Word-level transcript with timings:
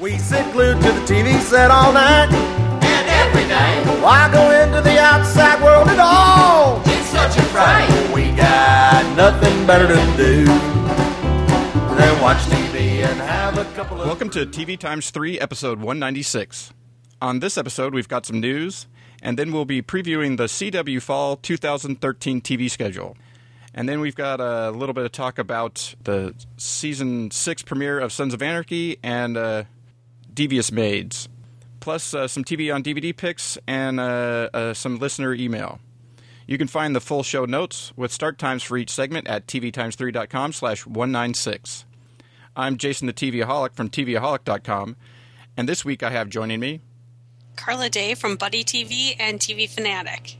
We 0.00 0.16
sit 0.18 0.52
glued 0.52 0.76
to 0.80 0.92
the 0.92 1.00
TV 1.00 1.40
set 1.40 1.70
all 1.72 1.92
night. 1.92 2.28
And 2.30 3.08
every 3.08 3.48
night, 3.48 4.00
Why 4.00 4.30
go 4.32 4.50
into 4.52 4.80
the 4.80 4.96
outside 5.00 5.60
world 5.62 5.88
at 5.88 5.98
all? 5.98 6.80
it's 6.86 7.06
such 7.06 7.36
a 7.36 7.42
fright. 7.46 7.88
We 8.14 8.30
got 8.36 9.16
nothing 9.16 9.66
better 9.66 9.88
to 9.88 10.16
do 10.16 10.44
than 11.96 12.22
watch 12.22 12.38
TV 12.44 13.02
and 13.04 13.18
have 13.20 13.58
a 13.58 13.64
couple 13.74 14.00
of. 14.00 14.06
Welcome 14.06 14.30
to 14.30 14.46
TV 14.46 14.78
Times 14.78 15.10
3, 15.10 15.40
episode 15.40 15.78
196. 15.78 16.72
On 17.20 17.40
this 17.40 17.58
episode, 17.58 17.92
we've 17.92 18.06
got 18.08 18.24
some 18.24 18.38
news, 18.38 18.86
and 19.20 19.36
then 19.36 19.50
we'll 19.50 19.64
be 19.64 19.82
previewing 19.82 20.36
the 20.36 20.44
CW 20.44 21.02
Fall 21.02 21.36
2013 21.36 22.40
TV 22.40 22.70
schedule. 22.70 23.16
And 23.74 23.88
then 23.88 24.00
we've 24.00 24.14
got 24.14 24.40
a 24.40 24.70
little 24.70 24.92
bit 24.92 25.04
of 25.06 25.12
talk 25.12 25.38
about 25.38 25.94
the 26.04 26.34
season 26.56 27.32
6 27.32 27.62
premiere 27.62 27.98
of 27.98 28.12
Sons 28.12 28.32
of 28.32 28.42
Anarchy 28.42 28.98
and 29.02 29.36
uh, 29.36 29.64
Devious 30.38 30.70
Maids, 30.70 31.28
plus 31.80 32.14
uh, 32.14 32.28
some 32.28 32.44
TV 32.44 32.72
on 32.72 32.80
DVD 32.84 33.16
picks 33.16 33.58
and 33.66 33.98
uh, 33.98 34.48
uh, 34.54 34.72
some 34.72 35.00
listener 35.00 35.34
email. 35.34 35.80
You 36.46 36.56
can 36.56 36.68
find 36.68 36.94
the 36.94 37.00
full 37.00 37.24
show 37.24 37.44
notes 37.44 37.92
with 37.96 38.12
start 38.12 38.38
times 38.38 38.62
for 38.62 38.76
each 38.76 38.90
segment 38.90 39.26
at 39.26 39.48
tvtimes3.com 39.48 40.52
slash 40.52 40.86
196. 40.86 41.86
I'm 42.54 42.76
Jason 42.76 43.08
the 43.08 43.12
TVaholic 43.12 43.74
from 43.74 43.90
TVaholic.com, 43.90 44.94
and 45.56 45.68
this 45.68 45.84
week 45.84 46.04
I 46.04 46.10
have 46.10 46.28
joining 46.28 46.60
me. 46.60 46.82
Carla 47.56 47.90
Day 47.90 48.14
from 48.14 48.36
Buddy 48.36 48.62
TV 48.62 49.16
and 49.18 49.40
TV 49.40 49.68
Fanatic. 49.68 50.36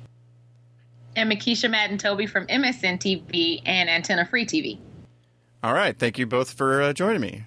and 1.16 1.28
Mekeisha 1.28 1.68
Madden 1.68 1.98
Toby 1.98 2.26
from 2.26 2.46
MSN 2.46 3.00
TV 3.00 3.62
and 3.66 3.90
Antenna 3.90 4.24
Free 4.24 4.46
TV. 4.46 4.78
All 5.64 5.74
right, 5.74 5.98
thank 5.98 6.20
you 6.20 6.26
both 6.26 6.52
for 6.52 6.82
uh, 6.82 6.92
joining 6.92 7.20
me. 7.20 7.46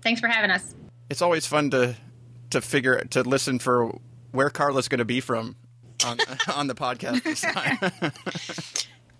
Thanks 0.00 0.20
for 0.20 0.28
having 0.28 0.52
us. 0.52 0.75
It's 1.08 1.22
always 1.22 1.46
fun 1.46 1.70
to 1.70 1.96
to 2.50 2.60
figure 2.60 2.98
to 3.10 3.22
listen 3.22 3.58
for 3.58 3.98
where 4.32 4.50
Carla's 4.50 4.88
going 4.88 4.98
to 4.98 5.04
be 5.04 5.20
from 5.20 5.56
on 6.04 6.18
on 6.54 6.66
the 6.66 6.74
podcast 6.74 7.22
this 7.22 7.40
time. 7.42 7.78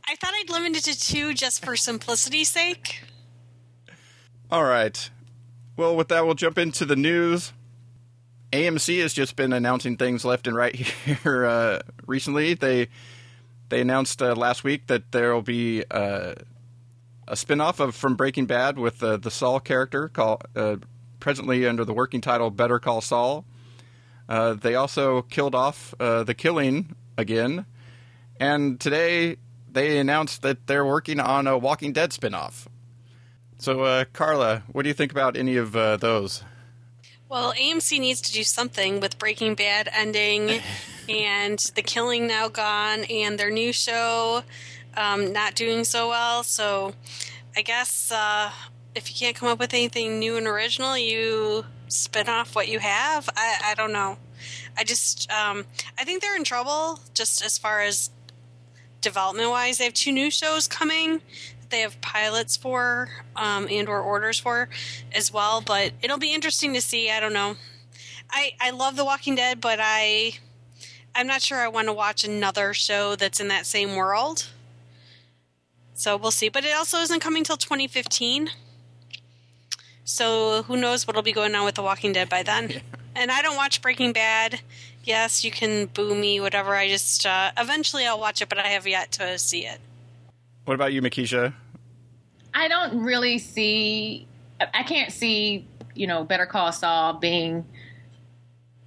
I 0.08 0.14
thought 0.16 0.34
I'd 0.34 0.50
limit 0.50 0.77
it 0.77 0.84
to 0.84 0.98
two 0.98 1.34
just 1.34 1.64
for 1.64 1.77
simplicity's 1.77 2.48
sake. 2.48 3.02
All 4.50 4.64
right. 4.64 5.11
Well, 5.77 5.96
with 5.96 6.08
that, 6.08 6.24
we'll 6.24 6.34
jump 6.34 6.58
into 6.58 6.84
the 6.84 6.96
news. 6.96 7.52
AMC 8.52 9.02
has 9.02 9.12
just 9.12 9.36
been 9.36 9.52
announcing 9.52 9.96
things 9.96 10.24
left 10.24 10.46
and 10.46 10.56
right 10.56 10.74
here 11.05 11.44
uh, 11.44 11.80
recently. 12.06 12.55
They 12.55 12.89
they 13.68 13.80
announced 13.80 14.22
uh, 14.22 14.34
last 14.34 14.62
week 14.64 14.86
that 14.86 15.11
there 15.12 15.34
will 15.34 15.42
be 15.42 15.84
uh, 15.91 16.34
a 17.27 17.34
spinoff 17.34 17.80
of 17.80 17.94
from 17.96 18.14
Breaking 18.14 18.46
Bad 18.46 18.78
with 18.78 19.02
uh, 19.02 19.16
the 19.16 19.30
Saul 19.30 19.58
character, 19.58 20.08
called 20.08 20.44
uh, 20.55 20.77
presently 21.20 21.67
under 21.67 21.84
the 21.84 21.92
working 21.92 22.20
title 22.20 22.50
Better 22.50 22.78
Call 22.78 23.00
Saul. 23.00 23.45
Uh, 24.28 24.55
they 24.55 24.75
also 24.75 25.23
killed 25.23 25.55
off 25.55 25.95
uh, 26.00 26.25
the 26.25 26.34
Killing 26.34 26.95
again, 27.17 27.67
and 28.41 28.81
today 28.81 29.36
they 29.70 29.98
announced 29.98 30.42
that 30.42 30.67
they're 30.67 30.84
working 30.84 31.20
on 31.20 31.47
a 31.47 31.56
Walking 31.56 31.92
Dead 31.92 32.11
spinoff. 32.11 32.67
So, 33.58 33.83
uh, 33.83 34.05
Carla, 34.12 34.64
what 34.73 34.83
do 34.83 34.89
you 34.89 34.95
think 34.95 35.12
about 35.12 35.36
any 35.36 35.56
of 35.56 35.77
uh, 35.77 35.97
those? 35.97 36.42
Well, 37.28 37.53
AMC 37.55 37.98
needs 37.98 38.20
to 38.23 38.33
do 38.33 38.45
something 38.45 39.01
with 39.01 39.19
Breaking 39.19 39.55
Bad 39.55 39.89
ending 39.92 40.61
and 41.08 41.58
The 41.75 41.83
Killing 41.83 42.27
now 42.27 42.48
gone 42.48 43.05
and 43.05 43.39
their 43.39 43.51
new 43.51 43.73
show 43.73 44.42
um, 44.97 45.33
not 45.33 45.55
doing 45.55 45.84
so 45.84 46.08
well. 46.08 46.42
So 46.42 46.95
I 47.56 47.62
guess 47.62 48.11
uh, 48.11 48.51
if 48.97 49.08
you 49.11 49.16
can't 49.16 49.36
come 49.36 49.48
up 49.48 49.58
with 49.58 49.72
anything 49.75 50.19
new 50.19 50.36
and 50.36 50.47
original, 50.47 50.97
you 50.97 51.64
spin 51.89 52.28
off 52.28 52.56
what 52.56 52.69
you 52.69 52.80
have. 52.80 53.28
I, 53.36 53.58
I 53.66 53.75
don't 53.75 53.92
know. 53.92 54.19
I 54.77 54.84
just, 54.84 55.30
um, 55.30 55.66
I 55.98 56.05
think 56.05 56.22
they're 56.22 56.36
in 56.36 56.44
trouble 56.44 57.00
just 57.14 57.44
as 57.44 57.56
far 57.58 57.80
as 57.83 58.11
development 59.00 59.50
wise. 59.50 59.78
They 59.78 59.84
have 59.84 59.94
two 59.94 60.12
new 60.12 60.30
shows 60.30 60.67
coming 60.67 61.20
they 61.70 61.80
have 61.80 62.01
pilots 62.01 62.57
for 62.57 63.08
um, 63.34 63.67
and 63.70 63.89
or 63.89 64.01
orders 64.01 64.39
for 64.39 64.68
as 65.13 65.33
well. 65.33 65.61
But 65.61 65.92
it'll 66.02 66.18
be 66.18 66.34
interesting 66.34 66.74
to 66.74 66.80
see. 66.80 67.11
I 67.11 67.20
don't 67.20 67.33
know. 67.33 67.57
I 68.30 68.52
I 68.61 68.70
love 68.70 68.96
The 68.96 69.05
Walking 69.05 69.34
Dead, 69.34 69.61
but 69.61 69.78
I 69.80 70.34
I'm 71.14 71.27
not 71.27 71.42
sure 71.42 71.58
I 71.58 71.68
want 71.68 71.89
to 71.89 71.92
watch 71.92 72.24
another 72.24 72.74
show 72.74 73.17
that's 73.17 73.40
in 73.40 73.48
that 73.48 73.67
same 73.67 73.96
world. 73.96 74.48
So 75.95 76.17
we'll 76.17 76.30
see. 76.30 76.48
But 76.48 76.64
it 76.64 76.77
also 76.77 76.98
isn't 76.98 77.20
coming 77.20 77.42
till 77.42 77.57
2015. 77.57 78.51
So 80.08 80.62
who 80.62 80.77
knows 80.77 81.05
what'll 81.05 81.22
be 81.22 81.33
going 81.33 81.55
on 81.56 81.64
with 81.64 81.74
The 81.74 81.83
Walking 81.83 82.12
Dead 82.12 82.28
by 82.28 82.44
then. 82.44 82.80
And 83.17 83.30
I 83.30 83.42
don't 83.42 83.56
watch 83.56 83.83
Breaking 83.83 84.12
Bad. 84.12 84.61
Yes, 85.02 85.42
you 85.44 85.50
can 85.50 85.86
boo 85.86 86.14
me, 86.14 86.39
whatever. 86.39 86.77
I 86.77 86.89
just 86.89 87.27
uh, 87.27 87.50
eventually 87.58 88.06
I'll 88.06 88.20
watch 88.20 88.40
it, 88.40 88.48
but 88.48 88.56
I 88.56 88.68
have 88.68 88.86
yet 88.86 89.11
to 89.12 89.36
see 89.36 89.66
it. 89.66 89.80
What 90.64 90.74
about 90.74 90.92
you, 90.92 91.02
Mekeisha? 91.02 91.52
I 92.55 92.68
don't 92.68 93.02
really 93.02 93.39
see, 93.39 94.28
I 94.61 94.84
can't 94.84 95.12
see, 95.12 95.66
you 95.96 96.06
know, 96.06 96.22
Better 96.22 96.46
Call 96.46 96.70
Saul 96.70 97.14
being 97.14 97.66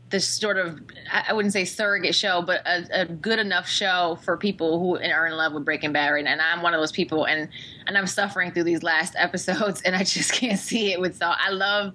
this 0.09 0.27
sort 0.27 0.57
of, 0.57 0.79
I 1.11 1.25
I 1.29 1.33
wouldn't 1.33 1.53
say 1.53 1.65
surrogate 1.65 2.15
show, 2.15 2.41
but 2.41 2.65
a, 2.65 3.01
a 3.01 3.05
good 3.05 3.39
enough 3.39 3.67
show 3.67 4.17
for 4.23 4.37
people 4.37 4.79
who 4.79 4.97
are 4.97 5.27
in 5.27 5.33
love 5.33 5.51
with 5.51 5.65
Breaking 5.65 5.91
Bad. 5.91 6.11
right 6.11 6.23
now. 6.23 6.31
And 6.31 6.41
I'm 6.41 6.61
one 6.61 6.73
of 6.73 6.79
those 6.79 6.93
people, 6.93 7.25
and, 7.25 7.49
and 7.89 7.97
I'm 7.97 8.07
suffering 8.07 8.51
through 8.51 8.63
these 8.63 8.83
last 8.83 9.15
episodes, 9.17 9.81
and 9.81 9.95
I 9.95 10.03
just 10.03 10.31
can't 10.31 10.59
see 10.59 10.93
it 10.93 11.01
with 11.01 11.17
Saul. 11.17 11.35
I 11.37 11.49
love, 11.49 11.93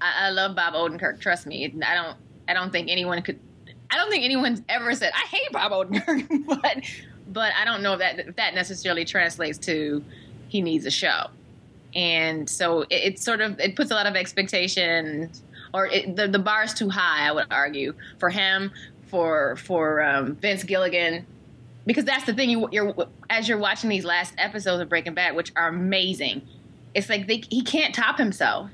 I, 0.00 0.28
I 0.28 0.30
love 0.30 0.56
Bob 0.56 0.74
Odenkirk. 0.74 1.20
Trust 1.20 1.46
me. 1.46 1.66
I 1.84 1.94
don't, 1.94 2.16
I 2.48 2.54
don't 2.54 2.70
think 2.70 2.88
anyone 2.88 3.20
could, 3.22 3.38
I 3.90 3.96
don't 3.96 4.08
think 4.08 4.24
anyone's 4.24 4.62
ever 4.68 4.94
said, 4.94 5.12
I 5.14 5.26
hate 5.26 5.52
Bob 5.52 5.72
Odenkirk, 5.72 6.46
but, 6.62 6.78
but 7.28 7.52
I 7.60 7.64
don't 7.64 7.82
know 7.82 7.92
if 7.94 7.98
that, 7.98 8.18
if 8.20 8.36
that 8.36 8.54
necessarily 8.54 9.04
translates 9.04 9.58
to 9.58 10.02
he 10.48 10.62
needs 10.62 10.86
a 10.86 10.90
show. 10.90 11.26
And 11.94 12.48
so 12.48 12.82
it, 12.82 12.88
it 12.90 13.18
sort 13.18 13.40
of, 13.40 13.58
it 13.58 13.74
puts 13.74 13.90
a 13.90 13.94
lot 13.94 14.06
of 14.06 14.14
expectation 14.14 15.30
or 15.74 15.86
it, 15.86 16.14
the, 16.14 16.28
the 16.28 16.38
bar 16.38 16.62
is 16.62 16.72
too 16.72 16.88
high, 16.88 17.26
I 17.26 17.32
would 17.32 17.46
argue, 17.50 17.94
for 18.18 18.30
him, 18.30 18.70
for, 19.06 19.56
for 19.56 20.02
um, 20.02 20.36
Vince 20.36 20.62
Gilligan, 20.62 21.26
because 21.86 22.04
that's 22.04 22.24
the 22.24 22.34
thing 22.34 22.50
you, 22.50 22.68
you're 22.70 22.94
as 23.30 23.48
you're 23.48 23.58
watching 23.58 23.90
these 23.90 24.04
last 24.04 24.34
episodes 24.38 24.80
of 24.80 24.88
Breaking 24.88 25.14
Bad, 25.14 25.34
which 25.34 25.52
are 25.56 25.68
amazing. 25.68 26.42
It's 26.94 27.08
like 27.08 27.26
they, 27.26 27.42
he 27.50 27.62
can't 27.62 27.94
top 27.94 28.18
himself, 28.18 28.70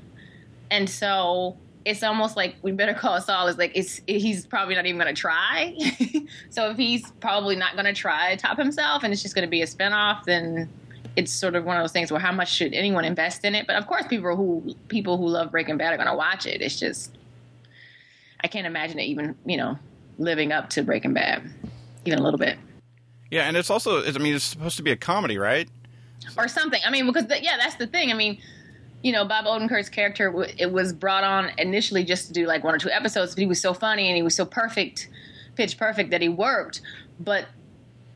and 0.69 0.89
so 0.89 1.57
it's 1.85 2.03
almost 2.03 2.35
like 2.35 2.55
we 2.61 2.71
better 2.71 2.93
call 2.93 3.19
Saul. 3.21 3.47
Is 3.47 3.57
like 3.57 3.71
it's 3.73 4.01
he's 4.05 4.45
probably 4.45 4.75
not 4.75 4.85
even 4.85 4.99
going 5.01 5.13
to 5.13 5.19
try. 5.19 5.75
so 6.49 6.69
if 6.69 6.77
he's 6.77 7.09
probably 7.19 7.55
not 7.55 7.73
going 7.73 7.85
to 7.85 7.93
try 7.93 8.35
top 8.35 8.57
himself, 8.57 9.03
and 9.03 9.13
it's 9.13 9.21
just 9.21 9.35
going 9.35 9.47
to 9.47 9.49
be 9.49 9.61
a 9.61 9.65
spinoff, 9.65 10.23
then 10.25 10.69
it's 11.15 11.31
sort 11.31 11.55
of 11.55 11.65
one 11.65 11.77
of 11.77 11.83
those 11.83 11.91
things 11.91 12.11
where 12.11 12.19
how 12.19 12.31
much 12.31 12.51
should 12.53 12.73
anyone 12.73 13.05
invest 13.05 13.43
in 13.43 13.55
it? 13.55 13.65
But 13.65 13.75
of 13.77 13.87
course, 13.87 14.05
people 14.07 14.35
who 14.35 14.75
people 14.87 15.17
who 15.17 15.27
love 15.27 15.51
Breaking 15.51 15.77
Bad 15.77 15.93
are 15.93 15.97
going 15.97 16.09
to 16.09 16.15
watch 16.15 16.45
it. 16.45 16.61
It's 16.61 16.79
just 16.79 17.17
I 18.43 18.47
can't 18.47 18.67
imagine 18.67 18.99
it 18.99 19.05
even 19.05 19.35
you 19.45 19.57
know 19.57 19.79
living 20.17 20.51
up 20.51 20.69
to 20.71 20.83
Breaking 20.83 21.13
Bad 21.13 21.49
even 22.05 22.19
a 22.19 22.23
little 22.23 22.37
bit. 22.37 22.57
Yeah, 23.31 23.43
and 23.43 23.55
it's 23.55 23.69
also, 23.69 24.03
I 24.03 24.11
mean, 24.17 24.35
it's 24.35 24.43
supposed 24.43 24.77
to 24.77 24.83
be 24.83 24.91
a 24.91 24.97
comedy, 24.97 25.37
right? 25.37 25.69
or 26.37 26.47
something. 26.47 26.81
I 26.85 26.89
mean, 26.89 27.05
because 27.05 27.27
the, 27.27 27.41
yeah, 27.41 27.57
that's 27.57 27.75
the 27.75 27.87
thing. 27.87 28.11
I 28.11 28.13
mean, 28.13 28.39
you 29.01 29.11
know, 29.11 29.25
Bob 29.25 29.45
Odenkirk's 29.45 29.89
character 29.89 30.45
it 30.57 30.71
was 30.71 30.93
brought 30.93 31.23
on 31.23 31.51
initially 31.57 32.03
just 32.03 32.27
to 32.27 32.33
do 32.33 32.45
like 32.45 32.63
one 32.63 32.75
or 32.75 32.77
two 32.77 32.89
episodes, 32.89 33.33
but 33.33 33.41
he 33.41 33.47
was 33.47 33.61
so 33.61 33.73
funny 33.73 34.07
and 34.07 34.15
he 34.15 34.21
was 34.21 34.35
so 34.35 34.45
perfect, 34.45 35.09
pitch 35.55 35.77
perfect 35.77 36.11
that 36.11 36.21
he 36.21 36.29
worked. 36.29 36.81
But 37.19 37.47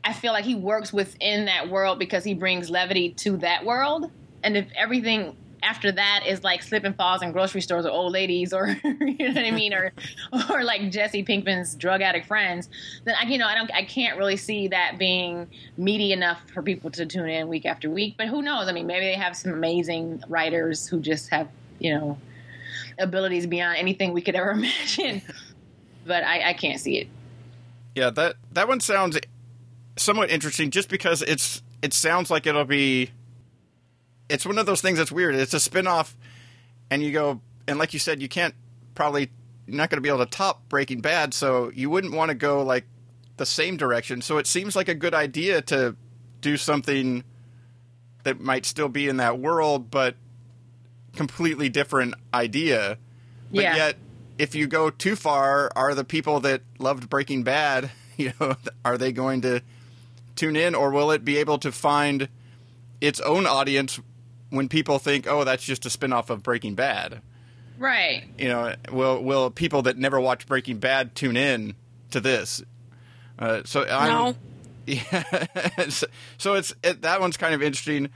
I 0.04 0.12
feel 0.12 0.32
like 0.32 0.44
he 0.44 0.54
works 0.54 0.92
within 0.92 1.46
that 1.46 1.70
world 1.70 1.98
because 1.98 2.24
he 2.24 2.34
brings 2.34 2.68
levity 2.68 3.10
to 3.14 3.38
that 3.38 3.64
world. 3.64 4.10
And 4.42 4.56
if 4.56 4.66
everything 4.76 5.36
after 5.64 5.90
that 5.92 6.24
is 6.26 6.44
like 6.44 6.62
slip 6.62 6.84
and 6.84 6.96
falls 6.96 7.22
in 7.22 7.32
grocery 7.32 7.60
stores 7.60 7.86
or 7.86 7.90
old 7.90 8.12
ladies 8.12 8.52
or 8.52 8.68
you 8.84 9.16
know 9.28 9.34
what 9.34 9.44
I 9.44 9.50
mean 9.50 9.72
or 9.72 9.92
or 10.50 10.62
like 10.62 10.90
Jesse 10.90 11.24
Pinkman's 11.24 11.74
drug 11.74 12.02
addict 12.02 12.26
friends, 12.26 12.68
then 13.04 13.14
I 13.20 13.26
you 13.26 13.38
know 13.38 13.46
I 13.46 13.54
don't 13.54 13.72
I 13.72 13.84
can't 13.84 14.18
really 14.18 14.36
see 14.36 14.68
that 14.68 14.98
being 14.98 15.48
meaty 15.76 16.12
enough 16.12 16.40
for 16.52 16.62
people 16.62 16.90
to 16.92 17.06
tune 17.06 17.28
in 17.28 17.48
week 17.48 17.66
after 17.66 17.90
week. 17.90 18.16
But 18.16 18.28
who 18.28 18.42
knows? 18.42 18.68
I 18.68 18.72
mean, 18.72 18.86
maybe 18.86 19.06
they 19.06 19.14
have 19.14 19.36
some 19.36 19.52
amazing 19.52 20.22
writers 20.28 20.86
who 20.86 21.00
just 21.00 21.30
have 21.30 21.48
you 21.78 21.94
know 21.94 22.18
abilities 22.98 23.46
beyond 23.46 23.78
anything 23.78 24.12
we 24.12 24.22
could 24.22 24.34
ever 24.34 24.50
imagine. 24.52 25.22
But 26.06 26.24
I, 26.24 26.50
I 26.50 26.52
can't 26.52 26.80
see 26.80 26.98
it. 26.98 27.08
Yeah, 27.94 28.10
that 28.10 28.36
that 28.52 28.68
one 28.68 28.80
sounds 28.80 29.18
somewhat 29.96 30.30
interesting, 30.30 30.70
just 30.70 30.88
because 30.88 31.22
it's 31.22 31.62
it 31.82 31.92
sounds 31.92 32.30
like 32.30 32.46
it'll 32.46 32.64
be. 32.64 33.10
It's 34.28 34.46
one 34.46 34.58
of 34.58 34.66
those 34.66 34.80
things 34.80 34.98
that's 34.98 35.12
weird. 35.12 35.34
It's 35.34 35.54
a 35.54 35.60
spin-off, 35.60 36.16
and 36.90 37.02
you 37.02 37.12
go 37.12 37.40
and 37.66 37.78
like 37.78 37.92
you 37.92 37.98
said, 37.98 38.20
you 38.22 38.28
can't 38.28 38.54
probably 38.94 39.30
you're 39.66 39.76
not 39.76 39.90
going 39.90 39.96
to 39.98 40.02
be 40.02 40.08
able 40.08 40.18
to 40.20 40.26
top 40.26 40.68
Breaking 40.68 41.00
Bad, 41.00 41.32
so 41.34 41.70
you 41.74 41.88
wouldn't 41.90 42.12
want 42.14 42.28
to 42.30 42.34
go 42.34 42.62
like 42.62 42.84
the 43.36 43.46
same 43.46 43.76
direction. 43.76 44.20
So 44.22 44.38
it 44.38 44.46
seems 44.46 44.76
like 44.76 44.88
a 44.88 44.94
good 44.94 45.14
idea 45.14 45.62
to 45.62 45.96
do 46.40 46.56
something 46.56 47.24
that 48.24 48.40
might 48.40 48.66
still 48.66 48.88
be 48.88 49.08
in 49.08 49.16
that 49.16 49.38
world, 49.38 49.90
but 49.90 50.16
completely 51.16 51.68
different 51.68 52.14
idea. 52.32 52.98
But 53.50 53.62
Yeah. 53.62 53.76
yet, 53.76 53.96
if 54.38 54.54
you 54.54 54.66
go 54.66 54.90
too 54.90 55.16
far, 55.16 55.70
are 55.76 55.94
the 55.94 56.04
people 56.04 56.40
that 56.40 56.62
loved 56.78 57.08
Breaking 57.08 57.42
Bad, 57.42 57.90
you 58.16 58.32
know, 58.40 58.56
are 58.84 58.98
they 58.98 59.12
going 59.12 59.40
to 59.42 59.62
tune 60.36 60.56
in, 60.56 60.74
or 60.74 60.90
will 60.90 61.10
it 61.10 61.24
be 61.24 61.38
able 61.38 61.58
to 61.58 61.72
find 61.72 62.28
its 63.00 63.20
own 63.20 63.46
audience 63.46 64.00
when 64.54 64.68
people 64.68 64.98
think, 64.98 65.26
"Oh, 65.26 65.44
that's 65.44 65.64
just 65.64 65.84
a 65.86 65.88
spinoff 65.88 66.30
of 66.30 66.42
Breaking 66.42 66.74
Bad"? 66.74 67.20
Right. 67.78 68.24
You 68.38 68.48
know, 68.48 68.74
will 68.92 69.22
will 69.22 69.50
people 69.50 69.82
that 69.82 69.96
never 69.98 70.20
watched 70.20 70.46
Breaking 70.46 70.78
Bad 70.78 71.14
tune 71.14 71.36
in 71.36 71.74
to 72.10 72.20
this? 72.20 72.62
Uh, 73.38 73.62
so 73.64 73.84
I'm, 73.88 74.08
No. 74.08 74.36
Yeah, 74.86 75.88
so, 75.88 76.06
so 76.36 76.54
it's 76.54 76.74
it, 76.82 77.02
that 77.02 77.18
one's 77.20 77.38
kind 77.38 77.54
of 77.54 77.62
interesting. 77.62 78.10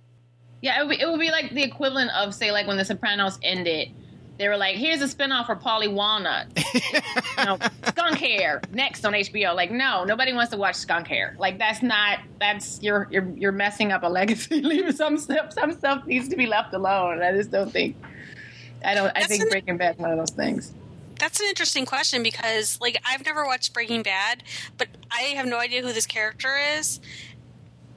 Yeah, 0.61 0.81
it 0.81 0.87
would, 0.87 0.97
be, 0.97 1.03
it 1.03 1.09
would 1.09 1.21
be 1.21 1.31
like 1.31 1.51
the 1.55 1.63
equivalent 1.63 2.11
of, 2.11 2.35
say, 2.35 2.51
like 2.53 2.67
when 2.67 2.77
The 2.77 2.85
Sopranos 2.85 3.39
ended, 3.43 3.95
they 4.39 4.49
were 4.49 4.57
like, 4.57 4.77
"Here's 4.77 5.03
a 5.03 5.07
spinoff 5.07 5.47
for 5.47 5.57
Paulie 5.57 5.93
Walnut, 5.93 6.47
you 6.75 7.45
know, 7.45 7.59
Skunk 7.89 8.19
Hair 8.19 8.63
next 8.73 9.05
on 9.05 9.13
HBO." 9.13 9.55
Like, 9.55 9.71
no, 9.71 10.05
nobody 10.05 10.33
wants 10.33 10.51
to 10.53 10.57
watch 10.57 10.77
Skunk 10.77 11.09
Hair. 11.09 11.37
Like, 11.39 11.59
that's 11.59 11.83
not 11.83 12.21
that's 12.41 12.81
you're 12.83 13.09
you're 13.11 13.29
you're 13.37 13.53
messing 13.53 13.93
up 13.93 14.03
a 14.03 14.09
legacy. 14.09 14.61
Leave 14.63 14.95
some 14.95 15.19
stuff 15.19 15.53
some 15.53 15.73
stuff 15.73 16.07
needs 16.07 16.29
to 16.29 16.37
be 16.37 16.47
left 16.47 16.73
alone. 16.75 17.23
I 17.23 17.33
just 17.33 17.51
don't 17.51 17.71
think. 17.73 17.97
I 18.85 18.95
don't. 18.95 19.09
I 19.09 19.21
That's 19.21 19.27
think 19.27 19.43
an- 19.43 19.49
Breaking 19.51 19.77
Bad's 19.77 19.99
one 19.99 20.11
of 20.13 20.19
those 20.19 20.31
things. 20.31 20.73
That's 21.19 21.41
an 21.41 21.47
interesting 21.49 21.85
question 21.85 22.23
because, 22.23 22.79
like, 22.81 22.97
I've 23.05 23.25
never 23.25 23.45
watched 23.45 23.75
Breaking 23.75 24.05
Bad, 24.05 24.45
but 24.77 24.87
I 25.11 25.23
have 25.23 25.47
no 25.47 25.59
idea 25.59 25.83
who 25.83 25.93
this 25.93 26.07
character 26.07 26.55
is. 26.77 27.01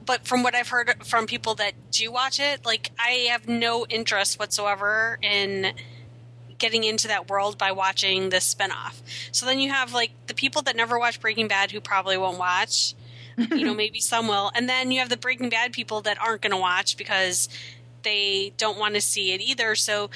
But 0.04 0.26
from 0.26 0.42
what 0.42 0.56
I've 0.56 0.66
heard 0.70 1.06
from 1.06 1.26
people 1.28 1.54
that 1.54 1.74
do 1.92 2.10
watch 2.10 2.40
it, 2.40 2.66
like, 2.66 2.90
I 2.98 3.28
have 3.30 3.46
no 3.48 3.86
interest 3.86 4.40
whatsoever 4.40 5.20
in 5.22 5.72
getting 6.62 6.84
into 6.84 7.08
that 7.08 7.28
world 7.28 7.58
by 7.58 7.72
watching 7.72 8.30
this 8.30 8.54
spinoff. 8.54 9.02
So 9.32 9.44
then 9.44 9.58
you 9.58 9.68
have, 9.70 9.92
like, 9.92 10.12
the 10.28 10.34
people 10.34 10.62
that 10.62 10.74
never 10.76 10.98
watch 10.98 11.20
Breaking 11.20 11.48
Bad 11.48 11.70
who 11.72 11.80
probably 11.82 12.16
won't 12.16 12.38
watch. 12.38 12.94
you 13.36 13.66
know, 13.66 13.74
maybe 13.84 14.00
some 14.00 14.28
will. 14.28 14.50
And 14.54 14.66
then 14.68 14.90
you 14.90 15.00
have 15.00 15.10
the 15.10 15.16
Breaking 15.18 15.50
Bad 15.50 15.72
people 15.74 16.00
that 16.02 16.18
aren't 16.18 16.40
going 16.40 16.52
to 16.52 16.56
watch 16.56 16.96
because 16.96 17.50
they 18.02 18.54
don't 18.56 18.78
want 18.78 18.94
to 18.94 19.00
see 19.02 19.32
it 19.32 19.40
either. 19.42 19.74
So, 19.74 20.08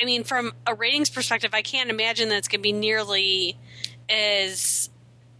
I 0.00 0.04
mean, 0.04 0.24
from 0.24 0.52
a 0.66 0.74
ratings 0.74 1.08
perspective, 1.08 1.52
I 1.54 1.62
can't 1.62 1.88
imagine 1.88 2.28
that 2.28 2.36
it's 2.36 2.48
going 2.48 2.60
to 2.60 2.62
be 2.62 2.72
nearly 2.72 3.56
as 4.08 4.90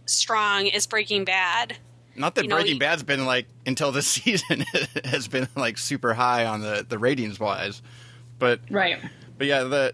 strong 0.05 0.69
as 0.69 0.87
Breaking 0.87 1.25
Bad. 1.25 1.77
Not 2.15 2.35
that 2.35 2.43
You 2.43 2.49
know, 2.49 2.55
Breaking 2.55 2.79
Bad's 2.79 3.03
been 3.03 3.25
like 3.25 3.47
until 3.65 3.91
this 3.91 4.07
season 4.23 4.63
has 5.03 5.27
been 5.27 5.47
like 5.55 5.77
super 5.77 6.13
high 6.13 6.45
on 6.45 6.61
the 6.61 6.85
the 6.87 6.97
ratings 6.97 7.39
wise, 7.39 7.81
but 8.39 8.61
Right. 8.69 8.99
but 9.37 9.47
yeah 9.47 9.63
the 9.63 9.93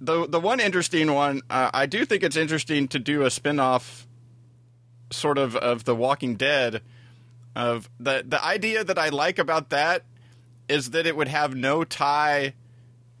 the 0.00 0.26
the 0.26 0.40
one 0.40 0.60
interesting 0.60 1.12
one 1.12 1.42
uh, 1.48 1.70
I 1.72 1.86
do 1.86 2.04
think 2.04 2.22
it's 2.22 2.36
interesting 2.36 2.88
to 2.88 2.98
do 2.98 3.22
a 3.22 3.30
spin 3.30 3.58
off 3.58 4.06
sort 5.10 5.38
of 5.38 5.56
of 5.56 5.84
The 5.84 5.94
Walking 5.94 6.36
Dead 6.36 6.82
of 7.54 7.88
the 7.98 8.24
the 8.26 8.42
idea 8.44 8.84
that 8.84 8.98
I 8.98 9.08
like 9.08 9.38
about 9.38 9.70
that 9.70 10.04
is 10.68 10.90
that 10.90 11.06
it 11.06 11.16
would 11.16 11.28
have 11.28 11.54
no 11.54 11.84
tie 11.84 12.54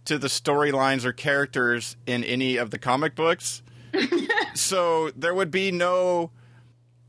to 0.04 0.18
the 0.18 0.28
storylines 0.28 1.04
or 1.04 1.12
characters 1.12 1.96
in 2.06 2.24
any 2.24 2.56
of 2.56 2.70
the 2.70 2.78
comic 2.78 3.14
books. 3.14 3.62
so 4.54 5.10
there 5.16 5.34
would 5.34 5.50
be 5.50 5.70
no 5.72 6.30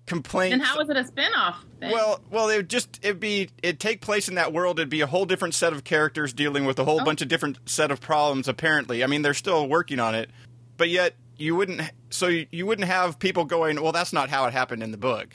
complaints. 0.08 0.66
how 0.66 0.78
was 0.78 0.90
it 0.90 0.98
a 0.98 1.04
spinoff? 1.04 1.56
Then? 1.80 1.92
Well, 1.92 2.20
well, 2.32 2.50
it 2.50 2.56
would 2.58 2.70
just 2.70 3.00
it'd 3.04 3.20
be 3.20 3.50
it'd 3.62 3.80
take 3.80 4.02
place 4.02 4.28
in 4.28 4.36
that 4.36 4.52
world. 4.52 4.80
It'd 4.80 4.90
be 4.90 5.02
a 5.02 5.08
whole 5.08 5.26
different 5.26 5.54
set 5.54 5.74
of 5.74 5.84
characters 5.84 6.34
dealing 6.34 6.66
with 6.66 6.80
a 6.80 6.84
whole 6.86 7.02
Oh. 7.02 7.06
bunch 7.06 7.22
of 7.22 7.28
different 7.28 7.60
set 7.70 7.92
of 7.92 8.02
problems. 8.02 8.48
Apparently, 8.48 9.04
I 9.04 9.08
mean, 9.08 9.22
they're 9.22 9.36
still 9.36 9.68
working 9.70 10.00
on 10.00 10.16
it, 10.16 10.32
but 10.78 10.90
yet 10.90 11.14
you 11.38 11.56
wouldn't. 11.56 11.82
So 12.10 12.28
you, 12.28 12.48
you 12.52 12.66
wouldn't 12.66 12.88
have 12.88 13.20
people 13.20 13.46
going, 13.46 13.80
"Well, 13.82 13.92
that's 13.92 14.12
not 14.14 14.30
how 14.30 14.46
it 14.46 14.54
happened 14.54 14.82
in 14.82 14.90
the 14.92 14.98
book." 14.98 15.28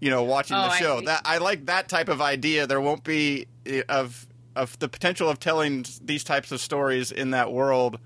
You 0.00 0.08
know, 0.08 0.22
watching 0.22 0.56
Oh, 0.56 0.62
the 0.62 0.70
show. 0.76 1.00
see. 1.00 1.06
That 1.06 1.22
I 1.26 1.36
like 1.38 1.66
that 1.66 1.88
type 1.90 2.08
of 2.08 2.22
idea. 2.22 2.66
There 2.66 2.80
won't 2.80 3.04
be 3.04 3.46
eh, 3.66 3.82
of 3.88 4.26
of 4.56 4.78
the 4.78 4.88
potential 4.88 5.28
of 5.28 5.38
telling 5.38 5.84
these 6.02 6.24
types 6.24 6.50
of 6.52 6.60
stories 6.60 7.12
in 7.12 7.30
that 7.32 7.52
world, 7.52 7.98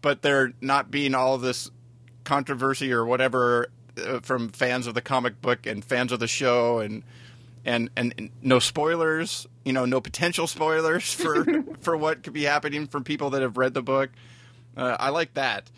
but 0.00 0.22
there 0.22 0.52
not 0.60 0.90
being 0.90 1.14
all 1.14 1.36
this 1.38 1.70
controversy 2.24 2.92
or 2.92 3.04
whatever 3.04 3.68
uh, 3.98 4.20
from 4.20 4.48
fans 4.50 4.86
of 4.86 4.94
the 4.94 5.00
comic 5.00 5.40
book 5.40 5.66
and 5.66 5.84
fans 5.84 6.12
of 6.12 6.20
the 6.20 6.26
show 6.28 6.78
and 6.78 7.02
and 7.64 7.90
and, 7.96 8.14
and 8.18 8.30
no 8.42 8.58
spoilers 8.58 9.46
you 9.64 9.72
know 9.72 9.84
no 9.84 10.00
potential 10.00 10.46
spoilers 10.46 11.12
for 11.12 11.44
for 11.80 11.96
what 11.96 12.22
could 12.22 12.32
be 12.32 12.44
happening 12.44 12.86
from 12.86 13.04
people 13.04 13.30
that 13.30 13.42
have 13.42 13.56
read 13.56 13.74
the 13.74 13.82
book 13.82 14.10
uh, 14.76 14.96
i 15.00 15.08
like 15.10 15.34
that 15.34 15.70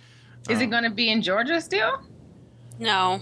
is 0.49 0.61
it 0.61 0.67
going 0.71 0.85
to 0.85 0.91
be 0.91 1.11
in 1.11 1.21
Georgia 1.21 1.61
still? 1.61 2.01
No. 2.79 3.21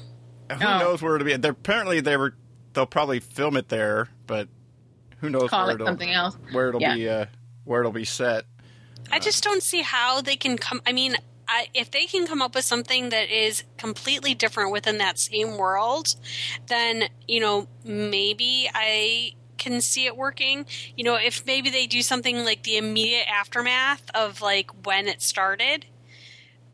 who 0.53 0.65
Oh. 0.65 0.79
knows 0.79 1.03
where 1.03 1.17
it'll 1.17 1.25
be 1.27 1.37
They're, 1.37 1.51
apparently 1.53 2.01
they 2.01 2.17
were 2.17 2.35
they'll 2.73 2.87
probably 2.87 3.21
film 3.21 3.57
it 3.57 3.69
there 3.69 4.09
but 4.27 4.49
who 5.21 5.29
knows 5.31 5.51
Call 5.51 5.63
where 5.67 5.73
it 5.73 5.75
it'll, 5.77 5.87
something 5.89 6.11
else. 6.11 6.37
where 6.53 6.69
it'll 6.69 6.81
Yeah. 6.81 6.95
be 6.95 7.09
uh, 7.09 7.27
where 7.65 7.81
it'll 7.81 7.93
be 7.93 8.05
set 8.05 8.45
I 9.11 9.19
just 9.19 9.43
don't 9.43 9.63
see 9.63 9.81
how 9.81 10.21
they 10.21 10.37
can 10.37 10.59
come. 10.59 10.83
I 10.87 10.93
mean, 10.93 11.17
I, 11.49 11.69
if 11.75 11.91
they 11.91 12.07
can 12.07 12.27
come 12.27 12.43
up 12.43 12.55
with 12.55 12.65
something 12.65 13.09
that 13.09 13.31
is 13.31 13.65
completely 13.77 14.35
different 14.35 14.71
within 14.71 14.99
that 14.99 15.19
same 15.19 15.57
world, 15.57 16.15
then 16.67 17.05
you 17.27 17.41
know 17.41 17.69
maybe 17.85 18.69
I 18.75 19.35
can 19.57 19.81
see 19.81 20.07
it 20.07 20.17
working. 20.17 20.67
You 20.97 21.05
know, 21.05 21.17
if 21.17 21.45
maybe 21.47 21.71
they 21.71 21.87
do 21.87 22.03
something 22.03 22.45
like 22.45 22.63
the 22.63 22.77
immediate 22.77 23.27
aftermath 23.29 24.11
of 24.15 24.41
like 24.41 24.71
when 24.87 25.09
it 25.09 25.23
started. 25.23 25.87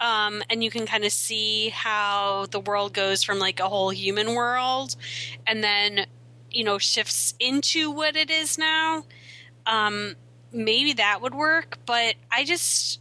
Um, 0.01 0.43
and 0.51 0.63
you 0.63 0.71
can 0.71 0.87
kind 0.87 1.05
of 1.05 1.13
see 1.13 1.69
how 1.69 2.47
the 2.51 2.59
world 2.59 2.93
goes 2.93 3.23
from 3.23 3.39
like 3.39 3.61
a 3.61 3.69
whole 3.69 3.91
human 3.91 4.35
world 4.35 4.97
and 5.47 5.63
then 5.63 6.07
you 6.51 6.65
know 6.65 6.79
shifts 6.79 7.35
into 7.39 7.93
what 7.93 8.17
it 8.17 8.29
is 8.29 8.59
now 8.59 9.05
um, 9.67 10.17
maybe 10.53 10.93
that 10.95 11.21
would 11.21 11.35
work, 11.35 11.79
but 11.87 12.15
I 12.31 12.45
just 12.45 13.01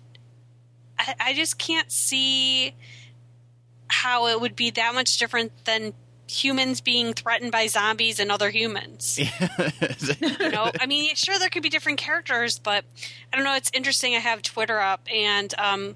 I, 1.07 1.15
I 1.19 1.33
just 1.33 1.57
can't 1.57 1.91
see 1.91 2.75
how 3.88 4.27
it 4.27 4.39
would 4.41 4.55
be 4.55 4.71
that 4.71 4.94
much 4.94 5.17
different 5.17 5.65
than 5.65 5.94
humans 6.27 6.81
being 6.81 7.13
threatened 7.13 7.51
by 7.51 7.67
zombies 7.67 8.19
and 8.19 8.31
other 8.31 8.50
humans. 8.50 9.19
You 10.19 10.50
know, 10.50 10.71
I 10.79 10.85
mean, 10.85 11.15
sure 11.15 11.38
there 11.39 11.50
could 11.50 11.63
be 11.63 11.69
different 11.69 11.97
characters, 11.97 12.59
but 12.59 12.83
I 13.31 13.35
don't 13.35 13.45
know. 13.45 13.55
It's 13.55 13.71
interesting. 13.73 14.15
I 14.15 14.19
have 14.19 14.41
Twitter 14.41 14.79
up, 14.79 15.01
and 15.11 15.53
um, 15.57 15.95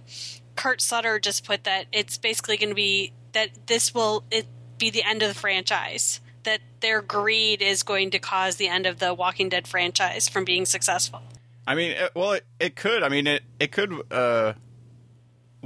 Kurt 0.56 0.82
Sutter 0.82 1.20
just 1.20 1.46
put 1.46 1.64
that 1.66 1.86
it's 1.92 2.18
basically 2.18 2.58
going 2.58 2.70
to 2.70 2.76
be 2.76 3.14
that 3.34 3.68
this 3.68 3.94
will 3.94 4.24
it 4.32 4.48
be 4.78 4.90
the 4.90 5.04
end 5.04 5.22
of 5.24 5.30
the 5.30 5.36
franchise. 5.36 6.22
That 6.44 6.62
their 6.80 7.02
greed 7.02 7.62
is 7.62 7.84
going 7.84 8.12
to 8.12 8.20
cause 8.20 8.56
the 8.56 8.68
end 8.68 8.86
of 8.86 9.00
the 9.00 9.14
Walking 9.14 9.50
Dead 9.50 9.68
franchise 9.68 10.30
from 10.30 10.46
being 10.46 10.66
successful. 10.66 11.22
I 11.66 11.76
mean, 11.76 11.92
it, 11.92 12.12
well, 12.16 12.34
it, 12.34 12.46
it 12.60 12.76
could. 12.76 13.04
I 13.04 13.10
mean, 13.10 13.28
it 13.28 13.44
it 13.60 13.72
could 13.72 13.94
uh, 14.12 14.54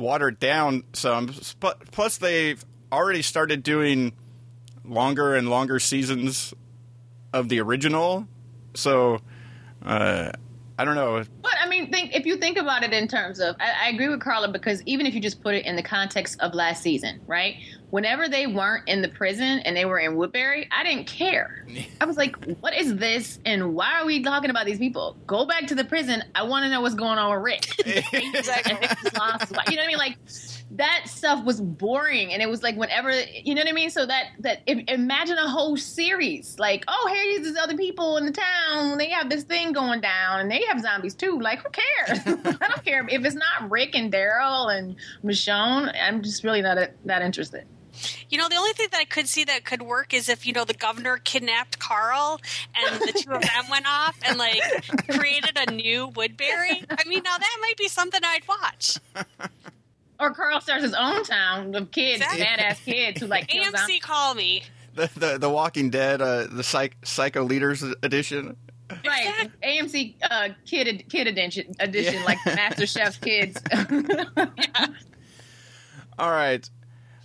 water 0.01 0.29
it 0.29 0.39
down 0.39 0.83
some. 0.93 1.33
Plus, 1.91 2.17
they've 2.17 2.63
already 2.91 3.21
started 3.21 3.63
doing 3.63 4.13
longer 4.83 5.35
and 5.35 5.49
longer 5.49 5.79
seasons 5.79 6.53
of 7.31 7.49
the 7.49 7.61
original. 7.61 8.27
So, 8.73 9.19
uh, 9.83 10.31
I 10.81 10.83
don't 10.83 10.95
know. 10.95 11.23
But 11.43 11.51
I 11.61 11.69
mean, 11.69 11.91
think 11.91 12.15
if 12.15 12.25
you 12.25 12.37
think 12.37 12.57
about 12.57 12.81
it 12.83 12.91
in 12.91 13.07
terms 13.07 13.39
of, 13.39 13.55
I, 13.59 13.85
I 13.85 13.89
agree 13.89 14.09
with 14.09 14.19
Carla 14.19 14.47
because 14.47 14.81
even 14.87 15.05
if 15.05 15.13
you 15.13 15.21
just 15.21 15.39
put 15.43 15.53
it 15.53 15.63
in 15.63 15.75
the 15.75 15.83
context 15.83 16.39
of 16.39 16.55
last 16.55 16.81
season, 16.81 17.21
right? 17.27 17.57
Whenever 17.91 18.27
they 18.27 18.47
weren't 18.47 18.89
in 18.89 19.03
the 19.03 19.09
prison 19.09 19.59
and 19.59 19.77
they 19.77 19.85
were 19.85 19.99
in 19.99 20.15
Woodbury, 20.15 20.67
I 20.71 20.83
didn't 20.83 21.05
care. 21.05 21.67
I 21.99 22.05
was 22.05 22.17
like, 22.17 22.35
"What 22.61 22.73
is 22.73 22.95
this? 22.95 23.37
And 23.45 23.75
why 23.75 24.01
are 24.01 24.05
we 24.07 24.23
talking 24.23 24.49
about 24.49 24.65
these 24.65 24.79
people? 24.79 25.17
Go 25.27 25.45
back 25.45 25.67
to 25.67 25.75
the 25.75 25.83
prison. 25.83 26.23
I 26.33 26.43
want 26.43 26.63
to 26.63 26.71
know 26.71 26.81
what's 26.81 26.95
going 26.95 27.19
on 27.19 27.29
with 27.31 27.43
Rick." 27.43 27.67
Exactly. 28.13 28.73
you 28.73 29.75
know 29.75 29.83
what 29.83 29.83
I 29.83 29.87
mean? 29.87 29.97
Like 29.97 30.17
that 30.75 31.03
stuff 31.05 31.43
was 31.43 31.59
boring, 31.59 32.33
and 32.33 32.41
it 32.41 32.49
was 32.49 32.63
like 32.63 32.75
whenever 32.77 33.11
you 33.11 33.55
know 33.55 33.61
what 33.61 33.69
I 33.69 33.73
mean. 33.73 33.89
So 33.89 34.05
that 34.05 34.27
that 34.39 34.61
imagine 34.67 35.37
a 35.37 35.49
whole 35.49 35.75
series 35.77 36.57
like, 36.59 36.85
oh, 36.87 37.11
here's 37.13 37.45
these 37.45 37.57
other 37.57 37.75
people 37.75 38.17
in 38.17 38.25
the 38.25 38.31
town. 38.31 38.97
They 38.97 39.09
have 39.09 39.29
this 39.29 39.43
thing 39.43 39.73
going 39.73 40.01
down, 40.01 40.39
and 40.39 40.51
they 40.51 40.63
have 40.69 40.79
zombies 40.81 41.15
too. 41.15 41.39
Like, 41.39 41.59
who 41.59 41.69
cares? 41.69 42.19
I 42.61 42.67
don't 42.67 42.85
care 42.85 43.05
if 43.07 43.25
it's 43.25 43.35
not 43.35 43.69
Rick 43.69 43.95
and 43.95 44.11
Daryl 44.11 44.75
and 44.75 44.95
Michonne. 45.23 45.93
I'm 46.01 46.21
just 46.21 46.43
really 46.43 46.61
not 46.61 46.77
that 47.05 47.21
interested. 47.21 47.65
You 48.29 48.37
know, 48.37 48.47
the 48.47 48.55
only 48.55 48.71
thing 48.71 48.87
that 48.91 48.99
I 48.99 49.05
could 49.05 49.27
see 49.27 49.43
that 49.43 49.65
could 49.65 49.81
work 49.81 50.13
is 50.13 50.29
if, 50.29 50.47
you 50.47 50.53
know, 50.53 50.63
the 50.63 50.73
governor 50.73 51.17
kidnapped 51.17 51.77
Carl 51.77 52.39
and 52.73 53.01
the 53.01 53.11
two 53.11 53.31
of 53.31 53.41
them 53.41 53.69
went 53.69 53.85
off 53.85 54.17
and, 54.23 54.37
like, 54.37 54.61
created 55.09 55.57
a 55.57 55.71
new 55.71 56.07
Woodbury. 56.07 56.85
I 56.89 57.03
mean, 57.07 57.21
now 57.23 57.37
that 57.37 57.57
might 57.61 57.77
be 57.77 57.89
something 57.89 58.21
I'd 58.23 58.47
watch. 58.47 58.97
Or 60.21 60.33
Carl 60.33 60.61
starts 60.61 60.83
his 60.83 60.93
own 60.93 61.23
town 61.23 61.73
of 61.75 61.89
kids, 61.91 62.21
Exactly. 62.21 62.45
badass 62.45 62.85
kids 62.85 63.19
who 63.21 63.27
like 63.27 63.47
kill 63.47 63.63
zombies. 63.65 63.81
AMC, 63.81 64.01
call 64.01 64.35
me. 64.35 64.63
The 64.95 65.09
the, 65.15 65.37
the 65.39 65.49
Walking 65.49 65.89
Dead, 65.89 66.21
uh, 66.21 66.45
the 66.49 66.63
psych, 66.63 66.95
Psycho 67.03 67.43
Leaders 67.43 67.81
edition. 68.03 68.55
Right, 69.05 69.49
AMC 69.63 70.15
uh, 70.29 70.49
kid 70.65 71.05
kid 71.09 71.25
edition, 71.27 71.73
edition 71.79 72.13
Yeah. 72.15 72.23
like 72.25 72.37
MasterChef's 72.39 73.17
kids. 73.21 73.57
All 76.19 76.29
right. 76.29 76.69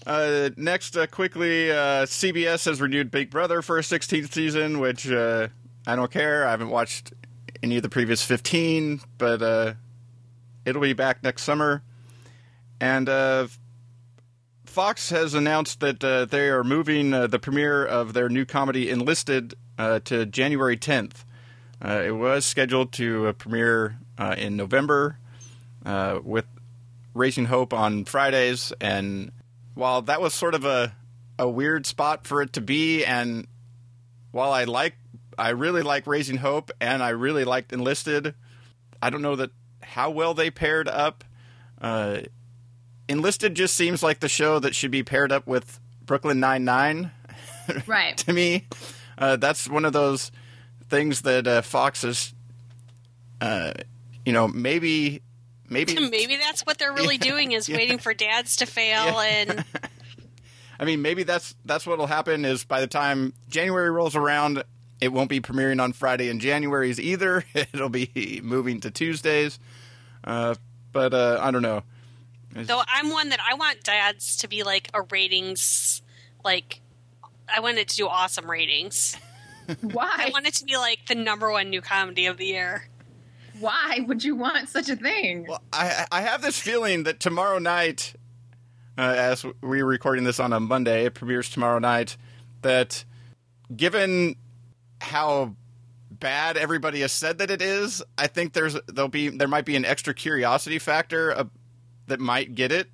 Uh, 0.06 0.50
next, 0.56 0.96
uh, 0.96 1.06
quickly, 1.08 1.70
uh, 1.72 2.06
CBS 2.06 2.64
has 2.66 2.80
renewed 2.80 3.10
Big 3.10 3.28
Brother 3.30 3.60
for 3.60 3.76
a 3.78 3.82
16th 3.82 4.32
season, 4.32 4.78
which 4.78 5.10
uh, 5.10 5.48
I 5.86 5.96
don't 5.96 6.10
care. 6.10 6.46
I 6.46 6.52
haven't 6.52 6.70
watched 6.70 7.12
any 7.62 7.76
of 7.76 7.82
the 7.82 7.88
previous 7.88 8.22
15, 8.22 9.00
but 9.18 9.42
uh, 9.42 9.74
it'll 10.64 10.80
be 10.82 10.92
back 10.92 11.24
next 11.24 11.42
summer. 11.42 11.82
And 12.80 13.08
uh, 13.08 13.48
Fox 14.64 15.10
has 15.10 15.34
announced 15.34 15.80
that 15.80 16.04
uh, 16.04 16.26
they 16.26 16.48
are 16.48 16.64
moving 16.64 17.14
uh, 17.14 17.26
the 17.26 17.38
premiere 17.38 17.84
of 17.84 18.12
their 18.12 18.28
new 18.28 18.44
comedy 18.44 18.90
Enlisted 18.90 19.54
uh, 19.78 20.00
to 20.00 20.26
January 20.26 20.76
10th. 20.76 21.24
Uh, 21.82 22.02
it 22.04 22.10
was 22.10 22.44
scheduled 22.44 22.92
to 22.92 23.28
uh, 23.28 23.32
premiere 23.32 23.98
in 24.36 24.56
November 24.56 25.18
with 26.22 26.46
Raising 27.14 27.46
Hope 27.46 27.72
on 27.72 28.04
Fridays, 28.04 28.72
and 28.80 29.32
while 29.74 30.02
that 30.02 30.20
was 30.20 30.34
sort 30.34 30.54
of 30.54 30.64
a 30.64 30.94
a 31.38 31.48
weird 31.48 31.86
spot 31.86 32.26
for 32.26 32.40
it 32.40 32.52
to 32.54 32.60
be, 32.60 33.04
and 33.04 33.46
while 34.32 34.52
I 34.52 34.64
like 34.64 34.94
I 35.38 35.50
really 35.50 35.82
like 35.82 36.06
Raising 36.06 36.38
Hope 36.38 36.70
and 36.80 37.02
I 37.02 37.10
really 37.10 37.44
liked 37.44 37.72
Enlisted, 37.72 38.34
I 39.02 39.10
don't 39.10 39.22
know 39.22 39.36
that 39.36 39.50
how 39.82 40.10
well 40.10 40.34
they 40.34 40.50
paired 40.50 40.88
up. 40.88 41.24
Uh, 41.80 42.20
Enlisted 43.08 43.54
just 43.54 43.74
seems 43.76 44.02
like 44.02 44.20
the 44.20 44.28
show 44.28 44.58
that 44.58 44.74
should 44.74 44.90
be 44.90 45.02
paired 45.02 45.30
up 45.32 45.46
with 45.46 45.78
Brooklyn 46.04 46.40
Nine 46.40 46.64
Nine 46.64 47.10
Right. 47.86 48.16
to 48.18 48.32
me. 48.32 48.66
Uh, 49.18 49.36
that's 49.36 49.68
one 49.68 49.84
of 49.84 49.92
those 49.92 50.30
things 50.88 51.22
that 51.22 51.46
uh, 51.46 51.62
Fox 51.62 52.04
is, 52.04 52.34
uh, 53.40 53.72
you 54.24 54.32
know, 54.32 54.46
maybe, 54.48 55.22
maybe, 55.68 55.94
Maybe 56.10 56.36
that's 56.36 56.62
what 56.66 56.78
they're 56.78 56.92
really 56.92 57.18
doing 57.32 57.52
is 57.52 57.68
Yeah. 57.68 57.76
waiting 57.76 57.98
for 57.98 58.12
dads 58.14 58.56
to 58.56 58.66
fail 58.66 59.06
Yeah. 59.06 59.22
and 59.22 59.64
I 60.78 60.84
mean, 60.84 61.00
maybe 61.00 61.22
that's 61.22 61.54
that's 61.64 61.86
what'll 61.86 62.06
happen. 62.06 62.44
Is 62.44 62.64
by 62.64 62.80
the 62.82 62.86
time 62.86 63.32
January 63.48 63.90
rolls 63.90 64.14
around, 64.14 64.62
it 65.00 65.10
won't 65.10 65.30
be 65.30 65.40
premiering 65.40 65.82
on 65.82 65.92
Friday 65.94 66.28
in 66.28 66.38
January's 66.38 67.00
either. 67.00 67.44
It'll 67.54 67.88
be 67.88 68.40
moving 68.44 68.80
to 68.80 68.90
Tuesdays. 68.90 69.58
Uh, 70.22 70.54
but 70.92 71.14
uh, 71.14 71.38
I 71.40 71.50
don't 71.50 71.62
know. 71.62 71.82
Though 72.64 72.82
I'm 72.86 73.10
one 73.10 73.28
that 73.30 73.40
I 73.46 73.54
want 73.54 73.82
dads 73.82 74.36
to 74.38 74.48
be 74.48 74.62
like 74.62 74.88
a 74.94 75.02
ratings 75.02 76.02
like 76.44 76.80
I 77.54 77.60
want 77.60 77.78
it 77.78 77.88
to 77.88 77.96
do 77.96 78.08
awesome 78.08 78.50
ratings. 78.50 79.16
Why? 79.80 80.10
I 80.16 80.24
Why? 80.26 80.30
want 80.32 80.46
it 80.46 80.54
to 80.54 80.64
be 80.64 80.76
like 80.76 81.00
the 81.08 81.14
number 81.14 81.50
one 81.50 81.70
new 81.70 81.80
comedy 81.80 82.26
of 82.26 82.36
the 82.36 82.46
year. 82.46 82.88
Why 83.58 84.04
would 84.06 84.22
you 84.22 84.36
want 84.36 84.68
such 84.68 84.88
a 84.88 84.96
thing? 84.96 85.46
Well, 85.48 85.62
I 85.72 86.06
I 86.12 86.20
have 86.22 86.42
this 86.42 86.58
feeling 86.58 87.04
that 87.04 87.20
tomorrow 87.20 87.58
night, 87.58 88.14
uh, 88.98 89.14
as 89.16 89.44
we're 89.62 89.86
recording 89.86 90.24
this 90.24 90.38
on 90.38 90.52
a 90.52 90.60
Monday, 90.60 91.06
it 91.06 91.14
premieres 91.14 91.48
tomorrow 91.50 91.78
night. 91.78 92.16
That 92.62 93.04
given 93.74 94.36
how 95.00 95.54
bad 96.10 96.56
everybody 96.56 97.00
has 97.00 97.12
said 97.12 97.38
that 97.38 97.50
it 97.50 97.62
is, 97.62 98.02
I 98.18 98.26
think 98.26 98.52
there's 98.52 98.76
there'll 98.86 99.08
be 99.08 99.28
there 99.28 99.48
might 99.48 99.64
be 99.64 99.76
an 99.76 99.84
extra 99.84 100.14
curiosity 100.14 100.78
factor 100.78 101.32
uh, 101.32 101.44
that 102.06 102.20
might 102.20 102.54
get 102.54 102.72
it. 102.72 102.88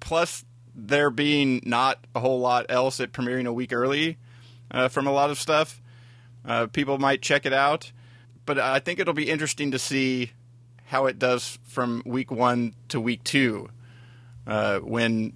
Plus, 0.00 0.44
there 0.74 1.10
being 1.10 1.62
not 1.64 2.04
a 2.14 2.20
whole 2.20 2.40
lot 2.40 2.66
else 2.68 3.00
at 3.00 3.12
premiering 3.12 3.46
a 3.46 3.52
week 3.52 3.72
early 3.72 4.18
uh, 4.70 4.88
from 4.88 5.06
a 5.06 5.12
lot 5.12 5.30
of 5.30 5.38
stuff, 5.38 5.80
uh, 6.44 6.66
people 6.66 6.98
might 6.98 7.22
check 7.22 7.46
it 7.46 7.52
out. 7.52 7.92
But 8.44 8.58
I 8.58 8.78
think 8.78 9.00
it'll 9.00 9.14
be 9.14 9.28
interesting 9.28 9.72
to 9.72 9.78
see 9.78 10.32
how 10.84 11.06
it 11.06 11.18
does 11.18 11.58
from 11.64 12.02
week 12.04 12.30
one 12.30 12.74
to 12.88 13.00
week 13.00 13.24
two, 13.24 13.68
uh, 14.46 14.78
when 14.78 15.32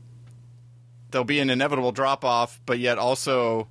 there'll 1.11 1.25
be 1.25 1.41
an 1.41 1.51
inevitable 1.51 1.93
drop 1.93 2.25
off, 2.25 2.61
but 2.67 2.79
yet 2.79 2.99
also 2.99 3.69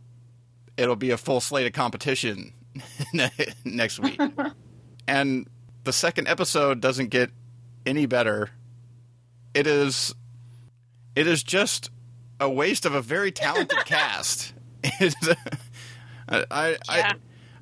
it'll 0.75 0.95
be 0.95 1.11
a 1.11 1.17
full 1.17 1.39
slate 1.39 1.67
of 1.67 1.73
competition 1.73 2.53
next 3.63 3.99
week. 3.99 4.19
and 5.07 5.47
the 5.83 5.93
second 5.93 6.27
episode 6.27 6.81
doesn't 6.81 7.09
get 7.09 7.31
any 7.85 8.05
better. 8.05 8.49
It 9.53 9.67
is, 9.67 10.13
it 11.15 11.27
is 11.27 11.43
just 11.43 11.89
a 12.39 12.49
waste 12.49 12.85
of 12.85 12.93
a 12.93 13.01
very 13.01 13.31
talented 13.31 13.79
cast. 13.85 14.53
It's, 14.83 15.15
I, 16.29 16.45
I, 16.51 16.97
Yeah. 16.97 17.13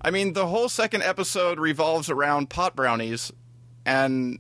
I 0.01 0.11
mean, 0.11 0.33
the 0.33 0.45
whole 0.47 0.69
second 0.69 1.03
episode 1.03 1.59
revolves 1.59 2.09
around 2.09 2.49
pot 2.49 2.75
brownies, 2.75 3.31
and 3.85 4.39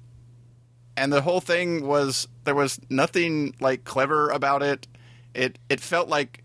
and 0.95 1.11
the 1.11 1.21
whole 1.21 1.41
thing 1.41 1.85
was 1.87 2.27
there 2.43 2.53
was 2.55 2.79
nothing 2.89 3.55
like 3.59 3.83
clever 3.83 4.29
about 4.29 4.61
it. 4.61 4.87
It 5.33 5.57
it 5.67 5.79
felt 5.79 6.09
like 6.09 6.43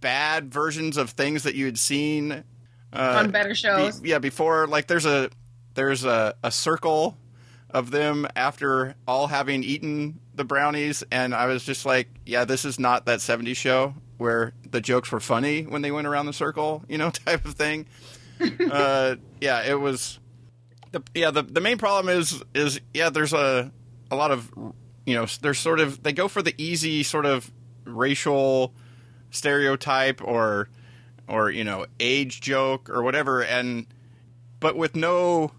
bad 0.00 0.52
versions 0.52 0.96
of 0.96 1.10
things 1.10 1.44
that 1.44 1.54
you 1.54 1.64
had 1.66 1.78
seen 1.78 2.44
uh, 2.92 3.16
On 3.24 3.30
better 3.30 3.54
shows. 3.54 4.00
be- 4.00 4.10
yeah, 4.10 4.18
before 4.18 4.66
like 4.66 4.88
there's 4.88 5.06
a 5.06 5.30
there's 5.74 6.04
a, 6.04 6.34
a 6.42 6.50
circle 6.50 7.16
of 7.74 7.90
them 7.90 8.26
after 8.36 8.94
all 9.06 9.26
having 9.26 9.62
eaten 9.62 10.20
the 10.34 10.44
brownies, 10.44 11.04
and 11.10 11.34
I 11.34 11.46
was 11.46 11.64
just 11.64 11.84
like, 11.84 12.08
yeah, 12.24 12.44
this 12.44 12.64
is 12.64 12.78
not 12.78 13.04
that 13.06 13.18
'70s 13.18 13.56
show 13.56 13.94
where 14.16 14.54
the 14.70 14.80
jokes 14.80 15.10
were 15.12 15.20
funny 15.20 15.62
when 15.62 15.82
they 15.82 15.90
went 15.90 16.06
around 16.06 16.26
the 16.26 16.32
circle, 16.32 16.84
you 16.88 16.96
know, 16.96 17.10
type 17.26 17.44
of 17.44 17.54
thing. 17.54 17.86
uh, 18.70 19.16
yeah, 19.40 19.62
it 19.62 19.78
was. 19.78 20.18
The, 20.92 21.02
yeah, 21.12 21.32
the 21.32 21.42
the 21.42 21.60
main 21.60 21.76
problem 21.76 22.16
is 22.16 22.42
is 22.54 22.80
yeah, 22.94 23.10
there's 23.10 23.32
a 23.32 23.72
a 24.10 24.16
lot 24.16 24.30
of 24.30 24.50
you 25.06 25.14
know, 25.14 25.26
there's 25.42 25.58
sort 25.58 25.80
of 25.80 26.02
they 26.02 26.12
go 26.12 26.28
for 26.28 26.40
the 26.40 26.54
easy 26.56 27.02
sort 27.02 27.26
of 27.26 27.50
racial 27.84 28.72
stereotype 29.30 30.22
or 30.22 30.68
or 31.28 31.50
you 31.50 31.64
know 31.64 31.86
age 31.98 32.40
joke 32.40 32.88
or 32.88 33.02
whatever 33.02 33.42
and 33.42 33.86
but 34.60 34.76
with 34.76 34.94
no 34.94 35.50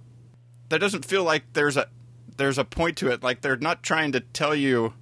that 0.70 0.80
doesn't 0.80 1.06
feel 1.06 1.24
like 1.24 1.44
there's 1.54 1.78
a 1.78 1.88
there's 2.38 2.58
a 2.58 2.66
point 2.66 2.98
to 2.98 3.10
it 3.12 3.24
like 3.24 3.42
they're 3.42 3.58
not 3.58 3.84
trying 3.84 4.12
to 4.14 4.20
tell 4.20 4.54
you 4.56 4.94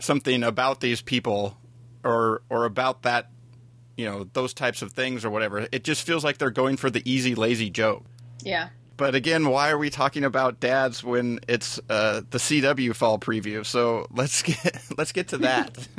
something 0.00 0.42
about 0.42 0.80
these 0.80 1.00
people 1.00 1.56
or 2.04 2.42
or 2.50 2.64
about 2.64 3.02
that 3.02 3.30
you 3.96 4.04
know 4.04 4.24
those 4.32 4.52
types 4.52 4.82
of 4.82 4.92
things 4.92 5.24
or 5.24 5.30
whatever 5.30 5.66
it 5.70 5.84
just 5.84 6.04
feels 6.06 6.24
like 6.24 6.38
they're 6.38 6.50
going 6.50 6.76
for 6.76 6.90
the 6.90 7.02
easy 7.10 7.34
lazy 7.34 7.70
joke 7.70 8.04
Yeah. 8.42 8.70
but 8.96 9.14
again 9.14 9.48
why 9.48 9.70
are 9.70 9.78
we 9.78 9.90
talking 9.90 10.24
about 10.24 10.58
dads 10.60 11.04
when 11.04 11.38
it's 11.48 11.78
uh, 11.88 12.22
the 12.30 12.38
CW 12.38 12.94
fall 12.94 13.18
preview 13.18 13.64
so 13.64 14.06
let's 14.10 14.42
get 14.42 14.82
let's 14.98 15.12
get 15.12 15.28
to 15.28 15.38
that 15.38 15.76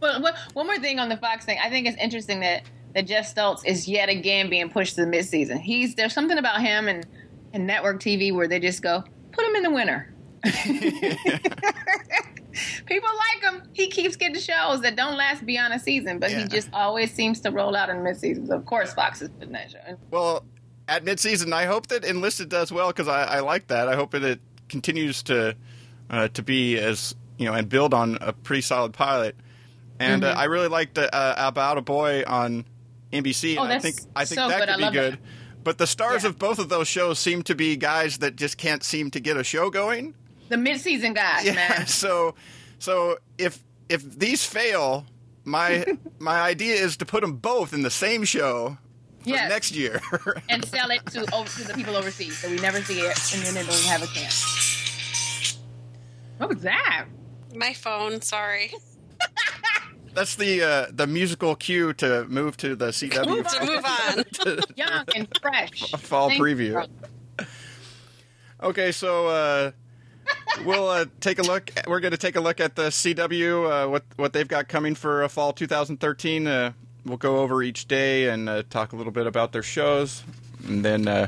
Well, 0.00 0.20
one- 0.20 0.66
more 0.66 0.78
thing 0.78 0.98
on 0.98 1.08
the 1.08 1.16
Fox 1.16 1.44
thing. 1.44 1.58
I 1.62 1.70
think 1.70 1.86
it's 1.86 1.96
interesting 1.96 2.40
that, 2.40 2.64
that 2.94 3.02
Geoff 3.06 3.24
Stults 3.26 3.64
is 3.64 3.86
yet 3.86 4.08
again 4.08 4.50
being 4.50 4.68
pushed 4.68 4.96
to 4.96 5.04
the 5.04 5.10
midseason. 5.10 5.60
He's 5.60 5.94
there's 5.94 6.12
something 6.12 6.38
about 6.38 6.60
him 6.60 6.88
and, 6.88 7.06
and 7.52 7.68
network 7.68 8.00
TV 8.00 8.34
where 8.34 8.48
they 8.48 8.58
just 8.58 8.82
go 8.82 9.04
put 9.32 9.44
him 9.46 9.56
in 9.56 9.62
the 9.62 9.70
winter. 9.70 10.08
People 12.86 13.08
like 13.16 13.42
him. 13.52 13.62
He 13.72 13.86
keeps 13.88 14.16
getting 14.16 14.38
shows 14.40 14.82
that 14.82 14.94
don't 14.94 15.16
last 15.16 15.46
beyond 15.46 15.72
a 15.72 15.78
season, 15.78 16.18
but 16.18 16.30
Yeah. 16.30 16.40
he 16.42 16.48
just 16.48 16.68
always 16.74 17.12
seems 17.12 17.40
to 17.40 17.50
roll 17.50 17.74
out 17.74 17.88
in 17.88 17.98
midseason. 17.98 18.46
So 18.48 18.56
of 18.56 18.66
course, 18.66 18.92
Fox 18.92 19.22
is 19.22 19.30
putting 19.30 19.52
that 19.52 19.70
show. 19.70 19.78
Well, 20.10 20.44
at 20.86 21.04
midseason, 21.04 21.52
I 21.54 21.64
hope 21.64 21.86
that 21.86 22.04
Enlisted 22.04 22.50
does 22.50 22.70
well 22.70 22.88
because 22.88 23.08
I, 23.08 23.22
I 23.24 23.40
like 23.40 23.68
that. 23.68 23.88
I 23.88 23.94
hope 23.94 24.10
that 24.10 24.22
it 24.22 24.40
continues 24.68 25.22
to 25.24 25.56
uh, 26.10 26.28
to 26.28 26.42
be 26.42 26.76
as 26.78 27.14
you 27.38 27.46
know 27.46 27.54
and 27.54 27.68
build 27.68 27.94
on 27.94 28.18
a 28.20 28.32
pretty 28.34 28.62
solid 28.62 28.92
pilot. 28.92 29.34
And 29.98 30.22
Mm-hmm. 30.22 30.36
uh, 30.36 30.40
I 30.40 30.44
really 30.44 30.68
liked 30.68 30.98
uh, 30.98 31.08
About 31.38 31.78
a 31.78 31.82
Boy 31.82 32.24
on 32.26 32.66
NBC. 33.12 33.56
Oh, 33.56 33.62
and 33.62 33.72
I 33.72 33.78
that's 33.78 33.84
think 34.00 34.10
I 34.14 34.24
think 34.26 34.38
so 34.40 34.48
that 34.48 34.58
good. 34.60 34.68
I 34.68 34.72
could 34.74 34.82
love 34.82 34.92
be 34.92 34.98
good. 34.98 35.12
that. 35.14 35.18
But 35.64 35.78
the 35.78 35.86
stars 35.86 36.22
Yeah. 36.24 36.30
of 36.30 36.38
both 36.38 36.58
of 36.58 36.68
those 36.68 36.88
shows 36.88 37.18
seem 37.18 37.42
to 37.44 37.54
be 37.54 37.76
guys 37.76 38.18
that 38.18 38.36
just 38.36 38.56
can't 38.58 38.82
seem 38.82 39.10
to 39.12 39.20
get 39.20 39.36
a 39.36 39.44
show 39.44 39.70
going. 39.70 40.14
The 40.48 40.56
midseason 40.56 41.14
guys, 41.14 41.44
Yeah. 41.44 41.54
man. 41.54 41.86
So 42.02 42.34
so 42.78 43.18
if 43.38 43.62
if 43.88 44.02
these 44.18 44.44
fail, 44.44 45.06
my 45.44 45.84
my 46.18 46.40
idea 46.40 46.74
is 46.74 46.96
to 46.98 47.04
put 47.06 47.20
them 47.20 47.36
both 47.36 47.72
in 47.72 47.82
the 47.82 47.90
same 47.90 48.24
show 48.24 48.78
Yes. 49.24 49.48
next 49.50 49.70
year. 49.72 50.00
and 50.48 50.64
sell 50.64 50.90
it 50.90 51.06
to 51.12 51.20
over, 51.34 51.48
to 51.48 51.64
the 51.68 51.74
people 51.74 51.94
overseas, 51.96 52.38
so 52.38 52.50
we 52.50 52.56
never 52.56 52.82
see 52.82 52.98
it, 53.00 53.16
and 53.34 53.42
then 53.44 53.54
they 53.54 53.62
don't 53.62 53.84
have 53.84 54.02
a 54.02 54.06
chance. 54.08 55.58
What 56.38 56.48
was 56.48 56.62
that? 56.62 57.06
My 57.54 57.72
phone, 57.72 58.20
sorry. 58.20 58.72
That's 60.14 60.34
the 60.36 60.62
uh, 60.62 60.86
the 60.90 61.06
musical 61.06 61.54
cue 61.56 61.92
to 61.94 62.26
move 62.28 62.56
to 62.58 62.76
the 62.76 62.88
CW 62.88 63.26
Move 63.28 63.48
To 63.48 63.64
move 63.64 63.84
on. 63.84 64.58
Young 64.76 65.04
and 65.16 65.28
fresh. 65.40 65.90
fall 65.92 66.28
Thank 66.28 66.40
preview. 66.40 66.86
you. 67.38 67.46
Okay, 68.62 68.92
so 68.92 69.26
uh, 69.26 69.70
we'll 70.64 70.86
uh, 70.88 71.06
take 71.18 71.40
a 71.40 71.42
look. 71.42 71.72
We're 71.88 71.98
going 71.98 72.12
to 72.12 72.16
take 72.16 72.36
a 72.36 72.40
look 72.40 72.60
at 72.60 72.76
the 72.76 72.90
CW, 72.90 73.86
uh, 73.86 73.88
what 73.90 74.04
what 74.14 74.32
they've 74.32 74.46
got 74.46 74.68
coming 74.68 74.94
for 74.94 75.24
uh, 75.24 75.28
fall 75.28 75.52
2013. 75.52 76.46
Uh, 76.46 76.72
we'll 77.04 77.16
go 77.16 77.38
over 77.38 77.60
each 77.64 77.88
day 77.88 78.28
and 78.28 78.48
uh, 78.48 78.62
talk 78.70 78.92
a 78.92 78.96
little 78.96 79.10
bit 79.10 79.26
about 79.26 79.50
their 79.50 79.64
shows, 79.64 80.22
and 80.68 80.84
then 80.84 81.08
uh, 81.08 81.26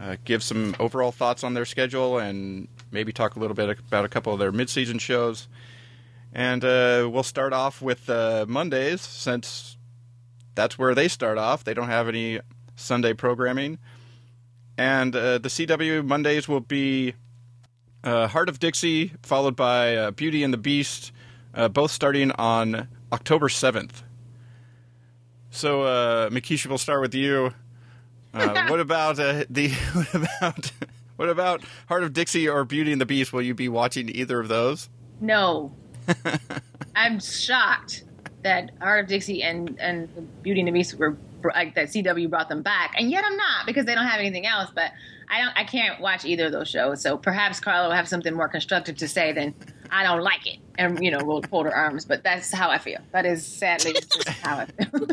uh, 0.00 0.16
give 0.24 0.42
some 0.42 0.74
overall 0.80 1.12
thoughts 1.12 1.44
on 1.44 1.52
their 1.52 1.66
schedule, 1.66 2.18
and 2.18 2.68
maybe 2.90 3.12
talk 3.12 3.36
a 3.36 3.38
little 3.38 3.54
bit 3.54 3.68
about 3.78 4.06
a 4.06 4.08
couple 4.08 4.32
of 4.32 4.38
their 4.38 4.50
mid-season 4.52 4.98
shows. 4.98 5.46
And 6.32 6.64
uh, 6.64 7.08
we'll 7.12 7.22
start 7.22 7.52
off 7.52 7.82
with 7.82 8.08
uh, 8.08 8.46
Mondays 8.48 9.00
since 9.00 9.76
that's 10.54 10.78
where 10.78 10.94
they 10.94 11.08
start 11.08 11.38
off. 11.38 11.64
They 11.64 11.74
don't 11.74 11.88
have 11.88 12.08
any 12.08 12.40
Sunday 12.76 13.14
programming. 13.14 13.78
And 14.78 15.14
uh, 15.14 15.38
the 15.38 15.48
CW 15.48 16.06
Mondays 16.06 16.48
will 16.48 16.60
be 16.60 17.14
uh, 18.04 18.28
Hart 18.28 18.48
of 18.48 18.58
Dixie, 18.58 19.12
followed 19.22 19.56
by 19.56 19.96
uh, 19.96 20.10
Beauty 20.12 20.42
and 20.42 20.52
the 20.52 20.58
Beast, 20.58 21.12
uh, 21.54 21.68
both 21.68 21.90
starting 21.90 22.30
on 22.32 22.88
October 23.12 23.48
7th. 23.48 24.02
So, 25.50 25.82
uh, 25.82 26.30
Mekeisha, 26.30 26.68
we'll 26.68 26.78
start 26.78 27.00
with 27.00 27.14
you. 27.14 27.52
Uh, 28.32 28.66
what 28.68 28.80
about 28.80 29.18
uh, 29.18 29.44
the 29.50 29.68
what 29.92 30.14
about 30.14 30.72
what 31.16 31.28
about 31.28 31.62
Hart 31.88 32.04
of 32.04 32.12
Dixie 32.12 32.48
or 32.48 32.64
Beauty 32.64 32.92
and 32.92 33.00
the 33.00 33.06
Beast? 33.06 33.32
Will 33.32 33.42
you 33.42 33.54
be 33.54 33.68
watching 33.68 34.08
either 34.08 34.38
of 34.40 34.48
those? 34.48 34.88
No. 35.20 35.74
I'm 36.94 37.20
shocked 37.20 38.04
that 38.42 38.70
Hart 38.80 39.04
of 39.04 39.08
Dixie 39.08 39.42
and 39.42 39.78
and 39.80 40.08
Beauty 40.42 40.60
and 40.60 40.68
the 40.68 40.72
Beast 40.72 40.94
were 40.98 41.16
like 41.42 41.74
that 41.74 41.88
CW 41.88 42.28
brought 42.28 42.48
them 42.48 42.62
back, 42.62 42.94
and 42.96 43.10
yet 43.10 43.24
I'm 43.24 43.36
not 43.36 43.66
because 43.66 43.86
they 43.86 43.94
don't 43.94 44.06
have 44.06 44.20
anything 44.20 44.46
else. 44.46 44.70
But 44.74 44.92
I 45.28 45.42
don't, 45.42 45.56
I 45.56 45.64
can't 45.64 46.00
watch 46.00 46.24
either 46.24 46.46
of 46.46 46.52
those 46.52 46.68
shows. 46.68 47.02
So 47.02 47.16
perhaps 47.16 47.60
Carla 47.60 47.88
will 47.88 47.94
have 47.94 48.08
something 48.08 48.34
more 48.34 48.48
constructive 48.48 48.96
to 48.98 49.08
say 49.08 49.32
than 49.32 49.54
I 49.90 50.02
don't 50.02 50.22
like 50.22 50.46
it, 50.46 50.58
and 50.78 51.02
you 51.02 51.10
know, 51.10 51.24
will 51.24 51.42
fold 51.42 51.66
her 51.66 51.74
arms. 51.74 52.04
But 52.04 52.22
that's 52.22 52.52
how 52.52 52.70
I 52.70 52.78
feel. 52.78 53.00
That 53.12 53.26
is 53.26 53.46
sadly 53.46 53.92
just 53.92 54.28
how 54.28 54.58
I 54.58 54.66
feel. 54.66 55.06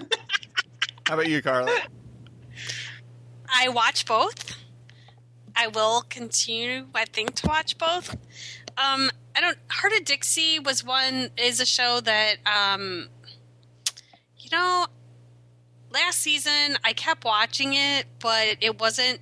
How 1.06 1.14
about 1.14 1.30
you, 1.30 1.42
Carla? 1.42 1.74
I 3.54 3.70
watch 3.70 4.06
both. 4.06 4.58
I 5.56 5.68
will 5.68 6.04
continue, 6.04 6.86
I 6.94 7.06
think, 7.06 7.34
to 7.36 7.48
watch 7.48 7.78
both. 7.78 8.16
Um, 8.78 9.10
I 9.36 9.42
don't. 9.42 9.58
Hart 9.70 9.94
of 9.94 10.06
Dixie 10.06 10.60
was 10.60 10.84
one 10.84 11.30
is 11.38 11.60
a 11.60 11.66
show 11.66 12.00
that 12.02 12.36
um, 12.46 13.10
you 14.38 14.50
know, 14.52 14.88
last 15.92 16.20
season 16.20 16.78
I 16.84 16.94
kept 16.94 17.26
watching 17.26 17.74
it, 17.74 18.06
but 18.20 18.58
it 18.62 18.80
wasn't. 18.80 19.20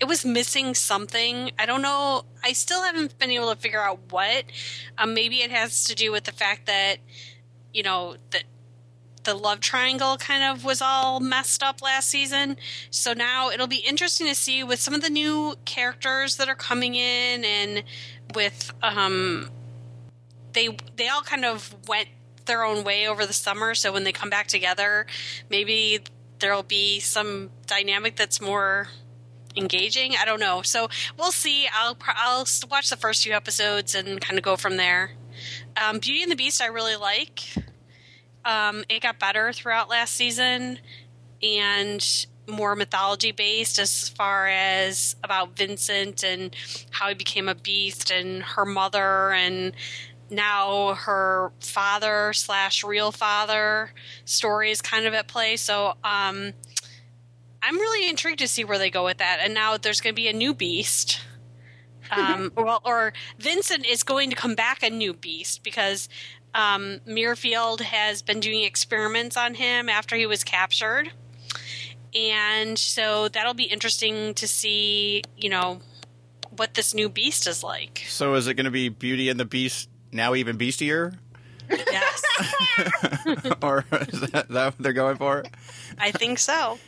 It 0.00 0.06
was 0.06 0.24
missing 0.24 0.74
something. 0.74 1.52
I 1.58 1.66
don't 1.66 1.82
know. 1.82 2.24
I 2.42 2.52
still 2.52 2.82
haven't 2.82 3.18
been 3.18 3.30
able 3.30 3.50
to 3.50 3.56
figure 3.56 3.80
out 3.80 4.00
what. 4.10 4.44
Um, 4.98 5.14
maybe 5.14 5.36
it 5.36 5.50
has 5.50 5.84
to 5.84 5.94
do 5.94 6.10
with 6.12 6.24
the 6.24 6.32
fact 6.32 6.66
that 6.66 6.96
you 7.72 7.82
know 7.82 8.16
that 8.30 8.44
the 9.24 9.34
love 9.34 9.60
triangle 9.60 10.16
kind 10.16 10.42
of 10.44 10.64
was 10.64 10.80
all 10.80 11.20
messed 11.20 11.62
up 11.62 11.82
last 11.82 12.08
season. 12.08 12.56
So 12.90 13.12
now 13.12 13.50
it'll 13.50 13.66
be 13.66 13.84
interesting 13.86 14.26
to 14.28 14.34
see 14.34 14.62
with 14.62 14.80
some 14.80 14.94
of 14.94 15.02
the 15.02 15.10
new 15.10 15.56
characters 15.64 16.36
that 16.36 16.48
are 16.48 16.54
coming 16.54 16.94
in 16.94 17.44
and 17.44 17.82
with 18.34 18.72
um 18.82 19.50
they 20.52 20.76
they 20.96 21.08
all 21.08 21.22
kind 21.22 21.44
of 21.44 21.74
went 21.88 22.08
their 22.46 22.64
own 22.64 22.84
way 22.84 23.08
over 23.08 23.26
the 23.26 23.32
summer, 23.32 23.74
so 23.74 23.92
when 23.92 24.04
they 24.04 24.12
come 24.12 24.30
back 24.30 24.46
together, 24.46 25.06
maybe 25.50 26.00
there'll 26.38 26.62
be 26.62 27.00
some 27.00 27.50
dynamic 27.66 28.16
that's 28.16 28.40
more 28.40 28.88
engaging. 29.56 30.14
I 30.20 30.24
don't 30.24 30.40
know. 30.40 30.62
So 30.62 30.88
we'll 31.18 31.32
see. 31.32 31.66
I'll 31.72 31.96
I'll 32.06 32.46
watch 32.70 32.90
the 32.90 32.96
first 32.96 33.22
few 33.22 33.32
episodes 33.32 33.94
and 33.94 34.20
kind 34.20 34.38
of 34.38 34.44
go 34.44 34.56
from 34.56 34.76
there. 34.76 35.12
Um, 35.82 35.98
Beauty 35.98 36.22
and 36.22 36.30
the 36.30 36.36
Beast, 36.36 36.62
I 36.62 36.66
really 36.66 36.96
like. 36.96 37.40
Um, 38.44 38.84
it 38.88 39.02
got 39.02 39.18
better 39.18 39.52
throughout 39.52 39.88
last 39.88 40.14
season 40.14 40.78
and 41.42 42.26
more 42.46 42.74
mythology 42.76 43.32
based 43.32 43.78
as 43.78 44.08
far 44.08 44.46
as 44.48 45.16
about 45.24 45.56
Vincent 45.56 46.22
and 46.22 46.54
how 46.90 47.08
he 47.08 47.14
became 47.14 47.48
a 47.48 47.54
beast 47.54 48.10
and 48.10 48.42
her 48.42 48.64
mother 48.64 49.32
and 49.32 49.72
now 50.30 50.94
her 50.94 51.52
father 51.60 52.32
slash 52.32 52.82
real 52.82 53.12
father 53.12 53.90
story 54.24 54.70
is 54.70 54.80
kind 54.80 55.06
of 55.06 55.14
at 55.14 55.28
play. 55.28 55.56
So 55.56 55.94
um, 56.02 56.52
I'm 57.62 57.76
really 57.76 58.08
intrigued 58.08 58.40
to 58.40 58.48
see 58.48 58.64
where 58.64 58.78
they 58.78 58.90
go 58.90 59.04
with 59.04 59.18
that. 59.18 59.38
And 59.40 59.54
now 59.54 59.76
there's 59.76 60.00
going 60.00 60.14
to 60.14 60.20
be 60.20 60.28
a 60.28 60.32
new 60.32 60.54
beast. 60.54 61.20
Um, 62.10 62.52
well, 62.56 62.80
or 62.84 63.12
Vincent 63.38 63.86
is 63.86 64.02
going 64.02 64.30
to 64.30 64.36
come 64.36 64.54
back 64.54 64.82
a 64.82 64.90
new 64.90 65.14
beast 65.14 65.62
because 65.62 66.08
um, 66.54 67.00
Muirfield 67.06 67.80
has 67.80 68.22
been 68.22 68.40
doing 68.40 68.62
experiments 68.62 69.36
on 69.36 69.54
him 69.54 69.88
after 69.88 70.16
he 70.16 70.26
was 70.26 70.44
captured. 70.44 71.12
And 72.14 72.78
so 72.78 73.28
that'll 73.28 73.54
be 73.54 73.64
interesting 73.64 74.34
to 74.34 74.46
see, 74.46 75.22
you 75.36 75.48
know, 75.48 75.80
what 76.56 76.74
this 76.74 76.94
new 76.94 77.08
beast 77.08 77.46
is 77.46 77.64
like. 77.64 78.04
So, 78.08 78.34
is 78.34 78.46
it 78.46 78.54
going 78.54 78.66
to 78.66 78.70
be 78.70 78.88
Beauty 78.88 79.28
and 79.28 79.38
the 79.38 79.44
Beast 79.44 79.88
now 80.12 80.34
even 80.34 80.56
beastier? 80.56 81.18
Yes, 81.68 82.22
or 83.62 83.84
is 83.90 84.20
that, 84.20 84.46
that 84.48 84.64
what 84.66 84.74
they're 84.78 84.92
going 84.92 85.16
for? 85.16 85.44
I 85.98 86.10
think 86.10 86.38
so. 86.38 86.78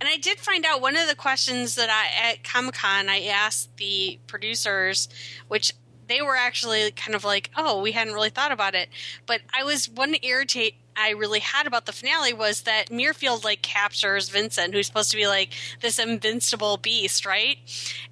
And 0.00 0.08
I 0.08 0.16
did 0.16 0.38
find 0.38 0.64
out 0.64 0.80
one 0.80 0.96
of 0.96 1.06
the 1.06 1.14
questions 1.14 1.74
that 1.76 1.90
I 1.90 2.30
at 2.30 2.44
Comic 2.44 2.74
Con 2.74 3.08
I 3.08 3.26
asked 3.26 3.76
the 3.76 4.18
producers, 4.26 5.08
which 5.48 5.72
they 6.08 6.22
were 6.22 6.36
actually 6.36 6.90
kind 6.92 7.14
of 7.14 7.24
like, 7.24 7.50
"Oh, 7.56 7.80
we 7.80 7.92
hadn't 7.92 8.14
really 8.14 8.30
thought 8.30 8.52
about 8.52 8.74
it." 8.74 8.88
But 9.26 9.40
I 9.56 9.64
was 9.64 9.88
one 9.88 10.16
irritate 10.22 10.74
I 10.96 11.10
really 11.10 11.40
had 11.40 11.66
about 11.66 11.84
the 11.84 11.92
finale 11.92 12.32
was 12.32 12.62
that 12.62 12.88
Muirfield 12.88 13.44
like 13.44 13.60
captures 13.60 14.30
Vincent, 14.30 14.72
who's 14.72 14.86
supposed 14.86 15.10
to 15.10 15.16
be 15.16 15.26
like 15.26 15.50
this 15.82 15.98
invincible 15.98 16.78
beast, 16.78 17.26
right? 17.26 17.58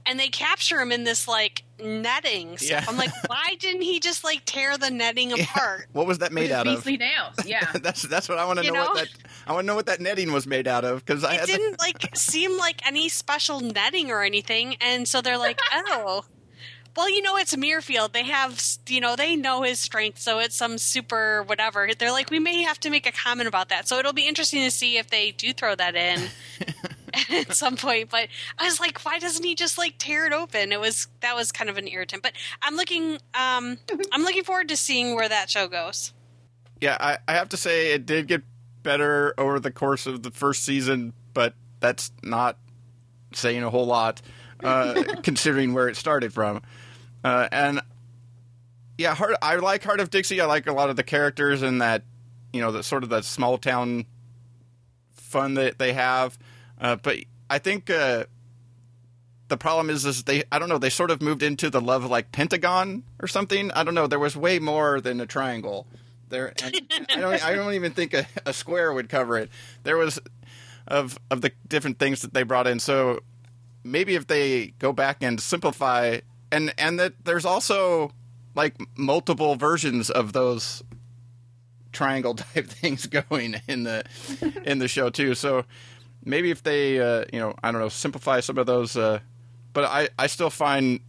And 0.04 0.20
they 0.20 0.28
capture 0.28 0.80
him 0.80 0.92
in 0.92 1.04
this 1.04 1.26
like 1.26 1.62
netting. 1.82 2.58
So 2.58 2.66
Yeah. 2.74 2.84
I'm 2.86 2.98
like, 2.98 3.10
why 3.26 3.56
didn't 3.58 3.82
he 3.82 4.00
just 4.00 4.22
like 4.22 4.42
tear 4.44 4.76
the 4.76 4.90
netting 4.90 5.32
apart? 5.32 5.86
What 5.92 6.06
was 6.06 6.18
that 6.18 6.32
made 6.32 6.50
out 6.50 6.66
of? 6.66 6.74
beastly 6.84 6.98
nails. 6.98 7.36
Yeah. 7.46 7.70
that's 7.72 8.02
that's 8.02 8.28
what 8.28 8.36
I 8.38 8.44
want 8.44 8.58
to 8.58 8.64
You 8.66 8.72
know, 8.72 8.84
What 8.84 8.96
that 8.96 9.08
I 9.46 9.52
want 9.52 9.62
to 9.64 9.66
know 9.66 9.76
what 9.76 9.86
that 9.86 10.00
netting 10.00 10.32
was 10.32 10.46
made 10.46 10.68
out 10.68 10.84
of 10.84 11.04
because 11.04 11.24
I 11.24 11.34
It 11.34 11.40
had 11.40 11.46
didn't 11.46 11.80
like 11.80 12.14
seem 12.14 12.58
like 12.58 12.86
any 12.86 13.08
special 13.08 13.60
netting 13.60 14.10
or 14.10 14.22
anything, 14.22 14.76
and 14.82 15.08
so 15.08 15.22
they're 15.22 15.38
like, 15.38 15.58
oh. 15.72 16.24
Well, 16.96 17.10
you 17.10 17.22
know, 17.22 17.36
it's 17.36 17.54
Muirfield. 17.54 18.12
They 18.12 18.24
have, 18.24 18.62
you 18.88 19.00
know, 19.00 19.16
they 19.16 19.34
know 19.36 19.62
his 19.62 19.80
strength, 19.80 20.18
so 20.18 20.38
it's 20.38 20.54
some 20.54 20.78
super 20.78 21.42
whatever. 21.42 21.88
They're 21.98 22.12
like, 22.12 22.30
we 22.30 22.38
may 22.38 22.62
have 22.62 22.78
to 22.80 22.90
make 22.90 23.06
a 23.06 23.12
comment 23.12 23.48
about 23.48 23.70
that. 23.70 23.88
So 23.88 23.98
it'll 23.98 24.12
be 24.12 24.28
interesting 24.28 24.62
to 24.62 24.70
see 24.70 24.96
if 24.96 25.10
they 25.10 25.32
do 25.32 25.52
throw 25.52 25.74
that 25.74 25.96
in 25.96 26.28
at 27.30 27.54
some 27.54 27.76
point. 27.76 28.10
But 28.10 28.28
I 28.58 28.64
was 28.64 28.80
like, 28.80 29.04
why 29.04 29.18
doesn't 29.18 29.44
he 29.44 29.54
just 29.54 29.78
like 29.78 29.94
tear 29.98 30.26
it 30.26 30.32
open? 30.32 30.72
It 30.72 30.80
was 30.80 31.08
that 31.20 31.34
was 31.34 31.52
kind 31.52 31.70
of 31.70 31.78
an 31.78 31.88
irritant. 31.88 32.22
But 32.22 32.32
I'm 32.62 32.76
looking, 32.76 33.18
um, 33.34 33.78
I'm 34.12 34.22
looking 34.22 34.44
forward 34.44 34.68
to 34.68 34.76
seeing 34.76 35.14
where 35.14 35.28
that 35.28 35.50
show 35.50 35.68
goes. 35.68 36.12
yeah, 36.80 36.96
I, 37.00 37.18
I 37.26 37.34
have 37.34 37.50
to 37.50 37.56
say 37.56 37.92
it 37.92 38.06
did 38.06 38.26
get 38.26 38.42
better 38.82 39.34
over 39.38 39.60
the 39.60 39.70
course 39.70 40.06
of 40.06 40.22
the 40.22 40.30
first 40.30 40.64
season, 40.64 41.12
but 41.32 41.54
that's 41.80 42.12
not 42.22 42.58
saying 43.32 43.62
a 43.62 43.70
whole 43.70 43.86
lot 43.86 44.20
uh, 44.62 45.02
considering 45.22 45.74
where 45.74 45.88
it 45.88 45.96
started 45.96 46.32
from. 46.32 46.62
Uh, 47.24 47.48
and 47.50 47.80
yeah, 48.98 49.14
Hart, 49.14 49.34
I 49.42 49.56
like 49.56 49.82
Hart 49.82 50.00
of 50.00 50.10
Dixie. 50.10 50.40
I 50.40 50.46
like 50.46 50.66
a 50.66 50.72
lot 50.72 50.90
of 50.90 50.96
the 50.96 51.02
characters 51.02 51.62
and 51.62 51.80
that 51.80 52.02
you 52.52 52.60
know 52.60 52.70
the 52.70 52.82
sort 52.82 53.02
of 53.02 53.08
the 53.08 53.22
small 53.22 53.58
town 53.58 54.06
fun 55.12 55.54
that 55.54 55.78
they 55.78 55.94
have. 55.94 56.38
Uh, 56.80 56.96
but 56.96 57.18
I 57.50 57.58
think 57.58 57.90
uh, 57.90 58.24
the 59.48 59.56
problem 59.56 59.90
is 59.90 60.04
is 60.04 60.24
they 60.24 60.44
I 60.52 60.58
don't 60.58 60.68
know 60.68 60.78
they 60.78 60.90
sort 60.90 61.10
of 61.10 61.20
moved 61.22 61.42
into 61.42 61.70
the 61.70 61.80
love 61.80 62.04
like 62.04 62.30
pentagon 62.30 63.04
or 63.20 63.26
something. 63.26 63.70
I 63.72 63.82
don't 63.84 63.94
know. 63.94 64.06
There 64.06 64.18
was 64.18 64.36
way 64.36 64.58
more 64.58 65.00
than 65.00 65.20
a 65.20 65.26
triangle. 65.26 65.86
There, 66.28 66.52
I 66.62 67.20
don't. 67.20 67.44
I 67.44 67.54
don't 67.54 67.74
even 67.74 67.92
think 67.92 68.14
a, 68.14 68.26
a 68.46 68.52
square 68.52 68.92
would 68.92 69.08
cover 69.08 69.38
it. 69.38 69.50
There 69.82 69.96
was 69.96 70.20
of 70.86 71.18
of 71.30 71.40
the 71.40 71.52
different 71.68 71.98
things 71.98 72.22
that 72.22 72.34
they 72.34 72.42
brought 72.42 72.66
in. 72.66 72.80
So 72.80 73.20
maybe 73.82 74.14
if 74.14 74.26
they 74.26 74.68
go 74.78 74.92
back 74.92 75.18
and 75.22 75.40
simplify, 75.40 76.20
and 76.54 76.72
and 76.78 77.00
that 77.00 77.12
there's 77.24 77.44
also 77.44 78.12
like 78.54 78.74
multiple 78.96 79.56
versions 79.56 80.08
of 80.10 80.32
those 80.32 80.82
triangle 81.92 82.34
type 82.34 82.66
things 82.66 83.06
going 83.06 83.56
in 83.66 83.82
the 83.82 84.04
in 84.64 84.78
the 84.78 84.88
show 84.88 85.10
too. 85.10 85.34
So 85.34 85.64
maybe 86.24 86.50
if 86.50 86.62
they 86.62 87.00
uh, 87.00 87.24
you 87.32 87.40
know 87.40 87.54
I 87.62 87.72
don't 87.72 87.80
know 87.80 87.88
simplify 87.88 88.40
some 88.40 88.58
of 88.58 88.66
those, 88.66 88.96
uh, 88.96 89.20
but 89.72 89.84
I 89.84 90.08
I 90.18 90.28
still 90.28 90.50
find 90.50 91.00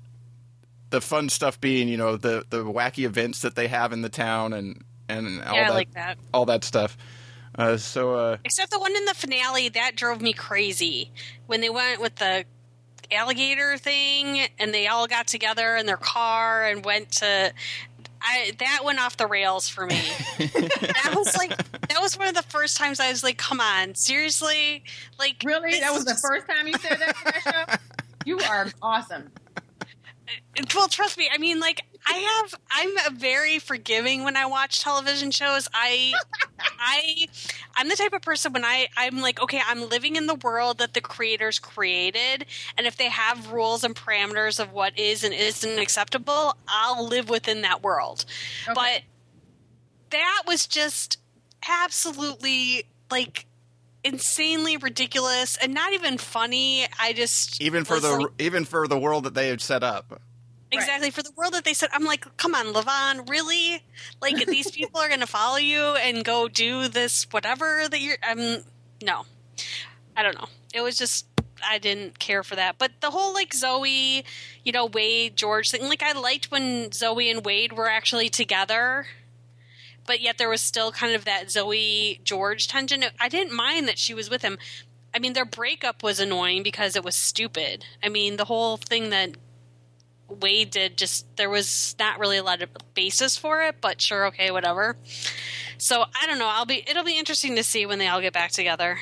the 0.89 1.01
fun 1.01 1.29
stuff 1.29 1.61
being 1.61 1.87
you 1.87 1.97
know 1.97 2.17
the 2.17 2.45
the 2.49 2.63
wacky 2.63 3.05
events 3.05 3.41
that 3.41 3.55
they 3.55 3.67
have 3.67 3.93
in 3.93 4.01
the 4.01 4.09
town 4.09 4.53
and 4.53 4.83
and 5.07 5.43
all 5.43 5.55
yeah, 5.55 5.69
that 5.69 5.73
like 5.73 5.93
that. 5.93 6.17
all 6.33 6.45
that 6.45 6.63
stuff. 6.63 6.97
Uh, 7.57 7.77
so 7.77 8.15
uh, 8.15 8.37
Except 8.43 8.69
the 8.71 8.79
one 8.79 8.93
in 8.95 9.05
the 9.05 9.13
finale 9.13 9.69
that 9.69 9.95
drove 9.95 10.21
me 10.21 10.33
crazy 10.33 11.11
when 11.45 11.61
they 11.61 11.69
went 11.69 12.01
with 12.01 12.15
the 12.15 12.43
alligator 13.11 13.77
thing 13.77 14.47
and 14.59 14.73
they 14.73 14.87
all 14.87 15.07
got 15.07 15.27
together 15.27 15.75
in 15.75 15.85
their 15.85 15.97
car 15.97 16.65
and 16.65 16.83
went 16.85 17.11
to 17.11 17.53
I 18.21 18.51
that 18.59 18.81
went 18.83 18.99
off 18.99 19.17
the 19.17 19.27
rails 19.27 19.69
for 19.69 19.85
me. 19.85 20.01
that 20.39 21.13
was 21.15 21.37
like 21.37 21.55
that 21.89 22.01
was 22.01 22.17
one 22.17 22.27
of 22.27 22.33
the 22.33 22.43
first 22.43 22.77
times 22.77 22.99
I 22.99 23.09
was 23.09 23.23
like, 23.23 23.37
"Come 23.37 23.59
on, 23.59 23.93
seriously?" 23.93 24.83
Like 25.19 25.41
Really? 25.45 25.79
That 25.79 25.91
was 25.91 25.99
is 25.99 26.05
the 26.05 26.15
first 26.15 26.47
time 26.47 26.67
you 26.67 26.73
said 26.73 26.97
that, 26.99 27.15
Patricia? 27.15 27.79
You 28.25 28.39
are 28.39 28.65
awesome. 28.81 29.31
Uh, 29.83 30.63
well, 30.73 30.87
trust 30.87 31.15
me. 31.15 31.29
I 31.31 31.37
mean, 31.37 31.59
like 31.59 31.83
I 32.07 32.13
have 32.13 32.55
I'm 32.69 32.97
a 33.07 33.15
very 33.17 33.59
forgiving 33.59 34.23
when 34.23 34.37
I 34.37 34.45
watch 34.45 34.81
television 34.83 35.31
shows. 35.31 35.67
I 35.73 36.13
I 36.79 37.27
I'm 37.75 37.89
the 37.89 37.95
type 37.95 38.13
of 38.13 38.21
person 38.21 38.53
when 38.53 38.63
I 38.63 38.87
I'm 38.95 39.21
like 39.21 39.41
okay, 39.41 39.61
I'm 39.65 39.89
living 39.89 40.15
in 40.15 40.27
the 40.27 40.35
world 40.35 40.77
that 40.77 40.93
the 40.93 41.01
creators 41.01 41.59
created 41.59 42.45
and 42.77 42.85
if 42.85 42.97
they 42.97 43.09
have 43.09 43.51
rules 43.51 43.83
and 43.83 43.95
parameters 43.95 44.59
of 44.59 44.71
what 44.71 44.97
is 44.99 45.23
and 45.23 45.33
isn't 45.33 45.79
acceptable, 45.79 46.55
I'll 46.67 47.07
live 47.07 47.29
within 47.29 47.61
that 47.63 47.81
world. 47.83 48.25
Okay. 48.67 48.73
But 48.73 49.01
that 50.11 50.43
was 50.45 50.67
just 50.67 51.17
absolutely 51.67 52.85
like 53.09 53.45
insanely 54.03 54.77
ridiculous 54.77 55.57
and 55.57 55.73
not 55.73 55.93
even 55.93 56.17
funny. 56.17 56.85
I 56.99 57.13
just 57.13 57.59
even 57.61 57.83
for 57.83 57.99
the 57.99 58.11
like- 58.17 58.27
even 58.39 58.65
for 58.65 58.87
the 58.87 58.99
world 58.99 59.23
that 59.23 59.33
they 59.33 59.47
had 59.47 59.61
set 59.61 59.83
up. 59.83 60.21
Exactly. 60.71 61.11
For 61.11 61.23
the 61.23 61.31
world 61.35 61.53
that 61.53 61.63
they 61.63 61.73
said, 61.73 61.89
I'm 61.93 62.05
like, 62.05 62.25
come 62.37 62.55
on, 62.55 62.67
Lavon, 62.67 63.29
really? 63.29 63.83
Like, 64.21 64.45
these 64.47 64.71
people 64.75 64.99
are 64.99 65.07
going 65.07 65.19
to 65.19 65.27
follow 65.27 65.57
you 65.57 65.79
and 65.79 66.25
go 66.25 66.47
do 66.47 66.87
this, 66.87 67.27
whatever 67.31 67.87
that 67.89 67.99
you're. 67.99 68.17
Um, 68.27 68.63
no. 69.01 69.25
I 70.17 70.23
don't 70.23 70.35
know. 70.35 70.47
It 70.73 70.81
was 70.81 70.97
just, 70.97 71.25
I 71.63 71.77
didn't 71.77 72.19
care 72.19 72.43
for 72.43 72.55
that. 72.55 72.77
But 72.77 72.91
the 73.01 73.11
whole, 73.11 73.33
like, 73.33 73.53
Zoe, 73.53 74.23
you 74.63 74.71
know, 74.71 74.85
Wade, 74.85 75.35
George 75.35 75.71
thing, 75.71 75.87
like, 75.87 76.03
I 76.03 76.13
liked 76.13 76.51
when 76.51 76.91
Zoe 76.91 77.29
and 77.29 77.45
Wade 77.45 77.73
were 77.73 77.89
actually 77.89 78.29
together. 78.29 79.07
But 80.07 80.21
yet 80.21 80.37
there 80.37 80.49
was 80.49 80.61
still 80.61 80.91
kind 80.91 81.15
of 81.15 81.25
that 81.25 81.49
Zoe 81.49 82.19
George 82.23 82.67
tension. 82.67 83.03
I 83.19 83.29
didn't 83.29 83.55
mind 83.55 83.87
that 83.87 83.97
she 83.97 84.13
was 84.13 84.29
with 84.29 84.43
him. 84.43 84.57
I 85.15 85.19
mean, 85.19 85.33
their 85.33 85.45
breakup 85.45 86.03
was 86.03 86.19
annoying 86.19 86.61
because 86.61 86.95
it 86.95 87.03
was 87.03 87.15
stupid. 87.15 87.85
I 88.03 88.09
mean, 88.09 88.35
the 88.35 88.45
whole 88.45 88.77
thing 88.77 89.09
that 89.11 89.31
Wade 90.41 90.71
did 90.71 90.97
just 90.97 91.25
there 91.37 91.49
was 91.49 91.95
not 91.99 92.19
really 92.19 92.37
a 92.37 92.43
lot 92.43 92.61
of 92.61 92.69
basis 92.93 93.37
for 93.37 93.61
it, 93.63 93.75
but 93.81 94.01
sure, 94.01 94.27
okay, 94.27 94.51
whatever. 94.51 94.97
So 95.77 96.01
I 96.01 96.27
don't 96.27 96.39
know. 96.39 96.47
I'll 96.47 96.65
be 96.65 96.83
it'll 96.87 97.03
be 97.03 97.17
interesting 97.17 97.55
to 97.55 97.63
see 97.63 97.85
when 97.85 97.99
they 97.99 98.07
all 98.07 98.21
get 98.21 98.33
back 98.33 98.51
together. 98.51 98.99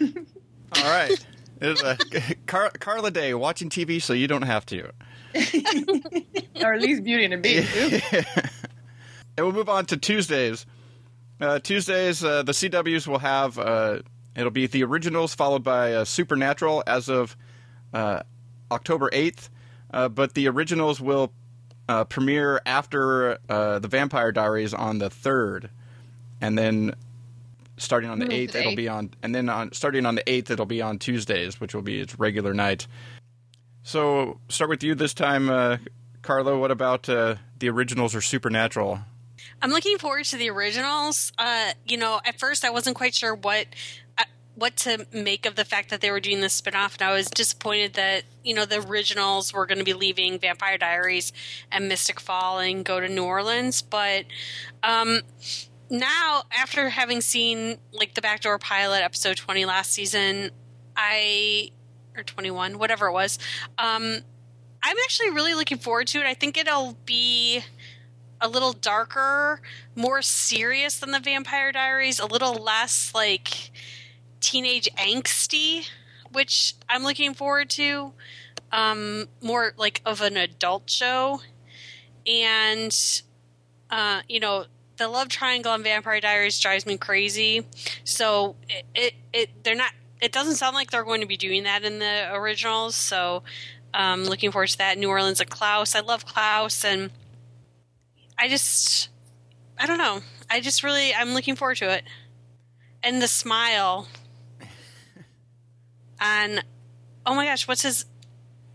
All 0.00 0.82
right. 0.84 1.26
It 1.60 1.68
is 1.68 1.82
a 1.82 1.96
Car- 2.46 2.72
Carla 2.78 3.10
Day 3.10 3.34
watching 3.34 3.70
TV 3.70 4.02
so 4.02 4.12
you 4.12 4.26
don't 4.26 4.42
have 4.42 4.66
to. 4.66 4.90
or 6.62 6.74
at 6.74 6.80
least 6.80 7.04
Beauty 7.04 7.24
and 7.24 7.32
the 7.32 7.38
Beast. 7.38 7.72
too. 8.10 8.20
And 9.36 9.46
we'll 9.46 9.52
move 9.52 9.68
on 9.68 9.86
to 9.86 9.96
Tuesdays. 9.96 10.66
Uh, 11.40 11.58
Tuesdays, 11.58 12.22
uh, 12.22 12.42
the 12.42 12.52
CWs 12.52 13.06
will 13.06 13.18
have 13.18 13.58
uh, 13.58 14.00
it'll 14.36 14.50
be 14.50 14.66
the 14.66 14.84
originals 14.84 15.34
followed 15.34 15.64
by 15.64 15.94
uh, 15.94 16.04
Supernatural 16.04 16.82
as 16.86 17.08
of 17.08 17.36
uh, 17.92 18.20
October 18.70 19.10
eighth. 19.12 19.50
Uh, 19.94 20.08
but 20.08 20.34
the 20.34 20.48
originals 20.48 21.00
will 21.00 21.32
uh, 21.88 22.02
premiere 22.04 22.60
after 22.66 23.38
uh, 23.48 23.78
the 23.78 23.86
Vampire 23.86 24.32
Diaries 24.32 24.74
on 24.74 24.98
the 24.98 25.08
third, 25.08 25.70
and 26.40 26.58
then 26.58 26.96
starting 27.76 28.10
on 28.10 28.18
the 28.18 28.24
Move 28.24 28.34
eighth, 28.34 28.54
it'll 28.56 28.72
8th. 28.72 28.76
be 28.76 28.88
on, 28.88 29.10
and 29.22 29.32
then 29.32 29.48
on 29.48 29.72
starting 29.72 30.04
on 30.04 30.16
the 30.16 30.28
eighth, 30.28 30.50
it'll 30.50 30.66
be 30.66 30.82
on 30.82 30.98
Tuesdays, 30.98 31.60
which 31.60 31.76
will 31.76 31.82
be 31.82 32.00
its 32.00 32.18
regular 32.18 32.52
night. 32.52 32.88
So, 33.84 34.40
start 34.48 34.68
with 34.68 34.82
you 34.82 34.96
this 34.96 35.14
time, 35.14 35.48
uh, 35.48 35.76
Carlo. 36.22 36.58
What 36.58 36.72
about 36.72 37.08
uh, 37.08 37.36
the 37.60 37.68
originals 37.68 38.16
or 38.16 38.20
Supernatural? 38.20 38.98
I'm 39.62 39.70
looking 39.70 39.98
forward 39.98 40.24
to 40.26 40.36
the 40.36 40.50
originals. 40.50 41.32
Uh, 41.38 41.72
you 41.86 41.98
know, 41.98 42.20
at 42.24 42.40
first 42.40 42.64
I 42.64 42.70
wasn't 42.70 42.96
quite 42.96 43.14
sure 43.14 43.34
what 43.34 43.66
what 44.54 44.76
to 44.76 45.06
make 45.12 45.46
of 45.46 45.56
the 45.56 45.64
fact 45.64 45.90
that 45.90 46.00
they 46.00 46.10
were 46.10 46.20
doing 46.20 46.40
this 46.40 46.60
spinoff, 46.60 46.94
and 46.94 47.08
I 47.08 47.12
was 47.12 47.28
disappointed 47.28 47.94
that 47.94 48.24
you 48.42 48.54
know 48.54 48.64
the 48.64 48.80
originals 48.80 49.52
were 49.52 49.66
going 49.66 49.78
to 49.78 49.84
be 49.84 49.94
leaving 49.94 50.38
Vampire 50.38 50.78
Diaries 50.78 51.32
and 51.72 51.88
Mystic 51.88 52.20
Fall 52.20 52.58
and 52.58 52.84
go 52.84 53.00
to 53.00 53.08
New 53.08 53.24
Orleans. 53.24 53.82
But 53.82 54.26
um, 54.82 55.20
now, 55.90 56.44
after 56.52 56.90
having 56.90 57.20
seen 57.20 57.78
like 57.92 58.14
the 58.14 58.22
backdoor 58.22 58.58
pilot 58.58 59.02
episode 59.02 59.36
20 59.36 59.64
last 59.64 59.92
season, 59.92 60.50
I 60.96 61.70
or 62.16 62.22
21, 62.22 62.78
whatever 62.78 63.08
it 63.08 63.12
was. 63.12 63.38
Um, 63.78 64.20
I'm 64.82 64.96
actually 65.02 65.30
really 65.30 65.54
looking 65.54 65.78
forward 65.78 66.06
to 66.08 66.20
it. 66.20 66.26
I 66.26 66.34
think 66.34 66.56
it'll 66.56 66.96
be 67.04 67.64
a 68.40 68.48
little 68.48 68.72
darker, 68.72 69.60
more 69.96 70.22
serious 70.22 70.98
than 70.98 71.10
the 71.10 71.20
Vampire 71.20 71.72
Diaries, 71.72 72.20
a 72.20 72.26
little 72.26 72.54
less 72.54 73.12
like 73.14 73.70
teenage 74.44 74.88
angsty, 74.96 75.88
which 76.32 76.74
I'm 76.88 77.02
looking 77.02 77.34
forward 77.34 77.70
to. 77.70 78.12
Um, 78.72 79.28
more 79.40 79.72
like 79.76 80.02
of 80.04 80.20
an 80.20 80.36
adult 80.36 80.90
show, 80.90 81.40
and 82.26 83.22
uh, 83.90 84.22
you 84.28 84.40
know 84.40 84.66
the 84.96 85.08
love 85.08 85.28
triangle 85.28 85.72
on 85.72 85.82
Vampire 85.82 86.20
Diaries 86.20 86.58
drives 86.60 86.86
me 86.86 86.96
crazy. 86.96 87.66
So 88.04 88.56
it, 88.68 88.84
it, 88.94 89.14
it 89.32 89.64
they're 89.64 89.74
not. 89.74 89.92
It 90.20 90.32
doesn't 90.32 90.56
sound 90.56 90.74
like 90.74 90.90
they're 90.90 91.04
going 91.04 91.20
to 91.20 91.26
be 91.26 91.36
doing 91.36 91.64
that 91.64 91.84
in 91.84 91.98
the 91.98 92.32
originals. 92.32 92.94
So 92.94 93.42
um, 93.92 94.24
looking 94.24 94.50
forward 94.50 94.68
to 94.68 94.78
that. 94.78 94.98
New 94.98 95.08
Orleans 95.08 95.40
and 95.40 95.50
Klaus. 95.50 95.94
I 95.94 96.00
love 96.00 96.26
Klaus, 96.26 96.84
and 96.84 97.10
I 98.38 98.48
just 98.48 99.08
I 99.78 99.86
don't 99.86 99.98
know. 99.98 100.20
I 100.50 100.60
just 100.60 100.82
really 100.82 101.14
I'm 101.14 101.32
looking 101.32 101.56
forward 101.56 101.76
to 101.78 101.90
it. 101.90 102.04
And 103.02 103.20
the 103.20 103.28
smile 103.28 104.08
on 106.20 106.60
oh 107.26 107.34
my 107.34 107.46
gosh, 107.46 107.66
what's 107.68 107.82
his 107.82 108.04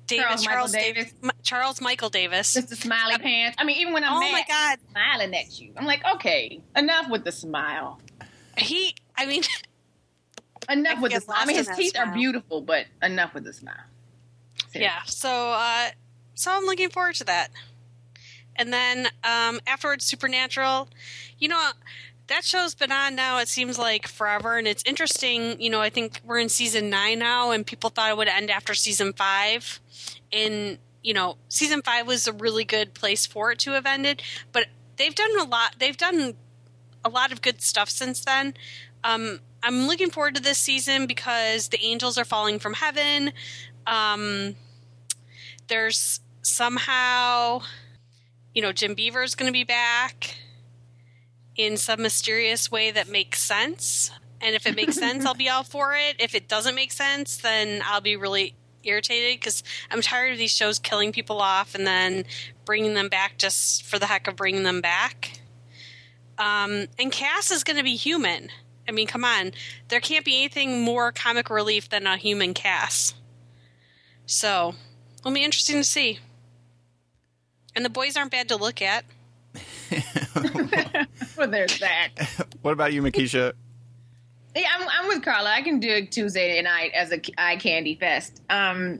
Davis 0.08 0.44
Charles 0.44 0.46
Michael 0.46 0.68
Davis 0.68 1.14
Charles 1.44 1.82
Michael 1.82 2.10
Davis. 2.10 2.54
Just 2.56 2.70
the 2.70 2.76
smiley 2.76 3.18
pants. 3.20 3.56
I 3.60 3.64
mean, 3.64 3.78
even 3.78 3.94
when 3.94 4.04
I'm 4.04 4.14
Oh 4.14 4.20
mad, 4.20 4.32
my 4.32 4.44
god. 4.48 4.80
smiling 4.92 5.36
at 5.36 5.60
you, 5.62 5.72
I'm 5.78 5.86
like, 5.86 6.02
okay, 6.16 6.62
enough 6.76 7.10
with 7.10 7.24
the 7.24 7.32
smile. 7.32 8.00
He 8.58 8.96
I 9.18 9.26
mean 9.26 9.44
Enough 10.70 10.98
I 10.98 11.02
with 11.02 11.14
the 11.14 11.22
smile. 11.22 11.38
I 11.40 11.46
mean, 11.46 11.58
his 11.58 11.70
teeth 11.76 11.98
are 11.98 12.12
beautiful, 12.14 12.62
but 12.62 12.86
enough 13.02 13.34
with 13.34 13.44
the 13.44 13.54
smile. 13.54 13.76
Seriously. 14.72 14.82
yeah, 14.82 15.02
so 15.06 15.30
uh 15.30 15.90
so 16.36 16.52
I'm 16.52 16.64
looking 16.66 16.90
forward 16.90 17.16
to 17.16 17.24
that. 17.26 17.50
And 18.56 18.74
then 18.74 19.08
um 19.24 19.60
afterwards 19.68 20.06
Supernatural, 20.06 20.90
you 21.38 21.48
know 21.48 21.72
that 22.30 22.46
show's 22.46 22.74
been 22.74 22.92
on 22.92 23.16
now 23.16 23.40
it 23.40 23.48
seems 23.48 23.78
like 23.78 24.08
forever 24.08 24.58
and 24.58 24.68
it's 24.68 24.84
interesting, 24.86 25.60
you 25.62 25.70
know, 25.70 25.82
I 25.82 25.90
think 25.90 26.22
we're 26.24 26.40
in 26.40 26.50
season 26.50 26.90
9 26.90 27.20
now 27.20 27.52
and 27.52 27.66
people 27.66 27.90
thought 27.90 28.10
it 28.10 28.18
would 28.18 28.28
end 28.28 28.50
after 28.50 28.74
season 28.74 29.14
5 29.14 29.80
and 30.32 30.78
you 31.02 31.14
know, 31.14 31.38
season 31.48 31.82
5 31.82 32.08
was 32.08 32.28
a 32.28 32.34
really 32.34 32.66
good 32.66 32.94
place 32.94 33.26
for 33.26 33.52
it 33.52 33.60
to 33.60 33.72
have 33.72 33.86
ended, 33.86 34.22
but 34.52 34.68
they've 34.98 35.16
done 35.16 35.40
a 35.40 35.44
lot 35.44 35.76
they've 35.80 35.98
done 35.98 36.36
a 37.04 37.10
lot 37.10 37.32
of 37.32 37.42
good 37.42 37.62
stuff 37.62 37.90
since 37.90 38.24
then. 38.24 38.54
Um, 39.04 39.40
I'm 39.64 39.88
looking 39.88 40.10
forward 40.10 40.36
to 40.36 40.42
this 40.42 40.58
season 40.58 41.08
because 41.08 41.70
the 41.70 41.82
angels 41.82 42.18
are 42.18 42.26
falling 42.26 42.60
from 42.60 42.74
heaven. 42.74 43.34
Um, 43.88 44.56
there's 45.68 46.20
somehow, 46.42 47.62
you 48.54 48.62
know, 48.62 48.72
Jim 48.72 48.94
Beaver 48.94 49.24
is 49.24 49.36
going 49.36 49.48
to 49.48 49.54
be 49.54 49.64
back 49.64 50.36
in 51.60 51.76
some 51.76 52.02
mysterious 52.02 52.72
way 52.72 52.90
that 52.90 53.10
makes 53.10 53.42
sense. 53.42 54.12
And 54.40 54.56
if 54.56 54.66
it 54.66 54.78
makes 54.78 54.96
sense, 54.98 55.26
I'll 55.26 55.34
be 55.34 55.50
all 55.50 55.64
for 55.64 55.94
it. 55.94 56.16
If 56.18 56.34
it 56.34 56.48
doesn't 56.48 56.74
make 56.74 56.94
sense, 56.94 57.36
then 57.36 57.82
I'll 57.86 58.00
be 58.00 58.16
really 58.16 58.56
irritated 58.82 59.42
because 59.42 59.62
I'm 59.92 60.02
tired 60.02 60.32
of 60.32 60.38
these 60.38 60.56
shows 60.56 60.80
killing 60.80 61.12
people 61.12 61.42
off 61.42 61.76
and 61.76 61.86
then 61.86 62.24
bringing 62.64 62.94
them 62.94 63.10
back 63.10 63.38
just 63.38 63.84
for 63.84 64.00
the 64.00 64.06
heck 64.06 64.30
of 64.30 64.38
bringing 64.38 64.64
them 64.64 64.80
back. 64.80 65.42
Um, 66.38 66.88
and 66.98 67.12
Cass 67.12 67.52
is 67.52 67.66
going 67.66 67.76
to 67.76 67.84
be 67.84 67.98
human. 67.98 68.48
I 68.88 68.94
mean, 68.94 69.06
come 69.06 69.26
on. 69.26 69.52
There 69.90 70.00
can't 70.00 70.24
be 70.24 70.38
anything 70.38 70.82
more 70.82 71.12
comic 71.12 71.50
relief 71.50 71.90
than 71.90 72.08
a 72.08 72.16
human 72.16 72.54
Cass. 72.54 73.14
So, 74.26 74.76
it'll 75.20 75.34
be 75.34 75.44
interesting 75.44 75.76
to 75.76 75.84
see. 75.84 76.20
And 77.76 77.84
the 77.84 77.90
boys 77.90 78.16
aren't 78.16 78.32
bad 78.32 78.48
to 78.48 78.56
look 78.56 78.82
at. 78.82 79.04
well, 81.38 81.48
there's 81.48 81.80
that. 81.80 82.10
What 82.62 82.74
about 82.74 82.94
you, 82.94 83.02
Mekeisha? 83.02 83.54
Yeah, 84.56 84.68
I'm, 84.78 84.88
I'm 84.90 85.08
with 85.08 85.24
Carla. 85.24 85.50
I 85.50 85.62
can 85.62 85.80
do 85.80 85.88
it 85.88 86.12
Tuesday 86.12 86.62
night 86.62 86.92
as 86.94 87.14
a 87.14 87.22
eye 87.38 87.56
candy 87.56 87.96
fest. 87.96 88.42
Um, 88.50 89.00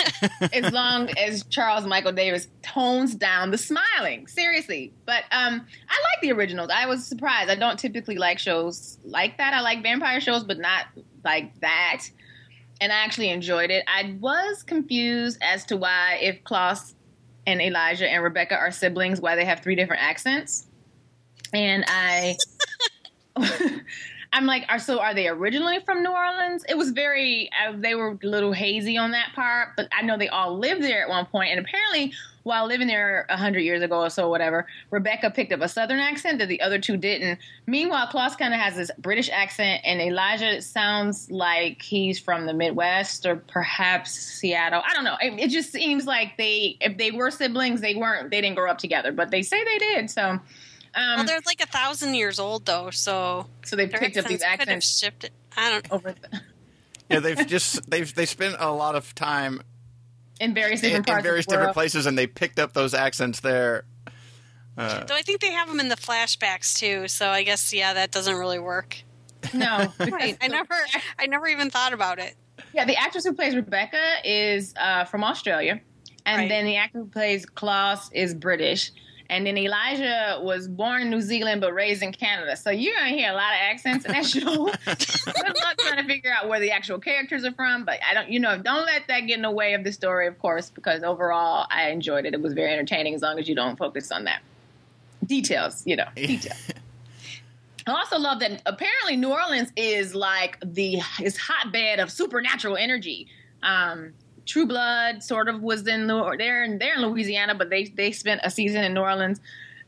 as 0.52 0.72
long 0.72 1.10
as 1.18 1.44
Charles 1.44 1.86
Michael 1.86 2.12
Davis 2.12 2.48
tones 2.62 3.14
down 3.14 3.50
the 3.50 3.58
smiling. 3.58 4.26
Seriously. 4.26 4.92
But 5.04 5.24
um, 5.30 5.66
I 5.88 5.94
like 5.94 6.22
the 6.22 6.32
originals. 6.32 6.70
I 6.72 6.86
was 6.86 7.06
surprised. 7.06 7.50
I 7.50 7.54
don't 7.54 7.78
typically 7.78 8.16
like 8.16 8.38
shows 8.38 8.98
like 9.04 9.38
that. 9.38 9.54
I 9.54 9.60
like 9.60 9.82
vampire 9.82 10.20
shows, 10.20 10.42
but 10.42 10.58
not 10.58 10.86
like 11.24 11.60
that. 11.60 12.02
And 12.80 12.92
I 12.92 12.96
actually 12.96 13.30
enjoyed 13.30 13.70
it. 13.70 13.84
I 13.86 14.16
was 14.18 14.62
confused 14.62 15.38
as 15.42 15.64
to 15.66 15.76
why, 15.76 16.18
if 16.20 16.42
Klaus 16.42 16.95
and 17.46 17.60
Elijah 17.60 18.08
and 18.08 18.22
Rebekah 18.22 18.56
are 18.56 18.70
siblings, 18.70 19.20
why 19.20 19.36
they 19.36 19.44
have 19.44 19.60
three 19.60 19.76
different 19.76 20.02
accents. 20.02 20.66
And 21.52 21.84
I. 21.86 22.36
I'm 24.32 24.44
like, 24.44 24.66
are 24.68 24.78
so 24.78 24.98
are 24.98 25.14
they 25.14 25.28
originally 25.28 25.78
from 25.86 26.02
New 26.02 26.10
Orleans? 26.10 26.62
It 26.68 26.76
was 26.76 26.90
very, 26.90 27.48
uh, 27.58 27.72
they 27.74 27.94
were 27.94 28.18
a 28.22 28.26
little 28.26 28.52
hazy 28.52 28.98
on 28.98 29.12
that 29.12 29.32
part, 29.34 29.70
but 29.78 29.88
I 29.98 30.02
know 30.02 30.18
they 30.18 30.28
all 30.28 30.58
lived 30.58 30.82
there 30.82 31.02
at 31.02 31.08
one 31.08 31.24
point, 31.24 31.52
and 31.52 31.60
apparently 31.60 32.12
while 32.46 32.68
living 32.68 32.86
there 32.86 33.26
a 33.28 33.36
hundred 33.36 33.62
years 33.62 33.82
ago 33.82 34.02
or 34.02 34.08
so, 34.08 34.28
whatever, 34.28 34.68
Rebekah 34.92 35.32
picked 35.32 35.52
up 35.52 35.62
a 35.62 35.68
Southern 35.68 35.98
accent 35.98 36.38
that 36.38 36.46
the 36.46 36.60
other 36.60 36.78
two 36.78 36.96
didn't. 36.96 37.40
Meanwhile, 37.66 38.06
Klaus 38.06 38.36
kind 38.36 38.54
of 38.54 38.60
has 38.60 38.76
this 38.76 38.88
British 38.98 39.28
accent, 39.28 39.80
and 39.84 40.00
Elijah 40.00 40.62
sounds 40.62 41.28
like 41.28 41.82
he's 41.82 42.20
from 42.20 42.46
the 42.46 42.54
Midwest 42.54 43.26
or 43.26 43.34
perhaps 43.34 44.12
Seattle. 44.12 44.80
I 44.88 44.94
don't 44.94 45.02
know. 45.02 45.16
It, 45.20 45.40
it 45.40 45.50
just 45.50 45.72
seems 45.72 46.06
like 46.06 46.36
they, 46.36 46.76
if 46.80 46.96
they 46.96 47.10
were 47.10 47.32
siblings, 47.32 47.80
they 47.80 47.96
weren't. 47.96 48.30
They 48.30 48.40
didn't 48.40 48.54
grow 48.54 48.70
up 48.70 48.78
together, 48.78 49.10
but 49.10 49.32
they 49.32 49.42
say 49.42 49.64
they 49.64 49.78
did. 49.78 50.08
So. 50.08 50.22
Um, 50.22 50.40
well, 50.94 51.24
they're 51.24 51.40
like 51.44 51.60
a 51.60 51.66
thousand 51.66 52.14
years 52.14 52.38
old 52.38 52.64
though, 52.64 52.90
so 52.90 53.46
so 53.64 53.74
they 53.74 53.88
picked 53.88 54.16
up 54.16 54.24
these 54.24 54.38
could 54.38 54.48
have 54.48 54.60
accents 54.60 54.98
shifted. 54.98 55.30
I 55.54 55.68
don't 55.68 55.90
know. 55.90 55.96
over 55.96 56.12
the, 56.12 56.40
Yeah, 57.10 57.20
they've 57.20 57.46
just 57.46 57.90
they've 57.90 58.14
they 58.14 58.24
spent 58.24 58.56
a 58.58 58.70
lot 58.70 58.94
of 58.94 59.14
time 59.14 59.60
in 60.40 60.54
various 60.54 60.80
different 60.80 61.08
in 61.08 61.12
parts 61.12 61.24
various 61.26 61.46
of 61.46 61.52
the 61.52 61.58
world. 61.58 61.74
places, 61.74 62.06
and 62.06 62.16
they 62.18 62.26
picked 62.26 62.58
up 62.58 62.72
those 62.72 62.94
accents 62.94 63.40
there. 63.40 63.84
Though 64.76 65.14
I 65.14 65.22
think 65.22 65.40
they 65.40 65.52
have 65.52 65.68
them 65.68 65.80
in 65.80 65.88
the 65.88 65.96
flashbacks 65.96 66.76
too, 66.78 67.08
so 67.08 67.28
I 67.30 67.42
guess 67.44 67.72
yeah, 67.72 67.94
that 67.94 68.10
doesn't 68.10 68.36
really 68.36 68.58
work. 68.58 69.02
No, 69.54 69.92
Right. 69.98 70.36
I 70.40 70.48
never, 70.48 70.74
I 71.18 71.26
never 71.26 71.46
even 71.46 71.70
thought 71.70 71.92
about 71.94 72.18
it. 72.18 72.34
Yeah, 72.74 72.84
the 72.84 72.96
actress 72.96 73.24
who 73.24 73.32
plays 73.32 73.54
Rebekah 73.54 74.16
is 74.24 74.74
uh, 74.78 75.04
from 75.06 75.24
Australia, 75.24 75.80
and 76.26 76.40
Right. 76.40 76.48
then 76.50 76.66
the 76.66 76.76
actor 76.76 76.98
who 76.98 77.06
plays 77.06 77.46
Klaus 77.46 78.10
is 78.12 78.34
British, 78.34 78.90
and 79.28 79.46
then 79.46 79.56
Elijah 79.58 80.40
was 80.42 80.68
born 80.68 81.02
in 81.02 81.10
New 81.10 81.20
Zealand 81.20 81.60
but 81.60 81.72
raised 81.72 82.02
in 82.02 82.12
Canada. 82.12 82.56
So 82.56 82.70
you're 82.70 82.94
gonna 82.94 83.10
hear 83.10 83.30
a 83.30 83.34
lot 83.34 83.52
of 83.52 83.58
accents 83.60 84.04
in 84.04 84.12
that 84.12 84.26
show. 84.26 84.66
Good 84.66 85.56
luck 85.64 85.78
trying 85.78 85.98
to 85.98 86.04
figure 86.04 86.32
out 86.32 86.48
where 86.48 86.60
the 86.60 86.70
actual 86.70 86.98
characters 86.98 87.44
are 87.44 87.52
from, 87.52 87.84
but 87.84 87.98
I 88.08 88.14
don't, 88.14 88.30
you 88.30 88.40
know, 88.40 88.58
don't 88.58 88.86
let 88.86 89.06
that 89.08 89.20
get 89.20 89.36
in 89.36 89.42
the 89.42 89.50
way 89.50 89.74
of 89.74 89.84
the 89.84 89.92
story, 89.92 90.26
of 90.26 90.38
course, 90.38 90.70
because 90.70 91.02
overall 91.02 91.66
I 91.70 91.90
enjoyed 91.90 92.26
it. 92.26 92.34
It 92.34 92.42
was 92.42 92.54
very 92.54 92.72
entertaining 92.72 93.14
as 93.14 93.22
long 93.22 93.38
as 93.38 93.48
you 93.48 93.54
don't 93.54 93.76
focus 93.76 94.10
on 94.12 94.24
that 94.24 94.42
details, 95.24 95.86
you 95.86 95.96
know, 95.96 96.06
details. 96.14 96.70
I 97.86 97.92
also 97.92 98.18
love 98.18 98.40
that 98.40 98.62
apparently 98.66 99.16
New 99.16 99.32
Orleans 99.32 99.70
is 99.76 100.14
like 100.14 100.58
the 100.60 101.00
is 101.22 101.36
hotbed 101.36 102.00
of 102.00 102.10
supernatural 102.10 102.76
energy. 102.76 103.28
Um, 103.62 104.14
True 104.46 104.66
Blood 104.66 105.22
sort 105.22 105.48
of 105.48 105.62
was 105.62 105.86
in 105.86 106.06
New, 106.06 106.36
they're 106.38 106.64
in, 106.64 106.78
they're 106.78 106.94
in 106.94 107.02
Louisiana, 107.02 107.54
but 107.54 107.68
they 107.68 107.84
they 107.84 108.12
spent 108.12 108.40
a 108.44 108.50
season 108.50 108.84
in 108.84 108.94
New 108.94 109.00
Orleans. 109.00 109.40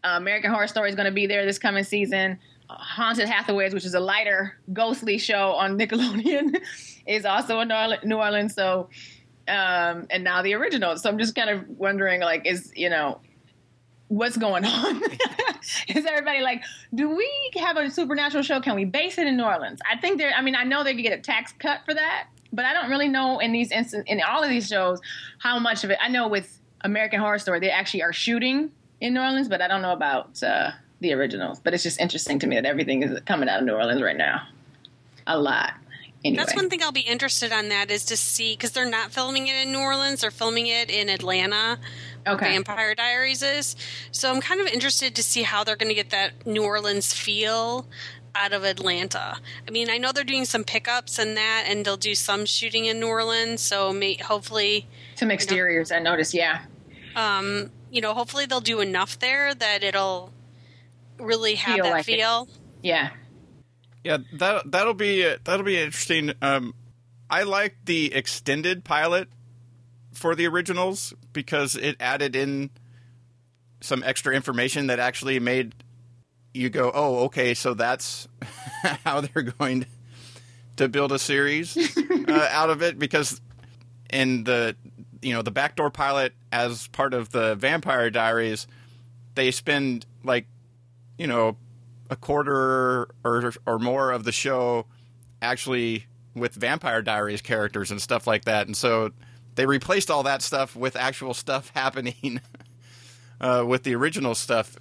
Uh, 0.05 0.15
American 0.17 0.51
Horror 0.51 0.69
Story 0.69 0.91
is 0.91 0.95
going 0.95 1.07
to 1.07 1.13
be 1.13 1.27
there 1.27 1.45
this 1.45 1.59
coming 1.59 1.85
season. 1.85 2.39
Haunted 2.71 3.29
Hathaways, 3.29 3.73
which 3.73 3.85
is 3.85 3.95
a 3.95 4.01
lighter 4.01 4.59
ghostly 4.73 5.19
show 5.19 5.53
on 5.53 5.79
Nickelodeon, 5.79 6.61
is 7.07 7.25
also 7.25 7.61
in 7.61 7.69
New 8.05 8.17
Orleans. 8.17 8.55
So, 8.55 8.89
um, 9.49 10.07
and 10.11 10.23
now 10.23 10.43
the 10.43 10.55
original. 10.55 10.97
So 10.99 11.09
I'm 11.09 11.19
just 11.19 11.35
kind 11.35 11.51
of 11.51 11.69
wondering, 11.69 12.21
like, 12.21 12.47
is 12.47 12.73
you 12.77 12.91
know, 12.91 13.21
what's 14.09 14.37
going 14.37 14.65
on? 14.65 15.03
Is 15.89 16.07
everybody 16.07 16.41
like, 16.41 16.65
do 16.95 17.15
we 17.15 17.29
have 17.57 17.77
a 17.77 17.91
supernatural 17.91 18.43
show? 18.43 18.61
Can 18.61 18.75
we 18.75 18.87
base 18.87 19.19
it 19.19 19.27
in 19.27 19.37
New 19.37 19.45
Orleans? 19.45 19.81
I 19.91 19.99
think 19.99 20.19
there. 20.19 20.33
I 20.35 20.41
mean, 20.41 20.55
I 20.55 20.65
know 20.65 20.83
they 20.83 20.95
could 20.95 21.03
get 21.03 21.19
a 21.19 21.21
tax 21.21 21.53
cut 21.59 21.81
for 21.85 21.93
that, 21.95 22.29
but 22.53 22.65
I 22.65 22.73
don't 22.73 22.91
really 22.91 23.09
know 23.09 23.39
in 23.39 23.53
these 23.53 23.71
instant 23.71 24.09
in 24.09 24.21
all 24.23 24.43
of 24.43 24.51
these 24.51 24.69
shows 24.69 25.01
how 25.39 25.59
much 25.59 25.85
of 25.85 25.91
it. 25.91 25.99
I 26.01 26.09
know 26.09 26.29
with 26.29 26.61
American 26.83 27.21
Horror 27.21 27.39
Story 27.39 27.61
they 27.61 27.71
actually 27.71 28.03
are 28.03 28.13
shooting 28.13 28.71
in 29.01 29.15
New 29.15 29.21
Orleans, 29.21 29.49
but 29.49 29.61
I 29.61 29.69
don't 29.69 29.83
know 29.83 29.93
about 29.93 30.43
uh, 30.43 30.71
the 31.01 31.13
originals. 31.13 31.61
But 31.61 31.75
it's 31.75 31.83
just 31.83 32.01
interesting 32.01 32.39
to 32.41 32.47
me 32.47 32.57
that 32.57 32.67
everything 32.67 33.03
is 33.03 33.21
coming 33.21 33.49
out 33.49 33.61
of 33.61 33.67
New 33.67 33.75
Orleans 33.75 34.03
right 34.03 34.17
now. 34.17 34.47
A 35.27 35.39
lot. 35.39 35.75
Anyway. 36.25 36.43
That's 36.43 36.57
one 36.57 36.69
thing 36.69 36.83
I'll 36.83 36.91
be 36.91 37.01
interested 37.01 37.53
on. 37.53 37.69
That 37.69 37.91
is 37.93 38.05
to 38.07 38.17
see 38.17 38.55
because 38.55 38.73
they're 38.73 38.91
not 38.91 39.13
filming 39.13 39.47
it 39.47 39.55
in 39.55 39.73
New 39.73 39.79
Orleans; 39.79 40.23
they're 40.23 40.33
filming 40.33 40.67
it 40.67 40.91
in 40.91 41.09
Atlanta. 41.09 41.79
Okay. 42.27 42.51
Vampire 42.51 42.95
Diaries 42.95 43.43
is. 43.43 43.77
So 44.11 44.31
I'm 44.33 44.41
kind 44.41 44.61
of 44.61 44.67
interested 44.67 45.15
to 45.15 45.23
see 45.23 45.43
how 45.43 45.63
they're 45.65 45.77
going 45.77 45.89
to 45.89 45.95
get 45.95 46.11
that 46.11 46.47
New 46.47 46.65
Orleans 46.65 47.15
feel 47.15 47.87
out 48.35 48.53
of 48.53 48.65
Atlanta. 48.65 49.37
I 49.67 49.71
mean, 49.71 49.91
I 49.91 49.99
know 49.99 50.13
they're 50.13 50.25
doing 50.25 50.45
some 50.45 50.65
pickups 50.65 51.19
and 51.19 51.37
that, 51.37 51.65
and 51.69 51.85
they'll 51.85 51.97
do 51.97 52.15
some 52.15 52.45
shooting 52.47 52.85
in 52.87 53.01
New 53.01 53.09
Orleans. 53.09 53.61
So 53.61 53.93
may, 53.93 54.15
hopefully, 54.17 54.87
Some 55.17 55.31
exteriors, 55.31 55.91
I 55.93 55.99
noticed. 55.99 56.35
Yeah. 56.35 56.61
um, 57.17 57.71
you 57.91 58.01
know, 58.01 58.13
hopefully 58.15 58.47
they'll 58.47 58.61
do 58.61 58.81
enough 58.81 59.19
there 59.19 59.55
that 59.55 59.83
it'll 59.83 60.33
really 61.19 61.55
have 61.57 61.75
Feel 61.77 61.85
that 61.85 61.91
like 61.91 62.09
it. 62.09 62.17
feel. 62.17 62.49
Yeah. 62.83 63.11
Yeah, 64.05 64.19
that 64.35 64.71
that'll 64.71 64.95
be 64.95 65.23
that'll 65.45 65.65
be 65.65 65.79
interesting. 65.79 66.33
Um, 66.41 66.75
I 67.29 67.43
like 67.43 67.77
the 67.85 68.15
extended 68.15 68.85
pilot 68.85 69.29
for 70.13 70.35
the 70.35 70.47
originals 70.47 71.13
because 71.33 71.77
it 71.77 71.97
added 72.01 72.37
in 72.37 72.71
some 73.81 74.03
extra 74.05 74.35
information 74.35 74.87
that 74.87 74.99
actually 74.99 75.39
made 75.41 75.75
you 76.55 76.71
go, 76.71 76.91
"Oh, 76.95 77.25
okay, 77.25 77.55
so 77.55 77.75
that's 77.75 78.29
how 79.05 79.21
they're 79.21 79.43
going 79.43 79.87
to 80.77 80.89
build 80.89 81.13
a 81.13 81.19
series 81.19 81.77
uh, 82.29 82.49
out 82.51 82.71
of 82.71 82.83
it." 82.83 82.99
Because 82.99 83.41
in 84.11 84.45
the 84.45 84.77
you 85.23 85.33
know 85.35 85.43
the 85.43 85.51
backdoor 85.51 85.91
pilot 85.91 86.33
as 86.53 86.89
part 86.89 87.15
of 87.15 87.31
the 87.31 87.55
Vampire 87.55 88.11
Diaries, 88.11 88.67
they 89.35 89.51
spend 89.51 90.07
like 90.25 90.47
you 91.17 91.27
know 91.27 91.57
a 92.11 92.17
quarter 92.17 93.09
or 93.25 93.53
or 93.67 93.79
more 93.79 94.11
of 94.11 94.25
the 94.25 94.33
show 94.33 94.87
actually 95.43 96.07
with 96.35 96.55
Vampire 96.55 97.03
Diaries 97.03 97.43
characters 97.43 97.91
and 97.91 98.01
stuff 98.01 98.27
like 98.27 98.45
that, 98.45 98.67
and 98.67 98.77
so 98.77 99.11
they 99.55 99.67
replaced 99.67 100.11
all 100.11 100.23
that 100.23 100.41
stuff 100.41 100.77
with 100.77 100.95
actual 100.95 101.35
stuff 101.35 101.71
happening 101.75 102.41
uh, 103.41 103.65
with 103.67 103.83
the 103.83 103.95
original 103.95 104.35
stuff. 104.35 104.77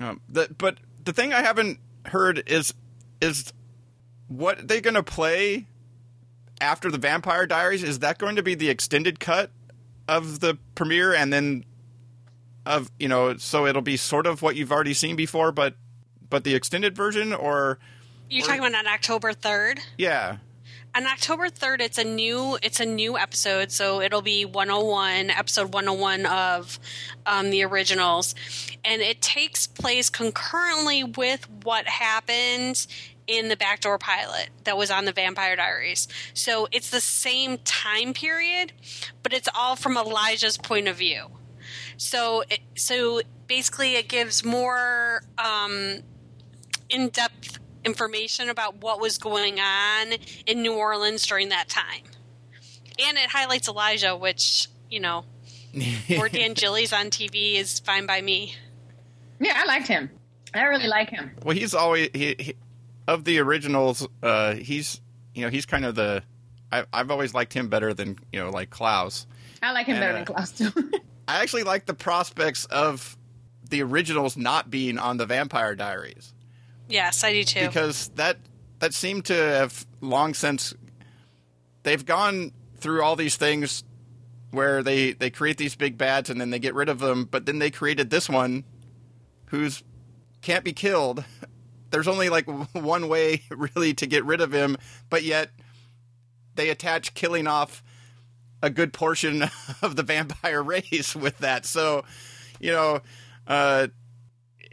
Um, 0.00 0.20
the, 0.28 0.48
but 0.56 0.78
the 1.08 1.14
thing 1.14 1.32
I 1.32 1.40
haven't 1.40 1.80
heard 2.04 2.42
is 2.46 2.74
is 3.22 3.54
what 4.26 4.68
they're 4.68 4.82
going 4.82 4.92
to 4.92 5.02
play 5.02 5.66
after 6.60 6.90
the 6.90 6.98
Vampire 6.98 7.46
Diaries. 7.46 7.82
Is 7.82 8.00
that 8.00 8.18
going 8.18 8.36
to 8.36 8.42
be 8.42 8.54
the 8.54 8.68
extended 8.68 9.18
cut 9.18 9.50
of 10.06 10.40
the 10.40 10.58
premiere, 10.74 11.14
and 11.14 11.32
then 11.32 11.64
of 12.66 12.90
you 12.98 13.08
know, 13.08 13.38
so 13.38 13.66
it'll 13.66 13.80
be 13.80 13.96
sort 13.96 14.26
of 14.26 14.42
what 14.42 14.54
you've 14.54 14.70
already 14.70 14.92
seen 14.92 15.16
before, 15.16 15.50
but 15.50 15.76
but 16.28 16.44
the 16.44 16.54
extended 16.54 16.94
version, 16.94 17.32
or 17.32 17.78
You're 18.28 18.44
talking 18.44 18.60
about 18.60 18.74
on 18.74 18.86
October 18.86 19.32
third. 19.32 19.80
yeah, 19.96 20.36
on 20.98 21.06
October 21.06 21.48
3rd 21.48 21.80
it's 21.80 21.96
a 21.96 22.02
new 22.02 22.58
it's 22.60 22.80
a 22.80 22.84
new 22.84 23.16
episode 23.16 23.70
so 23.70 24.00
it'll 24.00 24.20
be 24.20 24.44
101 24.44 25.30
episode 25.30 25.72
101 25.72 26.26
of 26.26 26.80
um, 27.24 27.50
the 27.50 27.62
originals. 27.62 28.34
And 28.84 29.00
it 29.00 29.22
takes 29.22 29.68
place 29.68 30.10
concurrently 30.10 31.04
with 31.04 31.48
what 31.62 31.86
happened 31.86 32.84
in 33.28 33.46
the 33.46 33.56
backdoor 33.56 33.98
pilot 33.98 34.48
that 34.64 34.76
was 34.76 34.90
on 34.90 35.04
the 35.04 35.12
vampire 35.12 35.54
diaries. 35.54 36.08
So 36.34 36.66
it's 36.72 36.90
the 36.90 37.00
same 37.00 37.58
time 37.58 38.12
period 38.12 38.72
but 39.22 39.32
it's 39.32 39.48
all 39.54 39.76
from 39.76 39.96
elijah's 39.96 40.58
point 40.58 40.88
of 40.88 40.96
view. 40.96 41.26
So 41.96 42.42
it, 42.50 42.58
so 42.74 43.20
basically 43.46 43.94
it 43.94 44.08
gives 44.08 44.44
more 44.44 45.22
um, 45.38 46.00
in-depth 46.90 47.60
information 47.84 48.48
about 48.48 48.76
what 48.82 49.00
was 49.00 49.18
going 49.18 49.58
on 49.60 50.12
in 50.46 50.62
New 50.62 50.74
Orleans 50.74 51.26
during 51.26 51.48
that 51.50 51.68
time. 51.68 52.02
And 52.98 53.16
it 53.16 53.30
highlights 53.30 53.68
Elijah, 53.68 54.16
which, 54.16 54.68
you 54.90 55.00
know, 55.00 55.24
or 56.18 56.28
Dan 56.28 56.54
Gillies 56.54 56.92
on 56.92 57.06
TV 57.06 57.54
is 57.54 57.78
fine 57.80 58.06
by 58.06 58.20
me. 58.20 58.54
Yeah, 59.40 59.52
I 59.56 59.66
liked 59.66 59.86
him. 59.86 60.10
I 60.54 60.62
really 60.64 60.88
like 60.88 61.10
him. 61.10 61.30
Well, 61.44 61.54
he's 61.56 61.74
always 61.74 62.08
he, 62.12 62.34
he 62.38 62.54
of 63.06 63.24
the 63.24 63.38
originals. 63.38 64.06
Uh, 64.22 64.54
he's 64.54 65.00
you 65.34 65.42
know 65.42 65.50
he's 65.50 65.66
kind 65.66 65.84
of 65.84 65.94
the. 65.94 66.22
I, 66.72 66.84
I've 66.92 67.10
always 67.10 67.34
liked 67.34 67.52
him 67.52 67.68
better 67.68 67.94
than 67.94 68.18
you 68.32 68.40
know 68.40 68.50
like 68.50 68.70
Klaus. 68.70 69.26
I 69.62 69.72
like 69.72 69.86
him 69.86 70.00
better 70.00 70.12
Uh, 70.12 70.16
than 70.16 70.24
Klaus 70.24 70.50
too. 70.52 70.72
I 71.28 71.42
actually 71.42 71.62
like 71.64 71.84
the 71.86 71.94
prospects 71.94 72.64
of 72.64 73.16
the 73.68 73.82
originals 73.82 74.36
not 74.36 74.70
being 74.70 74.98
on 74.98 75.18
the 75.18 75.26
Vampire 75.26 75.74
Diaries 75.74 76.32
Yes, 76.88 77.22
I 77.24 77.32
do 77.32 77.44
too. 77.44 77.66
because 77.66 78.08
that 78.16 78.38
that 78.78 78.94
seemed 78.94 79.26
to 79.26 79.34
have 79.34 79.86
long 80.00 80.34
since 80.34 80.74
they've 81.82 82.04
gone 82.04 82.52
through 82.76 83.02
all 83.02 83.16
these 83.16 83.36
things 83.36 83.84
where 84.50 84.82
they 84.82 85.12
they 85.12 85.30
create 85.30 85.58
these 85.58 85.74
big 85.74 85.98
bats 85.98 86.30
and 86.30 86.40
then 86.40 86.50
they 86.50 86.58
get 86.58 86.74
rid 86.74 86.88
of 86.88 86.98
them, 86.98 87.24
but 87.24 87.46
then 87.46 87.58
they 87.58 87.70
created 87.70 88.10
this 88.10 88.28
one 88.28 88.64
who's 89.46 89.82
can't 90.42 90.64
be 90.64 90.72
killed. 90.72 91.24
There's 91.90 92.08
only 92.08 92.28
like 92.28 92.46
one 92.72 93.08
way 93.08 93.42
really 93.50 93.94
to 93.94 94.06
get 94.06 94.24
rid 94.24 94.40
of 94.40 94.52
him, 94.52 94.76
but 95.10 95.22
yet 95.22 95.50
they 96.54 96.70
attach 96.70 97.14
killing 97.14 97.46
off 97.46 97.82
a 98.62 98.70
good 98.70 98.92
portion 98.92 99.44
of 99.82 99.96
the 99.96 100.02
vampire 100.02 100.62
race 100.62 101.14
with 101.14 101.38
that. 101.38 101.64
So, 101.64 102.04
you 102.58 102.72
know, 102.72 103.00
uh, 103.46 103.88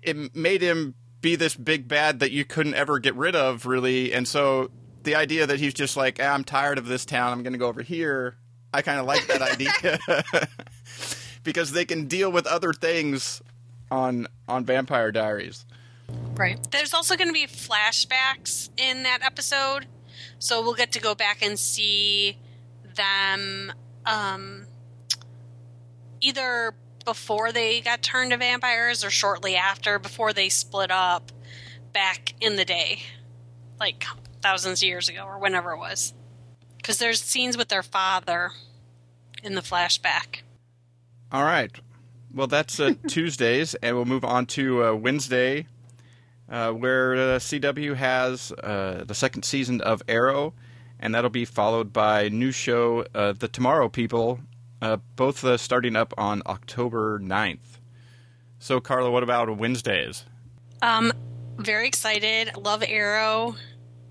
it 0.02 0.36
made 0.36 0.62
him 0.62 0.96
be 1.26 1.36
this 1.36 1.56
big 1.56 1.88
bad 1.88 2.20
that 2.20 2.32
you 2.32 2.46
couldn't 2.46 2.76
ever 2.76 3.00
get 3.00 3.16
rid 3.16 3.36
of, 3.36 3.66
really. 3.66 4.14
And 4.14 4.28
so 4.28 4.70
the 5.02 5.16
idea 5.16 5.48
that 5.48 5.60
he's 5.60 5.74
just 5.74 5.98
like, 5.98 6.20
ah, 6.22 6.32
I'm 6.32 6.44
tired 6.44 6.78
of 6.78 6.86
this 6.86 7.04
town, 7.04 7.34
I'm 7.34 7.42
going 7.42 7.54
to 7.54 7.58
go 7.58 7.66
over 7.66 7.82
here. 7.82 8.36
I 8.72 8.84
kind 8.84 9.00
of 9.00 9.08
like 9.08 9.26
that 9.26 9.42
idea 9.42 9.98
because 11.44 11.72
they 11.72 11.84
can 11.84 12.06
deal 12.06 12.32
with 12.32 12.46
other 12.46 12.74
things 12.74 13.42
on 13.90 14.28
on 14.48 14.66
Vampire 14.66 15.12
Diaries. 15.12 15.66
Right. 16.36 16.60
There's 16.70 16.94
also 16.94 17.16
going 17.16 17.30
to 17.30 17.34
be 17.34 17.48
flashbacks 17.48 18.70
in 18.78 19.02
that 19.02 19.24
episode, 19.24 19.88
so 20.38 20.62
we'll 20.62 20.76
get 20.76 20.92
to 20.92 21.00
go 21.00 21.16
back 21.16 21.42
and 21.42 21.58
see 21.58 22.38
them 22.96 23.74
um, 24.06 24.68
either 26.22 26.76
before 27.06 27.52
they 27.52 27.82
got 27.82 28.02
turned 28.02 28.32
to 28.32 28.38
vampires 28.38 29.04
or 29.04 29.10
shortly 29.10 29.56
after, 29.56 30.00
before 30.00 30.34
they 30.34 30.50
split 30.50 30.92
up 30.92 31.32
back 31.94 32.34
in 32.42 32.56
the 32.56 32.66
day, 32.66 33.04
like 33.80 34.04
thousands 34.42 34.82
of 34.82 34.88
years 34.88 35.08
ago 35.08 35.24
or 35.24 35.40
whenever 35.40 35.72
it 35.72 35.78
was. 35.78 36.14
Because 36.78 36.98
there's 36.98 37.22
scenes 37.22 37.58
with 37.58 37.70
their 37.70 37.84
father 37.84 38.52
in 39.44 39.56
the 39.56 39.62
flashback. 39.62 40.42
All 41.32 41.44
right. 41.44 41.72
Well, 42.34 42.48
that's 42.48 42.80
uh, 42.80 42.94
Tuesdays, 43.08 43.76
and 43.76 43.96
we'll 43.96 44.06
move 44.06 44.26
on 44.26 44.46
to 44.48 44.84
uh, 44.84 44.94
Wednesday, 44.94 45.68
uh, 46.50 46.72
where 46.72 47.14
uh, 47.16 47.40
CW 47.40 47.96
has 47.96 48.52
uh, 48.52 49.04
the 49.08 49.16
second 49.16 49.44
season 49.44 49.82
of 49.82 50.04
Arrow, 50.08 50.54
and 51.00 51.16
that'll 51.16 51.30
be 51.30 51.46
followed 51.46 51.94
by 51.94 52.30
new 52.30 52.52
show, 52.52 53.06
uh, 53.16 53.34
The 53.34 53.48
Tomorrow 53.48 53.90
People, 53.90 54.40
uh, 54.86 54.98
both 55.16 55.44
uh, 55.44 55.58
starting 55.58 55.96
up 55.96 56.14
on 56.16 56.44
October 56.46 57.20
9th. 57.20 57.80
So, 58.60 58.80
Carla, 58.80 59.10
what 59.10 59.24
about 59.24 59.58
Wednesdays? 59.58 60.26
Um, 60.82 61.12
very 61.58 61.88
excited. 61.88 62.56
Love 62.56 62.84
Arrow. 62.88 63.56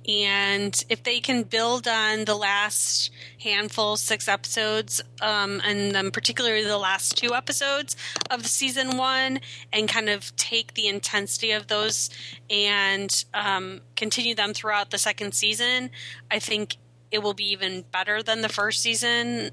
And 0.07 0.85
if 0.91 1.03
they 1.05 1.21
can 1.21 1.45
build 1.45 1.89
on 1.89 2.25
the 2.25 2.35
last 2.35 3.11
handful, 3.41 3.97
six 3.97 4.29
episodes, 4.29 5.01
um, 5.23 5.63
and 5.65 5.93
then 5.95 6.11
particularly 6.11 6.65
the 6.65 6.77
last 6.77 7.17
two 7.17 7.35
episodes 7.35 7.97
of 8.31 8.43
the 8.43 8.49
season 8.49 8.99
one, 8.99 9.41
and 9.73 9.89
kind 9.89 10.11
of 10.11 10.35
take 10.37 10.75
the 10.75 10.89
intensity 10.89 11.53
of 11.53 11.69
those 11.69 12.11
and 12.51 13.25
um, 13.33 13.81
continue 13.97 14.35
them 14.35 14.53
throughout 14.53 14.91
the 14.91 14.99
second 14.99 15.35
season, 15.35 15.91
I 16.31 16.39
think 16.39 16.77
it 17.11 17.23
will 17.23 17.33
be 17.33 17.51
even 17.53 17.85
better 17.93 18.23
than 18.25 18.43
the 18.43 18.49
first 18.49 18.83
season. 18.83 19.53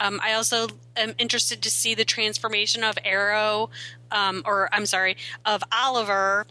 Um, 0.00 0.20
I 0.22 0.32
also 0.34 0.68
am 0.96 1.14
interested 1.18 1.62
to 1.62 1.70
see 1.70 1.94
the 1.94 2.04
transformation 2.04 2.84
of 2.84 2.98
Arrow, 3.04 3.70
um, 4.10 4.42
or 4.44 4.68
I'm 4.72 4.86
sorry, 4.86 5.16
of 5.44 5.62
Oliver 5.72 6.46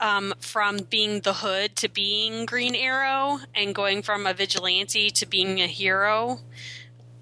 um, 0.00 0.34
from 0.38 0.78
being 0.78 1.20
the 1.20 1.34
Hood 1.34 1.76
to 1.76 1.88
being 1.88 2.46
Green 2.46 2.74
Arrow, 2.74 3.38
and 3.54 3.74
going 3.74 4.02
from 4.02 4.26
a 4.26 4.34
vigilante 4.34 5.10
to 5.10 5.26
being 5.26 5.60
a 5.60 5.66
hero. 5.66 6.40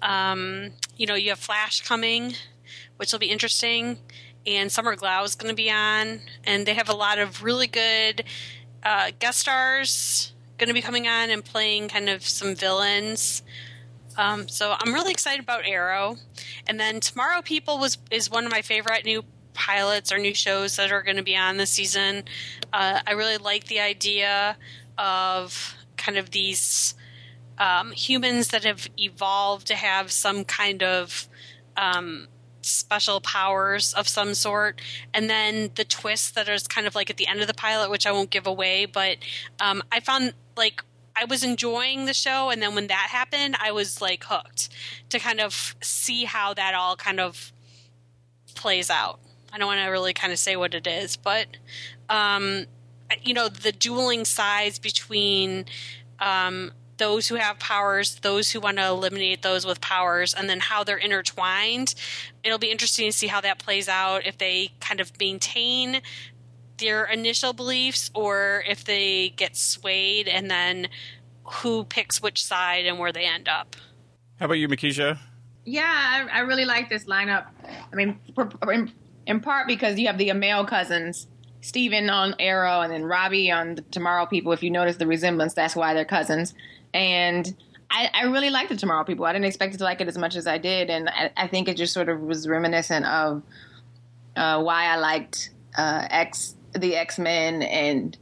Um, 0.01 0.71
you 0.97 1.07
know, 1.07 1.15
you 1.15 1.29
have 1.29 1.39
Flash 1.39 1.81
coming, 1.81 2.33
which 2.97 3.11
will 3.11 3.19
be 3.19 3.29
interesting, 3.31 3.97
and 4.45 4.71
Summer 4.71 4.95
Glau 4.95 5.23
is 5.25 5.35
going 5.35 5.51
to 5.51 5.55
be 5.55 5.71
on, 5.71 6.21
and 6.43 6.65
they 6.65 6.73
have 6.73 6.89
a 6.89 6.95
lot 6.95 7.19
of 7.19 7.43
really 7.43 7.67
good 7.67 8.23
uh, 8.83 9.11
guest 9.19 9.39
stars 9.39 10.33
going 10.61 10.67
to 10.67 10.73
be 10.75 10.81
coming 10.81 11.07
on 11.07 11.31
and 11.31 11.43
playing 11.43 11.89
kind 11.89 12.07
of 12.07 12.23
some 12.23 12.53
villains. 12.53 13.41
Um, 14.17 14.47
so 14.47 14.75
I'm 14.79 14.93
really 14.93 15.11
excited 15.11 15.41
about 15.41 15.65
Arrow, 15.65 16.17
and 16.67 16.79
then 16.79 16.99
Tomorrow 16.99 17.41
People 17.41 17.79
was 17.79 17.97
is 18.09 18.29
one 18.29 18.45
of 18.45 18.51
my 18.51 18.61
favorite 18.61 19.05
new 19.05 19.23
pilots 19.53 20.11
or 20.11 20.17
new 20.17 20.33
shows 20.33 20.75
that 20.77 20.91
are 20.91 21.01
going 21.01 21.17
to 21.17 21.23
be 21.23 21.35
on 21.35 21.57
this 21.57 21.71
season. 21.71 22.23
Uh, 22.71 23.01
I 23.05 23.11
really 23.11 23.37
like 23.37 23.65
the 23.65 23.79
idea 23.79 24.57
of 24.97 25.75
kind 25.97 26.17
of 26.17 26.31
these 26.31 26.93
um, 27.57 27.91
humans 27.91 28.49
that 28.49 28.63
have 28.63 28.87
evolved 28.97 29.67
to 29.67 29.75
have 29.75 30.11
some 30.11 30.43
kind 30.45 30.81
of 30.83 31.27
um, 31.77 32.27
special 32.61 33.21
powers 33.21 33.93
of 33.93 34.07
some 34.07 34.33
sort, 34.33 34.81
and 35.13 35.29
then 35.29 35.71
the 35.75 35.85
twist 35.85 36.35
that 36.35 36.49
is 36.49 36.67
kind 36.67 36.87
of 36.87 36.95
like 36.95 37.09
at 37.09 37.17
the 37.17 37.27
end 37.27 37.41
of 37.41 37.47
the 37.47 37.53
pilot, 37.53 37.89
which 37.89 38.05
I 38.05 38.11
won't 38.11 38.29
give 38.29 38.47
away, 38.47 38.85
but 38.85 39.17
um, 39.59 39.81
I 39.91 39.99
found 39.99 40.33
like 40.55 40.83
I 41.15 41.25
was 41.25 41.43
enjoying 41.43 42.05
the 42.05 42.13
show, 42.13 42.49
and 42.49 42.61
then 42.61 42.75
when 42.75 42.87
that 42.87 43.07
happened, 43.11 43.55
I 43.59 43.71
was 43.71 44.01
like 44.01 44.23
hooked 44.25 44.69
to 45.09 45.19
kind 45.19 45.39
of 45.39 45.75
see 45.81 46.25
how 46.25 46.53
that 46.53 46.73
all 46.73 46.95
kind 46.95 47.19
of 47.19 47.51
plays 48.55 48.89
out. 48.89 49.19
I 49.53 49.57
don't 49.57 49.67
want 49.67 49.81
to 49.81 49.87
really 49.87 50.13
kind 50.13 50.31
of 50.31 50.39
say 50.39 50.55
what 50.55 50.73
it 50.73 50.87
is, 50.87 51.17
but 51.17 51.47
um, 52.09 52.65
you 53.21 53.33
know, 53.33 53.49
the 53.49 53.71
dueling 53.71 54.25
sides 54.25 54.79
between 54.79 55.65
um, 56.19 56.71
those 56.97 57.27
who 57.27 57.35
have 57.35 57.57
powers, 57.59 58.15
those 58.21 58.51
who 58.51 58.59
want 58.59 58.77
to 58.77 58.85
eliminate 58.85 59.41
those 59.41 59.65
with 59.65 59.81
powers, 59.81 60.33
and 60.33 60.49
then 60.49 60.59
how 60.59 60.83
they're 60.83 60.97
intertwined. 60.97 61.95
It'll 62.43 62.59
be 62.59 62.71
interesting 62.71 63.07
to 63.07 63.11
see 63.11 63.27
how 63.27 63.41
that 63.41 63.59
plays 63.59 63.89
out 63.89 64.25
if 64.25 64.37
they 64.37 64.71
kind 64.79 64.99
of 64.99 65.11
maintain 65.19 66.01
their 66.81 67.05
initial 67.05 67.53
beliefs 67.53 68.11
or 68.13 68.63
if 68.67 68.83
they 68.83 69.29
get 69.29 69.55
swayed 69.55 70.27
and 70.27 70.51
then 70.51 70.89
who 71.45 71.85
picks 71.85 72.21
which 72.21 72.43
side 72.43 72.85
and 72.85 72.99
where 72.99 73.11
they 73.11 73.25
end 73.25 73.47
up. 73.47 73.75
How 74.39 74.45
about 74.45 74.55
you, 74.55 74.67
Mekeisha? 74.67 75.17
Yeah, 75.65 76.27
I, 76.31 76.39
I 76.39 76.39
really 76.41 76.65
like 76.65 76.89
this 76.89 77.05
lineup. 77.05 77.45
I 77.91 77.95
mean, 77.95 78.19
in, 78.71 78.91
in 79.27 79.39
part 79.39 79.67
because 79.67 79.97
you 79.99 80.07
have 80.07 80.17
the 80.17 80.29
Amell 80.29 80.67
cousins, 80.67 81.27
Steven 81.61 82.09
on 82.09 82.35
Arrow 82.39 82.81
and 82.81 82.91
then 82.91 83.05
Robbie 83.05 83.51
on 83.51 83.75
the 83.75 83.81
Tomorrow 83.83 84.25
People. 84.25 84.51
If 84.51 84.63
you 84.63 84.71
notice 84.71 84.97
the 84.97 85.07
resemblance, 85.07 85.53
that's 85.53 85.75
why 85.75 85.93
they're 85.93 86.05
cousins. 86.05 86.53
And 86.93 87.55
I, 87.91 88.09
I 88.13 88.23
really 88.23 88.49
like 88.49 88.69
the 88.69 88.75
Tomorrow 88.75 89.03
People. 89.03 89.25
I 89.25 89.33
didn't 89.33 89.45
expect 89.45 89.77
to 89.77 89.83
like 89.83 90.01
it 90.01 90.07
as 90.07 90.17
much 90.17 90.35
as 90.35 90.47
I 90.47 90.57
did, 90.57 90.89
and 90.89 91.09
I, 91.09 91.31
I 91.37 91.47
think 91.47 91.67
it 91.67 91.77
just 91.77 91.93
sort 91.93 92.09
of 92.09 92.21
was 92.21 92.47
reminiscent 92.47 93.05
of 93.05 93.43
uh, 94.35 94.61
why 94.63 94.85
I 94.85 94.95
liked 94.95 95.51
uh, 95.77 96.07
X 96.09 96.55
the 96.73 96.95
X 96.95 97.19
Men 97.19 97.61
and 97.61 98.17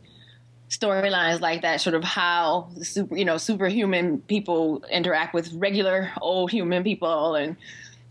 storylines 0.70 1.42
like 1.42 1.62
that, 1.64 1.82
sort 1.82 1.96
of 1.96 2.04
how 2.04 2.70
super, 2.82 3.18
you 3.18 3.26
know, 3.26 3.38
superhuman 3.38 4.20
people 4.22 4.84
interact 4.92 5.34
with 5.34 5.52
regular 5.54 6.12
old 6.22 6.52
human 6.52 6.84
people, 6.84 7.36
and 7.36 7.58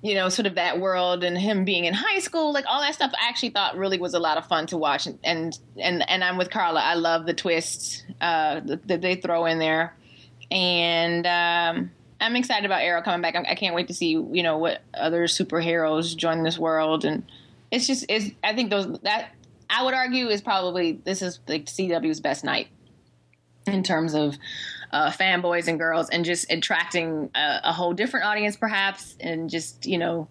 you 0.02 0.14
know, 0.14 0.28
sort 0.28 0.46
of 0.46 0.54
that 0.56 0.80
world, 0.80 1.24
and 1.24 1.36
him 1.38 1.64
being 1.64 1.84
in 1.84 1.94
high 1.94 2.18
school, 2.18 2.52
like 2.52 2.64
all 2.68 2.80
that 2.80 2.94
stuff. 2.94 3.12
I 3.20 3.28
actually 3.28 3.50
thought 3.50 3.76
really 3.76 3.98
was 3.98 4.14
a 4.14 4.20
lot 4.20 4.38
of 4.38 4.46
fun 4.46 4.66
to 4.68 4.76
watch, 4.76 5.06
and 5.06 5.18
and 5.24 5.58
and, 5.76 6.08
and 6.08 6.22
I'm 6.24 6.36
with 6.36 6.50
Carla. 6.50 6.80
I 6.80 6.94
love 6.94 7.26
the 7.26 7.34
twists 7.34 8.02
uh, 8.20 8.60
that, 8.64 9.00
they 9.00 9.16
throw 9.16 9.46
in 9.46 9.58
there, 9.58 9.94
and. 10.50 11.26
Um, 11.26 11.90
I'm 12.20 12.34
excited 12.34 12.64
about 12.64 12.82
Arrow 12.82 13.00
coming 13.02 13.22
back. 13.22 13.36
I 13.36 13.54
can't 13.54 13.76
wait 13.76 13.86
to 13.88 13.94
see 13.94 14.08
you 14.08 14.42
know 14.42 14.58
what 14.58 14.80
other 14.92 15.28
superheroes 15.28 16.16
join 16.16 16.42
this 16.42 16.58
world, 16.58 17.04
and 17.04 17.22
it's 17.70 17.86
just 17.86 18.06
it's. 18.08 18.30
I 18.42 18.56
think 18.56 18.70
those 18.70 18.98
that 19.02 19.30
I 19.70 19.84
would 19.84 19.94
argue 19.94 20.28
is 20.28 20.40
probably 20.40 20.92
this 20.92 21.22
is 21.22 21.40
like 21.46 21.66
CW's 21.66 22.20
best 22.20 22.44
night 22.44 22.68
in 23.66 23.82
terms 23.82 24.14
of 24.14 24.36
uh, 24.92 25.10
fanboys 25.10 25.68
and 25.68 25.78
girls, 25.78 26.08
and 26.08 26.24
just 26.24 26.50
attracting 26.50 27.30
a, 27.34 27.60
a, 27.64 27.72
whole 27.72 27.92
different 27.92 28.24
audience, 28.26 28.56
perhaps, 28.56 29.16
and 29.20 29.50
just 29.50 29.84
you 29.86 29.98
know 29.98 30.28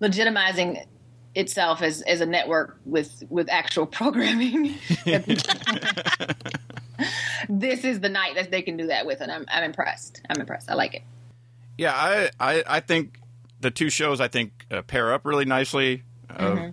legitimizing 0.00 0.84
itself 1.34 1.82
as 1.82 2.02
as 2.02 2.20
a 2.20 2.26
network 2.26 2.78
with 2.84 3.24
with 3.30 3.48
actual 3.48 3.86
programming. 3.98 4.74
this 7.48 7.84
is 7.84 8.00
the 8.00 8.08
night 8.08 8.34
that 8.34 8.50
they 8.50 8.62
can 8.62 8.76
do 8.76 8.88
that 8.88 9.06
with, 9.06 9.20
and 9.20 9.32
I'm 9.32 9.46
I'm 9.48 9.64
impressed. 9.64 10.20
I'm 10.28 10.40
impressed. 10.40 10.70
I 10.70 10.74
like 10.74 10.94
it. 10.94 11.02
Yeah, 11.78 11.94
I 11.94 12.30
I, 12.38 12.64
I 12.66 12.80
think 12.80 13.20
the 13.60 13.70
two 13.70 13.88
shows 13.88 14.20
I 14.20 14.28
think 14.28 14.66
uh, 14.70 14.82
pair 14.82 15.12
up 15.12 15.24
really 15.24 15.46
nicely, 15.46 16.02
uh, 16.28 16.38
mm-hmm. 16.38 16.70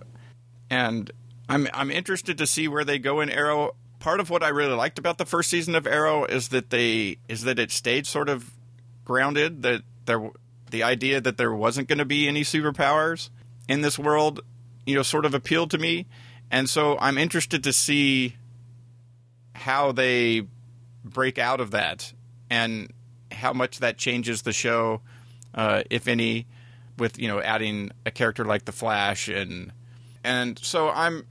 and 0.68 1.10
I'm 1.48 1.68
I'm 1.72 1.90
interested 1.90 2.38
to 2.38 2.46
see 2.46 2.68
where 2.68 2.84
they 2.84 2.98
go 2.98 3.20
in 3.20 3.30
Arrow. 3.30 3.76
Part 3.98 4.20
of 4.20 4.30
what 4.30 4.42
I 4.42 4.48
really 4.48 4.74
liked 4.74 4.98
about 4.98 5.18
the 5.18 5.24
first 5.24 5.50
season 5.50 5.74
of 5.74 5.86
Arrow 5.86 6.24
is 6.24 6.48
that 6.48 6.70
they 6.70 7.18
is 7.28 7.42
that 7.44 7.58
it 7.58 7.70
stayed 7.70 8.06
sort 8.06 8.28
of 8.28 8.50
grounded. 9.04 9.62
That 9.62 9.82
there 10.06 10.30
the 10.70 10.82
idea 10.82 11.20
that 11.20 11.36
there 11.36 11.54
wasn't 11.54 11.88
going 11.88 11.98
to 11.98 12.04
be 12.04 12.28
any 12.28 12.42
superpowers 12.42 13.30
in 13.68 13.82
this 13.82 13.98
world, 13.98 14.40
you 14.86 14.94
know, 14.94 15.02
sort 15.02 15.24
of 15.24 15.34
appealed 15.34 15.70
to 15.70 15.78
me, 15.78 16.06
and 16.50 16.68
so 16.68 16.98
I'm 16.98 17.18
interested 17.18 17.64
to 17.64 17.72
see 17.72 18.36
how 19.54 19.92
they 19.92 20.46
break 21.04 21.38
out 21.38 21.60
of 21.60 21.70
that 21.70 22.12
and 22.50 22.92
how 23.30 23.52
much 23.52 23.78
that 23.78 23.98
changes 23.98 24.42
the 24.42 24.52
show, 24.52 25.00
uh, 25.54 25.82
if 25.90 26.08
any, 26.08 26.46
with 26.98 27.18
you 27.18 27.28
know 27.28 27.40
adding 27.40 27.90
a 28.06 28.10
character 28.10 28.44
like 28.44 28.64
the 28.64 28.72
Flash 28.72 29.28
and 29.28 29.72
and 30.22 30.58
so 30.58 30.88
I'm 30.88 31.26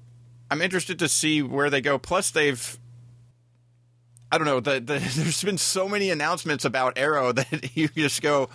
I'm 0.53 0.61
interested 0.61 0.99
to 0.99 1.09
see 1.09 1.41
where 1.41 1.71
they 1.71 1.81
go. 1.81 1.97
Plus, 1.97 2.29
they've 2.29 2.79
I 4.31 4.37
don't 4.37 4.45
know. 4.45 4.59
The, 4.59 4.73
the, 4.73 4.99
there's 5.15 5.43
been 5.43 5.57
so 5.57 5.89
many 5.89 6.11
announcements 6.11 6.63
about 6.63 6.93
Arrow 6.95 7.31
that 7.31 7.75
you 7.75 7.87
just 7.87 8.21
go, 8.21 8.49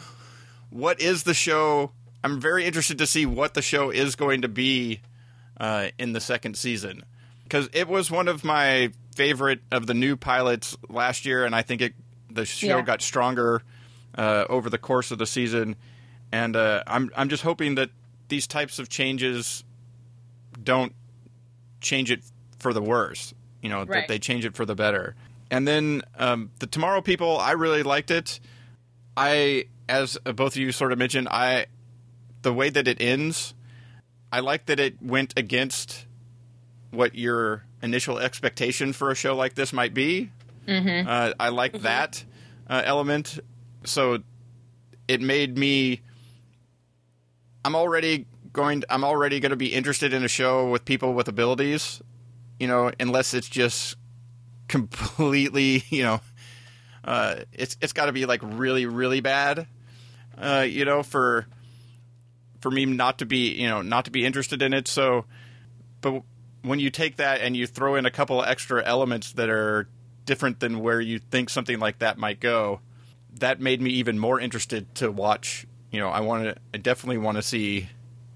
"What 0.70 1.00
is 1.00 1.24
the 1.24 1.34
show?" 1.34 1.90
I'm 2.22 2.40
very 2.40 2.66
interested 2.66 2.98
to 2.98 3.06
see 3.08 3.26
what 3.26 3.54
the 3.54 3.62
show 3.62 3.90
is 3.90 4.14
going 4.14 4.42
to 4.42 4.48
be 4.48 5.00
uh, 5.58 5.88
in 5.98 6.12
the 6.12 6.20
second 6.20 6.56
season 6.56 7.02
because 7.42 7.68
it 7.72 7.88
was 7.88 8.12
one 8.12 8.28
of 8.28 8.44
my 8.44 8.92
favorite 9.16 9.58
of 9.72 9.88
the 9.88 9.94
new 9.94 10.16
pilots 10.16 10.76
last 10.88 11.26
year, 11.26 11.44
and 11.44 11.52
I 11.52 11.62
think 11.62 11.80
it 11.80 11.94
the 12.30 12.44
show 12.44 12.76
yeah. 12.76 12.82
got 12.82 13.02
stronger 13.02 13.62
uh, 14.16 14.44
over 14.48 14.70
the 14.70 14.78
course 14.78 15.10
of 15.10 15.18
the 15.18 15.26
season. 15.26 15.74
And 16.30 16.54
uh, 16.54 16.84
I'm 16.86 17.10
I'm 17.16 17.28
just 17.28 17.42
hoping 17.42 17.74
that 17.74 17.90
these 18.28 18.46
types 18.46 18.78
of 18.78 18.88
changes 18.88 19.64
don't 20.62 20.92
change 21.80 22.10
it 22.10 22.22
for 22.58 22.72
the 22.72 22.82
worse. 22.82 23.34
You 23.62 23.68
know, 23.68 23.78
Right. 23.78 23.88
that 24.02 24.08
they 24.08 24.18
change 24.18 24.44
it 24.44 24.54
for 24.54 24.64
the 24.64 24.74
better. 24.74 25.14
And 25.50 25.66
then 25.66 26.02
um, 26.18 26.50
the 26.58 26.66
Tomorrow 26.66 27.00
People, 27.00 27.38
I 27.38 27.52
really 27.52 27.82
liked 27.82 28.10
it. 28.10 28.38
I, 29.16 29.64
as 29.88 30.16
both 30.24 30.52
of 30.54 30.56
you 30.58 30.70
sort 30.72 30.92
of 30.92 30.98
mentioned, 30.98 31.28
I 31.30 31.66
the 32.42 32.52
way 32.52 32.70
that 32.70 32.86
it 32.86 33.00
ends, 33.00 33.54
I 34.30 34.40
like 34.40 34.66
that 34.66 34.78
it 34.78 35.02
went 35.02 35.34
against 35.36 36.06
what 36.90 37.14
your 37.14 37.64
initial 37.82 38.18
expectation 38.18 38.92
for 38.92 39.10
a 39.10 39.14
show 39.14 39.34
like 39.34 39.54
this 39.54 39.72
might 39.72 39.92
be. 39.94 40.30
Mm-hmm. 40.66 41.08
Uh, 41.08 41.32
I 41.40 41.48
like 41.48 41.80
that 41.82 42.24
uh, 42.68 42.82
element. 42.84 43.40
So 43.84 44.18
it 45.08 45.20
made 45.20 45.56
me. 45.58 46.02
I'm 47.64 47.74
already 47.74 48.26
going. 48.58 48.82
I'm 48.90 49.04
already 49.04 49.40
going 49.40 49.50
to 49.50 49.56
be 49.56 49.72
interested 49.72 50.12
in 50.12 50.24
a 50.24 50.28
show 50.28 50.68
with 50.68 50.84
people 50.84 51.14
with 51.14 51.28
abilities. 51.28 52.02
You 52.58 52.66
know, 52.66 52.90
unless 52.98 53.32
it's 53.32 53.48
just 53.48 53.96
completely. 54.68 55.84
You 55.90 56.02
know, 56.02 56.20
uh, 57.04 57.36
it's 57.52 57.76
it's 57.80 57.92
got 57.92 58.06
to 58.06 58.12
be 58.12 58.26
like 58.26 58.40
really 58.42 58.84
really 58.86 59.20
bad. 59.20 59.66
Uh, 60.36 60.66
you 60.68 60.84
know, 60.84 61.02
for 61.02 61.46
for 62.60 62.70
me 62.70 62.84
not 62.84 63.18
to 63.20 63.26
be 63.26 63.54
you 63.54 63.68
know 63.68 63.80
not 63.82 64.04
to 64.06 64.10
be 64.10 64.26
interested 64.26 64.60
in 64.60 64.74
it. 64.74 64.88
So, 64.88 65.24
but 66.00 66.22
when 66.62 66.80
you 66.80 66.90
take 66.90 67.16
that 67.16 67.40
and 67.40 67.56
you 67.56 67.66
throw 67.66 67.94
in 67.94 68.06
a 68.06 68.10
couple 68.10 68.42
of 68.42 68.48
extra 68.48 68.84
elements 68.84 69.32
that 69.34 69.48
are 69.48 69.88
different 70.24 70.60
than 70.60 70.80
where 70.80 71.00
you 71.00 71.18
think 71.18 71.48
something 71.48 71.78
like 71.78 72.00
that 72.00 72.18
might 72.18 72.40
go, 72.40 72.80
that 73.38 73.60
made 73.60 73.80
me 73.80 73.90
even 73.90 74.18
more 74.18 74.40
interested 74.40 74.94
to 74.96 75.10
watch. 75.10 75.66
You 75.90 76.00
know, 76.00 76.08
I 76.08 76.20
want 76.20 76.44
to, 76.44 76.56
I 76.74 76.78
definitely 76.78 77.18
want 77.18 77.36
to 77.38 77.42
see, 77.42 77.88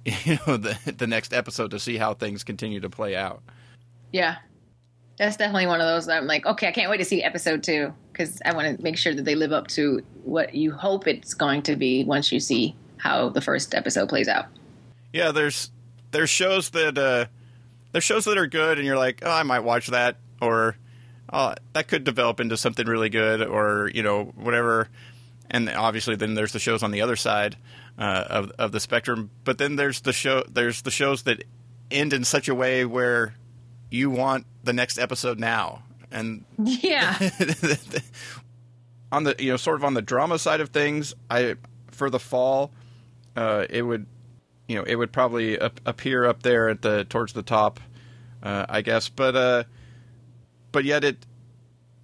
you 0.24 0.38
know, 0.46 0.56
the 0.56 0.76
the 0.96 1.06
next 1.06 1.32
episode 1.32 1.70
to 1.70 1.78
see 1.78 1.96
how 1.96 2.14
things 2.14 2.44
continue 2.44 2.80
to 2.80 2.90
play 2.90 3.16
out. 3.16 3.42
Yeah. 4.12 4.36
That's 5.18 5.36
definitely 5.36 5.66
one 5.66 5.80
of 5.80 5.86
those 5.86 6.06
that 6.06 6.18
I'm 6.18 6.26
like, 6.26 6.46
okay, 6.46 6.68
I 6.68 6.72
can't 6.72 6.90
wait 6.90 6.96
to 6.96 7.04
see 7.04 7.22
episode 7.22 7.62
two 7.62 7.92
because 8.10 8.40
I 8.44 8.54
want 8.54 8.76
to 8.76 8.82
make 8.82 8.96
sure 8.96 9.14
that 9.14 9.24
they 9.24 9.34
live 9.34 9.52
up 9.52 9.68
to 9.68 10.02
what 10.24 10.54
you 10.54 10.72
hope 10.72 11.06
it's 11.06 11.34
going 11.34 11.62
to 11.62 11.76
be 11.76 12.02
once 12.04 12.32
you 12.32 12.40
see 12.40 12.74
how 12.96 13.28
the 13.28 13.40
first 13.40 13.74
episode 13.74 14.08
plays 14.08 14.26
out. 14.26 14.46
Yeah, 15.12 15.30
there's 15.30 15.70
there's 16.10 16.30
shows 16.30 16.70
that 16.70 16.98
uh, 16.98 17.26
there's 17.92 18.04
shows 18.04 18.24
that 18.24 18.38
are 18.38 18.46
good, 18.46 18.78
and 18.78 18.86
you're 18.86 18.96
like, 18.96 19.20
oh, 19.22 19.30
I 19.30 19.42
might 19.42 19.60
watch 19.60 19.88
that, 19.88 20.16
or 20.40 20.76
oh, 21.32 21.54
that 21.74 21.88
could 21.88 22.04
develop 22.04 22.40
into 22.40 22.56
something 22.56 22.86
really 22.86 23.10
good, 23.10 23.42
or 23.42 23.90
you 23.94 24.02
know, 24.02 24.24
whatever. 24.24 24.88
And 25.50 25.68
obviously, 25.68 26.16
then 26.16 26.34
there's 26.34 26.52
the 26.52 26.58
shows 26.58 26.82
on 26.82 26.90
the 26.90 27.02
other 27.02 27.16
side 27.16 27.56
uh, 28.02 28.24
of 28.28 28.50
of 28.58 28.72
the 28.72 28.80
spectrum. 28.80 29.30
But 29.44 29.58
then 29.58 29.76
there's 29.76 30.00
the 30.00 30.12
show 30.12 30.42
there's 30.50 30.82
the 30.82 30.90
shows 30.90 31.22
that 31.24 31.44
end 31.90 32.12
in 32.12 32.24
such 32.24 32.48
a 32.48 32.54
way 32.54 32.84
where 32.84 33.34
you 33.90 34.10
want 34.10 34.46
the 34.64 34.72
next 34.72 34.98
episode 34.98 35.38
now, 35.38 35.82
and 36.10 36.44
Yeah. 36.58 37.16
on 39.12 39.24
the 39.24 39.34
you 39.38 39.50
know 39.50 39.56
sort 39.56 39.76
of 39.76 39.84
on 39.84 39.94
the 39.94 40.02
drama 40.02 40.38
side 40.38 40.60
of 40.60 40.70
things, 40.70 41.14
I 41.30 41.56
for 41.90 42.10
the 42.10 42.18
fall, 42.18 42.70
uh, 43.36 43.66
it 43.68 43.82
would 43.82 44.06
you 44.68 44.76
know 44.76 44.82
it 44.84 44.96
would 44.96 45.12
probably 45.12 45.60
ap- 45.60 45.80
appear 45.86 46.24
up 46.24 46.42
there 46.42 46.68
at 46.68 46.82
the 46.82 47.04
towards 47.04 47.32
the 47.34 47.42
top, 47.42 47.80
uh, 48.42 48.66
I 48.68 48.80
guess. 48.82 49.08
But 49.08 49.36
uh, 49.36 49.64
but 50.72 50.84
yet 50.84 51.04
it 51.04 51.18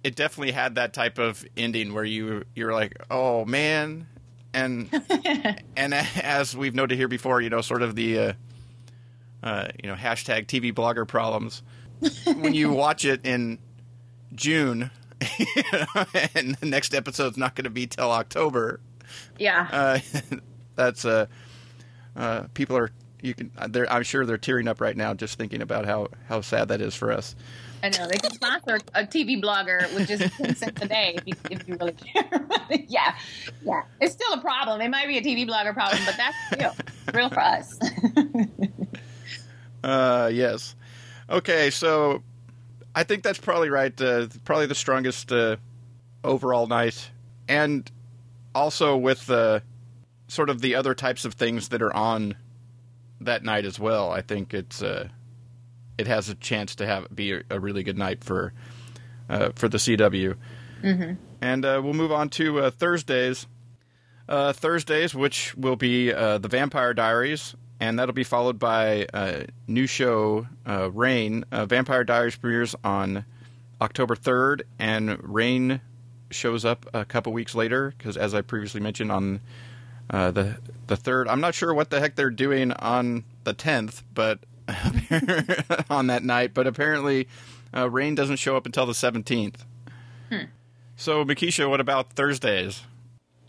it 0.03 0.15
definitely 0.15 0.51
had 0.53 0.75
that 0.75 0.93
type 0.93 1.17
of 1.17 1.43
ending 1.57 1.93
where 1.93 2.05
you 2.05 2.43
you're 2.55 2.73
like, 2.73 2.95
oh 3.09 3.43
man, 3.45 4.07
and 4.53 4.89
and 5.77 5.93
as 5.93 6.55
we've 6.55 6.75
noted 6.75 6.97
here 6.97 7.07
before, 7.07 7.41
you 7.41 7.49
know, 7.49 7.61
sort 7.61 7.81
of 7.81 7.95
the 7.95 8.19
uh, 8.19 8.33
uh, 9.43 9.67
you 9.81 9.89
know 9.89 9.95
hashtag 9.95 10.47
TV 10.47 10.73
blogger 10.73 11.07
problems 11.07 11.63
when 12.25 12.53
you 12.53 12.71
watch 12.73 13.05
it 13.05 13.25
in 13.25 13.59
June. 14.33 14.91
and 16.33 16.55
the 16.55 16.65
next 16.65 16.95
episode's 16.95 17.35
not 17.35 17.53
going 17.53 17.65
to 17.65 17.69
be 17.69 17.85
till 17.85 18.09
October. 18.09 18.79
yeah. 19.37 19.67
Uh, 19.69 19.99
that's 20.75 21.03
uh, 21.03 21.25
uh, 22.15 22.43
people 22.53 22.77
are 22.77 22.89
you 23.21 23.33
can. 23.33 23.51
They're, 23.69 23.91
I'm 23.91 24.03
sure 24.03 24.25
they're 24.25 24.37
tearing 24.37 24.67
up 24.67 24.81
right 24.81 24.95
now 24.95 25.13
just 25.13 25.37
thinking 25.37 25.61
about 25.61 25.85
how 25.85 26.07
how 26.27 26.41
sad 26.41 26.69
that 26.69 26.81
is 26.81 26.95
for 26.95 27.11
us. 27.11 27.35
I 27.81 27.89
know. 27.89 28.07
They 28.07 28.17
can 28.17 28.31
sponsor 28.31 28.79
a 28.93 29.05
TV 29.05 29.41
blogger 29.41 29.93
with 29.93 30.07
just 30.07 30.33
10 30.37 30.55
cents 30.55 30.81
a 30.81 30.87
day 30.87 31.15
if 31.15 31.27
you, 31.27 31.33
if 31.49 31.67
you 31.67 31.77
really 31.79 31.93
care. 31.93 32.45
yeah. 32.87 33.15
Yeah. 33.63 33.83
It's 34.01 34.13
still 34.13 34.33
a 34.33 34.41
problem. 34.41 34.81
It 34.81 34.89
might 34.89 35.07
be 35.07 35.17
a 35.17 35.21
TV 35.21 35.47
blogger 35.47 35.73
problem, 35.73 36.01
but 36.05 36.17
that's 36.17 36.35
real. 36.59 36.75
Real 37.13 37.29
for 37.29 37.39
us. 37.39 37.79
Uh, 39.81 40.29
yes. 40.33 40.75
Okay, 41.29 41.69
so 41.69 42.21
I 42.95 43.03
think 43.03 43.23
that's 43.23 43.39
probably 43.39 43.69
right. 43.69 43.99
Uh, 44.01 44.27
probably 44.43 44.65
the 44.65 44.75
strongest 44.75 45.31
uh, 45.31 45.55
overall 46.23 46.67
night, 46.67 47.09
and 47.47 47.89
also 48.53 48.97
with 48.97 49.25
the 49.27 49.63
sort 50.27 50.49
of 50.49 50.61
the 50.61 50.75
other 50.75 50.93
types 50.93 51.23
of 51.23 51.33
things 51.33 51.69
that 51.69 51.81
are 51.81 51.95
on 51.95 52.35
that 53.21 53.43
night 53.43 53.65
as 53.65 53.79
well. 53.79 54.11
I 54.11 54.21
think 54.21 54.53
it's 54.53 54.81
uh, 54.81 55.09
it 55.97 56.07
has 56.07 56.29
a 56.29 56.35
chance 56.35 56.75
to 56.75 56.85
have 56.85 57.13
be 57.13 57.33
a, 57.33 57.41
a 57.49 57.59
really 57.59 57.83
good 57.83 57.97
night 57.97 58.23
for 58.23 58.53
uh, 59.29 59.49
for 59.55 59.67
the 59.67 59.77
CW. 59.77 60.35
Mm-hmm. 60.81 61.13
And 61.41 61.65
uh, 61.65 61.81
we'll 61.83 61.93
move 61.93 62.11
on 62.11 62.29
to 62.29 62.59
uh, 62.59 62.71
Thursdays. 62.71 63.47
Uh, 64.27 64.53
Thursdays, 64.53 65.15
which 65.15 65.55
will 65.55 65.75
be 65.75 66.13
uh, 66.13 66.37
the 66.37 66.47
Vampire 66.47 66.93
Diaries, 66.93 67.55
and 67.79 67.97
that'll 67.97 68.13
be 68.13 68.23
followed 68.23 68.59
by 68.59 69.07
a 69.11 69.47
new 69.65 69.87
show, 69.87 70.47
uh, 70.67 70.91
Reign. 70.91 71.45
Uh, 71.51 71.65
Vampire 71.65 72.03
Diaries 72.03 72.35
premieres 72.35 72.75
on 72.83 73.25
October 73.81 74.15
3rd, 74.15 74.61
and 74.77 75.17
Reign 75.23 75.81
shows 76.29 76.63
up 76.63 76.85
a 76.93 77.05
couple 77.05 77.33
weeks 77.33 77.55
later 77.55 77.91
because, 77.97 78.17
as 78.17 78.35
I 78.35 78.41
previously 78.41 78.81
mentioned, 78.81 79.11
on 79.11 79.39
uh, 80.09 80.31
the 80.31 80.57
the 80.87 80.95
third, 80.95 81.27
I'm 81.27 81.41
not 81.41 81.53
sure 81.53 81.73
what 81.73 81.89
the 81.89 81.99
heck 81.99 82.15
they're 82.15 82.31
doing 82.31 82.71
on 82.71 83.23
the 83.43 83.53
10th, 83.53 84.01
but 84.13 84.39
on 85.89 86.07
that 86.07 86.23
night. 86.23 86.53
But 86.53 86.65
apparently, 86.65 87.27
uh, 87.75 87.89
Reign 87.89 88.15
doesn't 88.15 88.37
show 88.37 88.57
up 88.57 88.65
until 88.65 88.87
the 88.87 88.93
17th. 88.93 89.65
So, 90.99 91.23
Mekeisha, 91.23 91.69
what 91.69 91.79
about 91.79 92.11
Thursdays? 92.11 92.81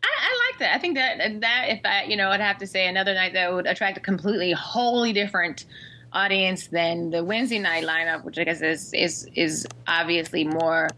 I, 0.04 0.06
I 0.06 0.46
like 0.46 0.60
that. 0.60 0.72
I 0.72 0.78
think 0.78 0.94
that 0.94 1.40
that 1.40 1.64
if 1.68 1.80
I, 1.84 2.04
you 2.04 2.16
know, 2.16 2.28
I'd 2.28 2.40
have 2.40 2.58
to 2.58 2.66
say 2.66 2.86
another 2.86 3.12
night 3.12 3.32
that 3.32 3.52
would 3.52 3.66
attract 3.66 3.98
a 3.98 4.00
completely, 4.00 4.52
wholly 4.52 5.12
different 5.12 5.64
audience 6.12 6.68
than 6.68 7.10
the 7.10 7.24
Wednesday 7.24 7.58
night 7.58 7.82
lineup, 7.82 8.22
which 8.22 8.38
I 8.38 8.44
guess 8.44 8.62
is 8.62 8.92
is 8.94 9.28
is 9.34 9.66
obviously 9.88 10.44
more 10.44 10.90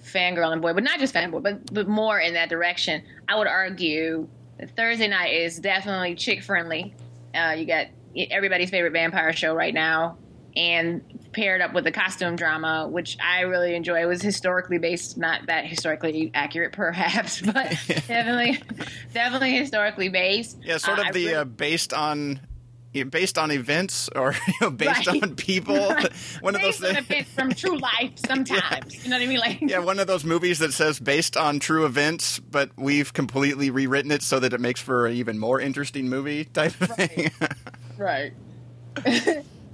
fangirl 0.00 0.52
and 0.52 0.62
boy, 0.62 0.74
but 0.74 0.84
not 0.84 1.00
just 1.00 1.12
fanboy, 1.12 1.42
but 1.42 1.74
but 1.74 1.88
more 1.88 2.20
in 2.20 2.34
that 2.34 2.50
direction. 2.50 3.02
I 3.26 3.36
would 3.36 3.48
argue 3.48 4.28
Thursday 4.76 5.08
night 5.08 5.34
is 5.34 5.58
definitely 5.58 6.14
chick 6.14 6.42
friendly. 6.42 6.94
Uh, 7.34 7.54
you 7.56 7.66
got 7.66 7.86
everybody's 8.30 8.70
favorite 8.70 8.92
vampire 8.92 9.32
show 9.32 9.54
right 9.54 9.74
now, 9.74 10.16
and 10.56 11.02
paired 11.32 11.60
up 11.60 11.74
with 11.74 11.84
the 11.84 11.92
costume 11.92 12.34
drama, 12.36 12.88
which 12.88 13.18
I 13.22 13.42
really 13.42 13.74
enjoy. 13.74 14.00
It 14.00 14.06
was 14.06 14.22
historically 14.22 14.78
based, 14.78 15.18
not 15.18 15.46
that 15.46 15.66
historically 15.66 16.30
accurate, 16.32 16.72
perhaps, 16.72 17.40
but 17.42 17.52
definitely, 17.86 18.62
definitely 19.12 19.54
historically 19.56 20.08
based. 20.08 20.58
Yeah, 20.62 20.78
sort 20.78 20.98
Uh, 20.98 21.02
of 21.02 21.08
I 21.08 21.12
the 21.12 21.24
really- 21.26 21.34
uh, 21.34 21.44
based 21.44 21.92
on 21.92 22.40
you 22.96 23.04
know, 23.04 23.10
based 23.10 23.38
on 23.38 23.50
events 23.50 24.08
or 24.16 24.32
you 24.48 24.54
know, 24.60 24.70
based 24.70 25.06
Right. 25.06 25.22
on 25.22 25.36
people. 25.36 25.76
Right. 25.96 26.12
One 26.40 26.54
of 26.54 26.62
those 26.62 26.78
things. 26.78 27.28
from 27.28 27.52
true 27.52 27.78
life. 27.78 28.12
Sometimes, 28.26 29.04
you 29.04 29.10
know 29.10 29.16
what 29.16 29.22
I 29.22 29.26
mean? 29.26 29.38
Like, 29.38 29.58
Yeah, 29.60 29.78
one 29.78 29.98
of 29.98 30.06
those 30.06 30.24
movies 30.24 30.58
that 30.58 30.72
says 30.72 30.98
based 30.98 31.36
on 31.36 31.58
true 31.60 31.84
events, 31.86 32.38
but 32.38 32.70
we've 32.76 33.12
completely 33.12 33.70
rewritten 33.70 34.10
it 34.10 34.22
so 34.22 34.40
that 34.40 34.52
it 34.52 34.60
makes 34.60 34.80
for 34.80 35.06
an 35.06 35.14
even 35.14 35.38
more 35.38 35.60
interesting 35.60 36.08
movie 36.08 36.44
type 36.44 36.78
of 36.80 36.88
thing. 36.90 37.30
Right. 37.96 38.32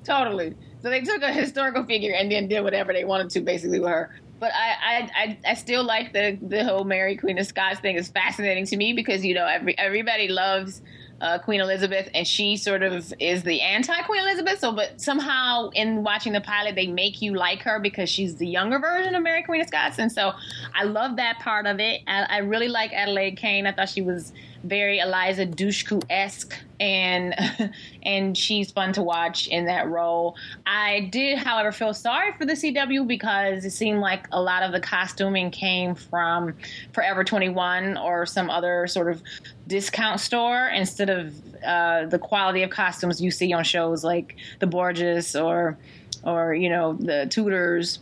totally. 0.04 0.54
So 0.82 0.90
they 0.90 1.00
took 1.00 1.22
a 1.22 1.32
historical 1.32 1.84
figure 1.84 2.12
and 2.14 2.30
then 2.30 2.48
did 2.48 2.62
whatever 2.62 2.92
they 2.92 3.04
wanted 3.04 3.30
to 3.30 3.40
basically 3.40 3.80
with 3.80 3.90
her. 3.90 4.10
But 4.40 4.50
I, 4.52 4.70
I, 4.84 5.10
I, 5.14 5.38
I 5.50 5.54
still 5.54 5.84
like 5.84 6.12
the 6.12 6.36
the 6.42 6.64
whole 6.64 6.82
Mary 6.84 7.16
Queen 7.16 7.38
of 7.38 7.46
Scots 7.46 7.78
thing 7.78 7.94
is 7.96 8.08
fascinating 8.08 8.66
to 8.66 8.76
me 8.76 8.92
because 8.92 9.24
you 9.24 9.34
know 9.34 9.46
every 9.46 9.78
everybody 9.78 10.26
loves 10.28 10.82
uh, 11.22 11.38
Queen 11.38 11.60
Elizabeth 11.60 12.08
and 12.14 12.26
she 12.26 12.56
sort 12.56 12.82
of 12.82 13.14
is 13.20 13.42
the 13.44 13.60
anti 13.60 13.98
Queen 14.02 14.20
Elizabeth. 14.20 14.58
So, 14.58 14.72
but 14.72 15.00
somehow 15.00 15.70
in 15.70 16.02
watching 16.02 16.32
the 16.32 16.40
pilot 16.40 16.74
they 16.74 16.88
make 16.88 17.22
you 17.22 17.34
like 17.34 17.62
her 17.62 17.78
because 17.78 18.10
she's 18.10 18.36
the 18.36 18.46
younger 18.46 18.78
version 18.78 19.14
of 19.14 19.22
Mary 19.22 19.42
Queen 19.42 19.60
of 19.60 19.68
Scots, 19.68 19.98
and 19.98 20.10
so 20.10 20.32
I 20.74 20.82
love 20.84 21.16
that 21.16 21.38
part 21.38 21.66
of 21.66 21.78
it. 21.80 22.02
I, 22.06 22.26
I 22.28 22.38
really 22.38 22.68
like 22.68 22.92
Adelaide 22.92 23.36
Kane. 23.36 23.66
I 23.66 23.72
thought 23.72 23.88
she 23.88 24.02
was 24.02 24.32
very 24.64 24.98
Eliza 24.98 25.46
Dushku 25.46 26.02
esque, 26.10 26.54
and 26.83 27.72
and 28.03 28.37
she's 28.37 28.72
fun 28.72 28.93
to 28.93 29.03
watch 29.03 29.47
in 29.47 29.66
that 29.66 29.89
role. 29.89 30.37
I 30.66 31.09
did, 31.12 31.39
however, 31.39 31.70
feel 31.70 31.95
sorry 31.95 32.33
for 32.33 32.45
the 32.45 32.55
CW 32.55 33.07
because 33.07 33.64
it 33.64 33.70
seemed 33.70 34.01
like 34.01 34.26
a 34.33 34.43
lot 34.43 34.64
of 34.64 34.72
the 34.72 34.80
costuming 34.80 35.51
came 35.51 35.95
from 35.95 36.55
Forever 36.93 37.22
Twenty 37.22 37.49
One 37.49 37.97
or 37.97 38.26
some 38.26 38.51
other 38.51 38.87
sort 38.89 39.11
of 39.11 39.22
discount 39.68 40.18
store 40.18 40.68
instead 40.74 41.09
of 41.09 41.35
uh, 41.64 42.07
the 42.07 42.18
quality 42.18 42.64
of 42.64 42.70
costumes 42.70 43.22
you 43.22 43.30
see 43.30 43.53
on 43.53 43.62
shows 43.62 44.03
like 44.03 44.37
The 44.59 44.66
Borgias 44.66 45.41
or 45.41 45.78
or 46.24 46.53
you 46.53 46.68
know 46.68 46.95
the 46.95 47.26
Tudors. 47.30 48.01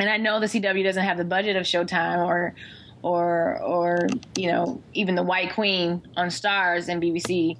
And 0.00 0.10
I 0.10 0.16
know 0.16 0.40
the 0.40 0.46
CW 0.46 0.82
doesn't 0.82 1.04
have 1.04 1.18
the 1.18 1.24
budget 1.24 1.54
of 1.54 1.64
Showtime 1.64 2.26
or 2.26 2.54
or 3.02 3.60
or 3.62 4.08
you 4.36 4.50
know 4.50 4.82
even 4.94 5.14
the 5.14 5.22
White 5.22 5.52
Queen 5.54 6.02
on 6.16 6.26
Starz 6.28 6.88
and 6.88 7.00
BBC 7.00 7.56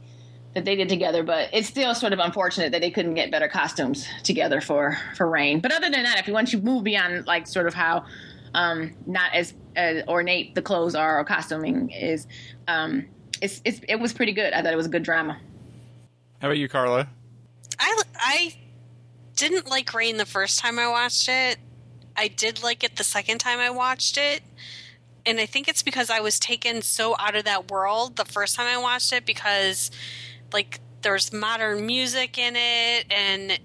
that 0.55 0.65
they 0.65 0.75
did 0.75 0.89
together, 0.89 1.23
but 1.23 1.49
it's 1.53 1.69
still 1.69 1.95
sort 1.95 2.13
of 2.13 2.19
unfortunate 2.19 2.73
that 2.73 2.81
they 2.81 2.91
couldn't 2.91 3.15
get 3.15 3.31
better 3.31 3.49
costumes 3.49 4.07
together 4.23 4.61
for 4.61 4.99
for 5.17 5.29
Reign. 5.29 5.61
But 5.61 5.73
other 5.73 5.91
than 5.91 6.03
that, 6.03 6.19
if 6.19 6.27
you 6.27 6.35
once 6.35 6.53
you 6.53 6.61
move 6.61 6.85
beyond 6.85 7.27
like 7.27 7.47
sort 7.47 7.67
of 7.67 7.75
how 7.75 8.05
um, 8.55 8.95
not 9.07 9.33
as, 9.33 9.55
as 9.77 10.03
ornate 10.09 10.55
the 10.55 10.63
clothes 10.63 10.95
are 10.95 11.21
or 11.21 11.25
costuming 11.25 11.91
is, 11.91 12.27
um, 12.67 13.07
it's, 13.41 13.63
it's 13.65 13.81
it 13.89 13.97
was 13.97 14.13
pretty 14.13 14.33
good. 14.33 14.53
I 14.53 14.63
thought 14.63 14.73
it 14.73 14.77
was 14.77 14.87
a 14.87 14.91
good 14.91 15.05
drama. 15.05 15.39
How 16.41 16.49
about 16.49 16.59
you, 16.59 16.69
Carla? 16.69 17.09
I 17.79 18.03
I 18.17 18.55
didn't 19.37 19.69
like 19.69 19.95
Reign 19.95 20.17
the 20.17 20.27
first 20.27 20.59
time 20.59 20.79
I 20.79 20.89
watched 20.89 21.29
it. 21.29 21.59
I 22.17 22.29
did 22.29 22.63
like 22.63 22.83
it 22.83 22.97
the 22.97 23.05
second 23.05 23.39
time 23.39 23.59
I 23.61 23.71
watched 23.71 24.19
it. 24.19 24.43
And 25.25 25.39
I 25.39 25.47
think 25.47 25.69
it's 25.69 25.83
because 25.83 26.11
I 26.11 26.21
was 26.21 26.39
taken 26.39 26.83
so 26.83 27.15
out 27.19 27.37
of 27.37 27.45
that 27.45 27.71
world 27.71 28.17
the 28.17 28.25
first 28.25 28.57
time 28.57 28.67
I 28.67 28.79
watched 28.79 29.13
it 29.13 29.25
because 29.25 29.91
like 30.53 30.81
there's 31.03 31.33
modern 31.33 31.87
music 31.87 32.39
in 32.39 32.55
it 32.57 33.07
and 33.11 33.59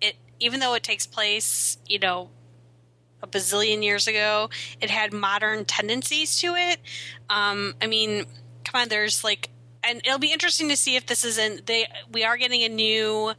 it 0.00 0.16
even 0.38 0.60
though 0.60 0.74
it 0.74 0.82
takes 0.82 1.06
place, 1.06 1.78
you 1.86 1.98
know, 1.98 2.30
a 3.22 3.26
bazillion 3.26 3.82
years 3.82 4.06
ago, 4.06 4.50
it 4.80 4.90
had 4.90 5.12
modern 5.12 5.64
tendencies 5.64 6.36
to 6.36 6.54
it. 6.54 6.78
Um, 7.30 7.74
I 7.80 7.86
mean, 7.86 8.26
come 8.64 8.82
on, 8.82 8.88
there's 8.88 9.24
like 9.24 9.50
and 9.82 10.00
it'll 10.04 10.18
be 10.18 10.32
interesting 10.32 10.68
to 10.68 10.76
see 10.76 10.96
if 10.96 11.06
this 11.06 11.24
is 11.24 11.38
in 11.38 11.60
they 11.66 11.86
we 12.10 12.24
are 12.24 12.36
getting 12.36 12.62
a 12.62 12.68
new 12.68 13.32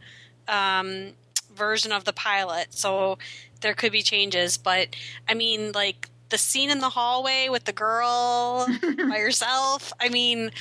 um, 0.47 1.13
version 1.53 1.91
of 1.91 2.05
the 2.05 2.13
pilot, 2.13 2.73
so 2.73 3.17
there 3.61 3.73
could 3.73 3.91
be 3.91 4.01
changes. 4.01 4.57
But 4.57 4.95
I 5.27 5.33
mean, 5.33 5.71
like 5.73 6.09
the 6.29 6.37
scene 6.37 6.69
in 6.69 6.79
the 6.79 6.89
hallway 6.89 7.47
with 7.49 7.65
the 7.65 7.73
girl 7.73 8.67
by 8.81 9.19
herself. 9.19 9.93
I 9.99 10.09
mean, 10.09 10.51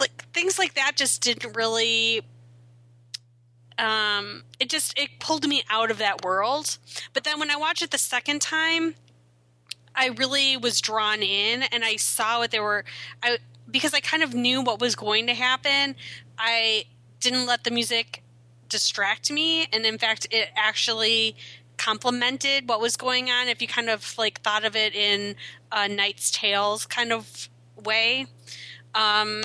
like 0.00 0.24
things 0.32 0.58
like 0.58 0.74
that 0.74 0.92
just 0.96 1.22
didn't 1.22 1.56
really. 1.56 2.22
Um, 3.78 4.42
it 4.58 4.68
just 4.68 4.98
it 4.98 5.20
pulled 5.20 5.46
me 5.46 5.62
out 5.70 5.90
of 5.90 5.98
that 5.98 6.24
world. 6.24 6.78
But 7.12 7.24
then 7.24 7.38
when 7.38 7.50
I 7.50 7.56
watched 7.56 7.82
it 7.82 7.90
the 7.90 7.98
second 7.98 8.42
time, 8.42 8.94
I 9.94 10.08
really 10.08 10.56
was 10.56 10.80
drawn 10.80 11.22
in, 11.22 11.62
and 11.62 11.84
I 11.84 11.96
saw 11.96 12.38
what 12.38 12.50
they 12.50 12.60
were. 12.60 12.84
I 13.22 13.38
because 13.70 13.94
I 13.94 14.00
kind 14.00 14.22
of 14.22 14.34
knew 14.34 14.62
what 14.62 14.80
was 14.80 14.94
going 14.96 15.26
to 15.26 15.34
happen. 15.34 15.94
I 16.38 16.86
didn't 17.20 17.46
let 17.46 17.64
the 17.64 17.70
music 17.70 18.22
distract 18.68 19.30
me, 19.30 19.66
and 19.72 19.84
in 19.84 19.98
fact, 19.98 20.26
it 20.30 20.48
actually 20.56 21.36
complemented 21.76 22.68
what 22.68 22.80
was 22.80 22.96
going 22.96 23.30
on. 23.30 23.48
If 23.48 23.62
you 23.62 23.68
kind 23.68 23.88
of 23.88 24.16
like 24.18 24.40
thought 24.40 24.64
of 24.64 24.76
it 24.76 24.94
in 24.94 25.36
a 25.72 25.88
Knight's 25.88 26.30
Tales 26.30 26.86
kind 26.86 27.12
of 27.12 27.48
way, 27.84 28.26
um, 28.94 29.42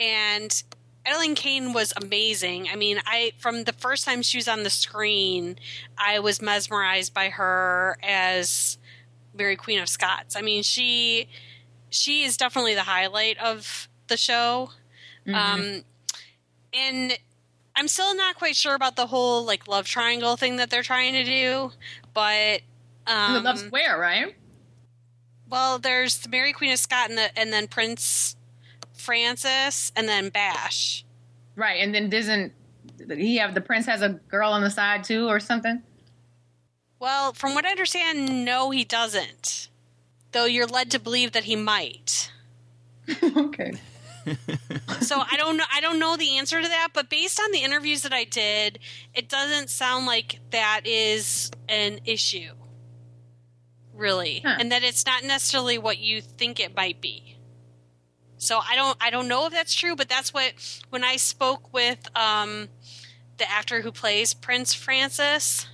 and 0.00 0.62
Adelaide 1.04 1.36
Kane 1.36 1.72
was 1.72 1.92
amazing. 1.96 2.68
I 2.70 2.76
mean, 2.76 3.00
I 3.04 3.32
from 3.38 3.64
the 3.64 3.72
first 3.72 4.04
time 4.04 4.22
she 4.22 4.38
was 4.38 4.48
on 4.48 4.62
the 4.64 4.70
screen, 4.70 5.58
I 5.96 6.18
was 6.18 6.42
mesmerized 6.42 7.14
by 7.14 7.28
her 7.28 7.96
as 8.02 8.78
Mary 9.34 9.56
Queen 9.56 9.78
of 9.78 9.88
Scots. 9.88 10.34
I 10.34 10.42
mean, 10.42 10.62
she 10.62 11.28
she 11.90 12.22
is 12.22 12.36
definitely 12.36 12.74
the 12.74 12.82
highlight 12.82 13.38
of 13.38 13.88
the 14.08 14.16
show. 14.16 14.70
Mm-hmm. 15.26 15.34
Um, 15.34 15.84
and 16.72 17.18
I'm 17.76 17.88
still 17.88 18.14
not 18.14 18.36
quite 18.36 18.56
sure 18.56 18.74
about 18.74 18.96
the 18.96 19.06
whole 19.06 19.44
like 19.44 19.68
love 19.68 19.86
triangle 19.86 20.36
thing 20.36 20.56
that 20.56 20.70
they're 20.70 20.82
trying 20.82 21.12
to 21.12 21.24
do, 21.24 21.72
but 22.14 22.62
um, 23.06 23.34
the 23.34 23.40
love 23.40 23.58
square, 23.58 23.98
right? 23.98 24.36
Well, 25.48 25.78
there's 25.78 26.18
the 26.18 26.28
Mary 26.28 26.52
Queen 26.52 26.72
of 26.72 26.78
Scots 26.78 27.08
and, 27.08 27.18
the, 27.18 27.36
and 27.36 27.52
then 27.52 27.66
Prince 27.66 28.36
Francis 29.10 29.90
and 29.96 30.08
then 30.08 30.28
Bash. 30.28 31.04
Right, 31.56 31.82
and 31.82 31.92
then 31.92 32.08
doesn't 32.08 32.52
he 33.08 33.38
have 33.38 33.54
the 33.54 33.60
prince 33.60 33.86
has 33.86 34.02
a 34.02 34.10
girl 34.10 34.52
on 34.52 34.62
the 34.62 34.70
side 34.70 35.02
too 35.02 35.26
or 35.26 35.40
something? 35.40 35.82
Well, 37.00 37.32
from 37.32 37.54
what 37.54 37.64
I 37.64 37.70
understand, 37.70 38.44
no, 38.44 38.70
he 38.70 38.84
doesn't. 38.84 39.68
Though 40.30 40.44
you're 40.44 40.68
led 40.68 40.92
to 40.92 41.00
believe 41.00 41.32
that 41.32 41.42
he 41.42 41.56
might. 41.56 42.30
okay. 43.36 43.72
so 45.00 45.20
I 45.28 45.36
don't 45.36 45.56
know. 45.56 45.64
I 45.74 45.80
don't 45.80 45.98
know 45.98 46.16
the 46.16 46.38
answer 46.38 46.62
to 46.62 46.68
that, 46.68 46.90
but 46.94 47.10
based 47.10 47.40
on 47.40 47.50
the 47.50 47.64
interviews 47.64 48.02
that 48.02 48.12
I 48.12 48.22
did, 48.22 48.78
it 49.12 49.28
doesn't 49.28 49.70
sound 49.70 50.06
like 50.06 50.38
that 50.50 50.82
is 50.84 51.50
an 51.68 51.98
issue, 52.04 52.52
really, 53.92 54.42
huh. 54.44 54.58
and 54.60 54.70
that 54.70 54.84
it's 54.84 55.04
not 55.04 55.24
necessarily 55.24 55.78
what 55.78 55.98
you 55.98 56.20
think 56.20 56.60
it 56.60 56.76
might 56.76 57.00
be. 57.00 57.39
So 58.40 58.58
I 58.58 58.74
don't. 58.74 58.96
I 59.02 59.10
don't 59.10 59.28
know 59.28 59.46
if 59.46 59.52
that's 59.52 59.74
true, 59.74 59.94
but 59.94 60.08
that's 60.08 60.32
what 60.32 60.54
when 60.88 61.04
I 61.04 61.16
spoke 61.16 61.72
with 61.74 62.08
um, 62.16 62.68
the 63.36 63.48
actor 63.48 63.82
who 63.82 63.92
plays 63.92 64.32
Prince 64.32 64.72
Francis, 64.72 65.66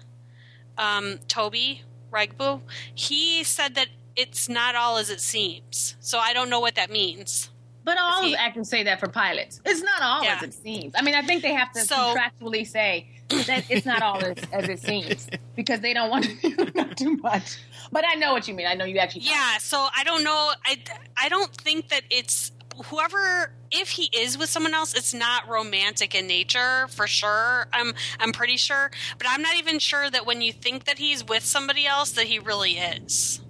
um, 0.76 1.20
Toby 1.28 1.82
Regbo, 2.10 2.62
he 2.92 3.44
said 3.44 3.76
that 3.76 3.86
it's 4.16 4.48
not 4.48 4.74
all 4.74 4.98
as 4.98 5.10
it 5.10 5.20
seems. 5.20 5.94
So 6.00 6.18
I 6.18 6.32
don't 6.32 6.50
know 6.50 6.58
what 6.58 6.74
that 6.74 6.90
means. 6.90 7.50
But 7.84 7.98
all 8.00 8.24
he, 8.24 8.34
actors 8.34 8.68
say 8.68 8.82
that 8.82 8.98
for 8.98 9.06
pilots. 9.06 9.60
It's 9.64 9.82
not 9.82 10.02
all 10.02 10.24
yeah. 10.24 10.38
as 10.38 10.42
it 10.42 10.54
seems. 10.54 10.92
I 10.96 11.02
mean, 11.02 11.14
I 11.14 11.22
think 11.22 11.42
they 11.42 11.54
have 11.54 11.70
to 11.72 11.80
so, 11.82 11.94
contractually 11.94 12.66
say 12.66 13.06
that 13.28 13.64
it's 13.70 13.86
not 13.86 14.02
all 14.02 14.18
as, 14.24 14.38
as, 14.52 14.68
it 14.68 14.80
seems 14.80 15.28
because 15.54 15.78
they 15.78 15.94
don't 15.94 16.10
want 16.10 16.24
to 16.24 16.34
do 16.34 16.84
too 16.96 17.16
much. 17.18 17.58
But 17.92 18.04
I 18.04 18.14
know 18.14 18.32
what 18.32 18.48
you 18.48 18.54
mean. 18.54 18.66
I 18.66 18.74
know 18.74 18.86
you 18.86 18.98
actually. 18.98 19.22
Yeah. 19.22 19.58
So 19.58 19.86
I 19.96 20.02
don't 20.02 20.24
know. 20.24 20.52
I 20.64 20.82
I 21.16 21.28
don't 21.28 21.54
think 21.54 21.88
that 21.90 22.02
it's 22.10 22.50
whoever 22.84 23.52
if 23.70 23.90
he 23.90 24.08
is 24.12 24.38
with 24.38 24.48
someone 24.48 24.74
else 24.74 24.94
it's 24.94 25.12
not 25.12 25.48
romantic 25.48 26.14
in 26.14 26.26
nature 26.26 26.86
for 26.88 27.06
sure. 27.06 27.66
I'm 27.72 27.94
i'm 28.20 28.32
pretty 28.32 28.56
sure. 28.56 28.90
But 29.18 29.26
i'm 29.28 29.42
not 29.42 29.56
even 29.56 29.78
sure 29.78 30.10
that 30.10 30.26
when 30.26 30.42
you 30.42 30.52
think 30.52 30.84
that 30.84 30.98
he's 30.98 31.26
with 31.26 31.44
somebody 31.44 31.86
else 31.86 32.12
that 32.12 32.26
he 32.26 32.38
really 32.38 32.72
is. 32.72 33.40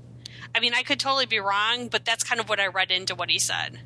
I 0.54 0.60
mean 0.60 0.74
i 0.74 0.82
could 0.82 1.00
totally 1.00 1.26
be 1.26 1.38
wrong 1.38 1.88
but 1.88 2.04
that's 2.04 2.24
kind 2.24 2.40
of 2.40 2.48
what 2.48 2.60
i 2.60 2.66
read 2.66 2.90
into 2.90 3.14
what 3.14 3.30
he 3.30 3.38
said. 3.38 3.78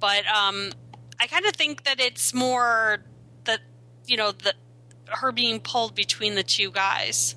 But 0.00 0.26
um, 0.26 0.72
I 1.20 1.26
kind 1.26 1.46
of 1.46 1.52
think 1.52 1.84
that 1.84 2.00
it's 2.00 2.32
more 2.32 2.98
that 3.44 3.60
you 4.06 4.16
know 4.16 4.32
the 4.32 4.54
her 5.08 5.32
being 5.32 5.60
pulled 5.60 5.94
between 5.94 6.34
the 6.34 6.42
two 6.42 6.70
guys. 6.70 7.34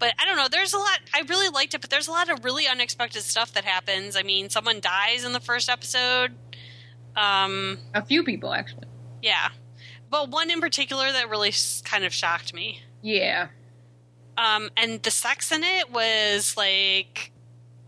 But 0.00 0.14
I 0.18 0.24
don't 0.24 0.36
know. 0.36 0.48
There's 0.48 0.72
a 0.72 0.78
lot. 0.78 0.98
I 1.14 1.20
really 1.28 1.48
liked 1.50 1.74
it, 1.74 1.80
but 1.80 1.90
there's 1.90 2.08
a 2.08 2.10
lot 2.10 2.28
of 2.28 2.44
really 2.44 2.66
unexpected 2.66 3.22
stuff 3.22 3.52
that 3.52 3.64
happens. 3.64 4.16
I 4.16 4.22
mean, 4.22 4.50
someone 4.50 4.80
dies 4.80 5.24
in 5.24 5.32
the 5.32 5.40
first 5.40 5.68
episode. 5.68 6.32
Um, 7.14 7.78
a 7.94 8.04
few 8.04 8.24
people 8.24 8.52
actually. 8.52 8.86
Yeah, 9.22 9.50
but 10.10 10.30
one 10.30 10.50
in 10.50 10.60
particular 10.60 11.12
that 11.12 11.28
really 11.28 11.52
kind 11.84 12.04
of 12.04 12.12
shocked 12.12 12.52
me. 12.52 12.80
Yeah. 13.02 13.48
Um, 14.36 14.70
and 14.76 15.02
the 15.02 15.10
sex 15.10 15.52
in 15.52 15.62
it 15.62 15.92
was 15.92 16.56
like 16.56 17.30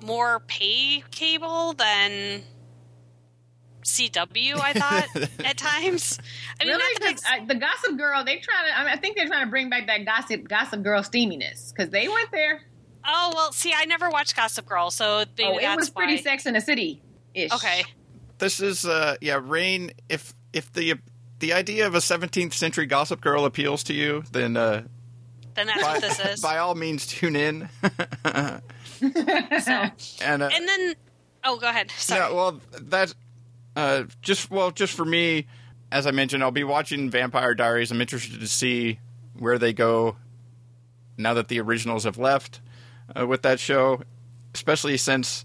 more 0.03 0.41
pay 0.41 1.03
cable 1.11 1.73
than 1.73 2.43
CW. 3.83 4.59
I 4.59 4.73
thought 4.73 5.31
at 5.45 5.57
times. 5.57 6.19
I 6.61 6.65
mean, 6.65 6.77
really, 6.77 7.17
I, 7.29 7.45
the 7.45 7.55
Gossip 7.55 7.97
Girl. 7.97 8.25
They 8.25 8.39
try 8.39 8.69
to. 8.69 8.79
I, 8.79 8.85
mean, 8.85 8.93
I 8.93 8.97
think 8.97 9.17
they're 9.17 9.27
trying 9.27 9.45
to 9.45 9.51
bring 9.51 9.71
back 9.71 9.87
that 9.87 10.05
Gossip 10.05 10.49
Gossip 10.49 10.83
Girl 10.83 11.03
steaminess 11.03 11.73
because 11.75 11.91
they 11.91 12.09
went 12.09 12.31
there. 12.31 12.63
Oh 13.05 13.33
well, 13.35 13.53
see, 13.53 13.73
I 13.77 13.85
never 13.85 14.11
watched 14.11 14.37
Gossip 14.37 14.67
Girl, 14.67 14.91
so 14.91 15.25
maybe 15.37 15.67
oh, 15.67 15.73
it 15.73 15.77
was 15.77 15.91
why. 15.91 16.05
pretty 16.05 16.23
Sex 16.23 16.47
in 16.47 16.55
the 16.55 16.61
City 16.61 17.03
ish. 17.35 17.53
Okay. 17.53 17.85
This 18.39 18.61
is 18.61 18.85
uh 18.85 19.17
yeah, 19.21 19.41
Reign. 19.43 19.93
If 20.09 20.35
if 20.53 20.73
the 20.73 20.95
the 21.41 21.53
idea 21.53 21.87
of 21.87 21.95
a 21.95 21.99
17th 21.99 22.55
century 22.55 22.87
Gossip 22.87 23.21
Girl 23.21 23.45
appeals 23.45 23.83
to 23.85 23.95
you, 23.95 24.23
then 24.33 24.57
uh, 24.57 24.85
then 25.55 25.67
that's 25.67 25.83
by, 25.83 25.93
what 25.93 26.01
this 26.01 26.21
is. 26.21 26.41
By 26.41 26.59
all 26.59 26.75
means, 26.75 27.07
tune 27.07 27.37
in. 27.37 27.69
so, 27.83 29.11
and 30.23 30.43
uh, 30.43 30.51
and 30.53 30.69
then 30.69 30.95
oh, 31.45 31.59
go 31.59 31.69
ahead. 31.69 31.91
Sorry. 31.99 32.21
Yeah, 32.21 32.33
well, 32.33 32.61
that 32.81 33.15
uh, 33.77 34.05
just 34.21 34.51
well, 34.51 34.71
just 34.71 34.95
for 34.95 35.05
me, 35.05 35.47
as 35.91 36.07
I 36.07 36.11
mentioned, 36.11 36.43
I'll 36.43 36.51
be 36.51 36.65
watching 36.65 37.11
Vampire 37.11 37.55
Diaries. 37.55 37.91
I'm 37.91 38.01
interested 38.01 38.41
to 38.41 38.49
see 38.49 38.99
where 39.39 39.59
they 39.59 39.73
go 39.73 40.17
now 41.17 41.35
that 41.35 41.49
the 41.49 41.61
originals 41.61 42.05
have 42.05 42.19
left 42.19 42.61
uh, 43.19 43.27
with 43.27 43.43
that 43.43 43.61
show, 43.61 44.03
especially 44.55 44.97
since 44.97 45.45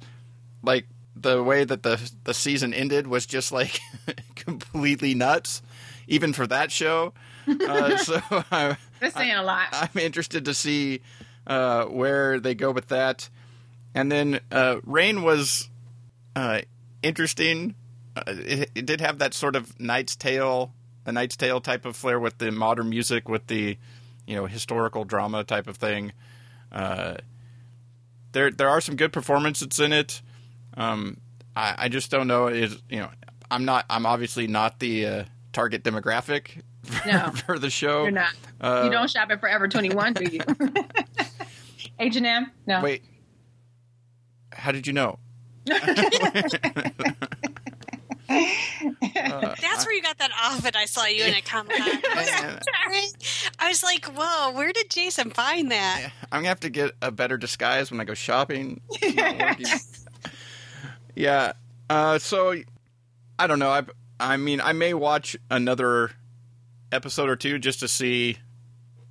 like 0.63 0.87
the 1.15 1.41
way 1.43 1.63
that 1.63 1.83
the 1.83 2.11
the 2.23 2.33
season 2.33 2.73
ended 2.73 3.07
was 3.07 3.25
just 3.25 3.51
like 3.51 3.79
completely 4.35 5.13
nuts, 5.13 5.61
even 6.07 6.33
for 6.33 6.47
that 6.47 6.71
show. 6.71 7.13
Uh, 7.47 7.97
so 7.97 8.21
I, 8.31 8.77
That's 8.99 9.15
saying 9.15 9.35
a 9.35 9.43
lot. 9.43 9.67
I'm 9.71 10.01
interested 10.01 10.45
to 10.45 10.53
see 10.53 11.01
uh, 11.45 11.85
where 11.85 12.39
they 12.39 12.55
go 12.55 12.71
with 12.71 12.87
that. 12.89 13.29
And 13.95 14.11
then 14.11 14.39
uh, 14.51 14.77
Reign 14.83 15.23
was 15.23 15.69
uh, 16.35 16.61
interesting. 17.01 17.75
Uh, 18.17 18.23
it, 18.27 18.71
it 18.75 18.85
did 18.85 19.01
have 19.01 19.19
that 19.19 19.33
sort 19.33 19.55
of 19.55 19.79
Knight's 19.79 20.15
Tale, 20.15 20.73
a 21.05 21.11
Knight's 21.11 21.35
Tale 21.37 21.61
type 21.61 21.85
of 21.85 21.95
flair 21.95 22.19
with 22.19 22.37
the 22.37 22.51
modern 22.51 22.89
music, 22.89 23.27
with 23.29 23.47
the 23.47 23.77
you 24.25 24.35
know 24.35 24.45
historical 24.45 25.03
drama 25.05 25.43
type 25.43 25.67
of 25.67 25.77
thing. 25.77 26.13
Uh, 26.71 27.15
there 28.31 28.51
there 28.51 28.69
are 28.69 28.81
some 28.81 28.95
good 28.95 29.13
performances 29.13 29.79
in 29.79 29.93
it. 29.93 30.21
Um, 30.75 31.17
I, 31.55 31.75
I 31.77 31.89
just 31.89 32.11
don't 32.11 32.27
know 32.27 32.47
is 32.47 32.81
you 32.89 32.97
know 32.99 33.09
I'm 33.49 33.65
not 33.65 33.85
I'm 33.89 34.05
obviously 34.05 34.47
not 34.47 34.79
the 34.79 35.05
uh, 35.05 35.23
target 35.53 35.83
demographic 35.83 36.61
for, 36.83 37.07
No. 37.07 37.29
for 37.45 37.59
the 37.59 37.69
show. 37.69 38.03
You're 38.03 38.11
not. 38.11 38.33
Uh, 38.59 38.81
you 38.85 38.91
don't 38.91 39.09
shop 39.09 39.29
at 39.31 39.39
Forever 39.39 39.67
21, 39.67 40.13
do 40.13 40.23
you? 40.25 40.41
H&M? 41.99 42.51
No. 42.65 42.81
Wait, 42.81 43.03
how 44.51 44.71
did 44.71 44.87
you 44.87 44.93
know? 44.93 45.19
That's 48.29 49.85
where 49.85 49.93
you 49.93 50.01
got 50.01 50.17
that 50.17 50.31
outfit 50.35 50.75
I 50.75 50.85
saw 50.85 51.05
you 51.05 51.23
in 51.23 51.33
at 51.33 51.45
Comic 51.45 51.77
Con. 51.77 51.89
I 53.59 53.67
was 53.69 53.83
like, 53.83 54.05
whoa, 54.05 54.51
where 54.51 54.73
did 54.73 54.89
Jason 54.89 55.31
find 55.31 55.71
that? 55.71 56.11
I'm 56.31 56.39
gonna 56.39 56.49
have 56.49 56.59
to 56.61 56.69
get 56.69 56.91
a 57.01 57.11
better 57.11 57.37
disguise 57.37 57.89
when 57.91 57.99
I 57.99 58.03
go 58.03 58.13
shopping. 58.13 58.81
It's 59.01 60.05
yeah. 61.15 61.53
Uh, 61.89 62.19
so 62.19 62.55
I 63.39 63.47
don't 63.47 63.59
know. 63.59 63.69
I 63.69 63.83
I 64.19 64.37
mean, 64.37 64.61
I 64.61 64.73
may 64.73 64.93
watch 64.93 65.35
another 65.49 66.11
episode 66.91 67.29
or 67.29 67.35
two 67.35 67.59
just 67.59 67.79
to 67.79 67.87
see. 67.87 68.37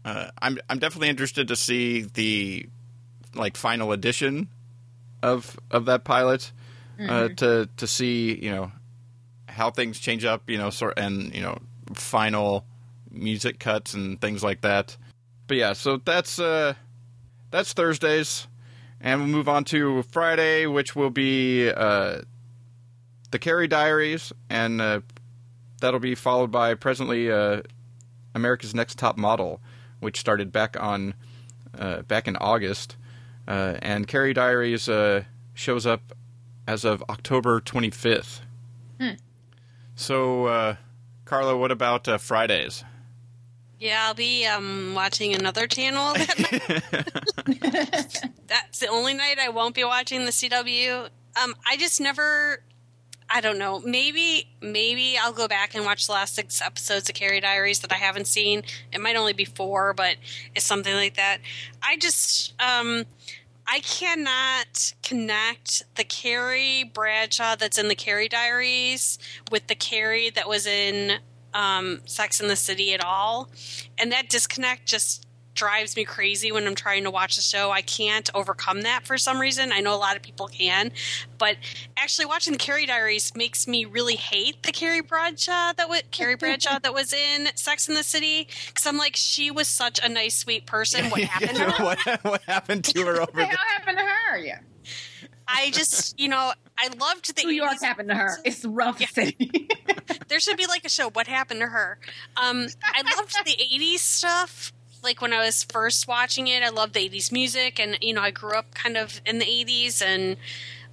Uh, 0.05 0.29
I'm 0.41 0.59
I'm 0.69 0.79
definitely 0.79 1.09
interested 1.09 1.49
to 1.49 1.57
see 1.57 2.03
the 2.03 2.69
like 3.35 3.57
final 3.57 3.93
edition 3.93 4.49
of 5.23 5.59
of 5.71 5.87
that 5.87 6.05
pilot 6.05 6.53
uh, 7.01 7.29
to 7.29 7.69
to 7.77 7.87
see 7.87 8.39
you 8.43 8.51
know 8.51 8.73
how 9.57 9.71
things 9.71 9.99
change 9.99 10.25
up 10.25 10.49
you 10.49 10.59
know 10.59 10.71
sort 10.71 10.99
and 10.99 11.35
you 11.35 11.43
know 11.43 11.59
final 11.95 12.65
music 13.11 13.59
cuts 13.59 13.95
and 13.95 14.21
things 14.21 14.43
like 14.43 14.61
that. 14.61 14.97
But 15.47 15.57
yeah, 15.57 15.73
so 15.73 15.99
that's 15.99 16.39
uh 16.39 16.75
that's 17.51 17.73
Thursdays, 17.73 18.47
and 19.01 19.21
we'll 19.21 19.29
move 19.29 19.49
on 19.49 19.65
to 19.65 20.03
Friday, 20.03 20.67
which 20.67 20.97
will 20.97 21.11
be 21.11 21.71
uh, 21.71 22.23
the 23.31 23.39
Carrie 23.39 23.69
Diaries, 23.69 24.33
and 24.51 24.81
uh, 24.81 25.01
that'll 25.81 26.01
be 26.01 26.15
followed 26.15 26.51
by 26.51 26.75
presently 26.75 27.31
uh, 27.31 27.63
America's 28.35 28.75
Next 28.75 28.99
Top 28.99 29.17
Model, 29.17 29.61
which 30.01 30.19
started 30.19 30.53
back 30.53 30.81
on 30.81 31.15
uh, 31.79 32.03
back 32.03 32.27
in 32.27 32.37
August, 32.37 32.97
uh, 33.47 33.77
and 33.81 34.09
Carrie 34.09 34.35
Diaries 34.35 34.89
uh, 34.89 35.25
shows 35.55 35.87
up 35.87 36.13
as 36.67 36.85
of 36.85 37.03
October 37.09 37.61
25th. 37.61 38.41
So, 39.97 40.45
uh, 40.45 40.77
Carla, 41.25 41.57
what 41.57 41.73
about 41.73 42.07
uh, 42.07 42.19
Fridays? 42.19 42.85
Yeah, 43.79 44.05
I'll 44.07 44.15
be 44.15 44.47
um, 44.47 44.93
watching 44.95 45.35
another 45.35 45.67
channel. 45.67 46.13
That 46.15 46.39
night. 47.47 48.31
That's 48.47 48.79
the 48.79 48.89
only 48.89 49.15
night 49.15 49.39
I 49.39 49.49
won't 49.49 49.75
be 49.75 49.85
watching 49.85 50.25
the 50.25 50.31
CW. 50.31 51.09
Um, 51.43 51.55
I 51.67 51.77
just 51.77 52.01
never. 52.01 52.63
I 53.29 53.41
don't 53.41 53.59
know. 53.59 53.81
Maybe 53.81 54.49
maybe 54.61 55.19
I'll 55.19 55.33
go 55.33 55.49
back 55.49 55.75
and 55.75 55.85
watch 55.85 56.07
the 56.07 56.13
last 56.13 56.35
six 56.35 56.63
episodes 56.63 57.09
of 57.09 57.15
Carrie 57.15 57.41
Diaries 57.41 57.81
that 57.81 57.93
I 57.93 57.97
haven't 57.97 58.29
seen. 58.29 58.63
It 58.93 59.01
might 59.01 59.17
only 59.17 59.33
be 59.33 59.45
four, 59.45 59.93
but 59.95 60.17
it's 60.55 60.65
something 60.65 60.95
like 60.95 61.17
that. 61.17 61.39
I 61.83 61.97
just 61.97 62.55
um, 62.63 63.05
I 63.69 63.81
cannot 63.81 64.95
connect 65.03 65.83
the 65.97 66.05
Carrie 66.05 66.85
Bradshaw 66.85 67.57
that's 67.57 67.79
in 67.79 67.89
the 67.89 67.95
Carrie 67.95 68.29
Diaries 68.29 69.19
with 69.51 69.67
the 69.67 69.75
Carrie 69.75 70.31
that 70.31 70.49
was 70.49 70.67
in 70.67 71.19
um, 71.53 72.01
Sex 72.05 72.41
in 72.41 72.49
the 72.49 72.57
City 72.57 72.95
at 72.95 73.05
all. 73.05 73.51
And 73.99 74.13
that 74.13 74.29
disconnect 74.29 74.87
just 74.87 75.26
drives 75.57 75.97
me 75.97 76.05
crazy 76.05 76.53
when 76.53 76.67
I'm 76.67 76.75
trying 76.75 77.05
to 77.05 77.11
watch 77.11 77.35
the 77.37 77.43
show. 77.43 77.71
I 77.73 77.83
can't 77.83 78.31
overcome 78.35 78.83
that 78.83 79.07
for 79.07 79.19
some 79.19 79.41
reason. 79.41 79.73
I 79.73 79.81
know 79.81 79.95
a 79.95 79.99
lot 79.99 80.15
of 80.15 80.23
people 80.23 80.47
can, 80.47 80.93
but 81.39 81.57
actually 81.97 82.27
watching 82.27 82.53
the 82.53 82.59
Carrie 82.59 82.87
Diaries 82.87 83.35
makes 83.35 83.67
me 83.67 83.85
really 83.85 84.15
hate 84.17 84.63
the 84.63 84.73
Carrie 84.73 85.01
Bradshaw 85.03 85.73
that 85.73 85.89
was 85.89 86.03
Carrie 86.13 86.37
Bradshaw 86.39 86.79
that 86.79 86.95
was 86.95 87.13
in 87.13 87.49
Sex 87.57 87.89
in 87.89 87.95
the 87.95 88.03
City 88.05 88.47
because 88.69 88.87
I'm 88.87 88.97
like 88.97 89.17
she 89.17 89.51
was 89.51 89.67
such 89.67 89.99
a 90.03 90.09
nice, 90.09 90.37
sweet 90.37 90.67
person. 90.67 91.07
What 91.11 91.21
happened? 91.25 91.57
to 91.59 91.71
her? 91.71 91.85
what, 91.85 92.25
what 92.25 92.43
happened 92.43 92.85
to 92.85 93.01
her 93.07 93.21
over 93.21 93.33
What 93.33 93.51
the 93.51 93.57
happened 93.57 93.99
to 93.99 94.05
her? 94.05 94.39
Yeah. 94.39 94.61
I 95.49 95.71
just, 95.71 96.19
you 96.19 96.29
know, 96.29 96.53
I 96.77 96.89
loved 96.99 97.37
the 97.37 97.45
New 97.45 97.53
York 97.53 97.75
80s. 97.75 97.83
happened 97.83 98.09
to 98.09 98.15
her. 98.17 98.39
It's 98.45 98.65
a 98.65 98.69
rough 98.69 99.01
city. 99.11 99.69
There 100.29 100.41
should 100.41 100.57
be 100.57 100.67
like 100.67 100.85
a 100.85 100.89
show. 100.89 101.09
What 101.11 101.29
happened 101.29 101.61
to 101.61 101.67
her? 101.69 101.99
Um, 102.37 102.67
I 102.83 103.03
loved 103.17 103.33
the 103.45 103.53
'80s 103.53 103.99
stuff. 104.01 104.73
Like 105.07 105.23
when 105.23 105.33
I 105.33 105.39
was 105.39 105.63
first 105.63 106.09
watching 106.09 106.49
it, 106.49 106.65
I 106.65 106.69
loved 106.69 106.95
the 106.95 107.09
'80s 107.09 107.31
music, 107.31 107.79
and 107.79 107.97
you 108.01 108.13
know, 108.13 108.23
I 108.23 108.33
grew 108.33 108.55
up 108.55 108.75
kind 108.75 108.97
of 108.97 109.21
in 109.25 109.39
the 109.39 109.45
'80s, 109.47 110.03
and 110.03 110.37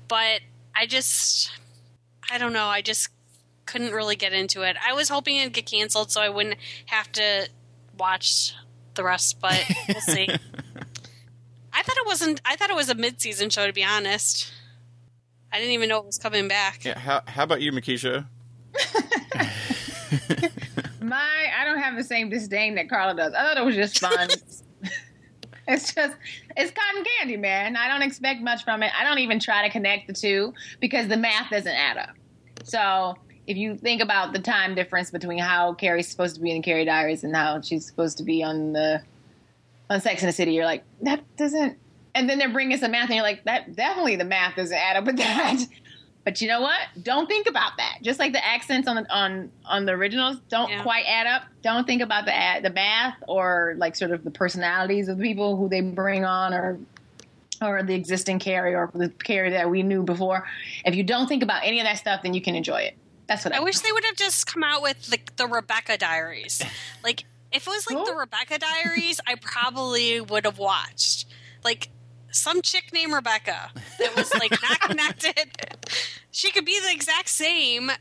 but 0.08 0.42
I 0.76 0.86
just, 0.86 1.50
I 2.32 2.38
don't 2.38 2.54
know, 2.54 2.68
I 2.68 2.84
just 2.84 3.10
couldn't 3.66 3.92
really 3.92 4.16
get 4.16 4.32
into 4.32 4.62
it. 4.62 4.78
I 4.88 4.94
was 4.94 5.10
hoping 5.10 5.38
it'd 5.38 5.54
get 5.54 5.66
canceled 5.66 6.12
so 6.12 6.22
I 6.22 6.30
wouldn't 6.30 6.58
have 6.86 7.12
to 7.14 7.50
watch 7.98 8.54
the 8.94 9.04
rest, 9.04 9.42
but 9.42 9.60
we'll 9.88 10.02
see. 10.02 10.30
I 11.74 11.82
thought 11.82 11.98
it 11.98 12.06
wasn't. 12.06 12.40
I 12.46 12.56
thought 12.56 12.70
it 12.70 12.76
was 12.76 12.90
a 12.90 12.96
mid-season 12.96 13.50
show, 13.50 13.66
to 13.66 13.74
be 13.74 13.84
honest. 13.84 14.54
I 15.52 15.58
didn't 15.58 15.74
even 15.74 15.90
know 15.90 15.98
it 15.98 16.06
was 16.06 16.20
coming 16.20 16.48
back. 16.48 16.86
Yeah, 16.86 17.00
how, 17.00 17.22
how 17.26 17.44
about 17.44 17.62
you, 17.62 17.72
Mekeisha? 17.72 18.28
My, 21.04 21.48
I 21.60 21.66
don't 21.66 21.80
have 21.80 21.96
the 21.96 22.04
same 22.04 22.30
disdain 22.30 22.76
that 22.76 22.90
Carla 22.90 23.16
does. 23.16 23.34
I 23.34 23.44
thought 23.44 23.58
it 23.58 23.66
was 23.66 23.76
just 23.76 24.00
fun. 24.00 24.30
it's 25.68 25.94
just, 25.94 26.16
it's 26.56 26.72
cotton 26.72 27.04
candy, 27.18 27.38
man. 27.38 27.76
I 27.76 27.90
don't 27.90 28.02
expect 28.02 28.42
much 28.42 28.64
from 28.64 28.84
it. 28.84 28.92
I 28.98 29.04
don't 29.04 29.20
even 29.20 29.40
try 29.40 29.64
to 29.64 29.70
connect 29.70 30.08
the 30.08 30.14
two 30.14 30.54
because 30.80 31.10
the 31.10 31.18
math 31.18 31.50
doesn't 31.50 31.68
add 31.68 31.98
up. 31.98 32.16
So 32.64 33.16
if 33.48 33.58
you 33.58 33.76
think 33.76 34.02
about 34.02 34.34
the 34.34 34.40
time 34.40 34.76
difference 34.76 35.12
between 35.12 35.40
how 35.40 35.74
Carrie's 35.74 36.08
supposed 36.08 36.36
to 36.36 36.42
be 36.42 36.52
in 36.52 36.58
the 36.58 36.64
Carrie 36.64 36.86
Diaries 36.86 37.24
and 37.24 37.36
how 37.36 37.60
she's 37.62 37.86
supposed 37.86 38.18
to 38.20 38.24
be 38.24 38.42
on 38.42 38.74
the 38.74 39.02
on 39.90 40.00
Sex 40.00 40.22
in 40.22 40.28
the 40.28 40.34
City, 40.34 40.54
you're 40.54 40.66
like, 40.66 40.84
that 41.02 41.22
doesn't. 41.36 41.78
And 42.16 42.30
then 42.30 42.38
they're 42.38 42.54
bringing 42.54 42.78
some 42.78 42.92
math, 42.92 43.10
and 43.10 43.16
you're 43.16 43.24
like, 43.24 43.44
that 43.44 43.76
definitely 43.76 44.16
the 44.16 44.24
math 44.24 44.56
doesn't 44.56 44.78
add 44.78 44.96
up 44.96 45.06
with 45.06 45.18
that. 45.18 45.66
But 46.26 46.40
you 46.42 46.48
know 46.48 46.62
what? 46.62 46.80
Don't 47.02 47.28
think 47.28 47.48
about 47.48 47.74
that. 47.78 47.98
Just 48.02 48.18
like 48.18 48.32
the 48.32 48.46
accents 48.46 48.88
on 48.88 48.96
the 48.96 49.14
on 49.14 49.52
on 49.66 49.86
the 49.86 49.92
originals 49.92 50.38
don't 50.50 50.70
Yeah. 50.70 50.82
quite 50.84 51.04
add 51.06 51.28
up. 51.28 51.44
Don't 51.62 51.86
think 51.86 52.02
about 52.02 52.26
the 52.26 52.34
ad, 52.34 52.64
the 52.64 52.70
math 52.70 53.16
or 53.28 53.76
like 53.78 53.96
sort 53.96 54.12
of 54.12 54.24
the 54.24 54.32
personalities 54.32 55.10
of 55.10 55.18
the 55.18 55.24
people 55.24 55.58
who 55.58 55.68
they 55.68 55.82
bring 55.82 56.24
on 56.24 56.54
or 56.54 56.80
or 57.62 57.84
the 57.84 57.94
existing 57.94 58.40
Carrie 58.40 58.74
or 58.74 58.90
the 58.94 59.10
Carrie 59.10 59.52
that 59.52 59.70
we 59.70 59.84
knew 59.84 60.04
before. 60.04 60.48
If 60.86 60.96
you 60.96 61.04
don't 61.04 61.28
think 61.28 61.44
about 61.44 61.64
any 61.66 61.80
of 61.80 61.86
that 61.86 61.98
stuff, 61.98 62.22
then 62.24 62.34
you 62.34 62.42
can 62.42 62.56
enjoy 62.56 62.82
it. 62.82 62.98
That's 63.28 63.46
what 63.46 63.54
I, 63.54 63.58
I 63.58 63.60
wish 63.62 63.80
they 63.80 63.92
would 63.92 64.04
have 64.06 64.16
just 64.18 64.48
come 64.48 64.64
out 64.64 64.82
with 64.82 65.08
the, 65.10 65.20
the 65.38 65.48
Rebecca 65.48 65.98
Diaries. 65.98 66.62
Like, 67.04 67.26
if 67.52 67.68
it 67.68 67.70
was 67.70 67.90
like 67.90 68.06
the 68.06 68.16
Rebecca 68.16 68.58
Diaries, 68.60 69.20
I 69.28 69.36
probably 69.36 70.20
would 70.22 70.46
have 70.46 70.58
watched. 70.58 71.26
Like, 71.64 71.90
some 72.34 72.62
chick 72.62 72.92
named 72.94 73.14
Rebecca 73.14 73.72
that 74.00 74.16
was 74.16 74.34
like 74.36 74.52
not 74.62 74.80
connected. 74.90 75.50
She 76.32 76.52
could 76.52 76.66
be 76.66 76.80
the 76.80 76.92
exact 76.92 77.30
same, 77.30 77.92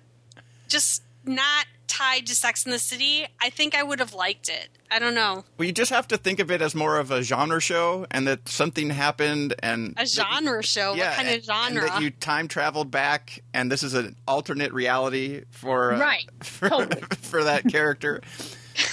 just 0.68 1.02
not 1.24 1.66
tied 1.86 2.26
to 2.26 2.34
Sex 2.34 2.64
in 2.64 2.72
the 2.72 2.78
City. 2.78 3.26
I 3.40 3.50
think 3.50 3.74
I 3.74 3.82
would 3.82 3.98
have 3.98 4.14
liked 4.14 4.48
it. 4.48 4.70
I 4.90 4.98
don't 4.98 5.14
know. 5.14 5.44
Well, 5.58 5.66
you 5.66 5.72
just 5.72 5.90
have 5.90 6.08
to 6.08 6.16
think 6.16 6.38
of 6.38 6.50
it 6.50 6.60
as 6.62 6.74
more 6.74 6.98
of 6.98 7.10
a 7.10 7.22
genre 7.22 7.60
show, 7.60 8.06
and 8.10 8.26
that 8.26 8.48
something 8.48 8.90
happened, 8.90 9.54
and 9.62 9.94
A 9.98 10.06
genre 10.06 10.62
show. 10.62 10.94
yeah, 10.94 11.08
what 11.10 11.16
kind 11.16 11.28
of 11.28 11.44
genre? 11.44 11.82
And 11.82 11.90
that 11.90 12.02
you 12.02 12.10
time 12.10 12.48
traveled 12.48 12.90
back, 12.90 13.42
and 13.54 13.70
this 13.70 13.82
is 13.82 13.94
an 13.94 14.16
alternate 14.26 14.72
reality 14.72 15.44
for 15.50 15.92
uh, 15.94 15.98
Right, 15.98 16.28
for, 16.42 16.68
totally. 16.68 17.02
for 17.20 17.44
that 17.44 17.64
character. 17.68 18.20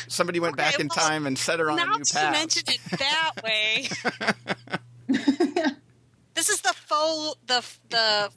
Somebody 0.10 0.42
went 0.42 0.58
back 0.58 0.80
in 0.80 0.90
well, 0.94 1.08
time 1.08 1.26
and 1.26 1.38
set 1.38 1.60
her 1.60 1.72
on 1.72 1.80
a 1.80 1.86
now 1.86 1.92
new 1.94 2.00
that 2.00 2.14
you 2.14 2.20
path. 2.20 2.32
mentioned 2.34 2.70
it 2.70 3.00
that 3.00 3.32
way. 3.44 3.88
this 6.36 6.50
is 6.50 6.62
the 6.62 6.74
faux 6.74 7.36
the 7.48 7.66
the 7.90 8.32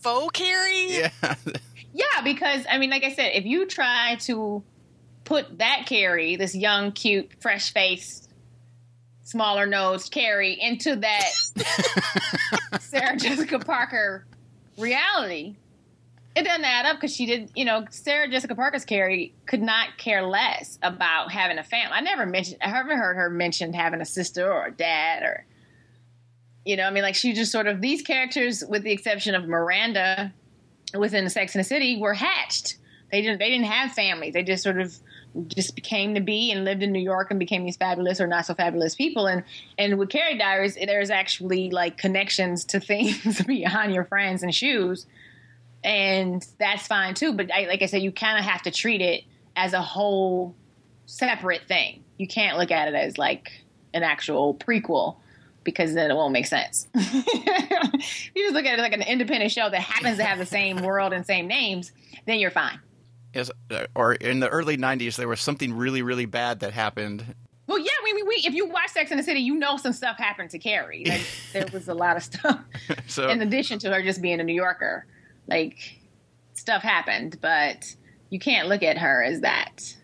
faux 0.00 0.30
Carrie. 0.32 0.98
yeah, 0.98 1.10
Yeah, 1.94 2.22
because 2.22 2.64
I 2.70 2.78
mean, 2.78 2.90
like 2.90 3.04
I 3.04 3.12
said, 3.12 3.32
if 3.34 3.44
you 3.44 3.66
try 3.66 4.16
to 4.20 4.62
put 5.24 5.58
that 5.58 5.84
Carrie, 5.86 6.36
this 6.36 6.54
young, 6.54 6.92
cute, 6.92 7.32
fresh 7.40 7.72
faced, 7.72 8.30
smaller 9.22 9.66
nosed 9.66 10.12
Carrie, 10.12 10.58
into 10.60 10.96
that 10.96 11.30
Sarah 12.80 13.16
Jessica 13.16 13.58
Parker 13.58 14.26
reality, 14.76 15.56
it 16.36 16.44
doesn't 16.44 16.64
add 16.64 16.86
up 16.86 16.96
because 16.96 17.14
she 17.14 17.26
did, 17.26 17.50
you 17.56 17.64
know, 17.64 17.84
Sarah 17.90 18.30
Jessica 18.30 18.54
Parker's 18.54 18.84
Carrie 18.84 19.34
could 19.46 19.62
not 19.62 19.98
care 19.98 20.22
less 20.22 20.78
about 20.82 21.32
having 21.32 21.58
a 21.58 21.64
family. 21.64 21.92
I 21.92 22.00
never 22.00 22.26
mentioned, 22.26 22.58
I 22.62 22.68
haven't 22.68 22.96
heard 22.96 23.16
her 23.16 23.28
mention 23.28 23.72
having 23.72 24.00
a 24.00 24.06
sister 24.06 24.52
or 24.52 24.66
a 24.66 24.70
dad 24.70 25.24
or, 25.24 25.44
you 26.68 26.76
know, 26.76 26.84
I 26.84 26.90
mean, 26.90 27.02
like 27.02 27.14
she 27.14 27.32
just 27.32 27.50
sort 27.50 27.66
of, 27.66 27.80
these 27.80 28.02
characters, 28.02 28.62
with 28.68 28.82
the 28.82 28.92
exception 28.92 29.34
of 29.34 29.48
Miranda 29.48 30.34
within 30.92 31.26
Sex 31.30 31.54
and 31.54 31.64
the 31.64 31.66
City, 31.66 31.98
were 31.98 32.12
hatched. 32.12 32.76
They 33.10 33.22
didn't, 33.22 33.38
they 33.38 33.48
didn't 33.48 33.64
have 33.64 33.92
families. 33.92 34.34
They 34.34 34.42
just 34.42 34.64
sort 34.64 34.78
of 34.78 34.94
just 35.46 35.74
became 35.74 36.14
to 36.14 36.20
be 36.20 36.52
and 36.52 36.66
lived 36.66 36.82
in 36.82 36.92
New 36.92 37.00
York 37.00 37.30
and 37.30 37.40
became 37.40 37.64
these 37.64 37.78
fabulous 37.78 38.20
or 38.20 38.26
not 38.26 38.44
so 38.44 38.52
fabulous 38.52 38.94
people. 38.94 39.26
And 39.26 39.44
and 39.78 39.98
with 39.98 40.10
Carrie 40.10 40.36
Diaries, 40.36 40.74
there's 40.74 41.08
actually 41.08 41.70
like 41.70 41.96
connections 41.96 42.66
to 42.66 42.80
things 42.80 43.42
beyond 43.46 43.94
your 43.94 44.04
friends 44.04 44.42
and 44.42 44.54
shoes, 44.54 45.06
and 45.82 46.46
that's 46.58 46.86
fine 46.86 47.14
too. 47.14 47.32
But 47.32 47.50
I, 47.50 47.64
like 47.64 47.80
I 47.80 47.86
said, 47.86 48.02
you 48.02 48.12
kind 48.12 48.38
of 48.38 48.44
have 48.44 48.60
to 48.62 48.70
treat 48.70 49.00
it 49.00 49.24
as 49.56 49.72
a 49.72 49.80
whole 49.80 50.54
separate 51.06 51.66
thing. 51.66 52.04
You 52.18 52.28
can't 52.28 52.58
look 52.58 52.70
at 52.70 52.88
it 52.88 52.94
as 52.94 53.16
like 53.16 53.64
an 53.94 54.02
actual 54.02 54.54
prequel 54.54 55.16
because 55.68 55.92
then 55.92 56.10
it 56.10 56.14
won't 56.14 56.32
make 56.32 56.46
sense. 56.46 56.88
you 56.94 57.02
just 58.34 58.54
look 58.54 58.64
at 58.64 58.78
it 58.78 58.80
like 58.80 58.94
an 58.94 59.02
independent 59.02 59.52
show 59.52 59.68
that 59.68 59.82
happens 59.82 60.16
to 60.16 60.24
have 60.24 60.38
the 60.38 60.46
same 60.46 60.82
world 60.82 61.12
and 61.12 61.26
same 61.26 61.46
names, 61.46 61.92
then 62.24 62.38
you're 62.38 62.50
fine. 62.50 62.80
Yes, 63.34 63.50
uh, 63.70 63.84
or 63.94 64.14
in 64.14 64.40
the 64.40 64.48
early 64.48 64.78
'90s, 64.78 65.16
there 65.16 65.28
was 65.28 65.42
something 65.42 65.74
really, 65.74 66.00
really 66.00 66.24
bad 66.24 66.60
that 66.60 66.72
happened. 66.72 67.34
Well, 67.66 67.78
yeah, 67.78 67.90
we, 68.02 68.14
we, 68.14 68.22
we 68.22 68.34
if 68.46 68.54
you 68.54 68.66
watch 68.66 68.88
Sex 68.92 69.10
in 69.10 69.18
the 69.18 69.22
City, 69.22 69.40
you 69.40 69.56
know 69.56 69.76
some 69.76 69.92
stuff 69.92 70.16
happened 70.16 70.48
to 70.50 70.58
Carrie. 70.58 71.04
Like, 71.06 71.20
there 71.52 71.66
was 71.70 71.88
a 71.88 71.94
lot 71.94 72.16
of 72.16 72.22
stuff. 72.22 72.60
So 73.06 73.28
in 73.28 73.42
addition 73.42 73.78
to 73.80 73.92
her 73.92 74.02
just 74.02 74.22
being 74.22 74.40
a 74.40 74.44
New 74.44 74.54
Yorker, 74.54 75.06
like 75.48 75.98
stuff 76.54 76.82
happened, 76.82 77.38
but 77.42 77.94
you 78.30 78.38
can't 78.38 78.68
look 78.68 78.82
at 78.82 78.96
her 78.96 79.22
as 79.22 79.40
that. 79.40 79.94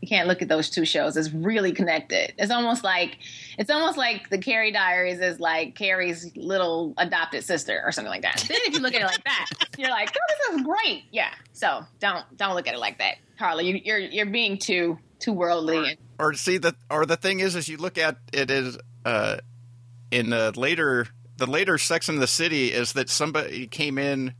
You 0.00 0.08
can't 0.08 0.28
look 0.28 0.40
at 0.40 0.48
those 0.48 0.70
two 0.70 0.84
shows 0.84 1.16
as 1.16 1.32
really 1.32 1.72
connected. 1.72 2.32
It's 2.38 2.50
almost 2.50 2.82
like 2.82 3.18
it's 3.58 3.70
almost 3.70 3.98
like 3.98 4.30
the 4.30 4.38
Carrie 4.38 4.72
Diaries 4.72 5.20
is 5.20 5.38
like 5.40 5.74
Carrie's 5.74 6.30
little 6.36 6.94
adopted 6.96 7.44
sister 7.44 7.82
or 7.84 7.92
something 7.92 8.10
like 8.10 8.22
that. 8.22 8.44
Then 8.48 8.58
if 8.64 8.74
you 8.74 8.80
look 8.80 8.94
at 8.94 9.02
it 9.02 9.06
like 9.06 9.24
that, 9.24 9.46
you're 9.76 9.90
like, 9.90 10.10
oh, 10.10 10.48
this 10.48 10.56
is 10.56 10.66
great. 10.66 11.04
Yeah. 11.10 11.32
So 11.52 11.84
don't 11.98 12.24
don't 12.36 12.54
look 12.54 12.66
at 12.66 12.74
it 12.74 12.80
like 12.80 12.98
that, 12.98 13.16
Carla. 13.38 13.62
You, 13.62 13.80
you're 13.84 13.98
you're 13.98 14.26
being 14.26 14.58
too 14.58 14.98
too 15.18 15.32
worldly. 15.32 15.98
or 16.18 16.34
see 16.34 16.58
that, 16.58 16.74
or 16.90 17.04
the 17.04 17.16
thing 17.16 17.40
is, 17.40 17.54
is 17.54 17.68
you 17.68 17.76
look 17.76 17.98
at 17.98 18.16
it 18.32 18.50
as 18.50 18.78
uh, 19.04 19.36
in 20.10 20.30
the 20.30 20.52
later 20.58 21.06
the 21.36 21.46
later 21.46 21.78
Sex 21.78 22.08
in 22.08 22.16
the 22.16 22.26
City 22.26 22.72
is 22.72 22.92
that 22.92 23.08
somebody 23.08 23.66
came 23.66 23.98
in 23.98 24.34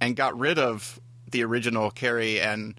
and 0.00 0.14
got 0.14 0.38
rid 0.38 0.58
of 0.58 1.00
the 1.30 1.44
original 1.44 1.90
Carrie 1.90 2.40
and 2.40 2.78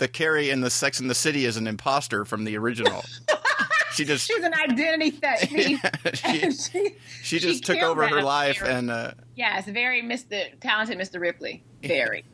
the 0.00 0.08
Carrie 0.08 0.50
in 0.50 0.60
the 0.62 0.70
Sex 0.70 0.98
in 0.98 1.06
the 1.06 1.14
City 1.14 1.44
is 1.44 1.56
an 1.56 1.66
imposter 1.68 2.24
from 2.24 2.44
the 2.44 2.56
original. 2.56 3.04
she 3.92 4.04
just 4.04 4.26
She's 4.26 4.42
an 4.42 4.54
identity 4.54 5.10
theft. 5.12 5.48
she, 6.16 6.50
she, 6.52 6.90
she 7.22 7.38
just 7.38 7.64
took 7.64 7.78
over 7.82 8.08
her 8.08 8.22
life 8.22 8.56
Carrie. 8.58 8.72
and 8.74 8.90
uh, 8.90 9.12
Yeah, 9.36 9.58
it's 9.58 9.68
very 9.68 10.02
Mr. 10.02 10.58
talented 10.60 10.98
Mr. 10.98 11.20
Ripley. 11.20 11.62
Very. 11.82 12.24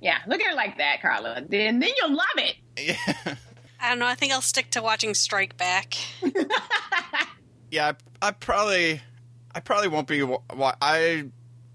yeah, 0.00 0.18
look 0.26 0.40
at 0.40 0.46
her 0.48 0.54
like 0.54 0.78
that, 0.78 1.00
Carla. 1.00 1.42
Then 1.48 1.78
then 1.78 1.90
you'll 2.00 2.14
love 2.14 2.26
it. 2.36 2.56
yeah. 2.78 3.34
I 3.80 3.88
don't 3.88 3.98
know. 3.98 4.06
I 4.06 4.14
think 4.14 4.32
I'll 4.32 4.40
stick 4.40 4.70
to 4.72 4.82
watching 4.82 5.12
Strike 5.14 5.56
Back. 5.56 5.94
yeah, 7.70 7.92
I, 8.22 8.28
I 8.28 8.30
probably, 8.30 9.00
I 9.54 9.60
probably 9.60 9.88
won't 9.88 10.06
be. 10.06 10.22
wa- 10.22 10.38
wa- 10.54 10.74
I 10.80 11.24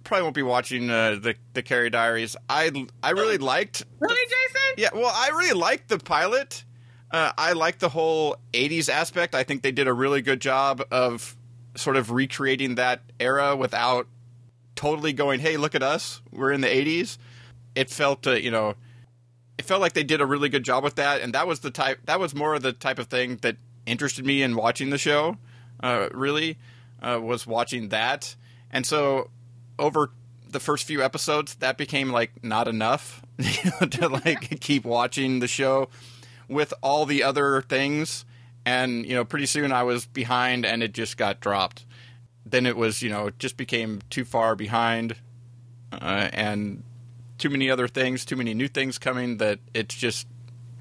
probably 0.06 0.24
won't 0.24 0.36
be 0.36 0.44
watching 0.44 0.90
uh, 0.90 1.18
the 1.22 1.36
the 1.54 1.62
Carrie 1.64 1.90
Diaries. 1.90 2.36
I 2.50 2.86
I 3.04 3.10
really 3.12 3.38
liked. 3.54 3.84
Really, 4.00 4.16
Jason? 4.26 4.47
Yeah, 4.78 4.90
well, 4.94 5.12
I 5.14 5.30
really 5.30 5.60
liked 5.60 5.90
the 5.90 5.98
pilot. 5.98 6.64
Uh, 7.10 7.32
I 7.36 7.54
like 7.54 7.80
the 7.80 7.90
whole 7.90 8.38
'80s 8.54 8.90
aspect. 8.90 9.34
I 9.34 9.44
think 9.44 9.64
they 9.64 9.72
did 9.72 9.88
a 9.88 9.94
really 9.94 10.22
good 10.22 10.40
job 10.40 10.84
of 10.92 11.36
sort 11.76 11.98
of 11.98 12.12
recreating 12.12 12.76
that 12.76 13.02
era 13.20 13.56
without 13.56 14.08
totally 14.76 15.14
going, 15.14 15.40
"Hey, 15.40 15.58
look 15.58 15.74
at 15.74 15.82
us, 15.82 16.22
we're 16.32 16.52
in 16.52 16.62
the 16.62 16.68
'80s." 16.68 17.18
It 17.76 17.90
felt, 17.90 18.28
uh, 18.28 18.32
you 18.34 18.52
know, 18.52 18.76
it 19.58 19.66
felt 19.66 19.82
like 19.82 19.94
they 19.94 20.04
did 20.04 20.22
a 20.22 20.26
really 20.26 20.50
good 20.50 20.64
job 20.64 20.84
with 20.84 20.96
that, 20.96 21.22
and 21.22 21.34
that 21.34 21.48
was 21.48 21.62
the 21.62 21.72
type. 21.72 22.00
That 22.06 22.20
was 22.20 22.36
more 22.36 22.54
of 22.54 22.62
the 22.62 22.74
type 22.74 23.00
of 23.00 23.08
thing 23.08 23.38
that 23.38 23.58
interested 23.88 24.26
me 24.26 24.44
in 24.44 24.56
watching 24.56 24.92
the 24.92 24.98
show. 25.00 25.38
Uh, 25.82 26.10
really, 26.12 26.58
uh, 27.02 27.20
was 27.22 27.48
watching 27.48 27.90
that, 27.90 28.36
and 28.70 28.86
so 28.86 29.32
over 29.80 30.12
the 30.52 30.60
first 30.60 30.86
few 30.86 31.04
episodes, 31.04 31.56
that 31.56 31.78
became 31.78 32.12
like 32.12 32.44
not 32.44 32.68
enough 32.68 33.22
you 33.38 33.72
know, 33.82 33.88
to 33.88 34.08
like 34.26 34.60
keep 34.60 34.86
watching 34.86 35.40
the 35.40 35.48
show 35.48 35.90
with 36.48 36.74
all 36.82 37.06
the 37.06 37.24
other 37.24 37.62
things, 37.62 38.26
and 38.66 39.06
you 39.06 39.16
know, 39.16 39.26
pretty 39.26 39.46
soon 39.46 39.72
I 39.72 39.84
was 39.84 40.06
behind, 40.06 40.66
and 40.66 40.82
it 40.82 40.94
just 40.94 41.18
got 41.18 41.40
dropped. 41.40 41.86
Then 42.46 42.66
it 42.66 42.78
was, 42.78 43.02
you 43.02 43.10
know, 43.10 43.28
it 43.28 43.40
just 43.40 43.58
became 43.58 44.02
too 44.10 44.24
far 44.24 44.56
behind, 44.56 45.16
uh, 45.92 46.30
and 46.32 46.84
too 47.38 47.50
many 47.50 47.70
other 47.70 47.88
things, 47.88 48.26
too 48.26 48.36
many 48.36 48.54
new 48.54 48.68
things 48.68 48.98
coming 48.98 49.38
that 49.38 49.60
it's 49.74 49.94
just, 49.94 50.28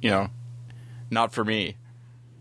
you 0.00 0.10
know, 0.10 0.30
not 1.10 1.32
for 1.32 1.44
me. 1.44 1.76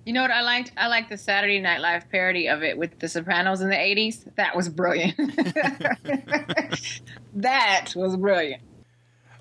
You 0.06 0.14
know 0.14 0.22
what 0.22 0.32
I 0.32 0.42
liked? 0.42 0.72
I 0.78 0.88
liked 0.88 1.10
the 1.10 1.18
Saturday 1.18 1.60
Night 1.60 1.82
Live 1.82 2.10
parody 2.12 2.48
of 2.48 2.62
it 2.62 2.78
with 2.78 3.00
The 3.00 3.10
Sopranos 3.10 3.62
in 3.62 3.70
the 3.70 3.76
80s. 3.76 4.24
That 4.36 4.56
was 4.56 4.70
brilliant. 4.70 5.18
that 7.34 7.94
was 7.96 8.16
brilliant. 8.16 8.62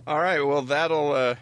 All 0.06 0.18
right, 0.18 0.40
well 0.40 0.62
that'll 0.62 1.12
uh, 1.12 1.34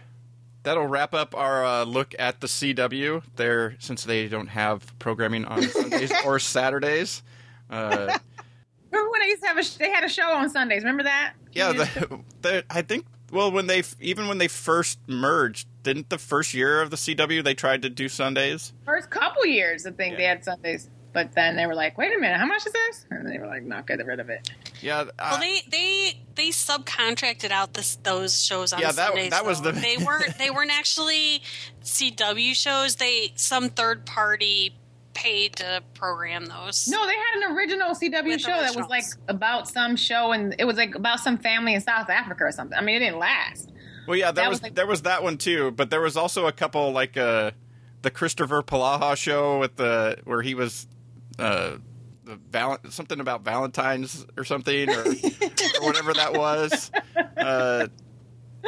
that'll 0.65 0.87
wrap 0.87 1.15
up 1.15 1.37
our 1.37 1.65
uh, 1.65 1.85
look 1.85 2.15
at 2.19 2.41
the 2.41 2.47
CW. 2.49 3.23
There, 3.37 3.77
since 3.79 4.05
they 4.05 4.29
don't 4.29 4.49
have 4.49 4.99
programming 4.99 5.45
on 5.45 5.63
Sundays 5.63 6.13
or 6.25 6.39
Saturdays. 6.39 7.23
Uh, 7.71 8.19
Remember 8.91 9.11
when 9.11 9.21
they 9.21 9.29
used 9.29 9.43
to 9.43 9.49
have 9.49 9.59
a, 9.59 9.79
they 9.79 9.91
had 9.91 10.05
a 10.05 10.09
show 10.09 10.31
on 10.33 10.51
Sundays? 10.51 10.83
Remember 10.83 11.05
that? 11.05 11.35
yeah, 11.53 11.73
the, 11.73 12.21
the, 12.43 12.65
I 12.69 12.83
think. 12.83 13.07
Well, 13.31 13.51
when 13.51 13.67
they 13.67 13.83
even 14.01 14.29
when 14.29 14.39
they 14.39 14.49
first 14.49 14.99
merged, 15.07 15.67
didn't 15.83 16.09
the 16.11 16.19
first 16.19 16.55
year 16.55 16.81
of 16.81 16.91
the 16.91 16.97
CW 16.97 17.43
they 17.45 17.55
tried 17.55 17.83
to 17.83 17.91
do 17.91 18.09
Sundays? 18.09 18.73
first 18.85 19.11
couple 19.11 19.45
years, 19.47 19.87
I 19.87 19.91
think 19.93 20.17
they 20.17 20.25
had 20.25 20.45
Sundays. 20.45 20.89
But 21.15 21.35
then 21.35 21.57
they 21.57 21.67
were 21.67 21.75
like, 21.75 21.99
wait 21.99 22.11
a 22.17 22.19
minute, 22.19 22.39
how 22.39 22.47
much 22.47 22.67
is 22.67 22.73
this? 22.73 23.05
And 23.11 23.29
they 23.31 23.37
were 23.39 23.47
like, 23.47 23.65
no, 23.65 23.83
get 23.83 24.03
rid 24.07 24.19
of 24.19 24.31
it. 24.31 24.51
Yeah, 24.81 25.01
uh, 25.01 25.07
Well, 25.33 25.41
they 25.41 25.61
they 25.71 26.21
they 26.37 26.49
subcontracted 26.49 27.51
out 27.51 27.75
this 27.75 27.97
those 27.97 28.43
shows 28.43 28.73
on 28.73 28.81
Yeah, 28.81 28.93
that- 28.93 29.09
Sundays. 29.09 29.31
that 29.31 29.45
was 29.45 29.61
though. 29.61 29.73
the- 29.73 29.81
they 29.81 29.97
weren't 30.07 30.39
they 30.39 30.51
weren't 30.51 30.71
actually 30.71 31.43
CW 31.85 32.55
shows. 32.55 32.97
They 32.97 33.33
some 33.37 33.69
third 33.69 34.07
party 34.07 34.75
paid 35.15 35.57
to 35.57 35.83
program 35.93 36.47
those. 36.47 36.89
No, 36.89 37.07
they 37.07 37.13
had 37.15 37.43
an 37.51 37.57
original 37.57 37.91
CW 37.95 38.25
With 38.25 38.41
show 38.41 38.49
that 38.49 38.75
was 38.75 38.87
like 38.89 39.05
about 39.29 39.69
some 39.69 39.97
show, 39.97 40.33
and 40.33 40.55
it 40.59 40.65
was 40.65 40.77
like 40.79 40.95
about 40.95 41.21
some 41.21 41.37
family 41.37 41.75
in 41.75 41.83
South 41.83 42.09
Africa 42.09 42.45
or 42.45 42.53
something. 42.53 42.79
I 42.79 42.81
mean, 42.81 42.97
it 42.97 43.01
didn't 43.01 43.19
last. 43.19 43.71
Well, 44.07 44.17
yeah, 44.17 44.33
there 44.33 44.45
That 44.45 44.49
was, 44.51 44.57
was 44.59 44.63
like- 44.63 44.75
there 44.75 44.87
was 44.87 45.03
that 45.03 45.23
one 45.23 45.39
too, 45.39 45.71
but 45.71 45.91
there 45.91 46.01
was 46.01 46.17
also 46.17 46.47
a 46.47 46.53
couple 46.53 46.91
like 46.93 47.17
uh, 47.17 47.53
the 48.03 48.11
Kristoffer 48.11 48.63
Polaha 48.65 49.17
show 49.17 49.59
with 49.61 49.77
the 49.77 50.19
where 50.25 50.43
he 50.43 50.55
was 50.55 50.87
uh, 51.39 51.77
the 52.25 52.37
val- 52.51 52.79
something 52.91 53.21
about 53.21 53.45
Valentine's 53.45 54.27
or 54.37 54.45
something 54.45 54.89
or, 54.91 55.01
or 55.81 55.87
whatever 55.87 56.13
that 56.15 56.33
was, 56.35 56.91
uh, 57.37 57.87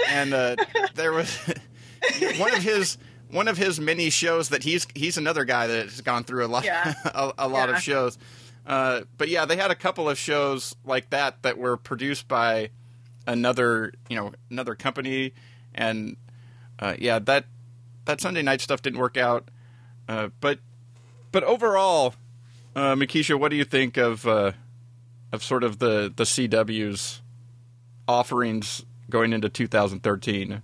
and 0.09 0.35
uh, 0.35 0.57
there 0.95 1.13
was 1.13 1.37
one 2.39 2.53
of 2.55 2.63
his 2.63 2.97
one 3.31 3.49
of 3.49 3.57
his 3.57 3.81
many 3.81 4.11
shows 4.11 4.51
that 4.51 4.63
he's 4.63 4.87
he's 4.95 5.17
another 5.17 5.45
guy 5.45 5.67
that 5.67 5.83
has 5.87 6.01
gone 6.01 6.23
through 6.25 6.45
a 6.45 6.49
lot 6.49 6.65
Yeah. 6.65 6.95
a, 7.07 7.33
a 7.39 7.49
lot 7.49 7.69
Yeah. 7.69 7.77
of 7.77 7.83
shows. 7.83 8.19
Uh, 8.67 9.03
but 9.19 9.29
yeah, 9.29 9.45
they 9.45 9.57
had 9.57 9.71
a 9.71 9.75
couple 9.75 10.09
of 10.09 10.17
shows 10.17 10.75
like 10.87 11.11
that 11.11 11.43
that 11.43 11.59
were 11.59 11.77
produced 11.77 12.29
by 12.29 12.71
another 13.27 13.93
you 14.09 14.17
know 14.17 14.33
another 14.51 14.75
company. 14.75 15.33
And 15.75 16.17
uh, 16.79 16.95
yeah 16.99 17.19
that 17.21 17.47
that 18.05 18.21
Sunday 18.21 18.43
night 18.43 18.61
stuff 18.61 18.83
didn't 18.83 18.99
work 18.99 19.17
out. 19.17 19.51
Uh, 20.09 20.29
but 20.41 20.59
but 21.33 21.43
overall 21.45 22.15
uh, 22.77 22.95
Mekeisha 22.95 23.39
what 23.39 23.51
do 23.51 23.57
you 23.57 23.65
think 23.65 23.97
of 23.97 24.27
uh, 24.27 24.53
of 25.33 25.43
sort 25.43 25.65
of 25.65 25.79
the 25.79 26.13
the 26.15 26.25
CW's 26.25 27.23
offerings 28.07 28.85
going 29.09 29.33
into 29.33 29.49
2013 29.49 30.63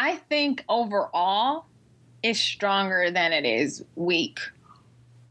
I 0.00 0.16
think 0.16 0.64
overall, 0.66 1.66
it's 2.22 2.40
stronger 2.40 3.10
than 3.10 3.34
it 3.34 3.44
is 3.44 3.84
weak. 3.96 4.40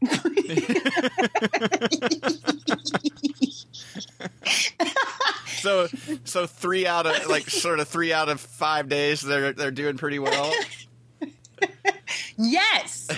so 5.46 5.86
so 6.24 6.46
three 6.46 6.86
out 6.86 7.06
of 7.06 7.26
like 7.28 7.48
sort 7.50 7.80
of 7.80 7.88
three 7.88 8.12
out 8.12 8.28
of 8.28 8.40
five 8.40 8.88
days 8.88 9.20
they're 9.20 9.52
they're 9.52 9.70
doing 9.70 9.96
pretty 9.96 10.18
well 10.18 10.52
Yes, 12.36 13.08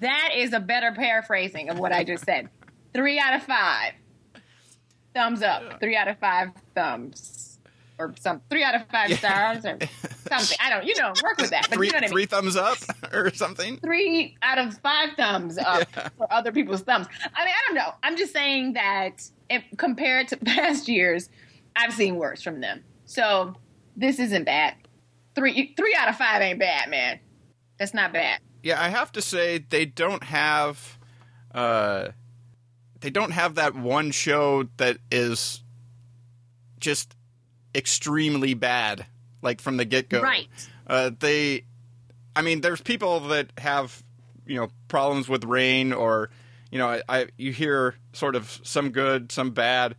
that 0.00 0.30
is 0.36 0.52
a 0.52 0.60
better 0.60 0.92
paraphrasing 0.92 1.68
of 1.70 1.78
what 1.78 1.92
I 1.92 2.02
just 2.04 2.24
said. 2.24 2.48
Three 2.92 3.18
out 3.20 3.34
of 3.34 3.42
five. 3.44 3.92
Thumbs 5.14 5.42
up. 5.42 5.78
Three 5.80 5.96
out 5.96 6.08
of 6.08 6.18
five 6.18 6.48
thumbs. 6.74 7.58
or 7.98 8.12
some 8.18 8.40
three 8.50 8.64
out 8.64 8.74
of 8.74 8.86
five 8.88 9.12
stars 9.16 9.64
or 9.64 9.78
something. 10.28 10.58
I 10.60 10.70
don't, 10.70 10.84
you 10.84 10.96
know, 11.00 11.12
work 11.22 11.38
with 11.38 11.50
that. 11.50 11.68
But 11.70 11.76
three 11.76 11.86
you 11.86 11.92
know 11.92 11.98
I 11.98 12.00
mean. 12.02 12.10
three 12.10 12.26
thumbs 12.26 12.56
up 12.56 12.78
or 13.12 13.32
something. 13.32 13.76
Three 13.78 14.36
out 14.42 14.58
of 14.58 14.76
five 14.78 15.10
thumbs 15.16 15.56
up 15.58 15.88
for 16.18 16.32
other 16.32 16.50
people's 16.50 16.82
thumbs. 16.82 17.06
I 17.34 17.44
mean, 17.44 17.54
I 17.54 17.66
don't 17.66 17.76
know. 17.76 17.94
I'm 18.02 18.16
just 18.16 18.32
saying 18.32 18.72
that 18.72 19.22
if, 19.48 19.64
compared 19.76 20.28
to 20.28 20.36
past 20.44 20.88
years, 20.88 21.28
I've 21.76 21.92
seen 21.92 22.16
worse 22.16 22.42
from 22.42 22.60
them. 22.60 22.84
So 23.06 23.54
this 23.96 24.18
isn't 24.18 24.44
bad. 24.44 24.74
Three 25.34 25.74
three 25.76 25.96
out 25.98 26.08
of 26.08 26.16
five 26.16 26.40
ain't 26.42 26.60
bad, 26.60 26.88
man. 26.88 27.18
That's 27.78 27.92
not 27.92 28.12
bad. 28.12 28.40
Yeah, 28.62 28.80
I 28.80 28.88
have 28.88 29.10
to 29.12 29.22
say 29.22 29.58
they 29.58 29.84
don't 29.84 30.22
have 30.22 30.98
uh 31.52 32.08
they 33.00 33.10
don't 33.10 33.32
have 33.32 33.56
that 33.56 33.74
one 33.74 34.10
show 34.10 34.68
that 34.76 34.98
is 35.10 35.62
just 36.78 37.14
extremely 37.74 38.54
bad 38.54 39.06
like 39.42 39.60
from 39.60 39.76
the 39.76 39.84
get-go. 39.84 40.22
Right. 40.22 40.48
Uh 40.86 41.10
they 41.18 41.64
I 42.36 42.42
mean 42.42 42.60
there's 42.60 42.80
people 42.80 43.20
that 43.20 43.50
have 43.58 44.02
you 44.46 44.56
know 44.56 44.68
problems 44.88 45.28
with 45.28 45.44
Reign 45.44 45.92
or 45.92 46.30
you 46.74 46.78
know 46.78 46.88
I, 46.90 47.02
I 47.08 47.26
you 47.38 47.52
hear 47.52 47.94
sort 48.12 48.34
of 48.36 48.60
some 48.64 48.90
good, 48.90 49.32
some 49.32 49.52
bad, 49.52 49.94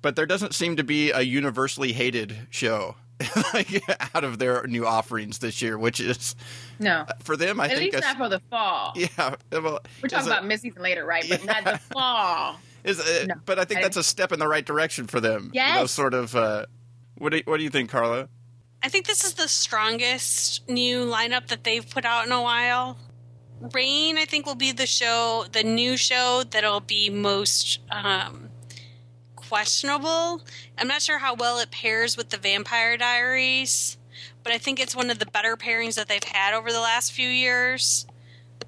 but 0.00 0.16
there 0.16 0.24
doesn't 0.24 0.54
seem 0.54 0.76
to 0.76 0.84
be 0.84 1.10
a 1.10 1.20
universally 1.20 1.92
hated 1.92 2.46
show. 2.48 2.94
like 3.54 3.82
out 4.16 4.24
of 4.24 4.38
their 4.40 4.66
new 4.66 4.84
offerings 4.86 5.38
this 5.38 5.62
year, 5.62 5.78
which 5.78 6.00
is 6.00 6.34
No. 6.80 7.04
for 7.20 7.36
them, 7.36 7.60
I 7.60 7.66
At 7.66 7.70
think 7.78 7.92
least 7.92 8.04
a- 8.04 8.08
not 8.08 8.16
for 8.16 8.28
the 8.28 8.40
fall. 8.50 8.92
yeah, 8.96 9.36
well, 9.52 9.78
We're 10.02 10.08
talking 10.08 10.26
about 10.26 10.44
mid-season 10.44 10.82
later, 10.82 11.04
right? 11.04 11.24
But 11.28 11.44
not 11.44 11.62
the 11.64 11.78
fall. 11.92 12.56
is 12.82 12.98
a- 12.98 13.26
No, 13.26 13.34
but 13.44 13.60
I 13.60 13.64
think 13.64 13.78
I- 13.78 13.82
that's 13.84 13.96
a 13.96 14.02
step 14.02 14.32
in 14.32 14.40
the 14.40 14.48
right 14.48 14.64
direction 14.66 15.06
for 15.06 15.20
them. 15.20 15.52
You 15.54 15.60
know, 15.62 15.86
sort 15.86 16.14
of. 16.14 16.34
Uh, 16.34 16.66
what 17.18 17.30
do 17.30 17.36
you, 17.36 17.42
What 17.46 17.58
do 17.58 17.62
you 17.64 17.70
think, 17.70 17.90
Carla? 17.90 18.28
I 18.82 18.88
think 18.88 19.06
this 19.06 19.22
is 19.24 19.34
the 19.34 19.46
strongest 19.46 20.68
new 20.68 21.04
lineup 21.06 21.46
that 21.48 21.62
they've 21.62 21.88
put 21.88 22.04
out 22.04 22.26
in 22.26 22.32
a 22.32 22.42
while. 22.42 22.96
Reign, 23.72 24.18
I 24.18 24.24
think, 24.24 24.44
will 24.44 24.56
be 24.56 24.72
the 24.72 24.86
show, 24.86 25.44
the 25.52 25.62
new 25.62 25.96
show 25.96 26.42
that'll 26.50 26.80
be 26.80 27.10
most 27.10 27.78
um, 27.90 28.48
questionable. 29.36 30.42
I'm 30.76 30.88
not 30.88 31.00
sure 31.00 31.18
how 31.18 31.34
well 31.34 31.60
it 31.60 31.70
pairs 31.70 32.16
with 32.16 32.30
the 32.30 32.38
Vampire 32.38 32.96
Diaries, 32.96 33.98
but 34.42 34.52
I 34.52 34.58
think 34.58 34.80
it's 34.80 34.96
one 34.96 35.10
of 35.10 35.20
the 35.20 35.26
better 35.26 35.56
pairings 35.56 35.94
that 35.94 36.08
they've 36.08 36.24
had 36.24 36.54
over 36.54 36.72
the 36.72 36.80
last 36.80 37.12
few 37.12 37.28
years. 37.28 38.04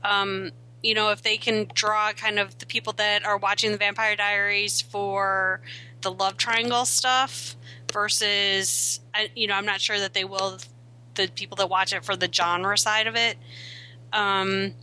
Um, 0.04 0.50
you 0.80 0.94
know, 0.94 1.10
if 1.10 1.22
they 1.22 1.38
can 1.38 1.66
draw 1.74 2.12
kind 2.12 2.38
of 2.38 2.56
the 2.58 2.66
people 2.66 2.92
that 2.92 3.24
are 3.24 3.38
watching 3.38 3.72
the 3.72 3.78
Vampire 3.78 4.14
Diaries 4.14 4.80
for 4.80 5.60
the 6.02 6.12
love 6.12 6.36
triangle 6.36 6.84
stuff 6.84 7.56
versus, 7.92 9.00
you 9.34 9.48
know, 9.48 9.54
I'm 9.54 9.66
not 9.66 9.80
sure 9.80 9.98
that 9.98 10.14
they 10.14 10.24
will 10.24 10.58
the 11.14 11.28
people 11.28 11.56
that 11.56 11.70
watch 11.70 11.92
it 11.92 12.04
for 12.04 12.14
the 12.14 12.28
genre 12.32 12.76
side 12.76 13.06
of 13.06 13.16
it. 13.16 13.38
Um, 14.12 14.74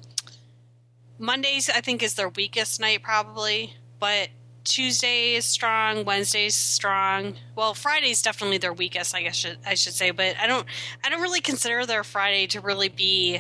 Mondays, 1.22 1.70
I 1.70 1.82
think, 1.82 2.02
is 2.04 2.16
their 2.16 2.30
weakest 2.30 2.80
night 2.80 3.04
probably, 3.04 3.76
but 4.00 4.30
Tuesday 4.64 5.36
is 5.36 5.46
strong, 5.46 6.04
Wednesday's 6.06 6.56
strong. 6.56 7.36
Well, 7.56 7.74
Friday's 7.74 8.22
definitely 8.22 8.58
their 8.58 8.74
weakest, 8.74 9.16
I 9.16 9.24
guess 9.24 9.36
should, 9.36 9.58
I 9.66 9.76
should 9.76 9.94
say, 9.94 10.12
but 10.12 10.36
I 10.40 10.48
don't 10.48 10.66
I 11.04 11.10
don't 11.10 11.22
really 11.22 11.42
consider 11.42 11.86
their 11.86 12.04
Friday 12.04 12.48
to 12.48 12.62
really 12.62 12.90
be 12.90 13.40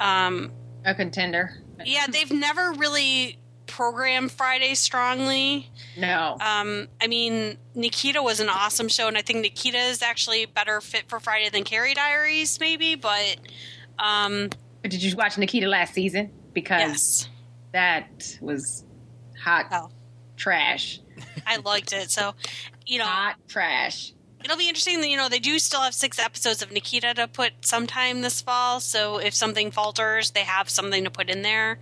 um 0.00 0.52
A 0.84 0.94
contender. 0.94 1.62
yeah, 1.84 2.06
they've 2.08 2.30
never 2.32 2.72
really 2.72 3.38
programmed 3.66 4.30
Friday 4.30 4.74
strongly. 4.74 5.70
No. 5.96 6.36
Um, 6.40 6.86
I 7.00 7.06
mean, 7.08 7.56
Nikita 7.74 8.22
was 8.22 8.38
an 8.38 8.48
awesome 8.48 8.88
show, 8.88 9.08
and 9.08 9.16
I 9.16 9.22
think 9.22 9.40
Nikita 9.40 9.78
is 9.78 10.02
actually 10.02 10.46
better 10.46 10.80
fit 10.80 11.08
for 11.08 11.18
Friday 11.18 11.48
than 11.48 11.64
Carrie 11.64 11.94
Diaries, 11.94 12.60
maybe. 12.60 12.94
But 12.94 13.36
um, 13.98 14.50
Did 14.82 15.02
you 15.02 15.16
watch 15.16 15.38
Nikita 15.38 15.66
last 15.66 15.94
season? 15.94 16.30
Because 16.54 16.80
yes, 16.80 17.28
that 17.72 18.38
was 18.40 18.84
hot 19.42 19.66
Oh. 19.70 19.90
trash. 20.36 21.00
I 21.46 21.56
liked 21.58 21.92
it. 21.92 22.10
So, 22.10 22.34
you 22.86 22.98
know, 22.98 23.04
Hot 23.04 23.36
trash. 23.48 24.12
it'll 24.44 24.56
be 24.56 24.68
interesting. 24.68 25.00
that, 25.00 25.08
You 25.08 25.16
know, 25.16 25.28
they 25.28 25.38
do 25.38 25.58
still 25.58 25.80
have 25.82 25.94
six 25.94 26.18
episodes 26.18 26.62
of 26.62 26.72
Nikita 26.72 27.14
to 27.14 27.28
put 27.28 27.52
sometime 27.66 28.20
this 28.22 28.40
fall. 28.40 28.80
So 28.80 29.18
if 29.18 29.34
something 29.34 29.70
falters, 29.70 30.30
they 30.30 30.40
have 30.44 30.68
something 30.70 31.04
to 31.04 31.10
put 31.10 31.28
in 31.28 31.42
there. 31.42 31.78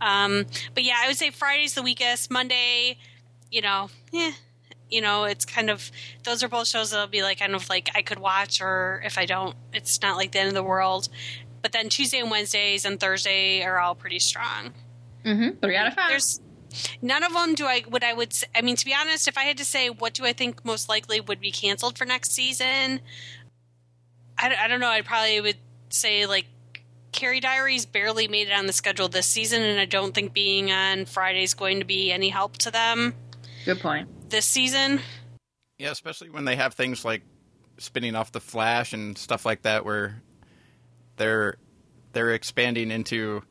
Um, 0.00 0.46
but 0.74 0.84
yeah, 0.84 0.96
I 1.02 1.06
would 1.08 1.16
say 1.16 1.30
Friday's 1.30 1.74
the 1.74 1.82
weakest. 1.82 2.30
Monday, 2.30 2.98
you 3.50 3.62
know, 3.62 3.90
yeah, 4.12 4.30
you 4.90 5.00
know, 5.00 5.24
it's 5.24 5.44
kind 5.44 5.70
of 5.70 5.90
those 6.24 6.42
are 6.44 6.48
both 6.48 6.68
shows 6.68 6.90
that'll 6.92 7.08
be 7.08 7.22
like 7.22 7.40
kind 7.40 7.54
of 7.54 7.68
like 7.68 7.90
I 7.96 8.02
could 8.02 8.18
watch, 8.20 8.60
or 8.62 9.02
if 9.04 9.18
I 9.18 9.26
don't, 9.26 9.56
it's 9.72 10.00
not 10.00 10.16
like 10.16 10.32
the 10.32 10.38
end 10.38 10.48
of 10.48 10.54
the 10.54 10.62
world. 10.62 11.08
But 11.68 11.74
then 11.74 11.90
Tuesday 11.90 12.20
and 12.20 12.30
Wednesdays 12.30 12.86
and 12.86 12.98
Thursday 12.98 13.62
are 13.62 13.78
all 13.78 13.94
pretty 13.94 14.20
strong. 14.20 14.72
Mm-hmm. 15.22 15.58
Three 15.60 15.76
out 15.76 15.86
of 15.86 15.92
five. 15.92 16.08
There's 16.08 16.40
none 17.02 17.22
of 17.22 17.34
them 17.34 17.54
do 17.54 17.66
I 17.66 17.84
would 17.86 18.02
I 18.02 18.14
would 18.14 18.32
I 18.54 18.62
mean 18.62 18.74
to 18.76 18.86
be 18.86 18.94
honest 18.94 19.28
if 19.28 19.36
I 19.36 19.42
had 19.42 19.58
to 19.58 19.66
say 19.66 19.90
what 19.90 20.14
do 20.14 20.24
I 20.24 20.32
think 20.32 20.64
most 20.64 20.88
likely 20.88 21.20
would 21.20 21.40
be 21.40 21.50
canceled 21.50 21.98
for 21.98 22.06
next 22.06 22.32
season 22.32 23.00
I, 24.38 24.54
I 24.64 24.66
don't 24.66 24.80
know 24.80 24.88
I 24.88 25.02
probably 25.02 25.38
would 25.42 25.58
say 25.90 26.24
like 26.24 26.46
Carrie 27.12 27.40
Diaries 27.40 27.84
barely 27.84 28.28
made 28.28 28.48
it 28.48 28.54
on 28.54 28.66
the 28.66 28.72
schedule 28.72 29.08
this 29.08 29.26
season 29.26 29.62
and 29.62 29.78
I 29.78 29.84
don't 29.84 30.14
think 30.14 30.32
being 30.32 30.72
on 30.72 31.04
Friday 31.04 31.42
is 31.42 31.52
going 31.52 31.80
to 31.80 31.84
be 31.84 32.10
any 32.10 32.30
help 32.30 32.56
to 32.58 32.70
them 32.70 33.14
Good 33.66 33.80
point. 33.80 34.30
this 34.30 34.46
season 34.46 35.00
Yeah, 35.76 35.90
especially 35.90 36.30
when 36.30 36.46
they 36.46 36.56
have 36.56 36.72
things 36.72 37.04
like 37.04 37.22
spinning 37.76 38.14
off 38.14 38.32
the 38.32 38.40
Flash 38.40 38.94
and 38.94 39.16
stuff 39.16 39.44
like 39.46 39.62
that, 39.62 39.84
where 39.84 40.22
they're 41.18 41.56
they're 42.12 42.32
expanding 42.32 42.90
into. 42.90 43.42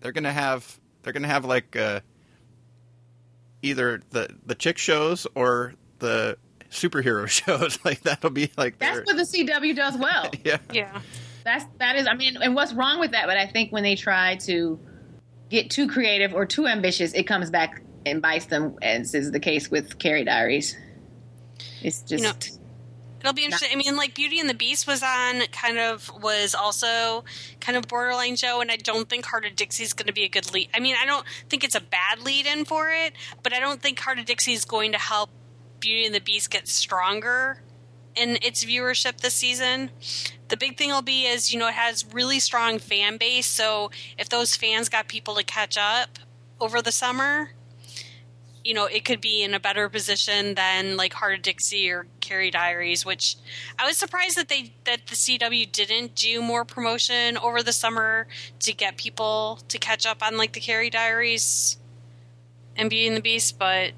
They're 0.00 0.12
gonna 0.12 0.32
have 0.32 0.80
they're 1.02 1.12
gonna 1.12 1.28
have 1.28 1.44
like 1.44 1.76
uh, 1.76 2.00
either 3.62 4.00
the 4.10 4.28
the 4.46 4.54
chick 4.54 4.78
shows 4.78 5.26
or 5.34 5.74
the 5.98 6.38
superhero 6.70 7.26
shows. 7.28 7.78
like 7.84 8.02
that'll 8.02 8.30
be 8.30 8.50
like 8.56 8.78
That's 8.78 8.96
their 8.96 9.04
what 9.04 9.16
the 9.16 9.22
CW 9.22 9.74
does 9.76 9.96
well. 9.96 10.30
yeah 10.44 10.58
yeah 10.72 11.00
That's 11.44 11.64
that 11.78 11.96
is. 11.96 12.06
I 12.06 12.14
mean, 12.14 12.36
and 12.36 12.54
what's 12.54 12.72
wrong 12.72 13.00
with 13.00 13.10
that? 13.12 13.26
But 13.26 13.36
I 13.36 13.46
think 13.46 13.72
when 13.72 13.82
they 13.82 13.94
try 13.96 14.36
to 14.46 14.78
get 15.48 15.70
too 15.70 15.88
creative 15.88 16.34
or 16.34 16.46
too 16.46 16.66
ambitious, 16.66 17.12
it 17.14 17.24
comes 17.24 17.50
back 17.50 17.82
and 18.06 18.22
bites 18.22 18.46
them, 18.46 18.76
as 18.82 19.14
is 19.14 19.30
the 19.32 19.40
case 19.40 19.70
with 19.70 19.98
Carrie 19.98 20.24
Diaries. 20.24 20.76
It's 21.82 22.02
just 22.02 22.22
You 22.22 22.28
know, 22.30 22.57
It'll 23.20 23.32
be 23.32 23.44
interesting. 23.44 23.70
I 23.72 23.76
mean, 23.76 23.96
like 23.96 24.14
Beauty 24.14 24.38
and 24.38 24.48
the 24.48 24.54
Beast 24.54 24.86
was 24.86 25.02
on, 25.02 25.42
kind 25.50 25.78
of 25.78 26.10
was 26.22 26.54
also 26.54 27.24
kind 27.60 27.76
of 27.76 27.88
borderline 27.88 28.36
show, 28.36 28.60
and 28.60 28.70
I 28.70 28.76
don't 28.76 29.08
think 29.08 29.26
Hart 29.26 29.44
of 29.44 29.56
Dixie 29.56 29.82
is 29.82 29.92
going 29.92 30.06
to 30.06 30.12
be 30.12 30.22
a 30.24 30.28
good 30.28 30.52
lead. 30.52 30.68
I 30.72 30.80
mean, 30.80 30.94
I 31.00 31.04
don't 31.04 31.24
think 31.48 31.64
it's 31.64 31.74
a 31.74 31.80
bad 31.80 32.22
lead 32.22 32.46
in 32.46 32.64
for 32.64 32.90
it, 32.90 33.12
but 33.42 33.52
I 33.52 33.58
don't 33.58 33.82
think 33.82 33.98
Hart 33.98 34.18
of 34.18 34.24
Dixie 34.26 34.52
is 34.52 34.64
going 34.64 34.92
to 34.92 34.98
help 34.98 35.30
Beauty 35.80 36.06
and 36.06 36.14
the 36.14 36.20
Beast 36.20 36.50
get 36.50 36.68
stronger 36.68 37.62
in 38.14 38.38
its 38.42 38.64
viewership 38.64 39.20
this 39.20 39.34
season. 39.34 39.90
The 40.48 40.56
big 40.56 40.76
thing 40.76 40.90
will 40.90 41.02
be 41.02 41.26
is 41.26 41.52
you 41.52 41.58
know 41.58 41.68
it 41.68 41.74
has 41.74 42.06
really 42.12 42.38
strong 42.38 42.78
fan 42.78 43.16
base, 43.16 43.46
so 43.46 43.90
if 44.16 44.28
those 44.28 44.54
fans 44.54 44.88
got 44.88 45.08
people 45.08 45.34
to 45.34 45.42
catch 45.42 45.76
up 45.76 46.20
over 46.60 46.80
the 46.82 46.92
summer, 46.92 47.50
you 48.68 48.74
know, 48.74 48.84
it 48.84 49.06
could 49.06 49.22
be 49.22 49.42
in 49.42 49.54
a 49.54 49.60
better 49.60 49.88
position 49.88 50.54
than 50.54 50.98
like 50.98 51.14
Hart 51.14 51.36
of 51.36 51.40
Dixie 51.40 51.88
or 51.88 52.06
Carrie 52.20 52.50
Diaries, 52.50 53.02
which 53.02 53.36
I 53.78 53.86
was 53.86 53.96
surprised 53.96 54.36
that 54.36 54.50
they 54.50 54.74
that 54.84 55.06
the 55.06 55.14
CW 55.14 55.72
didn't 55.72 56.14
do 56.14 56.42
more 56.42 56.66
promotion 56.66 57.38
over 57.38 57.62
the 57.62 57.72
summer 57.72 58.28
to 58.60 58.74
get 58.74 58.98
people 58.98 59.60
to 59.68 59.78
catch 59.78 60.04
up 60.04 60.22
on 60.22 60.36
like 60.36 60.52
the 60.52 60.60
Carrie 60.60 60.90
Diaries 60.90 61.78
and 62.76 62.90
Beauty 62.90 63.06
and 63.06 63.16
the 63.16 63.22
Beast, 63.22 63.58
but 63.58 63.92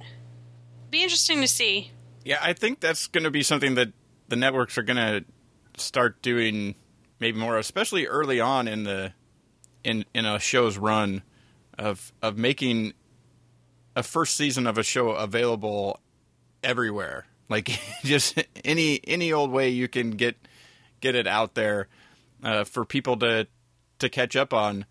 be 0.89 1.03
interesting 1.03 1.41
to 1.41 1.49
see. 1.49 1.91
Yeah, 2.25 2.39
I 2.41 2.53
think 2.53 2.79
that's 2.79 3.09
going 3.09 3.25
to 3.25 3.31
be 3.33 3.43
something 3.43 3.75
that 3.75 3.89
the 4.29 4.37
networks 4.37 4.79
are 4.79 4.85
going 4.85 4.99
to 4.99 5.25
start 5.83 6.23
doing 6.23 6.77
maybe 7.19 7.37
more, 7.37 7.59
especially 7.59 8.07
early 8.07 8.39
on 8.41 8.69
in 8.69 8.85
the 8.85 9.15
in 9.83 10.05
in 10.15 10.27
a 10.27 10.39
show's 10.39 10.79
run 10.79 11.23
of 11.77 12.13
of 12.23 12.39
making 12.39 12.93
a 13.97 14.03
first 14.03 14.35
season 14.37 14.67
of 14.67 14.79
a 14.79 14.83
show 14.83 15.11
available 15.11 16.01
everywhere. 16.63 17.27
Like 17.49 17.71
just 18.05 18.43
any 18.65 19.01
any 19.07 19.33
old 19.33 19.51
way 19.51 19.69
you 19.71 19.89
can 19.89 20.11
get 20.13 20.37
get 21.01 21.15
it 21.15 21.27
out 21.27 21.55
there 21.55 21.89
uh, 22.43 22.65
for 22.65 22.85
people 22.85 23.17
to 23.19 23.47
to 23.99 24.09
catch 24.09 24.37
up 24.37 24.53
on 24.55 24.87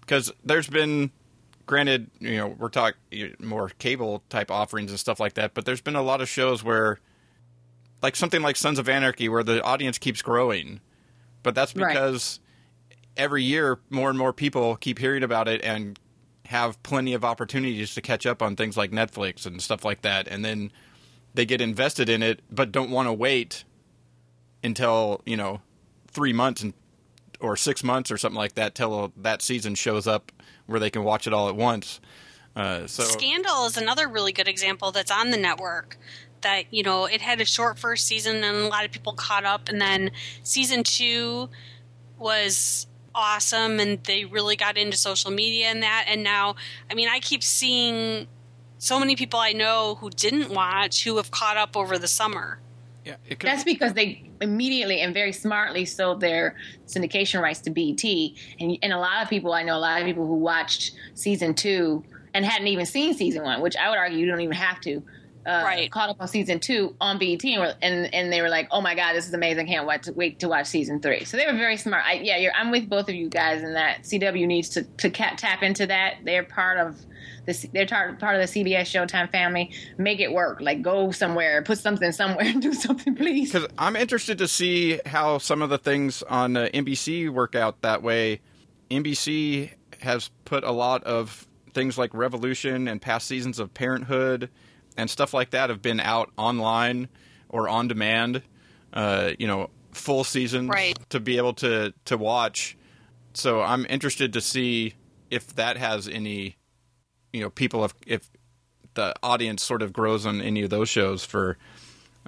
because 0.00 0.32
there's 0.44 0.68
been 0.68 1.10
granted, 1.66 2.10
you 2.20 2.36
know, 2.36 2.48
we're 2.48 2.68
talking 2.68 3.34
more 3.40 3.70
cable 3.78 4.22
type 4.28 4.50
offerings 4.50 4.90
and 4.90 5.00
stuff 5.00 5.18
like 5.18 5.34
that, 5.34 5.54
but 5.54 5.64
there's 5.64 5.80
been 5.80 5.96
a 5.96 6.02
lot 6.02 6.20
of 6.20 6.28
shows 6.28 6.62
where, 6.62 7.00
like 8.02 8.14
something 8.14 8.42
like 8.42 8.54
Sons 8.56 8.78
of 8.78 8.86
Anarchy, 8.86 9.30
where 9.30 9.42
the 9.42 9.62
audience 9.62 9.96
keeps 9.96 10.20
growing, 10.20 10.80
but 11.42 11.54
that's 11.54 11.74
Right. 11.74 11.88
because 11.88 12.38
every 13.16 13.42
year 13.42 13.78
more 13.88 14.10
and 14.10 14.18
more 14.18 14.32
people 14.34 14.76
keep 14.76 14.98
hearing 14.98 15.22
about 15.22 15.48
it 15.48 15.62
and 15.62 15.98
have 16.46 16.82
plenty 16.82 17.14
of 17.14 17.24
opportunities 17.24 17.94
to 17.94 18.02
catch 18.02 18.26
up 18.26 18.42
on 18.42 18.56
things 18.56 18.76
like 18.76 18.90
Netflix 18.90 19.46
and 19.46 19.62
stuff 19.62 19.84
like 19.84 20.02
that, 20.02 20.28
and 20.28 20.44
then 20.44 20.72
they 21.34 21.44
get 21.46 21.60
invested 21.60 22.08
in 22.08 22.22
it, 22.22 22.40
but 22.50 22.70
don't 22.70 22.90
want 22.90 23.08
to 23.08 23.12
wait 23.12 23.64
until 24.62 25.20
you 25.26 25.36
know 25.36 25.60
three 26.08 26.32
months 26.32 26.62
and 26.62 26.74
or 27.40 27.56
six 27.56 27.84
months 27.84 28.10
or 28.10 28.16
something 28.16 28.38
like 28.38 28.54
that 28.54 28.74
till 28.74 29.12
that 29.16 29.42
season 29.42 29.74
shows 29.74 30.06
up 30.06 30.32
where 30.66 30.80
they 30.80 30.90
can 30.90 31.04
watch 31.04 31.26
it 31.26 31.32
all 31.32 31.48
at 31.48 31.56
once. 31.56 32.00
Uh, 32.56 32.86
so 32.86 33.02
Scandal 33.02 33.66
is 33.66 33.76
another 33.76 34.08
really 34.08 34.32
good 34.32 34.48
example 34.48 34.92
that's 34.92 35.10
on 35.10 35.30
the 35.30 35.36
network. 35.36 35.98
That 36.42 36.72
you 36.72 36.82
know, 36.82 37.06
it 37.06 37.20
had 37.20 37.40
a 37.40 37.44
short 37.44 37.78
first 37.78 38.06
season, 38.06 38.44
and 38.44 38.56
a 38.56 38.68
lot 38.68 38.84
of 38.84 38.92
people 38.92 39.14
caught 39.14 39.44
up, 39.44 39.68
and 39.68 39.80
then 39.80 40.10
season 40.42 40.84
two 40.84 41.48
was 42.18 42.86
awesome, 43.14 43.80
and 43.80 44.02
they 44.04 44.24
really 44.24 44.56
got 44.56 44.76
into 44.76 44.96
social 44.96 45.30
media 45.30 45.66
and 45.66 45.82
that. 45.82 46.06
And 46.08 46.22
now, 46.22 46.56
I 46.90 46.94
mean, 46.94 47.08
I 47.08 47.20
keep 47.20 47.42
seeing 47.42 48.26
so 48.78 48.98
many 48.98 49.16
people 49.16 49.38
I 49.38 49.52
know 49.52 49.96
who 50.00 50.10
didn't 50.10 50.50
watch 50.50 51.04
who 51.04 51.16
have 51.16 51.30
caught 51.30 51.56
up 51.56 51.76
over 51.76 51.98
the 51.98 52.08
summer. 52.08 52.60
yeah, 53.04 53.16
it 53.26 53.40
could, 53.40 53.48
That's 53.48 53.64
because 53.64 53.94
they 53.94 54.30
immediately 54.40 55.00
and 55.00 55.14
very 55.14 55.32
smartly 55.32 55.84
sold 55.84 56.20
their 56.20 56.56
syndication 56.86 57.40
rights 57.40 57.60
to 57.60 57.70
BET. 57.70 58.04
And, 58.60 58.78
and 58.82 58.92
a 58.92 58.98
lot 58.98 59.22
of 59.22 59.30
people, 59.30 59.52
I 59.52 59.62
know 59.62 59.76
a 59.76 59.78
lot 59.78 60.00
of 60.00 60.06
people 60.06 60.26
who 60.26 60.34
watched 60.34 60.92
season 61.14 61.54
two 61.54 62.04
and 62.34 62.44
hadn't 62.44 62.66
even 62.66 62.84
seen 62.84 63.14
season 63.14 63.44
one, 63.44 63.60
which 63.60 63.76
I 63.76 63.88
would 63.88 63.98
argue 63.98 64.18
you 64.18 64.26
don't 64.26 64.40
even 64.40 64.56
have 64.56 64.80
to. 64.82 65.02
Uh, 65.46 65.62
Right. 65.64 65.90
Caught 65.90 66.08
up 66.10 66.16
on 66.20 66.28
season 66.28 66.58
two 66.60 66.96
on 67.00 67.18
BET, 67.18 67.44
and, 67.44 67.60
were- 67.60 67.74
and 67.82 68.14
and 68.14 68.32
they 68.32 68.40
were 68.40 68.48
like, 68.48 68.68
"Oh 68.70 68.80
my 68.80 68.94
god, 68.94 69.12
this 69.14 69.26
is 69.28 69.34
amazing! 69.34 69.66
Can't 69.66 69.86
wait 69.86 70.04
to 70.04 70.12
wait 70.12 70.38
to 70.40 70.48
watch 70.48 70.66
season 70.66 71.00
three. 71.00 71.24
So 71.24 71.36
they 71.36 71.46
were 71.46 71.52
very 71.58 71.76
smart. 71.76 72.02
I, 72.06 72.14
yeah, 72.14 72.38
you're, 72.38 72.52
I'm 72.54 72.70
with 72.70 72.88
both 72.88 73.08
of 73.08 73.14
you 73.14 73.28
guys 73.28 73.62
in 73.62 73.74
that 73.74 74.04
CW 74.04 74.46
needs 74.46 74.70
to 74.70 74.84
to 74.84 75.10
ca- 75.10 75.34
tap 75.36 75.62
into 75.62 75.86
that. 75.86 76.16
They're 76.24 76.44
part 76.44 76.78
of 76.78 76.96
the 77.46 77.68
they're 77.74 77.84
tar- 77.84 78.14
part 78.14 78.40
of 78.40 78.48
the 78.50 78.64
CBS 78.64 78.82
Showtime 78.84 79.30
family. 79.30 79.70
Make 79.98 80.20
it 80.20 80.32
work. 80.32 80.62
Like 80.62 80.80
go 80.80 81.10
somewhere, 81.10 81.62
put 81.62 81.76
something 81.78 82.10
somewhere, 82.12 82.46
and 82.46 82.62
do 82.62 82.72
something, 82.72 83.14
please. 83.14 83.52
because 83.52 83.68
I'm 83.76 83.96
interested 83.96 84.38
to 84.38 84.48
see 84.48 84.98
how 85.04 85.36
some 85.38 85.60
of 85.60 85.68
the 85.68 85.78
things 85.78 86.22
on 86.22 86.56
uh, 86.56 86.68
NBC 86.72 87.28
work 87.28 87.54
out 87.54 87.82
that 87.82 88.02
way. 88.02 88.40
NBC 88.90 89.70
has 90.00 90.30
put 90.44 90.64
a 90.64 90.70
lot 90.70 91.04
of 91.04 91.46
things 91.72 91.98
like 91.98 92.14
Revolution 92.14 92.86
and 92.88 93.00
past 93.02 93.26
seasons 93.26 93.58
of 93.58 93.74
Parenthood 93.74 94.50
and 94.96 95.10
stuff 95.10 95.34
like 95.34 95.50
that 95.50 95.70
have 95.70 95.82
been 95.82 96.00
out 96.00 96.30
online 96.36 97.08
or 97.48 97.68
on 97.68 97.88
demand. 97.88 98.42
Uh, 98.92 99.32
you 99.38 99.46
know, 99.46 99.70
full 99.92 100.24
seasons 100.24 100.68
Right. 100.68 100.98
to 101.10 101.20
be 101.20 101.36
able 101.36 101.54
to 101.54 101.92
to 102.06 102.16
watch. 102.16 102.76
So 103.34 103.60
I'm 103.60 103.86
interested 103.88 104.32
to 104.34 104.40
see 104.40 104.94
if 105.30 105.54
that 105.56 105.76
has 105.76 106.06
any, 106.08 106.56
you 107.32 107.40
know, 107.40 107.50
people 107.50 107.84
if 107.84 107.94
if 108.06 108.30
the 108.94 109.14
audience 109.22 109.64
sort 109.64 109.82
of 109.82 109.92
grows 109.92 110.24
on 110.24 110.40
any 110.40 110.62
of 110.62 110.70
those 110.70 110.88
shows 110.88 111.24
for 111.24 111.58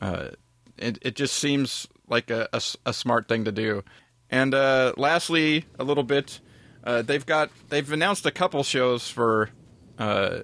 uh, 0.03 0.31
it, 0.77 0.99
it 1.03 1.15
just 1.17 1.35
seems 1.35 1.87
like 2.09 2.31
a 2.31 2.49
a 2.85 2.93
smart 2.93 3.29
thing 3.29 3.45
to 3.45 3.53
do. 3.53 3.83
And 4.29 4.53
uh, 4.55 4.93
lastly, 4.97 5.65
a 5.79 5.85
little 5.85 6.03
bit, 6.03 6.41
uh, 6.83 7.03
they've 7.03 7.25
got 7.25 7.51
they've 7.69 7.91
announced 7.93 8.27
a 8.27 8.33
couple 8.33 8.65
shows 8.65 9.09
for 9.09 9.51
uh, 9.99 10.41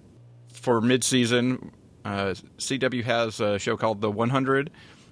for 0.53 0.81
mid 0.81 1.03
season. 1.03 1.73
Uh, 2.05 2.35
CW 2.59 3.05
has 3.05 3.39
a 3.41 3.59
show 3.59 3.77
called 3.77 4.01
The 4.01 4.11
100, 4.11 4.71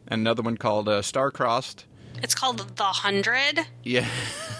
and 0.08 0.20
another 0.20 0.42
one 0.42 0.56
called 0.56 0.88
uh, 0.88 1.02
Star 1.02 1.30
Crossed. 1.30 1.84
It's 2.22 2.34
called 2.34 2.58
The 2.76 2.82
Hundred. 2.84 3.60
Yeah, 3.84 4.06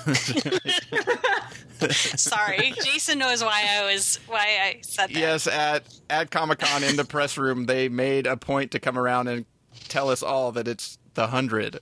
Sorry, 1.90 2.72
Jason 2.84 3.18
knows 3.18 3.42
why 3.42 3.64
I 3.68 3.92
was 3.92 4.18
why 4.26 4.38
I 4.62 4.78
said 4.82 5.08
that. 5.08 5.16
yes. 5.18 5.46
At 5.46 5.82
at 6.08 6.30
Comic 6.30 6.58
Con 6.58 6.84
in 6.84 6.96
the 6.96 7.04
press 7.08 7.36
room, 7.38 7.66
they 7.66 7.88
made 7.88 8.26
a 8.26 8.36
point 8.36 8.70
to 8.72 8.78
come 8.78 8.98
around 8.98 9.28
and 9.28 9.46
tell 9.88 10.10
us 10.10 10.22
all 10.22 10.52
that 10.52 10.68
it's 10.68 10.98
the 11.14 11.28
hundred, 11.28 11.80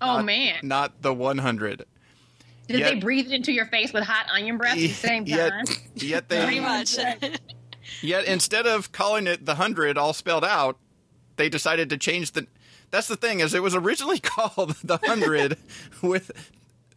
oh 0.00 0.16
not- 0.16 0.24
man, 0.24 0.54
not 0.62 1.02
the 1.02 1.12
100. 1.14 1.84
did 2.68 2.78
yet- 2.80 2.94
they 2.94 3.00
breathe 3.00 3.26
it 3.26 3.32
into 3.32 3.52
your 3.52 3.66
face 3.66 3.92
with 3.92 4.04
hot 4.04 4.26
onion 4.32 4.56
breath 4.56 4.72
at 4.72 4.78
the 4.78 4.88
same 4.88 5.24
yet, 5.26 5.50
time? 5.50 5.64
yet 5.96 6.28
they 6.28 6.42
Pretty 6.44 6.60
much. 6.60 6.96
Yet 8.00 8.24
instead 8.24 8.66
of 8.66 8.92
calling 8.92 9.26
it 9.26 9.44
the 9.44 9.56
hundred 9.56 9.98
all 9.98 10.12
spelled 10.12 10.44
out, 10.44 10.78
they 11.36 11.48
decided 11.48 11.90
to 11.90 11.96
change 11.96 12.32
the. 12.32 12.46
That's 12.90 13.08
the 13.08 13.16
thing 13.16 13.40
is 13.40 13.54
it 13.54 13.62
was 13.62 13.74
originally 13.74 14.18
called 14.22 14.76
the 14.84 14.98
hundred 14.98 15.58
with 16.02 16.30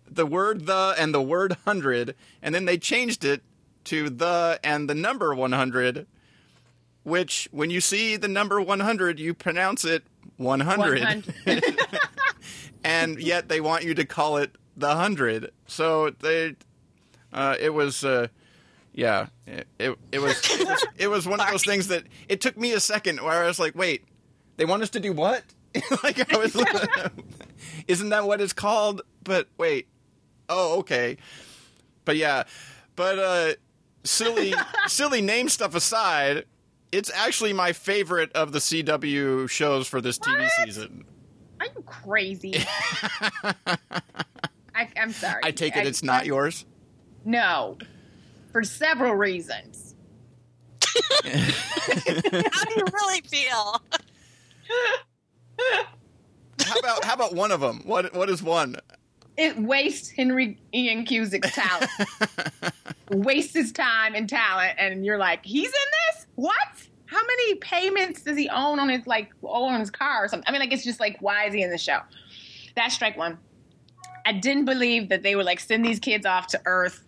the 0.10 0.26
word 0.26 0.66
the 0.66 0.96
and 0.98 1.14
the 1.14 1.22
word 1.22 1.58
hundred, 1.66 2.16
and 2.42 2.54
then 2.54 2.66
they 2.66 2.78
changed 2.78 3.24
it 3.26 3.42
to 3.86 4.10
the 4.10 4.60
and 4.64 4.90
the 4.90 4.96
number 4.96 5.34
one 5.34 5.52
hundred. 5.52 6.08
Which, 7.04 7.48
when 7.52 7.70
you 7.70 7.82
see 7.82 8.18
the 8.18 8.28
number 8.28 8.60
one 8.60 8.80
hundred, 8.80 9.20
you 9.20 9.36
pronounce 9.36 9.86
it 9.86 10.04
one 10.38 10.62
hundred, 10.62 11.24
and 12.84 13.20
yet 13.20 13.48
they 13.48 13.62
want 13.62 13.84
you 13.84 13.94
to 13.94 14.06
call 14.06 14.38
it 14.38 14.56
the 14.76 14.96
hundred. 14.96 15.52
So 15.68 16.10
they, 16.10 16.56
uh, 17.32 17.56
it 17.60 17.74
was. 17.76 18.04
Uh, 18.04 18.30
yeah, 18.96 19.28
it 19.46 19.68
it, 19.78 19.98
it 20.14 20.20
was 20.20 20.40
it 20.60 20.68
was 20.68 20.86
it 20.98 21.08
was 21.08 21.28
one 21.28 21.42
of 21.42 21.50
those 21.52 21.66
things 21.66 21.90
that 21.90 22.04
it 22.30 22.40
took 22.40 22.58
me 22.58 22.72
a 22.72 22.80
second 22.80 23.22
where 23.22 23.44
I 23.44 23.46
was 23.46 23.60
like, 23.60 23.76
wait, 23.76 24.06
they 24.56 24.64
want 24.64 24.84
us 24.84 24.90
to 24.92 25.00
do 25.02 25.12
what? 25.12 25.44
like 26.04 26.34
I 26.34 26.38
was, 26.38 26.56
isn't 27.88 28.10
that 28.10 28.26
what 28.26 28.40
it's 28.40 28.54
called? 28.54 29.02
But 29.24 29.50
wait, 29.58 29.88
oh 30.48 30.80
okay, 30.80 31.18
but 32.06 32.16
yeah, 32.16 32.44
but 32.96 33.20
uh, 33.20 33.54
silly 34.06 34.54
silly 34.88 35.22
name 35.22 35.50
stuff 35.50 35.76
aside, 35.76 36.46
it's 36.94 37.12
actually 37.14 37.52
my 37.52 37.74
favorite 37.74 38.32
of 38.32 38.54
the 38.54 38.60
CW 38.60 39.50
shows 39.50 39.88
for 39.88 40.00
this 40.00 40.18
TV 40.18 40.44
What? 40.44 40.52
season. 40.64 41.04
Are 41.60 41.66
you 41.66 41.84
crazy? 41.86 42.64
I, 44.74 44.88
I'm 44.98 45.12
sorry. 45.12 45.42
I 45.44 45.52
take 45.52 45.76
it 45.76 45.86
it's 45.86 46.04
not 46.04 46.26
yours. 46.26 46.66
No, 47.26 47.78
for 48.56 48.64
several 48.64 49.16
reasons. 49.16 49.96
How 51.26 52.64
do 52.64 52.74
you 52.74 52.86
really 52.94 53.22
feel? 53.28 53.82
How 56.64 56.80
about 56.80 57.04
how 57.04 57.14
about 57.16 57.36
one 57.36 57.52
of 57.52 57.60
them? 57.60 57.82
What 57.84 58.16
what 58.16 58.30
is 58.30 58.42
one? 58.42 58.78
It 59.36 59.60
wastes 59.60 60.10
Henry 60.10 60.58
Ian 60.74 61.06
Cusick's 61.06 61.54
talent. 61.54 61.92
wastes 63.12 63.54
his 63.54 63.74
time 63.74 64.16
and 64.16 64.30
talent, 64.30 64.76
and 64.78 65.06
you're 65.06 65.18
like, 65.18 65.46
he's 65.46 65.68
in 65.68 65.72
this? 66.14 66.28
What? 66.36 66.56
How 67.08 67.22
many 67.22 67.56
payments 67.56 68.22
does 68.22 68.38
he 68.38 68.48
own 68.48 68.80
on 68.80 68.88
his 68.88 69.06
like 69.06 69.34
own 69.44 69.74
on 69.74 69.82
his 69.82 69.92
car 69.92 70.24
or 70.24 70.28
something? 70.30 70.48
I 70.48 70.54
mean, 70.54 70.62
like 70.62 70.72
it's 70.72 70.86
just 70.86 71.02
like, 71.02 71.18
why 71.20 71.48
is 71.48 71.54
he 71.54 71.62
in 71.62 71.72
the 71.72 71.78
show? 71.78 72.00
That's 72.74 72.96
strike 72.96 73.18
one. 73.18 73.38
I 74.26 74.32
didn't 74.32 74.64
believe 74.64 75.10
that 75.10 75.24
they 75.24 75.36
would 75.36 75.46
like 75.46 75.60
send 75.60 75.84
these 75.84 76.00
kids 76.00 76.26
off 76.26 76.48
to 76.48 76.62
Earth 76.66 77.05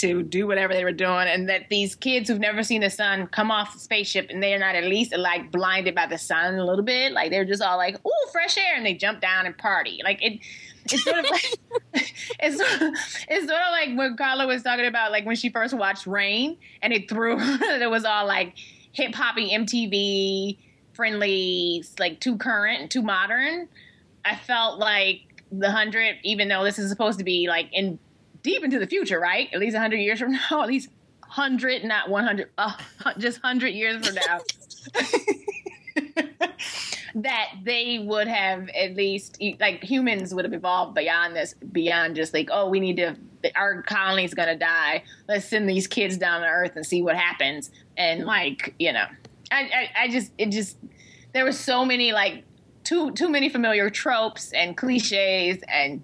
to 0.00 0.22
do 0.22 0.46
whatever 0.46 0.72
they 0.72 0.84
were 0.84 0.92
doing, 0.92 1.26
and 1.28 1.48
that 1.48 1.68
these 1.68 1.94
kids 1.94 2.28
who've 2.28 2.40
never 2.40 2.62
seen 2.62 2.80
the 2.80 2.90
sun 2.90 3.26
come 3.28 3.50
off 3.50 3.72
the 3.72 3.78
spaceship 3.78 4.26
and 4.30 4.42
they 4.42 4.54
are 4.54 4.58
not 4.58 4.74
at 4.74 4.84
least 4.84 5.16
like 5.16 5.50
blinded 5.50 5.94
by 5.94 6.06
the 6.06 6.18
sun 6.18 6.54
a 6.54 6.64
little 6.64 6.84
bit. 6.84 7.12
Like 7.12 7.30
they're 7.30 7.44
just 7.44 7.62
all 7.62 7.76
like, 7.76 7.96
"Ooh, 8.06 8.30
fresh 8.32 8.56
air," 8.58 8.76
and 8.76 8.84
they 8.84 8.94
jump 8.94 9.20
down 9.20 9.46
and 9.46 9.56
party. 9.56 10.00
Like 10.04 10.22
it, 10.22 10.40
it's 10.84 11.04
sort 11.04 11.18
of 11.18 11.30
like 11.30 11.58
it's 12.40 12.60
it's 13.28 13.46
sort 13.46 13.60
of 13.60 13.72
like 13.72 13.96
what 13.96 14.16
Carla 14.18 14.46
was 14.46 14.62
talking 14.62 14.86
about, 14.86 15.12
like 15.12 15.26
when 15.26 15.36
she 15.36 15.50
first 15.50 15.74
watched 15.74 16.06
Reign, 16.06 16.56
and 16.82 16.92
it 16.92 17.08
threw 17.08 17.36
it 17.40 17.90
was 17.90 18.04
all 18.04 18.26
like 18.26 18.54
hip 18.92 19.14
hoppy 19.14 19.50
MTV 19.50 20.58
friendly, 20.94 21.84
like 21.98 22.20
too 22.20 22.36
current 22.36 22.90
too 22.90 23.02
modern. 23.02 23.68
I 24.24 24.34
felt 24.36 24.78
like 24.78 25.20
the 25.52 25.70
hundred, 25.70 26.16
even 26.24 26.48
though 26.48 26.64
this 26.64 26.78
is 26.78 26.90
supposed 26.90 27.18
to 27.18 27.24
be 27.24 27.46
like 27.48 27.68
in 27.72 27.98
deep 28.46 28.64
into 28.64 28.78
the 28.78 28.86
future, 28.86 29.20
right? 29.20 29.48
At 29.52 29.60
least 29.60 29.76
hundred 29.76 29.98
years 29.98 30.20
from 30.20 30.32
now, 30.50 30.62
at 30.62 30.68
least 30.68 30.88
hundred, 31.20 31.84
not 31.84 32.08
one 32.08 32.24
hundred, 32.24 32.50
uh, 32.56 32.72
just 33.18 33.40
hundred 33.42 33.74
years 33.74 34.06
from 34.06 34.14
now. 34.14 34.40
that 37.16 37.48
they 37.64 37.98
would 37.98 38.28
have 38.28 38.68
at 38.68 38.94
least 38.94 39.38
like 39.58 39.82
humans 39.82 40.34
would 40.34 40.44
have 40.44 40.52
evolved 40.52 40.94
beyond 40.94 41.34
this 41.34 41.54
beyond 41.72 42.14
just 42.14 42.34
like 42.34 42.50
oh 42.52 42.68
we 42.68 42.78
need 42.78 42.96
to 42.98 43.16
our 43.54 43.80
colony's 43.82 44.34
gonna 44.34 44.54
die 44.54 45.02
let's 45.26 45.46
send 45.46 45.66
these 45.66 45.86
kids 45.86 46.18
down 46.18 46.42
to 46.42 46.46
earth 46.46 46.76
and 46.76 46.84
see 46.84 47.00
what 47.00 47.16
happens 47.16 47.70
and 47.96 48.26
like 48.26 48.74
you 48.78 48.92
know 48.92 49.06
i 49.50 49.62
i, 49.62 50.02
I 50.02 50.08
just 50.08 50.30
it 50.36 50.50
just 50.50 50.76
there 51.32 51.44
were 51.44 51.52
so 51.52 51.86
many 51.86 52.12
like 52.12 52.44
too 52.84 53.10
too 53.12 53.30
many 53.30 53.48
familiar 53.48 53.88
tropes 53.88 54.52
and 54.52 54.76
cliches 54.76 55.58
and 55.68 56.02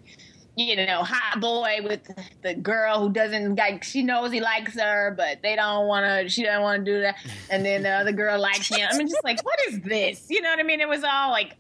you 0.56 0.76
know, 0.76 1.02
hot 1.02 1.40
boy 1.40 1.78
with 1.82 2.10
the 2.42 2.54
girl 2.54 3.00
who 3.00 3.12
doesn't 3.12 3.56
like 3.56 3.82
she 3.82 4.02
knows 4.02 4.32
he 4.32 4.40
likes 4.40 4.78
her, 4.78 5.14
but 5.16 5.40
they 5.42 5.56
don't 5.56 5.86
want 5.86 6.04
to. 6.06 6.28
She 6.28 6.42
doesn't 6.42 6.62
want 6.62 6.84
to 6.84 6.92
do 6.92 7.00
that, 7.00 7.16
and 7.50 7.64
then 7.64 7.82
the 7.82 7.90
other 7.90 8.12
girl 8.12 8.38
likes 8.38 8.68
him. 8.68 8.86
I 8.90 8.96
mean, 8.96 9.08
just 9.08 9.24
like 9.24 9.42
what 9.44 9.58
is 9.68 9.80
this? 9.80 10.26
You 10.28 10.42
know 10.42 10.50
what 10.50 10.58
I 10.58 10.62
mean? 10.62 10.80
It 10.80 10.88
was 10.88 11.04
all 11.04 11.30
like 11.30 11.56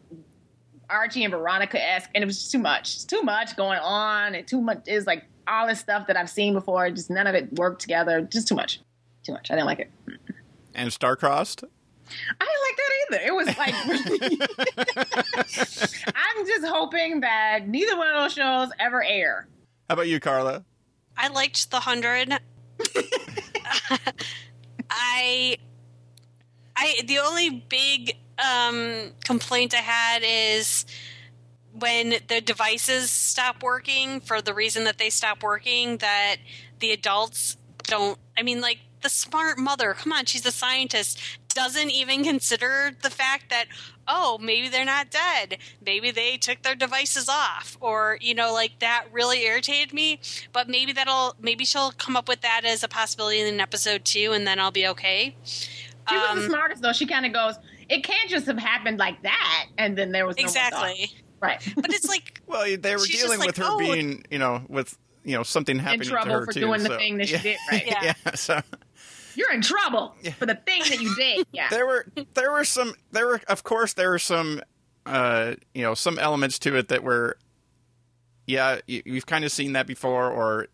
Archie 0.90 1.24
and 1.24 1.32
Veronica 1.32 1.82
esque, 1.82 2.10
and 2.14 2.22
it 2.22 2.26
was 2.26 2.50
too 2.50 2.58
much. 2.58 2.94
It's 2.94 3.04
too 3.04 3.22
much 3.22 3.56
going 3.56 3.78
on, 3.78 4.34
and 4.34 4.46
too 4.46 4.60
much 4.60 4.82
is 4.86 5.06
like 5.06 5.24
all 5.48 5.66
this 5.66 5.80
stuff 5.80 6.06
that 6.08 6.16
I've 6.16 6.30
seen 6.30 6.52
before. 6.52 6.90
Just 6.90 7.10
none 7.10 7.26
of 7.26 7.34
it 7.34 7.52
worked 7.58 7.80
together. 7.80 8.20
Just 8.20 8.48
too 8.48 8.54
much. 8.54 8.80
Too 9.22 9.32
much. 9.32 9.50
I 9.50 9.54
didn't 9.54 9.66
like 9.66 9.80
it. 9.80 9.90
And 10.74 10.90
Starcrossed? 10.90 11.64
I 12.40 12.44
didn't 12.44 12.62
like 12.66 12.76
that 12.76 12.92
either. 13.02 13.20
It 13.26 13.34
was 13.34 13.48
like 13.58 13.74
I'm 16.14 16.46
just 16.46 16.66
hoping 16.66 17.20
that 17.20 17.68
neither 17.68 17.96
one 17.96 18.08
of 18.08 18.14
those 18.22 18.32
shows 18.32 18.70
ever 18.78 19.02
air. 19.04 19.48
How 19.88 19.94
about 19.94 20.08
you, 20.08 20.20
Carla? 20.20 20.64
I 21.16 21.28
liked 21.28 21.70
the 21.70 21.80
hundred. 21.80 22.32
I, 24.90 25.56
I 26.76 27.00
the 27.06 27.18
only 27.18 27.50
big 27.68 28.16
um, 28.38 29.12
complaint 29.24 29.74
I 29.74 29.78
had 29.78 30.22
is 30.24 30.86
when 31.72 32.14
the 32.28 32.40
devices 32.40 33.10
stop 33.10 33.62
working 33.62 34.20
for 34.20 34.42
the 34.42 34.54
reason 34.54 34.84
that 34.84 34.98
they 34.98 35.10
stop 35.10 35.42
working. 35.42 35.98
That 35.98 36.36
the 36.80 36.92
adults 36.92 37.56
don't. 37.84 38.18
I 38.36 38.42
mean, 38.42 38.60
like 38.60 38.78
the 39.02 39.08
smart 39.08 39.58
mother. 39.58 39.94
Come 39.94 40.12
on, 40.12 40.24
she's 40.24 40.46
a 40.46 40.52
scientist. 40.52 41.20
Doesn't 41.54 41.90
even 41.90 42.24
consider 42.24 42.92
the 43.02 43.10
fact 43.10 43.50
that 43.50 43.66
oh 44.08 44.38
maybe 44.38 44.68
they're 44.68 44.84
not 44.84 45.10
dead 45.10 45.58
maybe 45.84 46.10
they 46.10 46.36
took 46.36 46.62
their 46.62 46.74
devices 46.74 47.28
off 47.28 47.76
or 47.80 48.18
you 48.20 48.34
know 48.34 48.52
like 48.52 48.78
that 48.80 49.04
really 49.12 49.44
irritated 49.44 49.92
me 49.92 50.18
but 50.52 50.68
maybe 50.68 50.92
that'll 50.92 51.36
maybe 51.40 51.64
she'll 51.64 51.92
come 51.92 52.16
up 52.16 52.26
with 52.28 52.40
that 52.40 52.62
as 52.64 52.82
a 52.82 52.88
possibility 52.88 53.40
in 53.40 53.60
episode 53.60 54.04
two 54.04 54.32
and 54.32 54.46
then 54.46 54.58
i'll 54.58 54.70
be 54.72 54.86
okay 54.86 55.36
She 56.08 56.16
was 56.16 56.24
the 56.34 56.42
Um, 56.42 56.48
smartest 56.48 56.82
though. 56.82 56.92
She 56.92 57.06
kind 57.06 57.24
of 57.26 57.32
goes, 57.32 57.54
"It 57.88 58.02
can't 58.02 58.28
just 58.28 58.46
have 58.46 58.58
happened 58.58 58.98
like 58.98 59.22
that," 59.22 59.66
and 59.78 59.96
then 59.96 60.10
there 60.10 60.26
was 60.26 60.36
no 60.36 60.42
exactly 60.42 61.12
right 61.40 61.62
but 61.76 61.92
it's 61.92 62.08
like 62.08 62.40
Well, 62.46 62.64
they 62.76 62.96
were 62.96 63.04
dealing 63.06 63.38
with 63.38 63.46
like, 63.46 63.56
her 63.58 63.64
"Oh." 63.66 63.78
being, 63.78 64.24
you 64.30 64.38
know, 64.40 64.62
with 64.68 64.98
you 65.24 65.36
know 65.36 65.44
something 65.44 65.76
in 65.76 65.82
happening 65.82 66.02
to 66.02 66.08
trouble 66.10 66.32
her 66.32 66.44
for 66.46 66.52
too. 66.52 66.60
doing 66.60 66.82
the 66.82 66.96
thing 66.96 67.18
that 67.18 67.30
yeah. 67.30 67.36
she 67.38 67.42
did. 67.44 67.58
Right? 67.70 67.86
Yeah. 67.86 68.14
yeah. 68.26 68.34
So 68.34 68.60
You're 69.34 69.52
in 69.52 69.60
trouble 69.62 70.14
for 70.38 70.46
the 70.46 70.54
thing 70.54 70.82
that 70.88 71.00
you 71.00 71.14
did. 71.14 71.46
Yeah. 71.52 71.68
there 71.70 71.86
were 71.86 72.06
there 72.34 72.50
were 72.52 72.64
some 72.64 72.94
there 73.12 73.26
were 73.26 73.40
of 73.48 73.62
course 73.62 73.92
there 73.94 74.10
were 74.10 74.18
some 74.18 74.60
uh 75.06 75.54
you 75.74 75.82
know 75.82 75.94
some 75.94 76.18
elements 76.18 76.58
to 76.60 76.76
it 76.76 76.88
that 76.88 77.02
were 77.02 77.36
yeah 78.46 78.78
you, 78.86 79.02
you've 79.04 79.26
kind 79.26 79.44
of 79.44 79.52
seen 79.52 79.72
that 79.74 79.86
before 79.86 80.30
or 80.30 80.66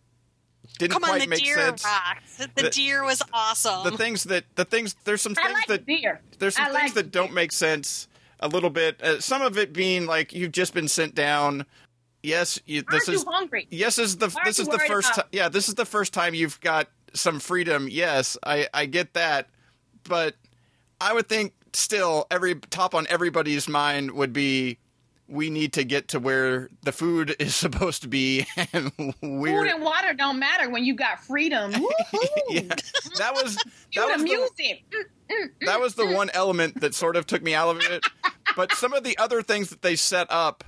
didn't 0.77 0.93
come 0.93 1.03
on 1.03 1.09
quite 1.11 1.21
the 1.21 1.27
make 1.27 1.43
deer 1.43 1.55
sense. 1.57 1.83
rocked 1.83 2.55
the, 2.55 2.63
The- 2.63 2.69
deer 2.69 3.03
was 3.03 3.21
awesome 3.33 3.83
The 3.89 3.97
things 3.97 4.23
that 4.25 4.45
the 4.55 4.65
things 4.65 4.95
there's 5.03 5.21
some 5.21 5.33
I 5.37 5.43
things 5.47 5.53
like 5.55 5.67
that 5.67 5.85
deer. 5.85 6.21
there's 6.39 6.55
some 6.55 6.65
I 6.65 6.69
things 6.69 6.81
like 6.83 6.93
that 7.05 7.11
don't 7.11 7.33
make 7.33 7.51
sense 7.51 8.07
a 8.41 8.47
little 8.47 8.69
bit. 8.69 9.01
Uh, 9.01 9.19
some 9.19 9.41
of 9.41 9.57
it 9.57 9.73
being 9.73 10.05
like 10.05 10.31
you've 10.31 10.53
just 10.53 10.73
been 10.73 10.87
sent 10.87 11.13
down. 11.13 11.65
Yes, 12.23 12.57
you, 12.65 12.83
Aren't 12.89 13.05
this 13.05 13.09
is 13.09 13.23
hungry? 13.25 13.67
yes 13.69 13.97
is 13.99 14.15
the 14.17 14.27
Aren't 14.33 14.45
this 14.45 14.59
is 14.59 14.67
the 14.69 14.79
first 14.79 15.13
time. 15.13 15.25
Yeah, 15.33 15.49
this 15.49 15.67
is 15.67 15.75
the 15.75 15.85
first 15.85 16.13
time 16.13 16.33
you've 16.33 16.57
got 16.61 16.87
some 17.13 17.39
freedom. 17.39 17.87
Yes, 17.89 18.37
I 18.43 18.67
I 18.73 18.85
get 18.85 19.13
that, 19.13 19.49
but 20.03 20.35
I 21.01 21.13
would 21.13 21.27
think 21.27 21.53
still 21.73 22.27
every 22.31 22.55
top 22.55 22.95
on 22.95 23.07
everybody's 23.09 23.67
mind 23.67 24.11
would 24.11 24.33
be 24.33 24.77
we 25.27 25.49
need 25.51 25.73
to 25.73 25.83
get 25.83 26.07
to 26.09 26.19
where 26.19 26.69
the 26.83 26.91
food 26.91 27.35
is 27.39 27.55
supposed 27.55 28.01
to 28.01 28.07
be 28.07 28.45
and 28.73 28.91
we're 29.21 29.61
Food 29.61 29.67
and 29.67 29.83
water 29.83 30.13
don't 30.13 30.39
matter 30.39 30.69
when 30.69 30.83
you 30.83 30.95
got 30.95 31.23
freedom. 31.23 31.73
Yeah, 32.49 32.61
that 33.19 33.35
was 33.35 33.55
that 33.95 34.07
was 34.07 34.17
the, 34.17 34.23
music. 34.23 34.83
Mm, 35.29 35.49
that 35.61 35.79
was 35.79 35.93
the 35.93 36.07
one 36.07 36.31
element 36.33 36.81
that 36.81 36.95
sort 36.95 37.15
of 37.15 37.27
took 37.27 37.43
me 37.43 37.53
out 37.53 37.75
of 37.75 37.83
it. 37.83 38.03
But 38.55 38.71
some 38.71 38.91
of 38.91 39.03
the 39.03 39.15
other 39.19 39.43
things 39.43 39.69
that 39.69 39.83
they 39.83 39.95
set 39.95 40.25
up 40.31 40.63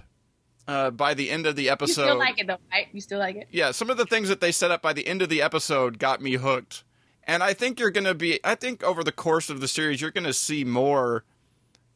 uh, 0.67 0.91
by 0.91 1.13
the 1.13 1.29
end 1.29 1.45
of 1.45 1.55
the 1.55 1.69
episode. 1.69 2.01
You 2.01 2.07
still 2.07 2.19
like 2.19 2.39
it 2.39 2.47
though, 2.47 2.57
right? 2.71 2.87
You 2.91 3.01
still 3.01 3.19
like 3.19 3.35
it? 3.35 3.47
yeah, 3.51 3.71
some 3.71 3.89
of 3.89 3.97
the 3.97 4.05
things 4.05 4.29
that 4.29 4.41
they 4.41 4.51
set 4.51 4.71
up 4.71 4.81
by 4.81 4.93
the 4.93 5.07
end 5.07 5.21
of 5.21 5.29
the 5.29 5.41
episode 5.41 5.99
got 5.99 6.21
me 6.21 6.33
hooked. 6.33 6.83
And 7.23 7.43
I 7.43 7.53
think 7.53 7.79
you're 7.79 7.91
going 7.91 8.05
to 8.05 8.15
be, 8.15 8.39
I 8.43 8.55
think 8.55 8.83
over 8.83 9.03
the 9.03 9.11
course 9.11 9.49
of 9.49 9.61
the 9.61 9.67
series, 9.67 10.01
you're 10.01 10.11
going 10.11 10.25
to 10.25 10.33
see 10.33 10.63
more 10.63 11.23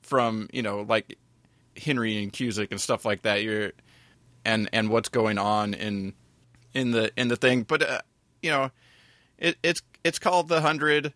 from, 0.02 0.50
you 0.54 0.62
know, 0.62 0.86
like 0.88 1.18
Henry 1.78 2.18
Ian 2.18 2.32
Cusick 2.32 2.72
and 2.72 2.80
stuff 2.80 3.06
like 3.06 3.24
that. 3.24 3.44
You're, 3.44 3.72
and, 4.46 4.70
and 4.72 4.90
what's 4.90 5.10
going 5.10 5.38
on 5.38 5.74
in, 5.74 6.14
in 6.74 6.92
the, 6.92 7.12
in 7.18 7.28
the 7.28 7.36
thing. 7.36 7.64
But, 7.64 7.82
uh, 7.82 8.02
you 8.42 8.52
know, 8.52 8.72
it, 9.40 9.58
it's, 9.64 9.82
it's 10.04 10.20
called 10.20 10.48
the 10.48 10.62
hundred 10.62 11.14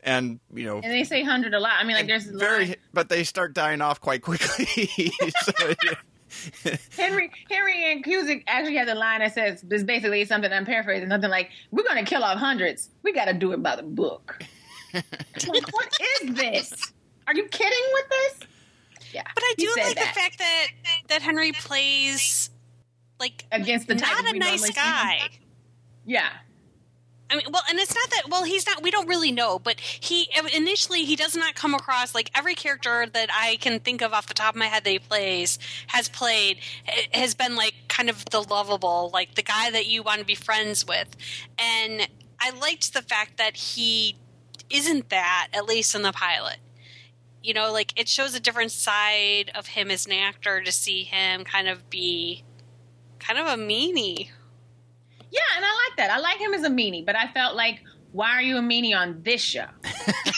and, 0.00 0.40
you 0.52 0.64
know, 0.64 0.76
And 0.76 0.92
they 0.92 1.04
say 1.04 1.22
hundred 1.22 1.54
a 1.54 1.60
lot. 1.60 1.72
I 1.78 1.84
mean, 1.84 1.96
like 1.96 2.06
there's 2.06 2.24
very, 2.24 2.76
but 2.94 3.08
they 3.08 3.24
start 3.24 3.52
dying 3.52 3.82
off 3.82 4.00
quite 4.00 4.22
quickly. 4.22 4.66
so, 5.42 5.52
yeah. 5.84 5.94
Henry 6.96 7.30
Henry 7.50 7.90
Ian 7.90 8.02
Cusick 8.02 8.44
actually 8.46 8.76
has 8.76 8.88
a 8.88 8.94
line 8.94 9.20
that 9.20 9.34
says 9.34 9.62
this 9.62 9.82
basically 9.82 10.20
is 10.20 10.28
something 10.28 10.52
I'm 10.52 10.64
paraphrasing, 10.64 11.08
something 11.08 11.30
like, 11.30 11.50
We're 11.70 11.84
gonna 11.84 12.04
kill 12.04 12.22
off 12.24 12.38
hundreds. 12.38 12.90
We 13.02 13.12
gotta 13.12 13.34
do 13.34 13.52
it 13.52 13.62
by 13.62 13.76
the 13.76 13.82
book. 13.82 14.42
like, 14.94 15.72
what 15.72 15.88
is 16.22 16.34
this? 16.34 16.92
Are 17.26 17.34
you 17.34 17.44
kidding 17.44 17.84
with 17.94 18.08
this? 18.08 18.48
Yeah. 19.12 19.22
but 19.34 19.44
i 19.44 19.54
do 19.56 19.72
like 19.76 19.94
that. 19.94 20.12
the 20.12 20.20
fact 20.20 20.38
that 20.38 20.66
that 21.06 21.22
henry 21.22 21.52
plays 21.52 22.50
like 23.20 23.44
against 23.52 23.86
the 23.86 23.94
type 23.94 24.10
not 24.24 24.34
a 24.34 24.38
nice 24.38 24.50
normally 24.50 24.68
see. 24.68 24.72
guy 24.74 25.20
Yeah. 26.04 26.28
I 27.30 27.36
mean, 27.36 27.46
well, 27.50 27.62
and 27.70 27.78
it's 27.78 27.94
not 27.94 28.10
that. 28.10 28.28
Well, 28.28 28.44
he's 28.44 28.66
not. 28.66 28.82
We 28.82 28.90
don't 28.90 29.08
really 29.08 29.32
know, 29.32 29.58
but 29.58 29.80
he 29.80 30.28
initially 30.54 31.04
he 31.04 31.16
does 31.16 31.34
not 31.34 31.54
come 31.54 31.74
across 31.74 32.14
like 32.14 32.30
every 32.34 32.54
character 32.54 33.06
that 33.12 33.30
I 33.32 33.56
can 33.56 33.80
think 33.80 34.02
of 34.02 34.12
off 34.12 34.26
the 34.26 34.34
top 34.34 34.54
of 34.54 34.58
my 34.58 34.66
head 34.66 34.84
that 34.84 34.90
he 34.90 34.98
plays 34.98 35.58
has 35.88 36.08
played 36.08 36.58
has 37.12 37.34
been 37.34 37.56
like 37.56 37.74
kind 37.88 38.10
of 38.10 38.24
the 38.26 38.42
lovable, 38.42 39.10
like 39.12 39.34
the 39.36 39.42
guy 39.42 39.70
that 39.70 39.86
you 39.86 40.02
want 40.02 40.20
to 40.20 40.26
be 40.26 40.34
friends 40.34 40.86
with, 40.86 41.16
and 41.58 42.08
I 42.40 42.50
liked 42.50 42.92
the 42.92 43.02
fact 43.02 43.38
that 43.38 43.56
he 43.56 44.16
isn't 44.68 45.08
that 45.08 45.48
at 45.52 45.64
least 45.66 45.94
in 45.94 46.02
the 46.02 46.12
pilot. 46.12 46.58
You 47.42 47.54
know, 47.54 47.72
like 47.72 47.98
it 47.98 48.08
shows 48.08 48.34
a 48.34 48.40
different 48.40 48.70
side 48.70 49.50
of 49.54 49.68
him 49.68 49.90
as 49.90 50.06
an 50.06 50.12
actor 50.12 50.62
to 50.62 50.72
see 50.72 51.04
him 51.04 51.44
kind 51.44 51.68
of 51.68 51.88
be 51.88 52.44
kind 53.18 53.38
of 53.38 53.46
a 53.46 53.56
meanie. 53.60 54.30
Yeah, 55.34 55.40
and 55.56 55.64
I 55.64 55.68
like 55.68 55.96
that. 55.96 56.10
I 56.10 56.18
like 56.20 56.38
him 56.38 56.54
as 56.54 56.62
a 56.62 56.70
meanie, 56.70 57.04
but 57.04 57.16
I 57.16 57.26
felt 57.32 57.56
like, 57.56 57.80
why 58.12 58.30
are 58.30 58.42
you 58.42 58.56
a 58.58 58.60
meanie 58.60 58.96
on 58.96 59.20
this 59.24 59.40
show? 59.40 59.66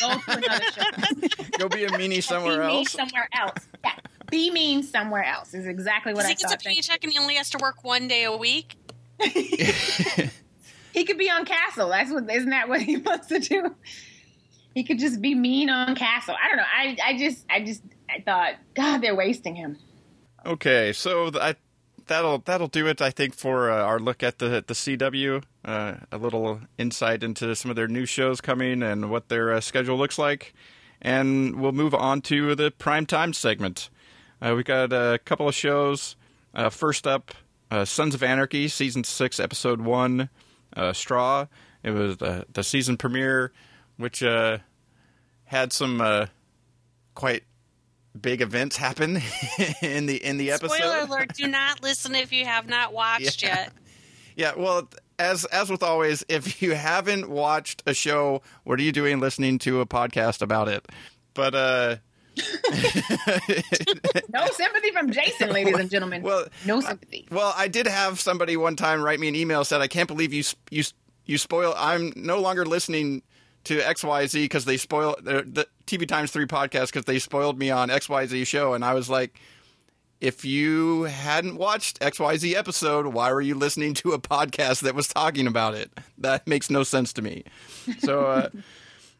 Go 0.00 0.18
to 0.18 0.22
another 0.28 0.64
show. 0.72 1.28
Go 1.58 1.68
be 1.68 1.84
a 1.84 1.90
meanie 1.90 2.22
somewhere 2.22 2.62
be 2.62 2.66
mean 2.66 2.78
else. 2.78 2.92
somewhere 2.92 3.28
else. 3.34 3.68
Yeah. 3.84 3.92
Be 4.30 4.50
mean 4.50 4.82
somewhere 4.82 5.24
else 5.24 5.52
is 5.52 5.66
exactly 5.66 6.14
what 6.14 6.26
Because 6.26 6.26
I 6.26 6.28
he 6.30 6.34
gets 6.34 6.44
a 6.44 6.56
thought. 6.56 6.64
Paycheck 6.64 7.04
and 7.04 7.12
he 7.12 7.18
only 7.18 7.34
has 7.34 7.50
to 7.50 7.58
work 7.60 7.84
one 7.84 8.08
day 8.08 8.24
a 8.24 8.34
week. 8.36 8.76
He 10.92 11.04
could 11.04 11.18
be 11.18 11.28
on 11.30 11.44
Castle. 11.44 11.90
That's 11.90 12.10
what 12.10 12.24
isn't 12.30 12.48
that 12.48 12.70
what 12.70 12.80
he 12.80 12.96
wants 12.96 13.26
to 13.26 13.38
do? 13.38 13.74
He 14.74 14.82
could 14.82 14.98
just 14.98 15.20
be 15.20 15.34
mean 15.34 15.68
on 15.68 15.94
Castle. 15.94 16.34
I 16.42 16.48
don't 16.48 16.56
know. 16.56 16.62
I 16.64 16.96
I 17.04 17.18
just 17.18 17.44
I 17.50 17.62
just 17.62 17.82
I 18.08 18.22
thought, 18.22 18.54
God, 18.74 19.02
they're 19.02 19.14
wasting 19.14 19.54
him. 19.54 19.76
Okay, 20.46 20.94
so 20.94 21.28
th- 21.30 21.42
I, 21.42 21.54
that'll 22.06 22.38
that'll 22.38 22.68
do 22.68 22.86
it. 22.86 23.00
I 23.00 23.10
think 23.10 23.34
for 23.34 23.70
uh, 23.70 23.82
our 23.82 23.98
look 23.98 24.22
at 24.22 24.38
the 24.38 24.64
the 24.66 24.74
CW, 24.74 25.42
uh, 25.64 25.94
a 26.10 26.18
little 26.18 26.60
insight 26.78 27.22
into 27.22 27.54
some 27.54 27.70
of 27.70 27.76
their 27.76 27.88
new 27.88 28.06
shows 28.06 28.40
coming 28.40 28.82
and 28.82 29.10
what 29.10 29.28
their 29.28 29.52
uh, 29.52 29.60
schedule 29.60 29.96
looks 29.96 30.18
like, 30.18 30.54
and 31.00 31.60
we'll 31.60 31.72
move 31.72 31.94
on 31.94 32.20
to 32.22 32.54
the 32.54 32.70
prime 32.70 33.06
time 33.06 33.32
segment. 33.32 33.90
Uh, 34.40 34.54
we 34.56 34.62
got 34.62 34.92
a 34.92 35.18
couple 35.24 35.48
of 35.48 35.54
shows. 35.54 36.16
Uh, 36.54 36.70
first 36.70 37.06
up, 37.06 37.32
uh, 37.70 37.84
Sons 37.84 38.14
of 38.14 38.22
Anarchy, 38.22 38.68
season 38.68 39.04
six, 39.04 39.38
episode 39.38 39.80
one, 39.80 40.30
Straw. 40.92 41.46
It 41.82 41.90
was 41.90 42.16
the 42.18 42.46
the 42.52 42.64
season 42.64 42.96
premiere, 42.96 43.52
which 43.96 44.20
had 44.20 45.72
some 45.72 46.28
quite 47.14 47.44
big 48.16 48.40
events 48.40 48.76
happen 48.76 49.16
in 49.82 50.06
the 50.06 50.16
in 50.24 50.38
the 50.38 50.50
episode. 50.52 50.76
Spoiler 50.76 51.00
alert: 51.08 51.32
Do 51.34 51.46
not 51.46 51.82
listen 51.82 52.14
if 52.14 52.32
you 52.32 52.44
have 52.44 52.68
not 52.68 52.92
watched 52.92 53.42
Yeah. 53.42 53.56
yet. 53.56 53.72
Yeah, 54.38 54.52
well, 54.54 54.86
as 55.18 55.46
as 55.46 55.70
with 55.70 55.82
always, 55.82 56.22
if 56.28 56.60
you 56.60 56.74
haven't 56.74 57.30
watched 57.30 57.82
a 57.86 57.94
show, 57.94 58.42
what 58.64 58.78
are 58.78 58.82
you 58.82 58.92
doing 58.92 59.18
listening 59.18 59.58
to 59.60 59.80
a 59.80 59.86
podcast 59.86 60.42
about 60.42 60.68
it? 60.68 60.86
But 61.32 61.54
uh 61.54 61.96
No 64.28 64.46
sympathy 64.52 64.90
from 64.92 65.10
Jason, 65.10 65.50
ladies 65.50 65.76
and 65.78 65.90
gentlemen. 65.90 66.22
Well, 66.22 66.46
no 66.66 66.80
sympathy. 66.82 67.26
well, 67.30 67.54
I 67.56 67.68
did 67.68 67.86
have 67.86 68.20
somebody 68.20 68.56
one 68.58 68.76
time 68.76 69.00
write 69.02 69.20
me 69.20 69.28
an 69.28 69.34
email 69.34 69.64
said, 69.64 69.80
"I 69.80 69.88
can't 69.88 70.06
believe 70.08 70.32
you 70.34 70.44
you 70.70 70.84
you 71.24 71.38
spoil. 71.38 71.74
I'm 71.76 72.12
no 72.14 72.40
longer 72.40 72.66
listening 72.66 73.22
to 73.66 73.78
XYZ 73.78 74.42
because 74.42 74.64
they 74.64 74.76
spoil 74.76 75.16
the, 75.22 75.42
the 75.42 75.68
TV 75.86 76.06
Times 76.06 76.30
3 76.30 76.46
podcast 76.46 76.86
because 76.86 77.04
they 77.04 77.18
spoiled 77.18 77.58
me 77.58 77.70
on 77.70 77.88
XYZ 77.88 78.46
show." 78.46 78.74
And 78.74 78.84
I 78.84 78.94
was 78.94 79.08
like, 79.10 79.38
if 80.20 80.44
you 80.44 81.04
hadn't 81.04 81.56
watched 81.56 82.00
XYZ 82.00 82.54
episode, 82.54 83.06
why 83.06 83.32
were 83.32 83.40
you 83.40 83.54
listening 83.54 83.94
to 83.94 84.12
a 84.12 84.18
podcast 84.18 84.80
that 84.80 84.94
was 84.94 85.08
talking 85.08 85.46
about 85.46 85.74
it? 85.74 85.90
That 86.18 86.46
makes 86.46 86.70
no 86.70 86.82
sense 86.82 87.12
to 87.14 87.22
me. 87.22 87.44
So, 87.98 88.26
uh, 88.26 88.48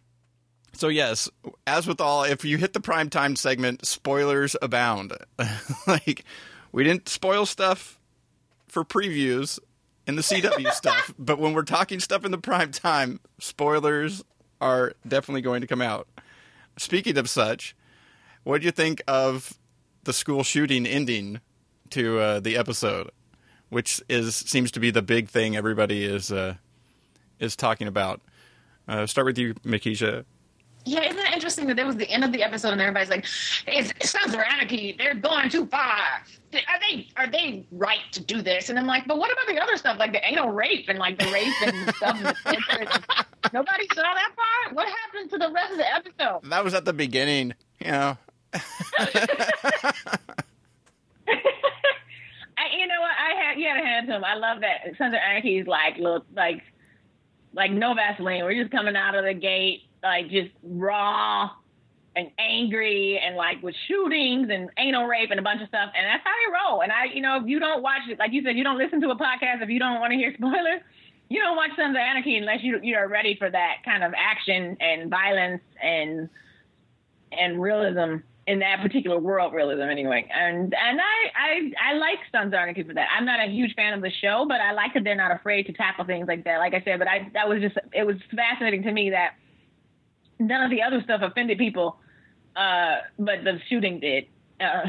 so 0.72 0.88
yes, 0.88 1.28
as 1.66 1.86
with 1.86 2.00
all, 2.00 2.24
if 2.24 2.44
you 2.44 2.56
hit 2.56 2.72
the 2.72 2.80
prime 2.80 3.10
time 3.10 3.36
segment, 3.36 3.84
spoilers 3.84 4.56
abound. 4.62 5.12
like, 5.86 6.24
we 6.72 6.84
didn't 6.84 7.08
spoil 7.08 7.46
stuff 7.46 8.00
for 8.66 8.84
previews 8.84 9.58
in 10.06 10.16
the 10.16 10.22
CW 10.22 10.72
stuff, 10.72 11.12
but 11.18 11.38
when 11.38 11.52
we're 11.52 11.62
talking 11.62 12.00
stuff 12.00 12.24
in 12.24 12.30
the 12.30 12.38
prime 12.38 12.72
time, 12.72 13.20
spoilers 13.38 14.24
are 14.60 14.92
definitely 15.06 15.42
going 15.42 15.60
to 15.60 15.66
come 15.66 15.82
out. 15.82 16.08
Speaking 16.76 17.16
of 17.18 17.28
such, 17.28 17.74
what 18.44 18.60
do 18.60 18.66
you 18.66 18.70
think 18.70 19.02
of 19.08 19.54
the 20.04 20.12
school 20.12 20.42
shooting 20.42 20.86
ending 20.86 21.40
to 21.90 22.18
uh, 22.18 22.40
the 22.40 22.56
episode, 22.56 23.10
which 23.70 24.00
is 24.08 24.34
seems 24.34 24.70
to 24.72 24.80
be 24.80 24.90
the 24.90 25.02
big 25.02 25.28
thing 25.28 25.56
everybody 25.56 26.04
is 26.04 26.30
uh, 26.30 26.54
is 27.38 27.56
talking 27.56 27.88
about? 27.88 28.20
Uh, 28.88 29.06
start 29.06 29.26
with 29.26 29.38
you, 29.38 29.54
Mekeisha. 29.64 30.24
Yeah, 30.84 31.02
isn't 31.02 31.18
it 31.18 31.32
interesting 31.34 31.66
that 31.66 31.74
there 31.74 31.86
was 31.86 31.96
the 31.96 32.08
end 32.08 32.22
of 32.22 32.30
the 32.30 32.44
episode 32.44 32.70
and 32.70 32.80
everybody's 32.80 33.10
like, 33.10 33.24
"It's 33.66 33.90
it 33.90 34.06
sounds 34.06 34.34
Anarchy. 34.34 34.94
They're 34.96 35.14
going 35.14 35.50
too 35.50 35.66
far. 35.66 36.22
Are 36.68 36.78
they 36.80 37.08
are 37.16 37.26
they 37.26 37.66
right 37.72 38.00
to 38.12 38.20
do 38.20 38.42
this?" 38.42 38.68
And 38.68 38.78
I'm 38.78 38.86
like, 38.86 39.06
"But 39.06 39.18
what 39.18 39.32
about 39.32 39.46
the 39.46 39.58
other 39.60 39.76
stuff, 39.76 39.98
like 39.98 40.12
the 40.12 40.24
anal 40.26 40.50
rape 40.50 40.88
and 40.88 40.98
like 40.98 41.18
the 41.18 41.30
rape 41.32 41.54
and 41.62 41.94
stuff?" 41.96 42.16
Nobody 43.52 43.86
saw 43.94 44.02
that 44.02 44.30
part. 44.36 44.74
What 44.74 44.88
happened 44.88 45.30
to 45.30 45.38
the 45.38 45.50
rest 45.52 45.72
of 45.72 45.78
the 45.78 45.94
episode? 45.94 46.40
That 46.50 46.64
was 46.64 46.74
at 46.74 46.84
the 46.84 46.92
beginning, 46.92 47.54
you 47.80 47.90
know. 47.90 48.16
I, 48.52 48.60
you 52.78 52.86
know 52.86 53.00
what? 53.00 53.12
I 53.18 53.34
had 53.42 53.58
you 53.58 53.66
had 53.68 53.80
to 53.80 53.86
hand 53.86 54.06
to 54.08 54.16
him. 54.16 54.24
I 54.24 54.34
love 54.34 54.60
that 54.60 54.96
Sons 54.98 55.14
of 55.14 55.20
Anarchy 55.20 55.58
is 55.58 55.66
like 55.66 55.96
look 55.98 56.26
like 56.34 56.62
like 57.52 57.70
no 57.70 57.94
Vaseline. 57.94 58.44
We're 58.44 58.60
just 58.60 58.72
coming 58.72 58.96
out 58.96 59.14
of 59.14 59.24
the 59.24 59.34
gate 59.34 59.82
like 60.02 60.30
just 60.30 60.50
raw 60.62 61.50
and 62.16 62.30
angry 62.38 63.20
and 63.22 63.36
like 63.36 63.62
with 63.62 63.74
shootings 63.86 64.48
and 64.50 64.70
anal 64.78 65.04
rape 65.04 65.30
and 65.30 65.38
a 65.38 65.42
bunch 65.42 65.62
of 65.62 65.68
stuff. 65.68 65.90
And 65.94 66.06
that's 66.06 66.24
how 66.24 66.32
they 66.32 66.72
roll. 66.72 66.82
And 66.82 66.90
I, 66.90 67.04
you 67.14 67.20
know, 67.20 67.36
if 67.36 67.46
you 67.46 67.60
don't 67.60 67.82
watch 67.82 68.02
it, 68.08 68.18
like 68.18 68.32
you 68.32 68.42
said, 68.42 68.56
you 68.56 68.64
don't 68.64 68.78
listen 68.78 69.00
to 69.02 69.10
a 69.10 69.16
podcast 69.16 69.62
if 69.62 69.68
you 69.68 69.78
don't 69.78 70.00
want 70.00 70.12
to 70.12 70.16
hear 70.16 70.34
spoilers. 70.38 70.80
You 71.28 71.40
don't 71.40 71.56
watch 71.56 71.70
Sons 71.76 71.90
of 71.90 71.96
Anarchy 71.96 72.36
unless 72.36 72.60
you 72.62 72.80
you 72.82 72.96
are 72.96 73.08
ready 73.08 73.36
for 73.36 73.50
that 73.50 73.82
kind 73.84 74.02
of 74.02 74.12
action 74.16 74.76
and 74.80 75.10
violence 75.10 75.62
and 75.82 76.28
and 77.32 77.60
realism 77.60 78.22
in 78.46 78.60
that 78.60 78.80
particular 78.80 79.18
world 79.18 79.52
realism 79.52 79.82
anyway. 79.82 80.26
And 80.32 80.72
and 80.72 81.00
I 81.00 81.18
I 81.34 81.90
I 81.90 81.94
like 81.94 82.18
Sons 82.32 82.48
of 82.48 82.54
Anarchy 82.54 82.84
for 82.84 82.94
that. 82.94 83.08
I'm 83.14 83.26
not 83.26 83.40
a 83.40 83.50
huge 83.50 83.74
fan 83.74 83.92
of 83.92 84.02
the 84.02 84.12
show, 84.22 84.46
but 84.48 84.60
I 84.60 84.72
like 84.72 84.94
that 84.94 85.04
they're 85.04 85.16
not 85.16 85.32
afraid 85.32 85.66
to 85.66 85.72
tackle 85.72 86.04
things 86.04 86.28
like 86.28 86.44
that. 86.44 86.58
Like 86.58 86.74
I 86.74 86.80
said, 86.82 86.98
but 86.98 87.08
I 87.08 87.28
that 87.34 87.48
was 87.48 87.60
just 87.60 87.76
it 87.92 88.06
was 88.06 88.16
fascinating 88.34 88.84
to 88.84 88.92
me 88.92 89.10
that 89.10 89.34
none 90.38 90.62
of 90.62 90.70
the 90.70 90.82
other 90.82 91.00
stuff 91.02 91.22
offended 91.22 91.58
people, 91.58 91.98
uh, 92.56 92.96
but 93.18 93.44
the 93.44 93.60
shooting 93.68 94.00
did. 94.00 94.26
Uh, 94.58 94.86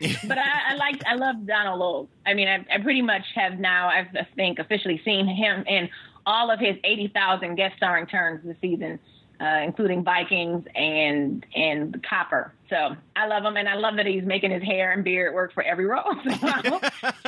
but 0.26 0.38
I, 0.38 0.72
I 0.72 0.74
liked, 0.74 1.04
I 1.06 1.14
love 1.14 1.46
Donal 1.46 1.78
Logue. 1.78 2.08
I 2.26 2.34
mean, 2.34 2.48
I, 2.48 2.64
I 2.72 2.78
pretty 2.78 3.02
much 3.02 3.24
have 3.34 3.58
now, 3.58 3.88
I've, 3.88 4.08
I 4.14 4.26
think, 4.34 4.58
officially 4.58 5.00
seen 5.04 5.26
him 5.26 5.64
in 5.66 5.88
all 6.26 6.50
of 6.50 6.58
his 6.58 6.76
80,000 6.82 7.54
guest 7.54 7.76
starring 7.76 8.06
turns 8.06 8.44
this 8.44 8.56
season, 8.60 8.98
uh, 9.40 9.60
including 9.64 10.04
Vikings 10.04 10.64
and 10.74 11.44
and 11.54 12.04
Copper. 12.08 12.52
So 12.70 12.96
I 13.14 13.26
love 13.26 13.44
him, 13.44 13.56
and 13.56 13.68
I 13.68 13.74
love 13.74 13.96
that 13.96 14.06
he's 14.06 14.24
making 14.24 14.50
his 14.50 14.62
hair 14.62 14.92
and 14.92 15.04
beard 15.04 15.34
work 15.34 15.52
for 15.52 15.62
every 15.62 15.86
role. 15.86 16.14
Somehow, 16.24 16.80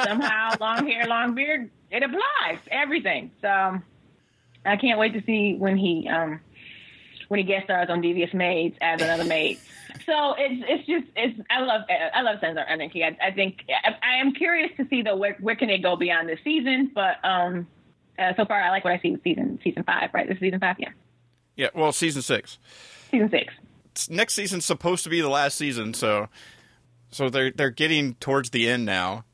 somehow 0.03 0.51
long 0.61 0.87
hair, 0.87 1.07
long 1.07 1.35
beard, 1.35 1.71
it 1.91 2.03
applies 2.03 2.59
everything. 2.71 3.31
So 3.43 3.81
I 4.65 4.77
can't 4.77 4.99
wait 4.99 5.13
to 5.15 5.23
see 5.25 5.55
when 5.55 5.77
he 5.77 6.09
um, 6.09 6.41
when 7.29 7.39
he 7.39 7.45
guest 7.45 7.65
stars 7.65 7.89
on 7.91 8.01
Devious 8.01 8.33
Maids 8.33 8.77
as 8.81 9.01
another 9.01 9.25
maid. 9.25 9.59
So 10.05 10.35
it's 10.39 10.65
it's 10.69 10.87
just 10.87 11.07
it's 11.17 11.41
I 11.51 11.61
love 11.61 11.83
I 12.15 12.23
love 12.23 12.39
Sons 12.41 12.59
of 12.59 12.65
Anarchy. 12.69 13.03
I, 13.03 13.17
I 13.23 13.31
think 13.33 13.65
I, 13.69 13.95
I, 14.03 14.21
am 14.21 14.33
curious 14.33 14.71
to 14.77 14.87
see 14.89 15.03
though 15.03 15.17
where 15.17 15.37
where 15.41 15.57
can 15.57 15.71
it 15.71 15.79
go 15.79 15.97
beyond 15.97 16.29
this 16.29 16.39
season. 16.45 16.91
But 16.95 17.17
um, 17.25 17.67
uh, 18.19 18.33
so 18.37 18.45
far 18.45 18.61
I 18.61 18.71
like 18.71 18.85
what 18.85 18.93
I 18.93 19.01
see 19.01 19.13
with 19.13 19.23
season 19.23 19.59
season 19.65 19.83
five. 19.83 20.11
Right, 20.13 20.29
this 20.29 20.37
is 20.37 20.41
season 20.41 20.61
five. 20.61 20.77
Yeah. 20.79 20.91
Yeah. 21.57 21.69
Well, 21.75 21.93
season 21.93 22.23
six. 22.23 22.59
Season 23.11 23.31
six. 23.31 23.53
Next 24.11 24.35
season's 24.35 24.65
supposed 24.65 25.05
to 25.05 25.11
be 25.11 25.21
the 25.21 25.29
last 25.29 25.57
season, 25.57 25.95
so 25.95 26.29
so 27.11 27.29
they're 27.29 27.51
they're 27.51 27.71
getting 27.71 28.15
towards 28.15 28.51
the 28.51 28.69
end 28.69 28.85
now. 28.85 29.25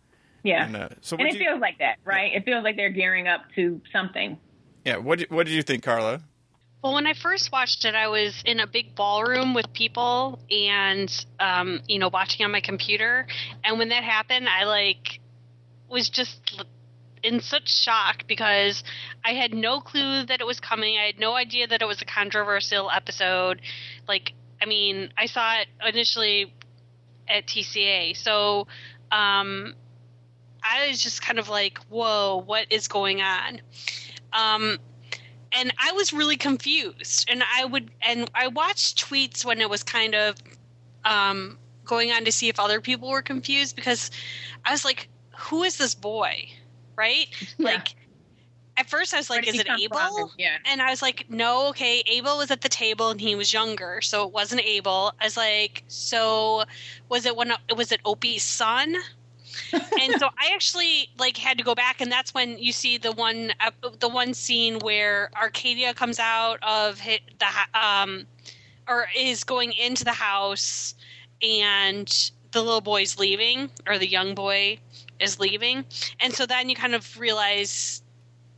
Yeah. 0.42 0.66
And, 0.66 0.76
uh, 0.76 0.88
so 1.00 1.16
and 1.16 1.28
it 1.28 1.34
you, 1.34 1.40
feels 1.40 1.60
like 1.60 1.78
that, 1.78 1.96
right? 2.04 2.32
It 2.34 2.44
feels 2.44 2.64
like 2.64 2.76
they're 2.76 2.90
gearing 2.90 3.28
up 3.28 3.42
to 3.56 3.80
something. 3.92 4.38
Yeah. 4.84 4.96
What 4.96 5.20
what 5.30 5.46
did 5.46 5.52
you 5.52 5.62
think, 5.62 5.82
Carla? 5.82 6.22
Well, 6.82 6.94
when 6.94 7.06
I 7.06 7.14
first 7.14 7.52
watched 7.52 7.84
it, 7.84 7.94
I 7.94 8.08
was 8.08 8.42
in 8.44 8.58
a 8.58 8.66
big 8.66 8.96
ballroom 8.96 9.54
with 9.54 9.72
people 9.72 10.40
and, 10.50 11.26
um, 11.38 11.80
you 11.86 12.00
know, 12.00 12.08
watching 12.08 12.44
on 12.44 12.50
my 12.50 12.60
computer. 12.60 13.28
And 13.62 13.78
when 13.78 13.90
that 13.90 14.02
happened, 14.02 14.48
I 14.48 14.64
like 14.64 15.20
was 15.88 16.10
just 16.10 16.64
in 17.22 17.40
such 17.40 17.68
shock 17.68 18.26
because 18.26 18.82
I 19.24 19.34
had 19.34 19.54
no 19.54 19.80
clue 19.80 20.24
that 20.26 20.40
it 20.40 20.46
was 20.46 20.58
coming. 20.58 20.96
I 20.96 21.04
had 21.06 21.20
no 21.20 21.36
idea 21.36 21.68
that 21.68 21.82
it 21.82 21.86
was 21.86 22.02
a 22.02 22.04
controversial 22.04 22.90
episode. 22.90 23.60
Like, 24.08 24.32
I 24.60 24.66
mean, 24.66 25.12
I 25.16 25.26
saw 25.26 25.60
it 25.60 25.68
initially 25.86 26.52
at 27.28 27.46
TCA. 27.46 28.16
So, 28.16 28.66
um, 29.12 29.74
I 30.64 30.88
was 30.88 31.00
just 31.00 31.22
kind 31.22 31.38
of 31.38 31.48
like, 31.48 31.78
whoa, 31.88 32.42
what 32.44 32.66
is 32.70 32.88
going 32.88 33.20
on? 33.20 33.60
Um, 34.32 34.78
and 35.54 35.72
I 35.78 35.92
was 35.92 36.12
really 36.12 36.36
confused. 36.36 37.28
And 37.30 37.42
I 37.54 37.64
would 37.64 37.90
and 38.00 38.30
I 38.34 38.48
watched 38.48 39.04
tweets 39.04 39.44
when 39.44 39.60
it 39.60 39.68
was 39.68 39.82
kind 39.82 40.14
of 40.14 40.36
um, 41.04 41.58
going 41.84 42.10
on 42.12 42.24
to 42.24 42.32
see 42.32 42.48
if 42.48 42.58
other 42.58 42.80
people 42.80 43.08
were 43.08 43.22
confused 43.22 43.76
because 43.76 44.10
I 44.64 44.72
was 44.72 44.84
like, 44.84 45.08
"Who 45.36 45.62
is 45.62 45.76
this 45.76 45.94
boy?" 45.94 46.48
Right? 46.96 47.28
Yeah. 47.58 47.66
Like 47.66 47.94
at 48.76 48.88
first 48.88 49.14
I 49.14 49.18
was 49.18 49.30
like, 49.30 49.46
"Is 49.46 49.58
it 49.58 49.68
Abel?" 49.68 50.32
Yeah. 50.38 50.56
And 50.64 50.80
I 50.80 50.90
was 50.90 51.02
like, 51.02 51.26
"No, 51.28 51.68
okay, 51.68 52.02
Abel 52.06 52.38
was 52.38 52.50
at 52.50 52.60
the 52.60 52.68
table 52.68 53.10
and 53.10 53.20
he 53.20 53.34
was 53.34 53.52
younger, 53.52 54.00
so 54.00 54.26
it 54.26 54.32
wasn't 54.32 54.62
Abel." 54.62 55.12
I 55.20 55.24
was 55.24 55.36
like, 55.36 55.84
"So 55.88 56.64
was 57.08 57.26
it 57.26 57.36
one? 57.36 57.52
Was 57.76 57.92
it 57.92 58.00
Opie's 58.04 58.42
son?" 58.42 58.96
And 59.72 60.18
so 60.18 60.28
I 60.38 60.50
actually 60.54 61.10
like 61.18 61.36
had 61.36 61.58
to 61.58 61.64
go 61.64 61.74
back, 61.74 62.00
and 62.00 62.10
that's 62.10 62.34
when 62.34 62.58
you 62.58 62.72
see 62.72 62.98
the 62.98 63.12
one 63.12 63.52
uh, 63.60 63.70
the 63.98 64.08
one 64.08 64.34
scene 64.34 64.78
where 64.80 65.30
Arcadia 65.36 65.94
comes 65.94 66.18
out 66.18 66.58
of 66.62 67.00
the 67.00 67.78
um 67.78 68.26
or 68.88 69.06
is 69.16 69.44
going 69.44 69.72
into 69.72 70.04
the 70.04 70.12
house, 70.12 70.94
and 71.42 72.30
the 72.52 72.62
little 72.62 72.80
boy's 72.80 73.18
leaving 73.18 73.70
or 73.86 73.98
the 73.98 74.08
young 74.08 74.34
boy 74.34 74.78
is 75.20 75.38
leaving, 75.38 75.84
and 76.20 76.32
so 76.34 76.46
then 76.46 76.68
you 76.68 76.76
kind 76.76 76.94
of 76.94 77.18
realize 77.18 78.02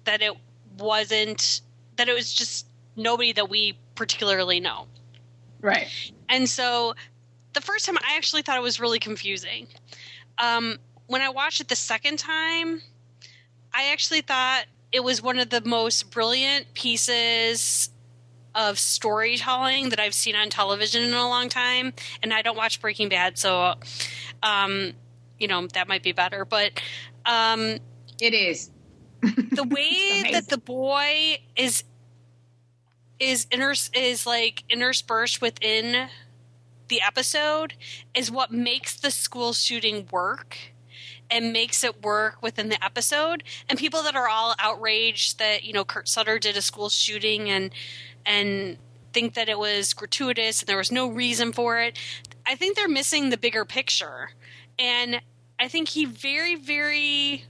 that 0.05 0.23
it 0.23 0.35
wasn't 0.79 1.61
that 1.97 2.09
it 2.09 2.15
was 2.15 2.33
just 2.33 2.67
nobody 2.97 3.33
that 3.33 3.49
we 3.49 3.79
particularly 3.95 4.61
know. 4.61 4.87
Right. 5.61 5.89
And 6.29 6.49
so 6.49 6.95
the 7.55 7.61
first 7.61 7.87
time 7.87 7.97
I 7.99 8.17
actually 8.17 8.43
thought 8.43 8.57
it 8.57 8.63
was 8.63 8.81
really 8.81 8.99
confusing. 8.99 9.67
Um, 10.39 10.79
when 11.07 11.21
I 11.21 11.29
watched 11.29 11.61
it 11.61 11.69
the 11.69 11.77
second 11.77 12.19
time, 12.19 12.83
I 13.73 13.93
actually 13.93 14.21
thought 14.21 14.65
it 14.93 15.03
was 15.03 15.23
one 15.23 15.39
of 15.39 15.51
the 15.51 15.61
most 15.61 16.11
brilliant 16.11 16.73
pieces 16.75 17.91
of 18.55 18.79
storytelling 18.79 19.89
that 19.89 19.99
I've 19.99 20.15
seen 20.15 20.37
on 20.37 20.49
television 20.49 21.03
in 21.03 21.13
a 21.13 21.29
long 21.29 21.49
time. 21.49 21.93
And 22.23 22.33
I 22.33 22.43
don't 22.43 22.57
watch 22.57 22.81
Breaking 22.81 23.09
Bad, 23.09 23.37
so 23.37 23.75
um, 24.43 24.93
you 25.39 25.49
know 25.49 25.67
that 25.69 25.89
might 25.89 26.03
be 26.03 26.13
better. 26.13 26.45
But 26.45 26.81
um, 27.27 27.79
it 28.21 28.35
is 28.35 28.71
the 29.23 29.65
way 29.69 30.31
that 30.33 30.49
the 30.49 30.59
boy 30.59 31.39
is 31.57 31.85
is 33.19 33.47
inter- 33.51 33.75
is 33.95 34.27
like 34.27 34.65
interspersed 34.69 35.41
within 35.41 36.09
the 36.89 37.01
episode 37.03 37.75
is 38.15 38.31
what 38.31 38.53
makes 38.53 38.97
the 38.97 39.11
school 39.11 39.53
shooting 39.53 40.07
work 40.11 40.57
and 41.31 41.53
makes 41.53 41.83
it 41.83 42.03
work 42.03 42.43
within 42.43 42.69
the 42.69 42.83
episode. 42.85 43.43
And 43.69 43.79
people 43.79 44.03
that 44.03 44.15
are 44.17 44.29
all 44.29 44.55
outraged 44.59 45.39
that 45.39 45.65
you 45.65 45.73
know 45.73 45.85
Kurt 45.85 46.09
Sutter 46.09 46.39
did 46.39 46.57
a 46.57 46.63
school 46.63 46.89
shooting 46.89 47.51
and 47.51 47.71
and 48.27 48.79
think 49.13 49.35
that 49.35 49.49
it 49.49 49.59
was 49.59 49.95
gratuitous 49.95 50.61
and 50.61 50.69
there 50.69 50.77
was 50.77 50.93
no 50.93 51.09
reason 51.09 51.53
for 51.53 51.81
it. 51.81 51.99
I 52.47 52.57
think 52.57 52.77
they're 52.77 52.89
missing 52.89 53.31
the 53.31 53.37
bigger 53.37 53.65
picture. 53.65 54.31
And 54.79 55.21
I 55.59 55.69
think 55.69 55.89
he 55.89 56.05
very 56.05 56.57
very 56.57 57.45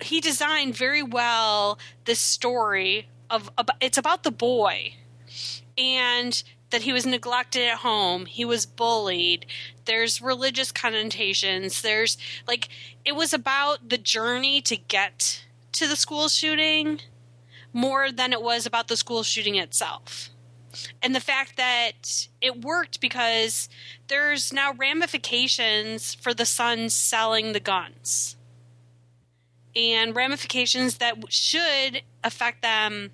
he 0.00 0.20
designed 0.20 0.76
very 0.76 1.02
well 1.02 1.78
this 2.04 2.18
story 2.18 3.08
of 3.30 3.50
it's 3.80 3.98
about 3.98 4.22
the 4.22 4.30
boy 4.30 4.94
and 5.78 6.42
that 6.74 6.82
he 6.82 6.92
was 6.92 7.06
neglected 7.06 7.62
at 7.68 7.78
home, 7.78 8.26
he 8.26 8.44
was 8.44 8.66
bullied. 8.66 9.46
There's 9.84 10.20
religious 10.20 10.72
connotations. 10.72 11.82
There's 11.82 12.18
like 12.48 12.68
it 13.04 13.14
was 13.14 13.32
about 13.32 13.90
the 13.90 13.96
journey 13.96 14.60
to 14.62 14.76
get 14.76 15.44
to 15.70 15.86
the 15.86 15.94
school 15.94 16.26
shooting 16.28 16.98
more 17.72 18.10
than 18.10 18.32
it 18.32 18.42
was 18.42 18.66
about 18.66 18.88
the 18.88 18.96
school 18.96 19.22
shooting 19.22 19.54
itself. 19.54 20.30
And 21.00 21.14
the 21.14 21.20
fact 21.20 21.56
that 21.56 22.26
it 22.40 22.64
worked 22.64 23.00
because 23.00 23.68
there's 24.08 24.52
now 24.52 24.72
ramifications 24.72 26.14
for 26.14 26.34
the 26.34 26.44
sons 26.44 26.92
selling 26.92 27.52
the 27.52 27.60
guns. 27.60 28.34
And 29.76 30.16
ramifications 30.16 30.96
that 30.96 31.32
should 31.32 32.02
affect 32.24 32.62
them 32.62 33.12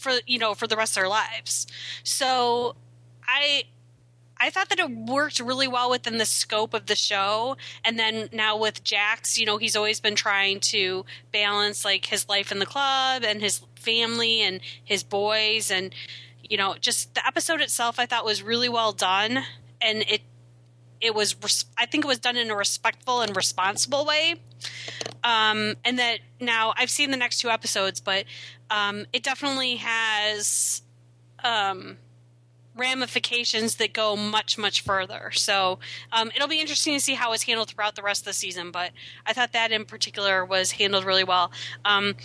for 0.00 0.12
you 0.26 0.38
know 0.38 0.54
for 0.54 0.66
the 0.66 0.76
rest 0.76 0.92
of 0.92 1.02
their 1.02 1.08
lives. 1.08 1.66
So 2.02 2.76
I 3.26 3.64
I 4.42 4.48
thought 4.48 4.70
that 4.70 4.78
it 4.78 4.90
worked 4.90 5.38
really 5.38 5.68
well 5.68 5.90
within 5.90 6.16
the 6.16 6.24
scope 6.24 6.72
of 6.72 6.86
the 6.86 6.96
show. 6.96 7.58
And 7.84 7.98
then 7.98 8.30
now 8.32 8.56
with 8.56 8.82
Jax, 8.82 9.38
you 9.38 9.44
know, 9.44 9.58
he's 9.58 9.76
always 9.76 10.00
been 10.00 10.14
trying 10.14 10.60
to 10.60 11.04
balance 11.30 11.84
like 11.84 12.06
his 12.06 12.26
life 12.26 12.50
in 12.50 12.58
the 12.58 12.66
club 12.66 13.22
and 13.22 13.42
his 13.42 13.60
family 13.74 14.40
and 14.40 14.60
his 14.82 15.02
boys. 15.02 15.70
And, 15.70 15.94
you 16.42 16.56
know, 16.56 16.74
just 16.80 17.14
the 17.14 17.26
episode 17.26 17.60
itself 17.60 17.98
I 17.98 18.06
thought 18.06 18.24
was 18.24 18.42
really 18.42 18.70
well 18.70 18.92
done. 18.92 19.40
And 19.82 20.02
it, 20.08 20.22
it 21.00 21.14
was, 21.14 21.64
I 21.78 21.86
think 21.86 22.04
it 22.04 22.08
was 22.08 22.18
done 22.18 22.36
in 22.36 22.50
a 22.50 22.56
respectful 22.56 23.20
and 23.22 23.34
responsible 23.34 24.04
way. 24.04 24.36
Um, 25.24 25.74
and 25.84 25.98
that 25.98 26.20
now 26.40 26.74
I've 26.76 26.90
seen 26.90 27.10
the 27.10 27.16
next 27.16 27.40
two 27.40 27.50
episodes, 27.50 28.00
but 28.00 28.24
um, 28.70 29.06
it 29.12 29.22
definitely 29.22 29.76
has 29.76 30.82
um, 31.42 31.98
ramifications 32.76 33.76
that 33.76 33.92
go 33.92 34.16
much 34.16 34.56
much 34.58 34.82
further. 34.82 35.30
So 35.32 35.78
um, 36.12 36.30
it'll 36.34 36.48
be 36.48 36.60
interesting 36.60 36.94
to 36.94 37.00
see 37.00 37.14
how 37.14 37.32
it's 37.32 37.42
handled 37.44 37.70
throughout 37.70 37.96
the 37.96 38.02
rest 38.02 38.22
of 38.22 38.26
the 38.26 38.32
season. 38.32 38.70
But 38.70 38.92
I 39.26 39.32
thought 39.32 39.52
that 39.52 39.72
in 39.72 39.84
particular 39.84 40.44
was 40.44 40.72
handled 40.72 41.04
really 41.04 41.24
well. 41.24 41.52
Um, 41.84 42.16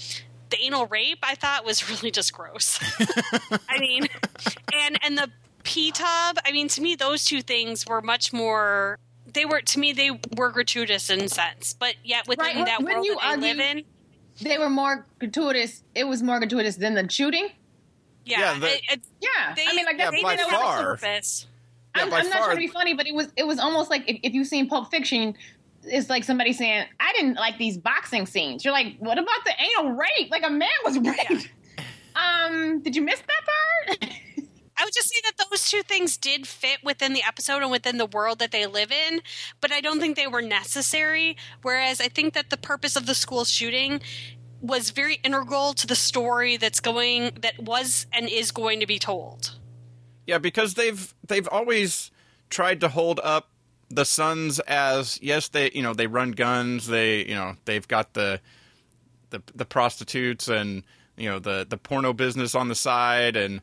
the 0.49 0.57
anal 0.61 0.85
rape 0.87 1.19
I 1.23 1.35
thought 1.35 1.65
was 1.65 1.89
really 2.01 2.11
just 2.11 2.33
gross. 2.33 2.79
I 3.69 3.79
mean, 3.79 4.07
and 4.73 4.99
and 5.03 5.17
the 5.17 5.29
p 5.65 5.91
tub. 5.91 6.37
I 6.45 6.51
mean, 6.53 6.67
to 6.69 6.81
me, 6.81 6.95
those 6.95 7.25
two 7.25 7.41
things 7.41 7.85
were 7.85 8.01
much 8.01 8.31
more. 8.31 8.97
They 9.27 9.43
were 9.45 9.61
to 9.61 9.79
me 9.79 9.91
they 9.91 10.11
were 10.37 10.49
gratuitous 10.51 11.09
in 11.09 11.27
sense, 11.27 11.73
but 11.73 11.95
yet 12.03 12.27
within 12.27 12.45
Right, 12.57 12.65
that 12.65 12.81
when 12.81 12.93
world 12.95 13.05
you 13.05 13.15
that 13.21 13.41
they 13.41 13.53
live 13.53 13.59
in, 13.59 13.83
They 14.41 14.57
were 14.57 14.69
more 14.69 15.05
gratuitous. 15.19 15.83
It 15.93 16.05
was 16.05 16.23
more 16.23 16.39
gratuitous 16.39 16.77
than 16.77 16.93
the 16.93 17.09
shooting. 17.09 17.49
yeah, 18.23 18.39
Yeah, 18.53 18.59
the- 18.59 18.67
it, 18.75 18.81
it, 18.91 19.01
Yeah, 19.21 19.53
they, 19.55 19.65
I 19.67 19.73
mean, 19.75 19.85
like 19.85 19.97
Yeah, 19.97 20.11
they 20.11 20.21
by 20.23 20.35
did 20.37 20.41
it 20.41 20.45
with 20.47 20.55
far. 20.55 20.83
purpose. 20.83 21.47
Yeah, 21.95 22.03
I'm, 22.03 22.09
by 22.09 22.19
I'm 22.19 22.29
not 22.29 22.37
far- 22.39 22.45
trying 22.47 22.57
to 22.57 22.61
be 22.61 22.67
funny, 22.67 22.93
but 22.93 23.07
it 23.07 23.13
was 23.15 23.27
it 23.35 23.45
was 23.47 23.59
almost 23.59 23.89
like 23.89 24.03
if, 24.07 24.17
if 24.23 24.33
you've 24.33 24.47
seen 24.47 24.69
Pulp 24.69 24.89
Fiction, 24.91 25.33
it's 25.83 26.09
like 26.09 26.23
somebody 26.23 26.51
saying, 26.53 26.85
"I 26.99 27.11
didn't 27.13 27.35
like 27.35 27.57
these 27.57 27.77
boxing 27.77 28.25
scenes." 28.25 28.63
You're 28.65 28.73
like, 28.73 28.95
"What 28.99 29.17
about 29.17 29.43
the 29.45 29.53
anal 29.61 29.93
rape? 29.93 30.29
Like 30.31 30.43
a 30.45 30.49
man 30.49 30.69
was 30.85 30.97
raped." 30.99 31.49
Um, 32.15 32.81
did 32.81 32.95
you 32.95 33.01
miss 33.01 33.19
that 33.19 33.99
part? 33.99 34.11
I 34.77 34.83
would 34.83 34.93
just 34.93 35.09
say 35.09 35.21
that 35.23 35.45
those 35.49 35.69
two 35.69 35.83
things 35.83 36.17
did 36.17 36.47
fit 36.47 36.79
within 36.83 37.13
the 37.13 37.23
episode 37.23 37.61
and 37.61 37.71
within 37.71 37.97
the 37.97 38.05
world 38.05 38.39
that 38.39 38.51
they 38.51 38.65
live 38.65 38.91
in, 38.91 39.21
but 39.61 39.71
I 39.71 39.81
don't 39.81 39.99
think 39.99 40.15
they 40.15 40.27
were 40.27 40.41
necessary. 40.41 41.37
Whereas 41.61 42.01
I 42.01 42.09
think 42.09 42.33
that 42.33 42.49
the 42.49 42.57
purpose 42.57 42.95
of 42.95 43.05
the 43.05 43.15
school 43.15 43.45
shooting 43.45 44.01
was 44.61 44.89
very 44.89 45.15
integral 45.23 45.73
to 45.75 45.87
the 45.87 45.95
story 45.95 46.57
that's 46.57 46.79
going 46.79 47.37
that 47.41 47.59
was 47.59 48.07
and 48.11 48.27
is 48.27 48.51
going 48.51 48.79
to 48.79 48.87
be 48.87 48.99
told. 48.99 49.57
Yeah, 50.27 50.39
because 50.39 50.73
they've 50.73 51.13
they've 51.25 51.47
always 51.47 52.11
tried 52.49 52.81
to 52.81 52.89
hold 52.89 53.19
up 53.23 53.49
the 53.89 54.05
sons 54.05 54.59
as 54.61 55.19
yes, 55.21 55.47
they 55.49 55.71
you 55.71 55.83
know 55.83 55.93
they 55.93 56.07
run 56.07 56.31
guns, 56.31 56.87
they 56.87 57.25
you 57.25 57.35
know 57.35 57.55
they've 57.65 57.87
got 57.87 58.13
the 58.13 58.41
the 59.29 59.41
the 59.53 59.65
prostitutes 59.65 60.47
and 60.47 60.83
you 61.17 61.29
know 61.29 61.39
the 61.39 61.65
the 61.67 61.77
porno 61.77 62.13
business 62.13 62.55
on 62.55 62.67
the 62.67 62.75
side 62.75 63.35
and 63.35 63.61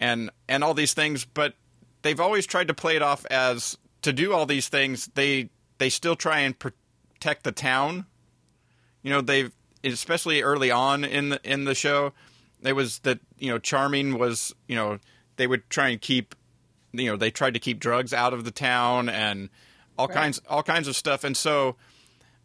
and 0.00 0.30
and 0.48 0.64
all 0.64 0.74
these 0.74 0.94
things, 0.94 1.24
but 1.24 1.54
they've 2.02 2.20
always 2.20 2.46
tried 2.46 2.68
to 2.68 2.74
play 2.74 2.96
it 2.96 3.02
off 3.02 3.24
as 3.26 3.76
to 4.02 4.12
do 4.12 4.32
all 4.32 4.46
these 4.46 4.68
things. 4.68 5.10
They 5.14 5.50
they 5.78 5.90
still 5.90 6.16
try 6.16 6.40
and 6.40 6.58
protect 6.58 7.44
the 7.44 7.52
town. 7.52 8.06
You 9.02 9.10
know 9.10 9.20
they've 9.20 9.52
especially 9.84 10.42
early 10.42 10.70
on 10.70 11.04
in 11.04 11.30
the 11.30 11.40
in 11.44 11.64
the 11.64 11.74
show, 11.74 12.12
it 12.62 12.72
was 12.74 12.98
that 13.00 13.20
you 13.38 13.50
know 13.50 13.58
Charming 13.58 14.18
was 14.18 14.54
you 14.66 14.76
know 14.76 14.98
they 15.36 15.46
would 15.46 15.68
try 15.70 15.88
and 15.88 16.00
keep 16.00 16.34
you 16.92 17.10
know 17.10 17.16
they 17.16 17.30
tried 17.30 17.54
to 17.54 17.60
keep 17.60 17.78
drugs 17.78 18.12
out 18.12 18.32
of 18.32 18.44
the 18.44 18.50
town 18.50 19.08
and 19.08 19.48
all 19.98 20.08
kinds 20.08 20.40
all 20.48 20.62
kinds 20.62 20.88
of 20.88 20.96
stuff 20.96 21.24
and 21.24 21.36
so 21.36 21.76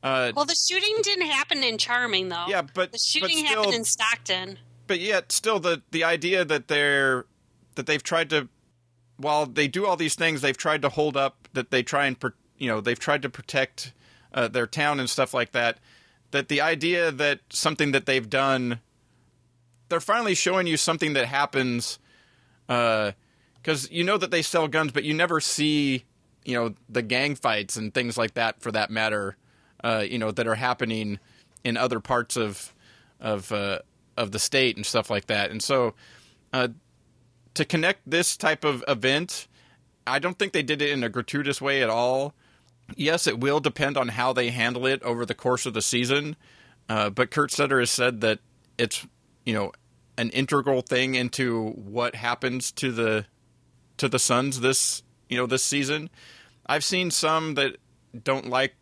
uh, 0.03 0.31
Well, 0.35 0.45
the 0.45 0.55
shooting 0.55 0.97
didn't 1.01 1.25
happen 1.27 1.63
in 1.63 1.77
Charming 1.79 2.29
though. 2.29 2.45
Yeah, 2.47 2.61
but- 2.61 2.91
the 2.91 2.97
shooting 2.99 3.39
but 3.41 3.47
still- 3.47 3.57
happened 3.63 3.73
in 3.75 3.83
Stockton. 3.85 4.59
but 4.87 4.99
yet 4.99 5.31
still 5.31 5.59
the 5.59 5.81
the 5.91 6.03
idea 6.03 6.45
that 6.45 6.67
they're 6.67 7.25
that 7.75 7.85
they've 7.85 8.03
tried 8.03 8.29
to 8.29 8.47
while 9.17 9.45
they 9.45 9.67
do 9.67 9.85
all 9.85 9.95
these 9.95 10.15
things 10.15 10.41
they've 10.41 10.57
tried 10.57 10.81
to 10.81 10.89
hold 10.89 11.15
up 11.15 11.47
that 11.53 11.71
they 11.71 11.81
try 11.83 12.05
and 12.05 12.17
you 12.57 12.67
know 12.67 12.81
they've 12.81 12.99
tried 12.99 13.21
to 13.21 13.29
protect 13.29 13.93
uh, 14.33 14.47
their 14.47 14.67
town 14.67 14.99
and 14.99 15.09
stuff 15.09 15.33
like 15.33 15.51
that 15.51 15.79
that 16.31 16.49
the 16.49 16.59
idea 16.59 17.11
that 17.11 17.39
something 17.49 17.91
that 17.91 18.05
they've 18.05 18.29
done 18.29 18.79
they're 19.89 19.99
finally 19.99 20.35
showing 20.35 20.67
you 20.67 20.75
something 20.75 21.13
that 21.13 21.27
happens 21.27 21.99
because 22.67 23.89
you 23.91 24.03
know 24.03 24.17
that 24.17 24.31
they 24.31 24.41
sell 24.41 24.67
guns 24.67 24.91
but 24.91 25.03
you 25.03 25.13
never 25.13 25.39
see 25.39 26.03
you 26.43 26.53
know 26.53 26.73
the 26.89 27.01
gang 27.01 27.35
fights 27.35 27.77
and 27.77 27.93
things 27.93 28.17
like 28.17 28.33
that 28.33 28.61
for 28.61 28.71
that 28.71 28.89
matter 28.89 29.37
uh, 29.83 30.03
you 30.07 30.17
know 30.17 30.31
that 30.31 30.47
are 30.47 30.55
happening 30.55 31.19
in 31.63 31.77
other 31.77 31.99
parts 31.99 32.35
of 32.35 32.73
of 33.19 33.51
uh, 33.51 33.79
of 34.17 34.31
the 34.31 34.39
state 34.39 34.75
and 34.77 34.85
stuff 34.85 35.09
like 35.09 35.27
that. 35.27 35.51
And 35.51 35.61
so 35.61 35.93
uh, 36.53 36.69
to 37.55 37.65
connect 37.65 38.09
this 38.09 38.37
type 38.37 38.63
of 38.63 38.83
event 38.87 39.47
I 40.07 40.19
don't 40.19 40.37
think 40.37 40.53
they 40.53 40.61
did 40.61 40.81
it 40.81 40.91
in 40.91 41.03
a 41.03 41.09
gratuitous 41.09 41.59
way 41.59 41.81
at 41.81 41.89
all 41.89 42.33
yes 42.95 43.25
it 43.25 43.39
will 43.39 43.59
depend 43.59 43.97
on 43.97 44.09
how 44.09 44.31
they 44.33 44.51
handle 44.51 44.85
it 44.85 45.01
over 45.03 45.25
the 45.25 45.33
course 45.33 45.65
of 45.65 45.73
the 45.73 45.81
season 45.81 46.35
uh, 46.87 47.09
but 47.09 47.31
Kurt 47.31 47.51
Sutter 47.51 47.79
has 47.79 47.89
said 47.89 48.21
that 48.21 48.39
it's 48.77 49.05
you 49.45 49.53
know 49.53 49.71
an 50.17 50.29
integral 50.31 50.81
thing 50.81 51.15
into 51.15 51.69
what 51.71 52.15
happens 52.15 52.71
to 52.73 52.91
the 52.91 53.25
to 53.97 54.07
the 54.07 54.19
Sons 54.19 54.59
this 54.59 55.03
you 55.29 55.37
know 55.37 55.47
this 55.47 55.63
season. 55.63 56.09
I've 56.65 56.83
seen 56.83 57.11
some 57.11 57.55
that 57.55 57.77
don't 58.23 58.49
like 58.49 58.75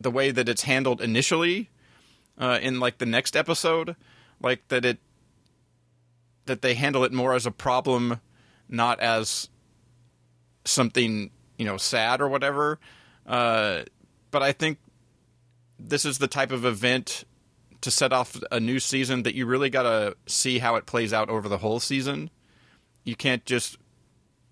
the 0.00 0.10
way 0.10 0.30
that 0.30 0.48
it's 0.48 0.62
handled 0.62 1.00
initially 1.00 1.70
uh, 2.38 2.58
in 2.62 2.80
like 2.80 2.98
the 2.98 3.06
next 3.06 3.36
episode, 3.36 3.96
like 4.40 4.66
that 4.68 4.84
it 4.84 4.98
that 6.50 6.62
they 6.62 6.74
handle 6.74 7.04
it 7.04 7.12
more 7.12 7.32
as 7.32 7.46
a 7.46 7.52
problem, 7.52 8.20
not 8.68 8.98
as 8.98 9.48
something 10.64 11.30
you 11.56 11.64
know 11.64 11.76
sad 11.76 12.20
or 12.20 12.28
whatever. 12.28 12.80
Uh, 13.24 13.82
but 14.32 14.42
I 14.42 14.50
think 14.50 14.78
this 15.78 16.04
is 16.04 16.18
the 16.18 16.26
type 16.26 16.50
of 16.50 16.64
event 16.64 17.24
to 17.82 17.90
set 17.90 18.12
off 18.12 18.36
a 18.50 18.58
new 18.58 18.80
season 18.80 19.22
that 19.22 19.36
you 19.36 19.46
really 19.46 19.70
got 19.70 19.84
to 19.84 20.16
see 20.26 20.58
how 20.58 20.74
it 20.74 20.86
plays 20.86 21.12
out 21.12 21.30
over 21.30 21.48
the 21.48 21.58
whole 21.58 21.78
season. 21.78 22.30
You 23.04 23.14
can't 23.14 23.46
just 23.46 23.78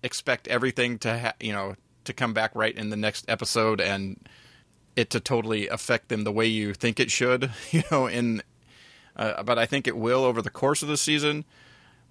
expect 0.01 0.47
everything 0.47 0.97
to 0.99 1.19
ha- 1.19 1.33
you 1.41 1.51
know 1.51 1.75
to 2.05 2.13
come 2.13 2.33
back 2.33 2.55
right 2.55 2.75
in 2.75 2.91
the 2.91 2.95
next 2.95 3.25
episode 3.27 3.81
and 3.81 4.25
it 4.95 5.09
to 5.09 5.19
totally 5.19 5.67
affect 5.67 6.07
them 6.07 6.23
the 6.23 6.31
way 6.31 6.45
you 6.45 6.73
think 6.73 6.97
it 6.97 7.11
should, 7.11 7.51
you 7.71 7.83
know, 7.91 8.07
in 8.07 8.41
uh, 9.17 9.43
but 9.43 9.59
I 9.59 9.65
think 9.65 9.85
it 9.85 9.97
will 9.97 10.23
over 10.23 10.41
the 10.41 10.49
course 10.49 10.81
of 10.81 10.87
the 10.87 10.95
season. 10.95 11.43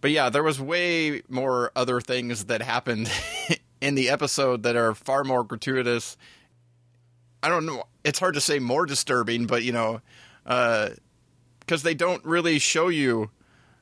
But 0.00 0.10
yeah, 0.10 0.30
there 0.30 0.42
was 0.42 0.60
way 0.60 1.22
more 1.28 1.72
other 1.74 2.00
things 2.00 2.46
that 2.46 2.62
happened 2.62 3.10
in 3.80 3.94
the 3.94 4.10
episode 4.10 4.62
that 4.62 4.76
are 4.76 4.94
far 4.94 5.24
more 5.24 5.44
gratuitous. 5.44 6.16
I 7.42 7.48
don't 7.48 7.66
know. 7.66 7.84
It's 8.04 8.18
hard 8.18 8.34
to 8.34 8.40
say 8.40 8.58
more 8.58 8.86
disturbing, 8.86 9.46
but 9.46 9.62
you 9.62 9.72
know, 9.72 10.00
because 10.44 11.82
they 11.82 11.94
don't 11.94 12.24
really 12.24 12.58
show 12.58 12.88
you 12.88 13.30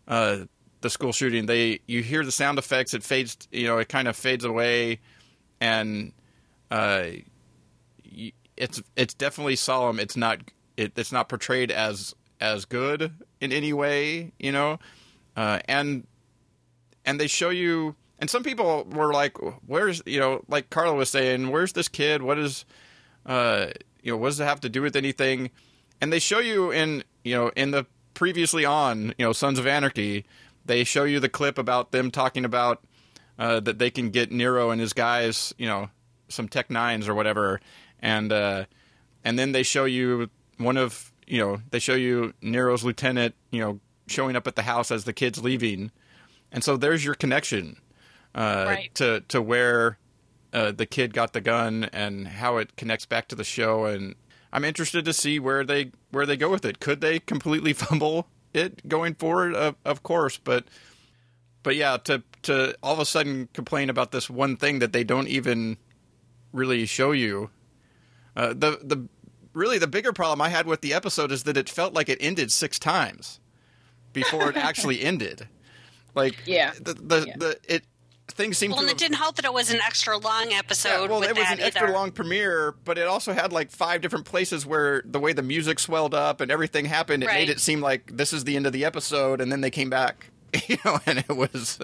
uh, 0.09 0.39
the 0.81 0.91
school 0.91 1.13
shooting. 1.13 1.47
They 1.47 1.81
you 1.87 2.03
hear 2.03 2.25
the 2.25 2.33
sound 2.33 2.59
effects. 2.59 2.95
It 2.95 3.03
fades. 3.03 3.37
You 3.51 3.67
know, 3.67 3.79
it 3.79 3.89
kind 3.89 4.09
of 4.09 4.17
fades 4.17 4.45
away, 4.45 5.01
and 5.61 6.13
uh, 6.71 7.07
it's 8.57 8.83
it's 8.97 9.15
definitely 9.15 9.57
solemn. 9.57 9.99
It's 10.01 10.17
not 10.17 10.41
it, 10.77 10.93
it's 10.97 11.13
not 11.13 11.29
portrayed 11.29 11.71
as 11.71 12.15
as 12.41 12.65
good 12.65 13.13
in 13.41 13.53
any 13.53 13.73
way. 13.73 14.33
You 14.39 14.53
know, 14.53 14.79
uh, 15.37 15.61
and 15.67 16.07
and 17.05 17.21
they 17.21 17.27
show 17.27 17.51
you. 17.51 17.95
And 18.19 18.31
some 18.31 18.43
people 18.43 18.85
were 18.85 19.13
like, 19.13 19.37
"Where's 19.67 20.03
you 20.07 20.19
know?" 20.19 20.43
Like 20.49 20.71
Carla 20.71 20.95
was 20.95 21.11
saying, 21.11 21.51
"Where's 21.51 21.75
this 21.75 21.89
kid? 21.89 22.23
What 22.23 22.39
is, 22.39 22.65
uh, 23.27 23.69
you 24.03 24.13
know, 24.13 24.17
what 24.17 24.29
does 24.29 24.41
it 24.41 24.45
have 24.45 24.61
to 24.61 24.69
do 24.69 24.83
with 24.83 24.97
anything?" 24.97 25.51
And 26.01 26.13
they 26.13 26.19
show 26.19 26.39
you 26.39 26.71
in 26.71 27.05
you 27.25 27.35
know 27.35 27.51
in 27.55 27.71
the 27.73 27.87
previously 28.15 28.65
on 28.65 29.15
you 29.19 29.27
know 29.27 29.33
Sons 29.33 29.59
of 29.59 29.67
Anarchy, 29.67 30.25
they 30.65 30.83
show 30.83 31.05
you 31.05 31.21
the 31.21 31.29
clip 31.29 31.59
about 31.59 31.93
them 31.93 32.11
talking 32.11 32.45
about 32.45 32.83
uh, 33.39 33.61
that 33.61 33.79
they 33.79 33.91
can 33.91 34.11
get 34.11 34.33
Nero 34.33 34.71
and 34.71 34.81
his 34.81 34.93
guys, 34.93 35.55
you 35.59 35.67
know, 35.67 35.91
some 36.29 36.49
Tech 36.49 36.71
Nines 36.71 37.09
or 37.09 37.15
whatever, 37.15 37.61
and 38.01 38.33
uh, 38.33 38.65
and 39.25 39.39
then 39.39 39.53
they 39.53 39.63
show 39.63 39.85
you 39.85 40.31
one 40.59 40.77
of 40.77 41.13
you 41.27 41.39
know 41.39 41.61
they 41.71 41.79
show 41.79 41.95
you 41.95 42.33
Nero's 42.41 42.83
lieutenant, 42.83 43.35
you 43.51 43.61
know, 43.61 43.81
showing 44.07 44.37
up 44.37 44.47
at 44.47 44.57
the 44.57 44.63
house 44.63 44.91
as 44.91 45.05
the 45.05 45.13
kid's 45.13 45.43
leaving, 45.43 45.91
and 46.53 46.63
so 46.65 46.77
there's 46.77 47.05
your 47.05 47.15
connection 47.15 47.77
uh, 48.35 48.65
Right. 48.67 48.95
to 48.95 49.21
to 49.29 49.41
where 49.43 49.99
uh, 50.53 50.73
the 50.73 50.87
kid 50.87 51.13
got 51.15 51.33
the 51.33 51.41
gun 51.41 51.85
and 51.93 52.29
how 52.29 52.57
it 52.59 52.77
connects 52.77 53.07
back 53.07 53.29
to 53.29 53.35
the 53.37 53.45
show, 53.45 53.85
and 53.85 54.15
I'm 54.53 54.65
interested 54.65 55.05
to 55.05 55.13
see 55.13 55.39
where 55.39 55.65
they 55.65 55.91
where 56.11 56.27
they 56.27 56.37
go 56.37 56.51
with 56.51 56.65
it. 56.65 56.81
Could 56.81 57.01
they 57.01 57.19
completely 57.19 57.73
fumble 57.85 58.29
it 58.55 58.89
going 58.89 59.15
forward? 59.15 59.55
Of, 59.55 59.77
of 59.85 60.03
course, 60.03 60.39
but 60.39 60.65
but 61.63 61.77
yeah, 61.77 61.97
to 62.05 62.23
to 62.43 62.77
all 62.83 62.93
of 62.95 62.99
a 63.01 63.05
sudden 63.05 63.49
complain 63.53 63.91
about 63.91 64.13
this 64.13 64.31
one 64.31 64.57
thing 64.57 64.79
that 64.79 64.93
they 64.93 65.05
don't 65.05 65.29
even 65.29 65.77
really 66.53 66.87
show 66.87 67.13
you. 67.13 67.51
Uh, 68.37 68.49
the 68.49 68.79
the 68.83 69.09
really 69.53 69.79
the 69.79 69.87
bigger 69.87 70.13
problem 70.13 70.41
I 70.41 70.51
had 70.51 70.67
with 70.67 70.81
the 70.83 70.93
episode 70.95 71.33
is 71.33 71.43
that 71.45 71.57
it 71.57 71.69
felt 71.69 71.93
like 71.95 72.09
it 72.09 72.19
ended 72.21 72.53
six 72.53 72.79
times 72.79 73.41
before 74.17 74.49
it 74.51 74.57
actually 74.57 75.03
ended. 75.03 75.47
Like 76.17 76.37
Yeah. 76.47 76.73
the 76.81 76.95
the, 76.95 77.25
Yeah. 77.29 77.35
the 77.37 77.59
it 77.69 77.85
things 78.29 78.59
seem 78.59 78.71
Well, 78.73 78.79
to 78.79 78.81
and 78.83 78.89
have- 78.91 78.97
it 78.97 78.99
didn't 78.99 79.17
help 79.19 79.37
that 79.37 79.45
it 79.45 79.53
was 79.53 79.71
an 79.71 79.81
extra 79.81 80.19
long 80.19 80.53
episode. 80.53 80.89
yeah, 80.89 81.07
well, 81.07 81.21
with 81.21 81.29
it 81.31 81.37
was 81.37 81.45
that 81.45 81.59
an 81.59 81.65
extra 81.65 81.85
either. 81.89 81.93
long 81.95 82.11
premiere, 82.11 82.75
but 82.85 82.99
it 82.99 83.07
also 83.07 83.33
had 83.33 83.53
like 83.53 83.71
five 83.71 84.01
different 84.01 84.25
places 84.25 84.67
where 84.67 85.03
the 85.05 85.21
way 85.21 85.33
the 85.33 85.43
music 85.45 85.79
swelled 85.79 86.13
up 86.15 86.41
and 86.41 86.51
everything 86.51 86.87
happened, 86.87 87.23
it 87.23 87.27
Right. 87.27 87.35
made 87.47 87.51
it 87.51 87.61
seem 87.61 87.81
like 87.81 88.11
this 88.17 88.33
is 88.33 88.43
the 88.45 88.57
end 88.57 88.67
of 88.67 88.73
the 88.73 88.85
episode, 88.85 89.41
and 89.41 89.53
then 89.53 89.61
they 89.61 89.71
came 89.71 89.91
back, 89.91 90.31
you 90.67 90.77
know, 90.85 90.99
and 91.07 91.19
it 91.21 91.37
was, 91.37 91.79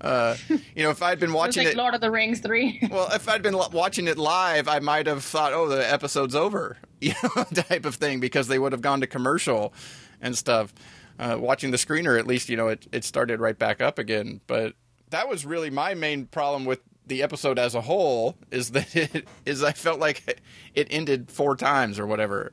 uh, 0.00 0.36
you 0.48 0.82
know, 0.82 0.90
if 0.90 1.02
I'd 1.02 1.20
been 1.20 1.30
It 1.30 1.34
was 1.34 1.38
watching 1.38 1.64
like 1.64 1.74
it, 1.74 1.78
Lord 1.78 1.94
of 1.94 2.00
the 2.00 2.10
Rings 2.10 2.40
three. 2.40 2.80
well, 2.90 3.08
if 3.12 3.28
I'd 3.28 3.42
been 3.42 3.54
lo- 3.54 3.68
watching 3.72 4.08
it 4.08 4.18
live, 4.18 4.66
I 4.66 4.80
might 4.80 5.06
have 5.06 5.22
thought, 5.22 5.52
oh, 5.52 5.68
the 5.68 5.88
episode's 5.90 6.34
over, 6.34 6.78
you 7.00 7.14
know, 7.22 7.44
type 7.44 7.84
of 7.84 7.94
thing, 7.94 8.18
because 8.18 8.48
they 8.48 8.58
would 8.58 8.72
have 8.72 8.82
gone 8.82 9.00
to 9.02 9.06
commercial 9.06 9.72
and 10.20 10.36
stuff. 10.36 10.72
Uh, 11.18 11.36
watching 11.38 11.70
the 11.70 11.76
screener, 11.76 12.18
at 12.18 12.26
least, 12.26 12.48
you 12.48 12.56
know, 12.56 12.68
it, 12.68 12.86
it 12.92 13.04
started 13.04 13.40
right 13.40 13.58
back 13.58 13.80
up 13.80 13.98
again. 13.98 14.40
But 14.46 14.74
that 15.10 15.28
was 15.28 15.44
really 15.44 15.70
my 15.70 15.94
main 15.94 16.26
problem 16.26 16.64
with 16.64 16.80
the 17.06 17.22
episode 17.22 17.58
as 17.58 17.74
a 17.74 17.82
whole 17.82 18.36
is 18.50 18.70
that 18.70 18.94
it 19.14 19.28
is 19.44 19.62
I 19.62 19.72
felt 19.72 20.00
like 20.00 20.40
it 20.74 20.88
ended 20.90 21.30
four 21.30 21.56
times 21.56 21.98
or 21.98 22.06
whatever. 22.06 22.52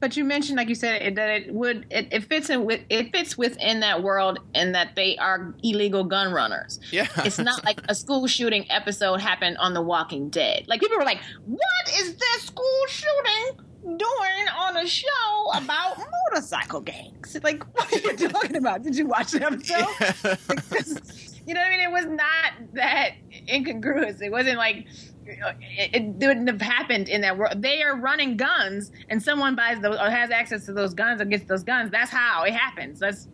But 0.00 0.18
you 0.18 0.24
mentioned, 0.24 0.58
like 0.58 0.68
you 0.68 0.74
said, 0.74 1.14
that 1.16 1.30
it 1.30 1.54
would 1.54 1.86
it, 1.88 2.08
it 2.12 2.24
fits 2.24 2.50
in 2.50 2.66
with 2.66 2.82
it 2.90 3.10
fits 3.10 3.38
within 3.38 3.80
that 3.80 4.02
world, 4.02 4.38
and 4.54 4.74
that 4.74 4.96
they 4.96 5.16
are 5.16 5.54
illegal 5.62 6.04
gun 6.04 6.30
runners. 6.30 6.78
Yeah. 6.90 7.06
it's 7.18 7.38
not 7.38 7.64
like 7.64 7.80
a 7.88 7.94
school 7.94 8.26
shooting 8.26 8.70
episode 8.70 9.22
happened 9.22 9.56
on 9.56 9.72
The 9.72 9.80
Walking 9.80 10.28
Dead. 10.28 10.64
Like 10.66 10.80
people 10.80 10.98
were 10.98 11.04
like, 11.04 11.20
"What 11.46 11.88
is 12.00 12.16
this 12.16 12.42
school 12.42 12.84
shooting 12.88 13.64
doing 13.84 14.48
on 14.58 14.76
a 14.76 14.86
show 14.86 15.50
about 15.54 15.98
motorcycle 16.30 16.80
gangs?" 16.80 17.36
Like, 17.42 17.64
what 17.74 17.92
are 17.92 17.98
you 17.98 18.28
talking 18.28 18.56
about? 18.56 18.82
Did 18.82 18.96
you 18.96 19.06
watch 19.06 19.32
that 19.32 19.42
episode? 19.52 20.38
Because, 20.48 21.40
you 21.46 21.54
know 21.54 21.60
what 21.60 21.66
I 21.66 21.70
mean? 21.70 21.80
It 21.80 21.90
was 21.90 22.06
not 22.06 22.74
that 22.74 23.14
incongruous. 23.48 24.20
It 24.20 24.30
wasn't 24.30 24.58
like 24.58 24.86
it, 25.26 25.90
it 25.94 26.02
wouldn't 26.26 26.48
have 26.48 26.60
happened 26.60 27.08
in 27.08 27.20
that 27.22 27.36
world. 27.36 27.62
They 27.62 27.82
are 27.82 27.96
running 27.96 28.36
guns, 28.36 28.90
and 29.08 29.22
someone 29.22 29.54
buys 29.54 29.80
those 29.80 29.96
or 29.96 30.10
has 30.10 30.30
access 30.30 30.66
to 30.66 30.72
those 30.72 30.94
guns 30.94 31.20
or 31.20 31.24
gets 31.24 31.44
those 31.44 31.62
guns. 31.62 31.90
That's 31.90 32.10
how 32.10 32.44
it 32.44 32.52
happens. 32.52 33.00
That's 33.00 33.28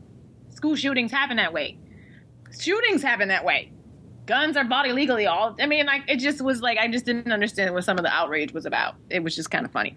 school 0.51 0.77
shootings 0.77 1.11
happen 1.11 1.37
that 1.37 1.53
way. 1.53 1.79
Shootings 2.59 3.03
happen 3.03 3.29
that 3.29 3.45
way. 3.45 3.73
Guns 4.27 4.57
are 4.57 4.65
bought 4.65 4.89
illegally. 4.89 5.27
All 5.27 5.57
I 5.61 5.67
mean, 5.67 5.87
like 5.87 6.03
it 6.09 6.17
just 6.17 6.43
was 6.43 6.61
like 6.61 6.79
I 6.79 6.89
just 6.89 7.05
didn't 7.05 7.33
understand 7.33 7.75
what 7.75 7.85
some 7.85 7.99
of 7.99 8.05
the 8.05 8.13
outrage 8.13 8.53
was 8.53 8.67
about. 8.67 8.95
It 9.09 9.23
was 9.23 9.35
just 9.35 9.51
kind 9.51 9.65
of 9.65 9.73
funny. 9.73 9.97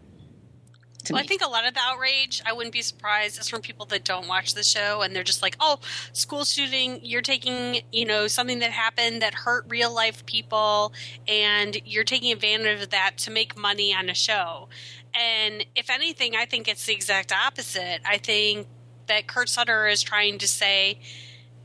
Well, 1.10 1.20
me. 1.20 1.26
I 1.26 1.28
think 1.28 1.42
a 1.42 1.50
lot 1.50 1.68
of 1.68 1.74
the 1.74 1.80
outrage, 1.82 2.42
I 2.46 2.54
wouldn't 2.54 2.74
be 2.74 2.82
surprised, 2.82 3.40
is 3.40 3.50
from 3.50 3.62
people 3.62 3.86
that 3.88 4.04
don't 4.04 4.28
watch 4.28 4.54
the 4.54 4.64
show 4.64 5.02
and 5.02 5.16
they're 5.16 5.24
just 5.24 5.42
like, 5.42 5.58
oh, 5.60 5.80
school 6.14 6.46
shooting, 6.46 7.00
you're 7.04 7.22
taking, 7.22 7.82
you 7.92 8.06
know, 8.06 8.28
something 8.28 8.60
that 8.60 8.72
happened 8.72 9.22
that 9.22 9.34
hurt 9.34 9.66
real 9.68 9.94
life 9.94 10.26
people 10.26 10.94
and 11.28 11.78
you're 11.86 12.04
taking 12.04 12.32
advantage 12.32 12.82
of 12.82 12.90
that 12.92 13.18
to 13.18 13.32
make 13.32 13.58
money 13.58 13.94
on 13.94 14.10
a 14.10 14.14
show. 14.14 14.70
And 15.14 15.66
if 15.76 15.90
anything, 15.90 16.36
I 16.36 16.46
think 16.46 16.68
it's 16.68 16.86
the 16.86 16.94
exact 16.94 17.32
opposite. 17.32 18.02
I 18.06 18.18
think 18.18 18.68
that 19.08 19.28
Kurt 19.28 19.50
Sutter 19.50 19.88
is 19.88 20.02
trying 20.02 20.38
to 20.40 20.48
say, 20.48 21.00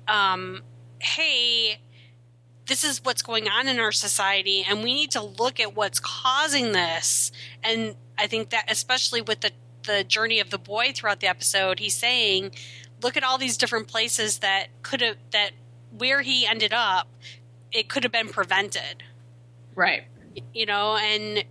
um, 0.06 0.62
hey, 1.00 1.80
this 2.68 2.84
is 2.84 3.02
what's 3.04 3.22
going 3.22 3.48
on 3.48 3.66
in 3.66 3.80
our 3.80 3.92
society 3.92 4.64
and 4.68 4.84
we 4.84 4.94
need 4.94 5.10
to 5.10 5.22
look 5.22 5.58
at 5.58 5.74
what's 5.74 5.98
causing 5.98 6.72
this. 6.72 7.32
And 7.62 7.96
i 8.16 8.26
think 8.26 8.50
that 8.50 8.64
especially 8.70 9.20
with 9.20 9.40
the 9.40 9.52
the 9.84 10.04
journey 10.04 10.38
of 10.38 10.50
the 10.50 10.58
boy 10.58 10.92
throughout 10.94 11.20
the 11.20 11.26
episode 11.26 11.78
he's 11.78 11.94
saying 11.94 12.50
look 13.00 13.16
at 13.16 13.22
all 13.22 13.38
these 13.38 13.56
different 13.56 13.88
places 13.88 14.40
that 14.40 14.66
could 14.82 15.00
have 15.00 15.16
that 15.30 15.52
where 15.96 16.20
he 16.20 16.46
ended 16.46 16.72
up 16.72 17.08
it 17.72 17.88
could 17.88 18.02
have 18.02 18.12
been 18.12 18.28
prevented. 18.28 19.02
Right. 19.74 20.04
you 20.52 20.66
know 20.66 20.96
and 20.96 21.44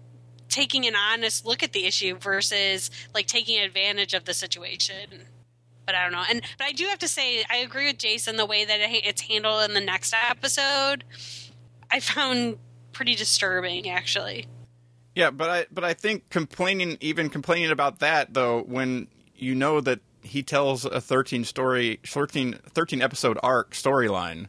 taking 0.49 0.85
an 0.88 0.95
honest 0.95 1.45
look 1.45 1.64
at 1.64 1.73
the 1.73 1.85
issue 1.85 2.15
versus 2.15 2.89
like 3.14 3.27
taking 3.27 3.60
advantage 3.60 4.14
of 4.14 4.26
the 4.26 4.34
situation 4.34 5.27
but 5.88 5.95
I 5.95 6.03
don't 6.03 6.11
know. 6.11 6.23
And 6.30 6.43
but 6.59 6.68
I 6.68 6.72
do 6.73 6.85
have 6.85 6.99
to 6.99 7.07
say, 7.07 7.43
I 7.49 7.57
agree 7.57 7.88
with 7.88 7.97
Jason 7.97 8.35
the 8.35 8.45
way 8.45 8.64
that 8.65 8.77
it's 8.80 9.22
handled 9.22 9.68
in 9.68 9.73
the 9.73 9.81
next 9.81 10.14
episode. 10.30 11.03
I 11.89 11.99
found 11.99 12.59
pretty 12.91 13.15
disturbing, 13.15 13.89
actually. 13.89 14.45
Yeah, 15.15 15.31
but 15.31 15.49
I 15.49 15.65
but 15.72 15.84
I 15.84 15.95
think 15.95 16.30
complaining 16.30 16.97
even 17.01 17.30
complaining 17.31 17.72
about 17.72 17.99
that 17.99 18.35
though 18.35 18.61
when 18.61 19.07
you 19.35 19.55
know 19.55 19.81
that 19.81 19.99
he 20.22 20.43
tells 20.43 20.85
a 20.85 21.01
13 21.01 21.43
story 21.43 21.99
13, 22.05 22.59
13 22.69 23.01
episode 23.01 23.39
arc 23.41 23.72
storyline 23.72 24.47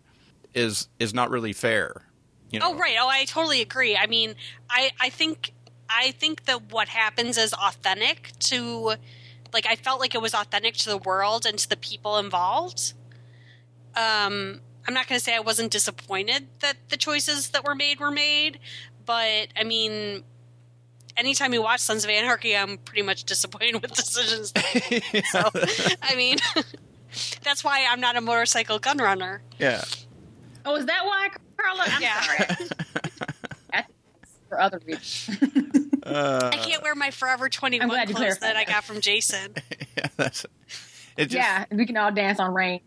is 0.53 0.89
is 0.99 1.15
not 1.15 1.31
really 1.31 1.55
fair. 1.55 2.03
You 2.51 2.61
oh, 2.63 2.73
know? 2.73 2.75
Oh 2.75 2.79
right. 2.79 2.97
Oh, 3.01 3.09
I 3.09 3.25
totally 3.25 3.63
agree. 3.63 3.97
I 3.97 4.07
mean, 4.09 4.35
I 4.69 4.91
I 5.01 5.09
think 5.09 5.53
I 5.89 6.11
think 6.11 6.45
that 6.45 6.71
what 6.71 6.89
happens 6.89 7.39
is 7.39 7.55
authentic 7.55 8.33
to 8.41 8.95
like 9.53 9.67
I 9.67 9.77
felt 9.77 10.01
like 10.01 10.15
it 10.15 10.23
was 10.23 10.35
authentic 10.35 10.75
to 10.79 10.89
the 10.91 10.99
world 10.99 11.47
and 11.47 11.59
to 11.59 11.69
the 11.69 11.77
people 11.77 12.19
involved. 12.19 12.93
Um 13.97 14.61
I'm 14.87 14.95
not 14.95 15.07
going 15.07 15.19
to 15.19 15.25
say 15.25 15.37
I 15.37 15.41
wasn't 15.41 15.71
disappointed 15.71 16.47
that 16.61 16.77
the 16.89 16.97
choices 16.97 17.51
that 17.51 17.63
were 17.63 17.75
made 17.75 18.01
were 18.01 18.11
made, 18.11 18.59
but 19.05 19.49
I 19.57 19.65
mean 19.65 20.25
anytime 21.17 21.53
you 21.53 21.61
watch 21.63 21.81
Sons 21.81 22.05
of 22.05 22.11
Anarchy, 22.11 22.57
I'm 22.57 22.79
pretty 22.79 23.03
much 23.03 23.25
disappointed 23.25 23.83
with 23.83 23.93
decisions. 23.93 24.53
so, 25.33 25.43
I 26.01 26.15
mean, 26.15 26.37
that's 27.43 27.65
why 27.65 27.85
I'm 27.91 28.01
not 28.01 28.15
a 28.17 28.21
motorcycle 28.21 28.79
gun 28.79 28.99
runner. 28.99 29.43
Yeah. 29.59 29.83
Oh, 30.65 30.77
is 30.77 30.87
that 30.87 31.05
why, 31.05 31.29
Carla? 31.57 31.83
I'm 31.87 32.01
Yeah. 32.01 32.21
sorry. 32.21 32.69
That's 34.49 34.61
for 34.61 34.61
other 34.61 34.81
reasons. 34.87 35.89
Uh, 36.05 36.51
I 36.53 36.57
can't 36.57 36.83
wear 36.83 36.95
my 36.95 37.11
Forever 37.11 37.49
21 37.49 37.83
I'm 37.83 37.89
glad 37.91 38.09
you 38.09 38.15
clothes 38.15 38.39
clarified 38.39 38.57
that 38.57 38.69
I 38.69 38.73
got 38.73 38.85
from 38.85 39.01
Jason. 39.01 39.55
yeah, 39.97 40.07
that's 40.17 40.47
it 41.17 41.27
just 41.27 41.35
yeah, 41.35 41.65
we 41.71 41.85
can 41.87 41.97
all 41.97 42.13
dance 42.13 42.41
on 42.41 42.55
Reign. 42.55 42.81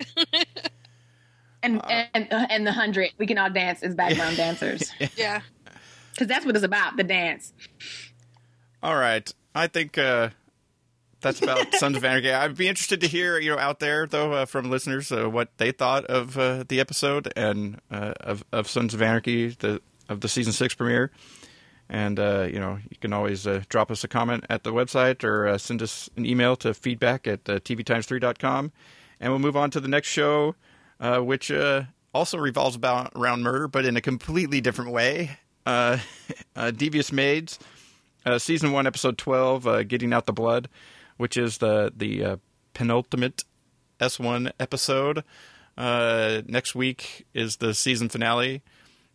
and 1.62 1.80
and 1.88 2.28
and 2.32 2.66
the 2.66 2.72
hundred, 2.72 3.10
we 3.18 3.26
can 3.26 3.38
all 3.38 3.50
dance 3.50 3.82
as 3.82 3.94
background 3.94 4.36
dancers 4.38 4.90
Yeah. 5.16 5.42
because 6.12 6.26
that's 6.28 6.44
what 6.46 6.56
it's 6.56 6.64
about. 6.64 6.96
The 6.96 7.04
dance. 7.04 7.52
All 8.82 8.96
right. 8.96 9.30
I 9.54 9.66
think 9.66 9.98
uh, 9.98 10.30
that's 11.20 11.42
about 11.42 11.74
Sons 11.74 11.96
of 11.96 12.04
Anarchy. 12.04 12.32
I'd 12.32 12.56
be 12.56 12.68
interested 12.68 13.00
to 13.02 13.06
hear, 13.06 13.38
you 13.38 13.50
know, 13.50 13.58
out 13.58 13.80
there 13.80 14.06
though 14.06 14.32
uh, 14.32 14.44
from 14.46 14.70
listeners 14.70 15.12
uh, 15.12 15.28
what 15.28 15.56
they 15.58 15.72
thought 15.72 16.04
of 16.06 16.38
uh, 16.38 16.64
the 16.66 16.80
episode 16.80 17.30
and 17.36 17.80
uh, 17.90 18.14
of 18.20 18.44
of 18.50 18.68
Sons 18.68 18.94
of 18.94 19.02
Anarchy, 19.02 19.48
the 19.48 19.80
of 20.12 20.20
the 20.20 20.28
season 20.28 20.52
six 20.52 20.74
premiere. 20.74 21.10
And 21.88 22.18
uh, 22.18 22.48
you 22.50 22.58
know, 22.58 22.78
you 22.88 22.96
can 22.98 23.12
always 23.12 23.46
uh, 23.46 23.62
drop 23.68 23.90
us 23.90 24.02
a 24.02 24.08
comment 24.08 24.46
at 24.48 24.64
the 24.64 24.72
website 24.72 25.24
or 25.24 25.46
uh, 25.46 25.58
send 25.58 25.82
us 25.82 26.08
an 26.16 26.24
email 26.24 26.56
to 26.56 26.72
feedback 26.72 27.26
at 27.26 27.46
uh, 27.48 27.58
tvtimes3.com. 27.58 28.72
And 29.20 29.30
we'll 29.30 29.38
move 29.38 29.58
on 29.58 29.70
to 29.72 29.80
the 29.80 29.88
next 29.88 30.08
show, 30.08 30.54
uh, 31.00 31.18
which 31.18 31.50
uh, 31.50 31.82
also 32.14 32.38
revolves 32.38 32.76
about 32.76 33.12
around 33.14 33.42
murder, 33.42 33.68
but 33.68 33.84
in 33.84 33.96
a 33.96 34.00
completely 34.00 34.60
different 34.60 34.90
way. 34.90 35.38
Uh, 35.66 35.98
Devious 36.76 37.12
Maids 37.12 37.58
season 38.38 38.72
one, 38.72 38.86
episode 38.86 39.18
twelve, 39.18 39.64
"Getting 39.86 40.12
Out 40.12 40.26
the 40.26 40.32
Blood," 40.32 40.68
which 41.18 41.36
is 41.36 41.58
the 41.58 41.92
the 41.94 42.40
penultimate 42.72 43.44
S 44.00 44.18
one 44.18 44.50
episode. 44.58 45.24
Next 45.76 46.74
week 46.74 47.26
is 47.34 47.56
the 47.56 47.74
season 47.74 48.08
finale. 48.08 48.62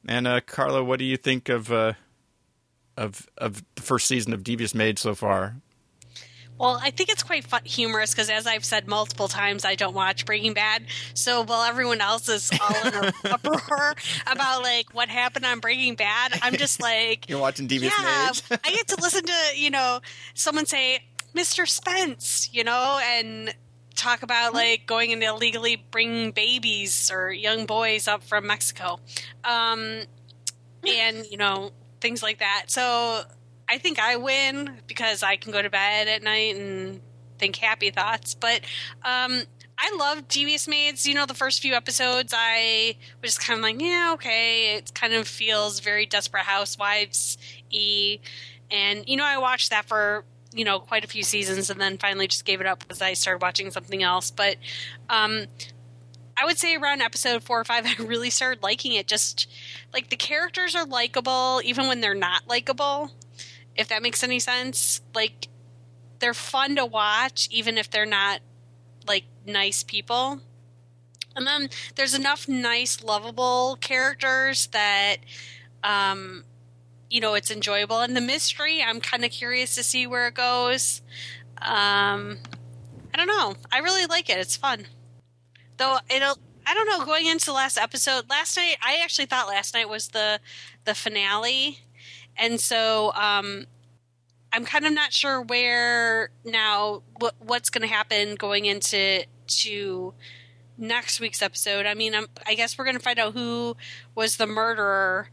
And 0.08 0.28
uh, 0.28 0.42
Carla, 0.42 0.84
what 0.84 1.00
do 1.00 1.06
you 1.06 1.18
think 1.18 1.50
of 1.50 1.72
uh, 1.72 1.94
of 2.96 3.28
of 3.38 3.64
the 3.76 3.82
first 3.82 4.08
season 4.08 4.34
of 4.34 4.44
Devious 4.44 4.74
Maid 4.76 5.00
so 5.00 5.16
far? 5.16 5.56
Well, 6.60 6.80
I 6.82 6.90
think 6.90 7.10
it's 7.10 7.22
quite 7.22 7.44
fun, 7.44 7.62
humorous 7.66 8.12
because, 8.12 8.32
as 8.32 8.48
I've 8.48 8.66
said 8.66 8.88
multiple 8.88 9.28
times, 9.28 9.64
I 9.64 9.76
don't 9.76 9.94
watch 9.94 10.26
Breaking 10.26 10.54
Bad. 10.54 10.86
So 11.14 11.44
while 11.44 11.64
everyone 11.64 12.02
else 12.02 12.28
is 12.30 12.50
all 12.60 12.88
in 12.88 12.94
a 12.96 13.14
uproar 13.26 13.94
about 14.26 14.64
like 14.64 14.94
what 14.94 15.08
happened 15.10 15.46
on 15.46 15.60
Breaking 15.60 15.96
Bad, 15.96 16.40
I'm 16.42 16.56
just 16.56 16.82
like, 16.82 17.30
You're 17.30 17.40
watching 17.40 17.68
Devious 17.68 17.94
yeah, 18.00 18.26
Maids. 18.26 18.44
I 18.64 18.72
get 18.72 18.88
to 18.88 19.02
listen 19.02 19.24
to 19.26 19.34
you 19.56 19.70
know 19.70 20.02
someone 20.34 20.66
say 20.66 21.04
Mr. 21.36 21.68
Spence, 21.68 22.50
you 22.52 22.64
know, 22.64 23.00
and 23.04 23.54
talk 23.98 24.24
about 24.24 24.54
like 24.54 24.86
going 24.86 25.12
and 25.12 25.22
illegally 25.24 25.76
bringing 25.92 26.32
babies 26.32 27.12
or 27.12 27.32
young 27.32 27.66
boys 27.66 28.08
up 28.08 28.24
from 28.24 28.48
Mexico, 28.48 29.00
um, 29.44 30.04
and 30.88 31.26
you 31.30 31.38
know 31.38 31.72
things 32.00 32.24
like 32.24 32.40
that. 32.40 32.66
So 32.68 33.24
I 33.70 33.78
think 33.78 34.00
I 34.00 34.16
win 34.16 34.80
because 34.88 35.24
I 35.24 35.36
can 35.36 35.52
go 35.52 35.62
to 35.62 35.70
bed 35.70 36.08
at 36.08 36.24
night 36.24 36.56
and 36.56 37.02
think 37.38 37.58
happy 37.58 37.92
thoughts. 37.92 38.34
But 38.34 38.62
um, 39.04 39.44
I 39.78 39.96
love 39.98 40.28
Devious 40.28 40.68
Maids. 40.68 41.06
You 41.06 41.14
know, 41.14 41.26
the 41.26 41.34
first 41.34 41.62
few 41.62 41.74
episodes, 41.74 42.34
I 42.36 42.96
was 43.22 43.36
just 43.36 43.46
kind 43.46 43.60
of 43.60 43.64
like, 43.64 43.82
yeah, 43.82 44.12
okay. 44.14 44.76
It 44.76 44.94
kind 44.94 45.14
of 45.14 45.28
feels 45.28 45.80
very 45.80 46.06
Desperate 46.06 46.44
Housewives 46.44 47.38
e. 47.70 48.20
And, 48.72 49.08
you 49.08 49.18
know, 49.18 49.26
I 49.26 49.38
watched 49.38 49.70
that 49.70 49.86
for, 49.86 50.24
you 50.54 50.66
know, 50.66 50.80
quite 50.80 51.04
a 51.04 51.08
few 51.08 51.24
seasons 51.24 51.70
and 51.70 51.80
then 51.80 51.98
finally 51.98 52.28
just 52.28 52.46
gave 52.46 52.62
it 52.62 52.68
up 52.68 52.80
because 52.80 53.02
I 53.02 53.14
started 53.14 53.42
watching 53.42 53.72
something 53.72 54.04
else. 54.04 54.32
But 54.32 54.58
um, 55.10 55.46
I 56.36 56.46
would 56.46 56.58
say 56.58 56.76
around 56.76 57.02
episode 57.02 57.44
four 57.44 57.60
or 57.60 57.66
five, 57.66 57.86
I 58.00 58.02
really 58.02 58.30
started 58.30 58.64
liking 58.64 58.94
it. 58.94 59.08
Just 59.08 59.50
like 59.94 60.10
the 60.10 60.16
characters 60.16 60.76
are 60.76 60.86
likable, 60.86 61.62
even 61.64 61.88
when 61.88 62.02
they're 62.02 62.14
not 62.14 62.48
likable, 62.48 63.12
if 63.76 63.88
that 63.90 64.02
makes 64.02 64.24
any 64.24 64.40
sense. 64.40 65.02
Like, 65.14 65.48
they're 66.20 66.34
fun 66.34 66.76
to 66.78 66.86
watch, 66.86 67.48
even 67.52 67.78
if 67.78 67.90
they're 67.90 68.06
not 68.06 68.42
like 69.08 69.26
nice 69.46 69.84
people. 69.84 70.42
And 71.36 71.46
then 71.46 71.70
there's 71.96 72.16
enough 72.16 72.48
nice, 72.48 73.04
lovable 73.04 73.78
characters 73.80 74.68
that, 74.68 75.18
um, 75.84 76.44
you 77.10 77.22
know, 77.22 77.34
it's 77.34 77.52
enjoyable. 77.52 78.00
And 78.02 78.16
the 78.16 78.22
mystery, 78.22 78.84
I'm 78.84 79.02
kind 79.02 79.24
of 79.24 79.32
curious 79.32 79.76
to 79.76 79.84
see 79.84 80.08
where 80.08 80.28
it 80.28 80.34
goes. 80.34 81.02
Um, 81.62 82.40
I 83.14 83.18
don't 83.18 83.28
know. 83.28 83.56
I 83.72 83.80
really 83.80 84.06
like 84.06 84.30
it. 84.30 84.38
It's 84.38 84.58
fun. 84.58 84.88
Though 85.78 85.98
it'll, 86.10 86.38
I 86.66 86.74
don't 86.74 86.88
know. 86.88 87.06
Going 87.06 87.28
into 87.28 87.46
the 87.46 87.54
last 87.54 87.78
episode, 87.78 88.30
last 88.30 88.58
night, 88.58 88.78
I 88.82 89.00
actually 89.02 89.26
thought 89.26 89.48
last 89.48 89.74
night 89.74 89.90
was 89.90 90.10
the 90.10 90.40
the 90.86 90.94
finale, 90.94 91.80
and 92.36 92.60
so 92.60 93.12
um, 93.14 93.68
I'm 94.52 94.66
kind 94.66 94.86
of 94.86 94.94
not 94.94 95.14
sure 95.14 95.42
where 95.42 96.30
now 96.44 97.04
what, 97.20 97.36
what's 97.40 97.70
going 97.70 97.88
to 97.88 97.94
happen 97.94 98.36
going 98.36 98.66
into 98.66 99.24
to 99.48 100.14
next 100.78 101.20
week's 101.20 101.42
episode. 101.42 101.86
I 101.86 101.94
mean, 101.94 102.14
I'm, 102.16 102.28
I 102.46 102.56
guess 102.56 102.78
we're 102.78 102.86
going 102.86 102.98
to 102.98 103.04
find 103.04 103.20
out 103.20 103.34
who 103.34 103.76
was 104.16 104.38
the 104.38 104.48
murderer. 104.48 105.30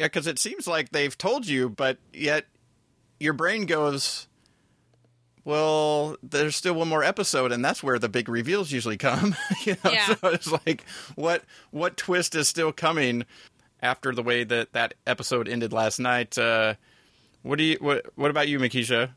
Yeah, 0.00 0.06
because 0.06 0.26
it 0.26 0.38
seems 0.38 0.66
like 0.66 0.92
they've 0.92 1.16
told 1.16 1.46
you, 1.46 1.68
but 1.68 1.98
yet 2.10 2.46
your 3.18 3.34
brain 3.34 3.66
goes, 3.66 4.28
well, 5.44 6.16
there's 6.22 6.56
still 6.56 6.72
one 6.72 6.88
more 6.88 7.04
episode, 7.04 7.52
and 7.52 7.62
that's 7.62 7.82
where 7.82 7.98
the 7.98 8.08
big 8.08 8.30
reveals 8.30 8.72
usually 8.72 8.96
come. 8.96 9.36
you 9.66 9.76
know? 9.84 9.90
Yeah. 9.90 10.06
So 10.14 10.28
it's 10.28 10.50
like, 10.50 10.86
what 11.16 11.44
what 11.70 11.98
twist 11.98 12.34
is 12.34 12.48
still 12.48 12.72
coming 12.72 13.26
after 13.82 14.14
the 14.14 14.22
way 14.22 14.42
that 14.42 14.72
that 14.72 14.94
episode 15.06 15.48
ended 15.48 15.74
last 15.74 15.98
night? 15.98 16.38
Uh, 16.38 16.76
what 17.42 17.58
do 17.58 17.64
you 17.64 17.76
what 17.78 18.06
What 18.14 18.30
about 18.30 18.48
you, 18.48 18.58
Mekeisha? 18.58 19.10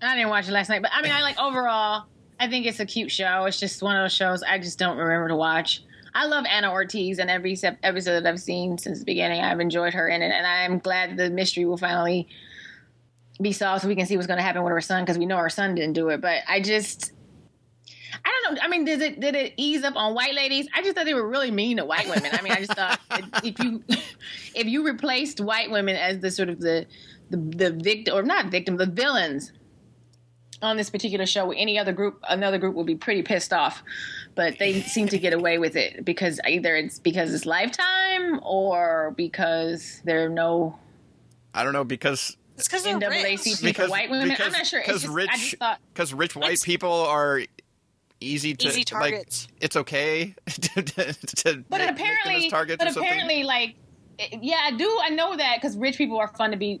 I 0.00 0.14
didn't 0.14 0.30
watch 0.30 0.46
it 0.46 0.52
last 0.52 0.68
night, 0.68 0.82
but 0.82 0.92
I 0.94 1.02
mean, 1.02 1.10
I 1.10 1.22
like 1.22 1.36
overall. 1.40 2.04
I 2.38 2.48
think 2.48 2.66
it's 2.66 2.78
a 2.78 2.86
cute 2.86 3.10
show. 3.10 3.46
It's 3.46 3.58
just 3.58 3.82
one 3.82 3.96
of 3.96 4.04
those 4.04 4.12
shows 4.12 4.44
I 4.44 4.58
just 4.58 4.78
don't 4.78 4.98
remember 4.98 5.26
to 5.26 5.36
watch. 5.36 5.82
I 6.16 6.24
love 6.24 6.46
Anna 6.48 6.72
Ortiz, 6.72 7.18
and 7.18 7.28
every 7.28 7.54
sep- 7.54 7.78
episode 7.82 8.22
that 8.22 8.26
I've 8.26 8.40
seen 8.40 8.78
since 8.78 9.00
the 9.00 9.04
beginning, 9.04 9.42
I've 9.42 9.60
enjoyed 9.60 9.92
her 9.92 10.08
in 10.08 10.22
it, 10.22 10.30
and 10.30 10.46
I'm 10.46 10.78
glad 10.78 11.18
the 11.18 11.28
mystery 11.28 11.66
will 11.66 11.76
finally 11.76 12.26
be 13.38 13.52
solved 13.52 13.82
so 13.82 13.88
we 13.88 13.94
can 13.94 14.06
see 14.06 14.16
what's 14.16 14.26
going 14.26 14.38
to 14.38 14.42
happen 14.42 14.62
with 14.62 14.70
her 14.70 14.80
son 14.80 15.02
because 15.02 15.18
we 15.18 15.26
know 15.26 15.36
her 15.36 15.50
son 15.50 15.74
didn't 15.74 15.92
do 15.92 16.08
it. 16.08 16.22
But 16.22 16.38
I 16.48 16.62
just, 16.62 17.12
I 18.24 18.32
don't 18.32 18.54
know. 18.54 18.60
I 18.62 18.68
mean, 18.68 18.86
did 18.86 19.02
it 19.02 19.20
did 19.20 19.34
it 19.34 19.52
ease 19.58 19.84
up 19.84 19.94
on 19.94 20.14
white 20.14 20.34
ladies? 20.34 20.66
I 20.74 20.80
just 20.80 20.96
thought 20.96 21.04
they 21.04 21.12
were 21.12 21.28
really 21.28 21.50
mean 21.50 21.76
to 21.76 21.84
white 21.84 22.08
women. 22.08 22.30
I 22.32 22.40
mean, 22.40 22.54
I 22.54 22.64
just 22.64 22.72
thought 22.72 22.98
if 23.44 23.58
you 23.62 23.84
if 24.54 24.66
you 24.66 24.86
replaced 24.86 25.42
white 25.42 25.70
women 25.70 25.96
as 25.96 26.20
the 26.20 26.30
sort 26.30 26.48
of 26.48 26.60
the 26.60 26.86
the, 27.28 27.36
the 27.36 27.70
victim 27.72 28.16
or 28.16 28.22
not 28.22 28.46
victim, 28.46 28.78
the 28.78 28.86
villains 28.86 29.52
on 30.62 30.78
this 30.78 30.88
particular 30.88 31.26
show 31.26 31.44
with 31.44 31.58
any 31.60 31.78
other 31.78 31.92
group, 31.92 32.24
another 32.26 32.56
group 32.56 32.74
would 32.74 32.86
be 32.86 32.94
pretty 32.94 33.22
pissed 33.22 33.52
off. 33.52 33.82
But 34.36 34.58
they 34.58 34.82
seem 34.82 35.08
to 35.08 35.18
get 35.18 35.32
away 35.32 35.58
with 35.58 35.74
it 35.76 36.04
because 36.04 36.38
either 36.46 36.76
it's 36.76 36.98
because 37.00 37.34
it's 37.34 37.46
Lifetime 37.46 38.38
or 38.42 39.12
because 39.16 40.00
there 40.04 40.24
are 40.26 40.28
no 40.28 40.78
I 41.54 41.64
don't 41.64 41.72
know 41.72 41.84
because 41.84 42.36
It's 42.56 42.68
because 42.68 42.84
rich. 42.84 42.94
NAACP 42.94 43.62
because 43.62 43.86
for 43.86 43.90
white 43.90 44.10
women. 44.10 44.28
because, 44.28 44.46
I'm 44.46 44.52
not 44.52 44.66
sure. 44.66 44.80
It's 44.80 44.88
because 44.88 45.02
just, 45.02 45.14
rich 45.14 45.30
I 45.32 45.36
just 45.36 45.56
thought 45.56 45.80
because 45.92 46.14
rich 46.14 46.36
white 46.36 46.60
people 46.62 46.92
are 46.92 47.40
easy 48.20 48.54
to 48.54 48.68
Easy 48.68 48.84
like. 48.92 49.26
It's 49.60 49.76
okay 49.76 50.34
to, 50.46 50.82
to, 50.82 51.12
to 51.12 51.64
but 51.68 51.78
make- 51.78 51.80
make 51.80 51.90
apparently, 51.90 52.46
as 52.46 52.50
targets 52.50 52.84
but 52.84 52.94
apparently, 52.96 53.42
like, 53.44 53.76
yeah, 54.40 54.60
I 54.64 54.70
do. 54.72 54.98
I 55.02 55.10
know 55.10 55.36
that 55.36 55.56
because 55.60 55.76
rich 55.76 55.96
people 55.98 56.18
are 56.18 56.28
fun 56.28 56.50
to 56.50 56.56
be 56.56 56.80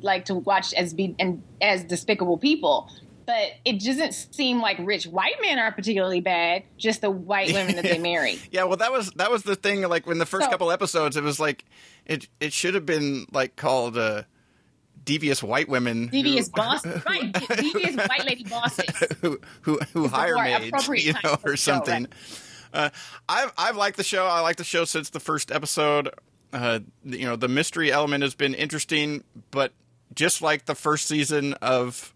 like 0.00 0.24
to 0.26 0.34
watch 0.34 0.72
as 0.74 0.94
be 0.94 1.14
and 1.18 1.42
as 1.60 1.84
despicable 1.84 2.38
people. 2.38 2.90
But 3.26 3.52
it 3.64 3.80
doesn't 3.80 4.12
seem 4.12 4.60
like 4.60 4.78
rich 4.80 5.06
white 5.06 5.36
men 5.40 5.58
are 5.58 5.72
particularly 5.72 6.20
bad. 6.20 6.64
Just 6.76 7.00
the 7.00 7.10
white 7.10 7.52
women 7.54 7.76
that 7.76 7.84
they 7.84 7.98
marry. 7.98 8.38
Yeah, 8.50 8.64
well, 8.64 8.76
that 8.78 8.92
was 8.92 9.10
that 9.12 9.30
was 9.30 9.42
the 9.42 9.56
thing. 9.56 9.82
Like 9.82 10.06
when 10.06 10.18
the 10.18 10.26
first 10.26 10.44
So- 10.46 10.50
couple 10.50 10.70
episodes, 10.70 11.16
it 11.16 11.22
was 11.22 11.38
like 11.40 11.64
it 12.06 12.28
it 12.40 12.52
should 12.52 12.74
have 12.74 12.86
been 12.86 13.26
like 13.32 13.56
called 13.56 13.96
uh, 13.96 14.22
devious 15.04 15.42
white 15.42 15.68
women, 15.68 16.08
Devious 16.08 16.46
who, 16.46 16.52
boss, 16.56 16.84
right? 17.06 17.32
Devious 17.56 17.96
white 17.96 18.24
lady 18.24 18.44
bosses. 18.44 18.86
who 19.20 19.40
who, 19.62 19.78
who 19.92 20.08
hire 20.08 20.34
maids, 20.36 20.88
you 21.04 21.12
know, 21.24 21.36
or 21.44 21.52
the 21.52 21.56
show, 21.56 21.72
something. 21.74 22.06
Uh, 22.74 22.90
I've 23.28 23.52
I've 23.58 23.76
liked 23.76 23.96
the 23.98 24.04
show. 24.04 24.24
I 24.26 24.40
like 24.40 24.56
the 24.56 24.64
show 24.64 24.84
since 24.84 25.10
the 25.10 25.20
first 25.20 25.50
episode. 25.52 26.10
Uh, 26.52 26.80
you 27.04 27.24
know, 27.24 27.36
the 27.36 27.48
mystery 27.48 27.90
element 27.90 28.22
has 28.22 28.34
been 28.34 28.52
interesting, 28.54 29.24
but 29.50 29.72
just 30.14 30.42
like 30.42 30.66
the 30.66 30.74
first 30.74 31.06
season 31.06 31.54
of 31.54 32.12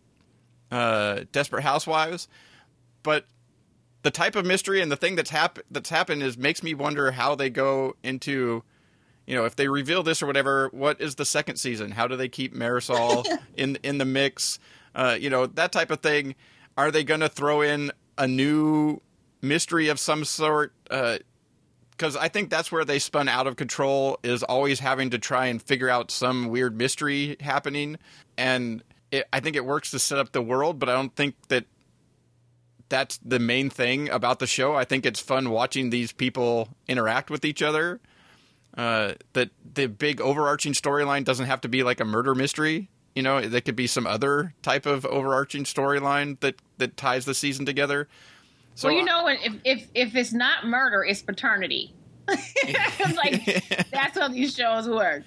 uh, 0.70 1.20
Desperate 1.32 1.62
Housewives, 1.62 2.28
but 3.02 3.26
the 4.02 4.10
type 4.10 4.36
of 4.36 4.46
mystery 4.46 4.80
and 4.80 4.90
the 4.90 4.96
thing 4.96 5.16
that's 5.16 5.30
hap- 5.30 5.58
that's 5.70 5.90
happened 5.90 6.22
is 6.22 6.38
makes 6.38 6.62
me 6.62 6.74
wonder 6.74 7.10
how 7.10 7.34
they 7.34 7.50
go 7.50 7.96
into 8.04 8.62
you 9.26 9.34
know 9.34 9.44
if 9.44 9.56
they 9.56 9.66
reveal 9.66 10.04
this 10.04 10.22
or 10.22 10.26
whatever 10.26 10.68
what 10.72 11.00
is 11.00 11.16
the 11.16 11.24
second 11.24 11.56
season? 11.56 11.90
How 11.90 12.06
do 12.06 12.16
they 12.16 12.28
keep 12.28 12.54
marisol 12.54 13.26
in 13.56 13.78
in 13.82 13.98
the 13.98 14.04
mix? 14.04 14.58
Uh, 14.94 15.16
you 15.18 15.28
know 15.28 15.46
that 15.46 15.72
type 15.72 15.90
of 15.90 16.00
thing. 16.00 16.34
Are 16.78 16.90
they 16.90 17.04
going 17.04 17.20
to 17.20 17.28
throw 17.28 17.62
in 17.62 17.90
a 18.18 18.28
new 18.28 19.00
mystery 19.42 19.88
of 19.88 19.98
some 19.98 20.24
sort? 20.24 20.72
Because 20.84 22.16
I 22.16 22.28
think 22.28 22.50
that's 22.50 22.70
where 22.70 22.84
they 22.84 22.98
spun 22.98 23.28
out 23.28 23.46
of 23.46 23.56
control 23.56 24.18
is 24.22 24.42
always 24.42 24.78
having 24.80 25.10
to 25.10 25.18
try 25.18 25.46
and 25.46 25.60
figure 25.60 25.88
out 25.88 26.10
some 26.10 26.48
weird 26.48 26.76
mystery 26.76 27.36
happening. 27.40 27.96
And 28.36 28.84
it, 29.16 29.28
I 29.32 29.40
think 29.40 29.56
it 29.56 29.64
works 29.64 29.90
to 29.90 29.98
set 29.98 30.18
up 30.18 30.32
the 30.32 30.42
world 30.42 30.78
but 30.78 30.88
I 30.88 30.92
don't 30.92 31.14
think 31.14 31.34
that 31.48 31.64
that's 32.88 33.18
the 33.18 33.38
main 33.38 33.70
thing 33.70 34.08
about 34.10 34.38
the 34.38 34.46
show. 34.46 34.74
I 34.74 34.84
think 34.84 35.06
it's 35.06 35.20
fun 35.20 35.50
watching 35.50 35.90
these 35.90 36.12
people 36.12 36.68
interact 36.86 37.30
with 37.30 37.44
each 37.44 37.62
other. 37.62 38.00
Uh, 38.76 39.14
that 39.32 39.50
the 39.74 39.86
big 39.86 40.20
overarching 40.20 40.74
storyline 40.74 41.24
doesn't 41.24 41.46
have 41.46 41.62
to 41.62 41.68
be 41.68 41.82
like 41.82 41.98
a 41.98 42.04
murder 42.04 42.34
mystery. 42.34 42.90
You 43.14 43.22
know, 43.22 43.40
there 43.40 43.62
could 43.62 43.76
be 43.76 43.86
some 43.86 44.06
other 44.06 44.54
type 44.60 44.84
of 44.84 45.06
overarching 45.06 45.64
storyline 45.64 46.38
that 46.40 46.56
that 46.76 46.96
ties 46.96 47.24
the 47.24 47.34
season 47.34 47.64
together. 47.64 48.06
So 48.74 48.88
well, 48.88 48.98
you 48.98 49.04
know, 49.04 49.28
if 49.28 49.54
if 49.64 49.88
if 49.94 50.14
it's 50.14 50.34
not 50.34 50.66
murder, 50.66 51.02
it's 51.02 51.22
paternity. 51.22 51.94
Like 53.16 53.44
that's 53.90 54.18
how 54.18 54.28
these 54.28 54.54
shows 54.54 54.88
work. 54.88 55.22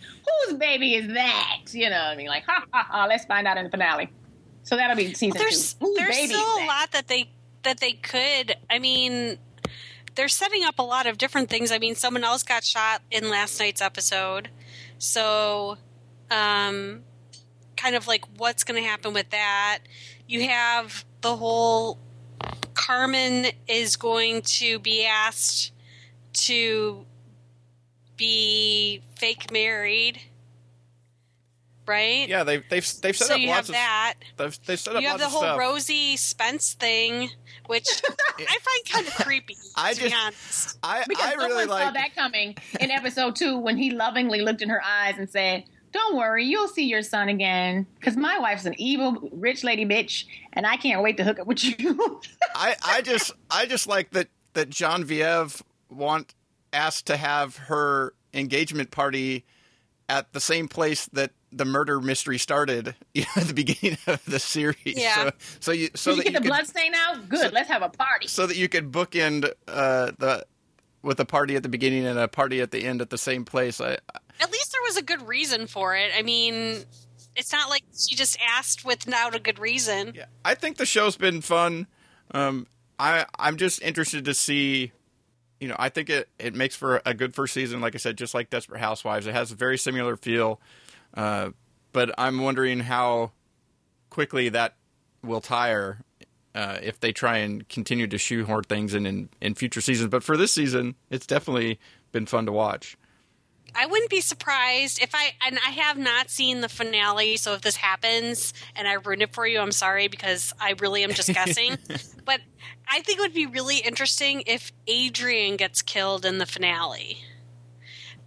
Whose 0.48 0.58
baby 0.58 0.96
is 0.96 1.08
that? 1.14 1.62
You 1.72 1.90
know, 1.90 1.98
what 1.98 2.08
I 2.08 2.16
mean, 2.16 2.28
like, 2.28 2.44
ha 2.46 2.64
ha 2.72 2.86
ha. 2.90 3.06
Let's 3.06 3.26
find 3.26 3.48
out 3.48 3.58
in 3.58 3.64
the 3.64 3.70
finale. 3.70 4.10
So 4.64 4.76
that'll 4.76 4.98
be 4.98 5.14
season 5.14 5.40
there's 5.40 5.74
two. 5.74 5.86
Whose 5.86 5.98
there's 5.98 6.26
still 6.26 6.40
a 6.40 6.66
lot 6.66 6.92
that 6.92 7.08
they 7.08 7.30
that 7.64 7.80
they 7.80 7.94
could. 7.94 8.56
I 8.70 8.80
mean, 8.80 9.38
they're 10.16 10.28
setting 10.28 10.64
up 10.64 10.80
a 10.80 10.84
lot 10.84 11.08
of 11.08 11.18
different 11.18 11.50
things. 11.50 11.72
I 11.72 11.80
mean, 11.80 11.96
someone 11.96 12.24
else 12.24 12.44
got 12.44 12.64
shot 12.64 13.02
in 13.10 13.30
last 13.30 13.60
night's 13.60 13.82
episode, 13.82 14.50
so 14.98 15.78
um, 16.30 17.04
kind 17.78 17.96
of 17.96 18.08
like 18.08 18.26
what's 18.38 18.64
going 18.64 18.82
to 18.82 18.88
happen 18.88 19.14
with 19.14 19.30
that. 19.32 19.80
You 20.28 20.48
have 20.48 21.06
the 21.22 21.36
whole 21.36 21.98
Carmen 22.74 23.48
is 23.68 23.96
going 23.96 24.42
to 24.44 24.80
be 24.80 25.06
asked 25.06 25.72
to 26.34 27.06
be 28.18 29.02
fake 29.16 29.52
married, 29.52 30.20
right? 31.88 32.28
yeah, 32.28 32.44
they've 32.44 32.64
they've 32.70 32.86
they've 33.02 33.16
set 33.18 33.28
so 33.28 33.34
up 33.36 33.40
you 33.40 33.48
lots 33.48 33.58
have 33.68 33.70
of 33.70 33.74
that. 33.76 34.14
they've, 34.38 34.60
they've 34.66 34.80
set 34.80 34.96
up 34.96 35.02
You 35.02 35.08
have 35.10 35.20
lots 35.20 35.24
the 35.24 35.28
of 35.28 35.32
whole 35.32 35.42
stuff. 35.42 35.60
Rosie 35.60 36.18
Spence 36.18 36.74
thing, 36.74 37.30
which 37.68 37.88
I 38.40 38.58
find 38.60 38.90
kind 38.90 39.08
of 39.08 39.14
creepy. 39.26 39.56
I 39.76 39.94
to 39.94 40.04
be 40.04 40.10
just- 40.10 40.22
honest. 40.24 40.78
I 40.84 41.04
Because 41.08 41.26
I 41.26 41.34
really 41.36 41.64
someone 41.64 41.86
saw 41.86 41.92
that 41.92 42.16
coming 42.16 42.56
in 42.80 42.92
episode 42.92 43.36
two 43.36 43.58
when 43.58 43.78
he 43.78 43.92
lovingly 43.92 44.42
looked 44.42 44.62
in 44.62 44.70
her 44.70 44.82
eyes 44.84 45.16
and 45.18 45.30
said, 45.30 45.64
"Don't 45.94 46.16
worry, 46.18 46.46
you'll 46.46 46.68
see 46.68 46.86
your 46.86 47.02
son 47.04 47.30
again. 47.30 47.88
Because 48.00 48.18
my 48.18 48.38
wife's 48.40 48.66
an 48.66 48.76
evil 48.78 49.30
rich 49.32 49.64
lady 49.64 49.86
bitch, 49.86 50.26
and 50.54 50.66
I 50.68 50.76
can't 50.78 51.02
wait 51.02 51.18
to 51.18 51.24
hook 51.24 51.40
up 51.40 51.48
with 51.48 51.64
you." 51.64 52.22
I, 52.56 52.76
I 52.86 53.02
just 53.02 53.32
I 53.50 53.66
just 53.66 53.88
like 53.88 54.12
that 54.12 54.28
that 54.54 54.70
Genevieve 54.70 55.64
want 55.90 56.34
asked 56.72 57.08
to 57.08 57.18
have 57.18 57.58
her 57.58 58.14
engagement 58.34 58.92
party 58.92 59.46
at 60.08 60.34
the 60.34 60.40
same 60.40 60.68
place 60.68 61.08
that 61.14 61.32
the 61.52 61.66
murder 61.66 62.00
mystery 62.00 62.38
started 62.38 62.96
you 63.14 63.24
know, 63.24 63.42
at 63.42 63.48
the 63.48 63.54
beginning 63.54 63.98
of 64.08 64.24
the 64.26 64.40
series. 64.40 64.78
Yeah. 64.86 65.16
So, 65.16 65.32
so 65.60 65.72
you 65.72 65.90
so 65.96 66.12
Did 66.12 66.18
you 66.18 66.24
that 66.24 66.30
get 66.32 66.34
the 66.34 66.42
could, 66.44 66.48
blood 66.50 66.68
stain 66.68 66.94
out? 66.96 67.30
Good. 67.30 67.54
let's 67.54 67.70
have 67.70 67.82
a 67.82 67.90
party. 67.90 68.28
so 68.28 68.48
that 68.48 68.58
you 68.58 68.70
could 68.70 68.92
bookend 68.92 69.52
uh, 69.68 70.12
the 70.18 70.46
with 71.02 71.20
a 71.20 71.26
party 71.26 71.56
at 71.56 71.64
the 71.64 71.70
beginning 71.70 72.06
and 72.06 72.20
a 72.20 72.28
party 72.28 72.62
at 72.62 72.72
the 72.72 72.84
end 72.84 73.02
at 73.02 73.10
the 73.10 73.18
same 73.18 73.46
place. 73.46 73.80
I, 73.80 73.94
At 74.42 74.52
least 74.52 74.72
there 74.74 74.82
was 74.84 74.98
a 74.98 75.02
good 75.02 75.26
reason 75.28 75.66
for 75.68 75.96
it. 75.96 76.12
I 76.14 76.24
mean, 76.24 76.84
it's 77.38 77.54
not 77.54 77.70
like 77.70 77.84
she 77.98 78.16
just 78.16 78.38
asked 78.46 78.84
without 78.84 79.34
a 79.34 79.40
good 79.40 79.60
reason. 79.60 80.14
Yeah, 80.16 80.26
I 80.44 80.56
think 80.56 80.78
the 80.78 80.86
show's 80.86 81.16
been 81.16 81.42
fun. 81.42 81.88
Um, 82.32 82.68
I 82.98 83.26
I'm 83.38 83.58
just 83.58 83.82
interested 83.82 84.26
to 84.26 84.34
see. 84.34 84.92
You 85.60 85.68
know, 85.68 85.76
I 85.78 85.90
think 85.90 86.10
it, 86.10 86.30
it 86.40 86.56
makes 86.56 86.76
for 86.76 87.02
a 87.06 87.14
good 87.14 87.36
first 87.36 87.54
season. 87.54 87.82
Like 87.82 87.96
I 87.96 87.98
said, 87.98 88.18
just 88.18 88.34
like 88.34 88.50
Desperate 88.50 88.80
Housewives, 88.80 89.28
it 89.28 89.34
has 89.34 89.52
a 89.52 89.56
very 89.56 89.78
similar 89.78 90.16
feel. 90.16 90.62
Uh, 91.14 91.50
but 91.92 92.12
I'm 92.18 92.42
wondering 92.42 92.80
how 92.80 93.32
quickly 94.10 94.50
that 94.50 94.76
will 95.24 95.42
tire 95.42 96.00
uh, 96.56 96.78
if 96.82 97.00
they 97.00 97.12
try 97.12 97.38
and 97.38 97.68
continue 97.68 98.08
to 98.08 98.18
shoehorn 98.18 98.64
things 98.64 98.94
in, 98.94 99.06
in 99.06 99.30
in 99.42 99.56
future 99.56 99.82
seasons. 99.82 100.10
But 100.10 100.24
for 100.24 100.38
this 100.38 100.52
season, 100.52 100.96
it's 101.10 101.28
definitely 101.28 101.80
been 102.12 102.26
fun 102.26 102.46
to 102.46 102.52
watch. 102.52 102.98
I 103.76 103.86
wouldn't 103.86 104.10
be 104.10 104.22
surprised 104.22 105.02
if 105.02 105.14
I 105.14 105.34
and 105.46 105.58
I 105.66 105.72
have 105.72 105.98
not 105.98 106.30
seen 106.30 106.62
the 106.62 106.70
finale. 106.70 107.38
So 107.38 107.54
if 107.54 107.62
this 107.62 107.76
happens 107.76 108.54
and 108.76 108.88
I 108.88 108.94
ruin 108.94 109.22
it 109.22 109.34
for 109.34 109.46
you, 109.46 109.60
I'm 109.60 109.72
sorry 109.72 110.08
because 110.08 110.54
I 110.60 110.76
really 110.80 111.04
am 111.04 111.14
just 111.14 111.34
guessing. 111.34 111.78
but 112.26 112.42
I 112.88 113.02
think 113.02 113.20
it 113.20 113.22
would 113.22 113.34
be 113.34 113.46
really 113.46 113.78
interesting 113.78 114.44
if 114.46 114.72
Adrian 114.88 115.56
gets 115.56 115.82
killed 115.82 116.26
in 116.26 116.38
the 116.38 116.46
finale 116.46 117.20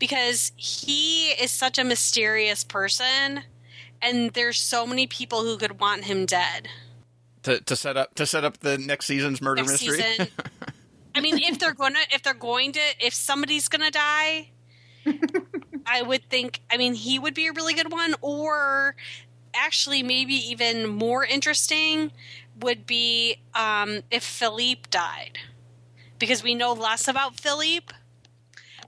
because 0.02 0.50
he 0.56 1.28
is 1.30 1.52
such 1.52 1.78
a 1.78 1.84
mysterious 1.84 2.64
person, 2.64 3.44
and 4.00 4.32
there's 4.32 4.58
so 4.58 4.84
many 4.84 5.06
people 5.06 5.42
who 5.42 5.56
could 5.56 5.78
want 5.78 6.02
him 6.02 6.26
dead. 6.26 6.68
To, 7.44 7.60
to 7.60 7.76
set 7.76 7.96
up 7.96 8.14
to 8.16 8.26
set 8.26 8.42
up 8.44 8.58
the 8.58 8.78
next 8.78 9.06
season's 9.06 9.40
murder 9.40 9.62
Next 9.62 9.72
mystery. 9.84 10.02
season. 10.02 10.26
I 11.14 11.20
mean, 11.20 11.38
if 11.38 11.60
they're 11.60 11.74
gonna, 11.74 12.00
if 12.10 12.22
they're 12.22 12.34
going 12.34 12.72
to, 12.72 12.80
if 12.98 13.14
somebody's 13.14 13.68
gonna 13.68 13.92
die, 13.92 14.50
I 15.86 16.02
would 16.02 16.28
think. 16.28 16.60
I 16.70 16.76
mean, 16.76 16.94
he 16.94 17.18
would 17.18 17.34
be 17.34 17.46
a 17.46 17.52
really 17.52 17.74
good 17.74 17.90
one, 17.90 18.14
or 18.20 18.94
actually, 19.54 20.02
maybe 20.02 20.34
even 20.34 20.88
more 20.88 21.24
interesting 21.24 22.12
would 22.60 22.86
be 22.86 23.36
um, 23.54 24.02
if 24.10 24.22
Philippe 24.22 24.82
died, 24.90 25.38
because 26.18 26.42
we 26.42 26.54
know 26.54 26.72
less 26.72 27.08
about 27.08 27.40
Philippe. 27.40 27.94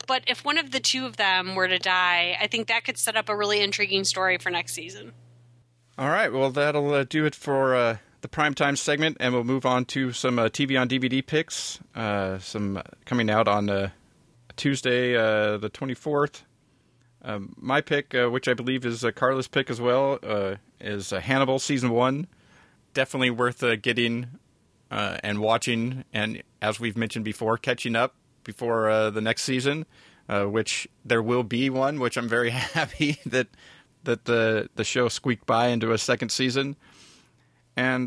But 0.06 0.24
if 0.26 0.44
one 0.44 0.58
of 0.58 0.70
the 0.70 0.80
two 0.80 1.06
of 1.06 1.16
them 1.16 1.54
were 1.54 1.68
to 1.68 1.78
die, 1.78 2.36
I 2.40 2.46
think 2.46 2.68
that 2.68 2.84
could 2.84 2.98
set 2.98 3.16
up 3.16 3.28
a 3.28 3.36
really 3.36 3.60
intriguing 3.60 4.04
story 4.04 4.36
for 4.38 4.50
next 4.50 4.74
season. 4.74 5.12
All 5.96 6.08
right, 6.08 6.32
well, 6.32 6.50
that'll 6.50 6.92
uh, 6.92 7.04
do 7.04 7.24
it 7.24 7.34
for 7.34 7.74
uh, 7.74 7.96
the 8.20 8.28
primetime 8.28 8.76
segment, 8.76 9.16
and 9.20 9.32
we'll 9.32 9.44
move 9.44 9.64
on 9.64 9.84
to 9.86 10.12
some 10.12 10.38
uh, 10.38 10.48
TV 10.48 10.78
on 10.78 10.88
DVD 10.88 11.24
picks. 11.24 11.78
Uh, 11.94 12.38
some 12.38 12.82
coming 13.04 13.30
out 13.30 13.46
on 13.46 13.70
uh, 13.70 13.90
Tuesday, 14.56 15.16
uh, 15.16 15.58
the 15.58 15.70
24th. 15.70 16.42
Um, 17.22 17.54
my 17.56 17.80
pick, 17.80 18.14
uh, 18.14 18.28
which 18.28 18.48
I 18.48 18.54
believe 18.54 18.84
is 18.84 19.04
uh, 19.04 19.10
Carla's 19.10 19.48
pick 19.48 19.70
as 19.70 19.80
well, 19.80 20.18
uh, 20.22 20.56
is 20.80 21.12
uh, 21.12 21.20
Hannibal 21.20 21.58
Season 21.58 21.90
1. 21.90 22.26
Definitely 22.92 23.30
worth 23.30 23.64
getting 23.82 24.28
and 24.90 25.40
watching, 25.40 26.04
and 26.12 26.40
as 26.62 26.78
we've 26.78 26.96
mentioned 26.96 27.24
before, 27.24 27.58
catching 27.58 27.96
up 27.96 28.14
before 28.44 29.10
the 29.10 29.20
next 29.20 29.42
season, 29.42 29.86
which 30.28 30.86
there 31.04 31.20
will 31.20 31.42
be 31.42 31.68
one, 31.68 31.98
which 31.98 32.16
I'm 32.16 32.28
very 32.28 32.50
happy 32.50 33.18
that 33.26 33.48
that 34.04 34.26
the 34.26 34.68
the 34.76 34.84
show 34.84 35.08
squeaked 35.08 35.46
by 35.46 35.68
into 35.68 35.90
a 35.92 35.98
second 35.98 36.28
season, 36.28 36.76
and 37.76 38.06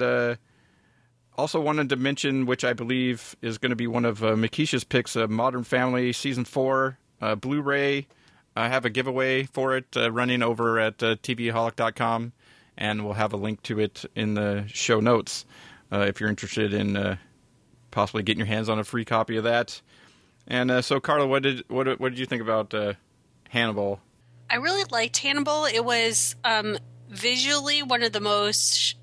also 1.37 1.61
wanted 1.61 1.89
to 1.89 1.95
mention, 1.95 2.45
which 2.45 2.63
I 2.63 2.73
believe 2.73 3.35
is 3.41 3.57
going 3.57 3.69
to 3.69 3.75
be 3.75 3.87
one 3.87 4.05
of 4.05 4.23
uh, 4.23 4.29
Mekeisha's 4.29 4.83
picks, 4.83 5.15
uh, 5.15 5.27
Modern 5.27 5.63
Family 5.63 6.11
season 6.11 6.45
four 6.45 6.97
uh, 7.21 7.35
Blu-ray. 7.35 8.07
I 8.55 8.69
have 8.69 8.85
a 8.85 8.89
giveaway 8.89 9.43
for 9.43 9.77
it 9.77 9.95
uh, 9.95 10.11
running 10.11 10.41
over 10.41 10.79
at 10.79 11.01
uh, 11.03 11.15
tvholic.com, 11.17 12.33
and 12.75 13.05
we'll 13.05 13.13
have 13.13 13.33
a 13.33 13.37
link 13.37 13.61
to 13.63 13.79
it 13.79 14.05
in 14.15 14.33
the 14.33 14.65
show 14.67 14.99
notes 14.99 15.45
uh, 15.91 16.05
if 16.07 16.19
you're 16.19 16.29
interested 16.29 16.73
in 16.73 16.97
uh, 16.97 17.17
possibly 17.91 18.23
getting 18.23 18.39
your 18.39 18.47
hands 18.47 18.67
on 18.67 18.79
a 18.79 18.83
free 18.83 19.05
copy 19.05 19.37
of 19.37 19.43
that. 19.43 19.79
And 20.47 20.71
uh, 20.71 20.81
so, 20.81 20.99
Carla, 20.99 21.27
what 21.27 21.43
did 21.43 21.65
what 21.67 21.99
what 21.99 22.09
did 22.09 22.19
you 22.19 22.25
think 22.25 22.41
about 22.41 22.73
Hannibal? 23.49 23.99
I 24.49 24.55
really 24.55 24.85
liked 24.89 25.17
Hannibal. 25.17 25.65
It 25.65 25.83
was 25.83 26.35
um, 26.43 26.77
visually 27.09 27.83
one 27.83 28.01
of 28.01 28.13
the 28.13 28.21
most 28.21 28.95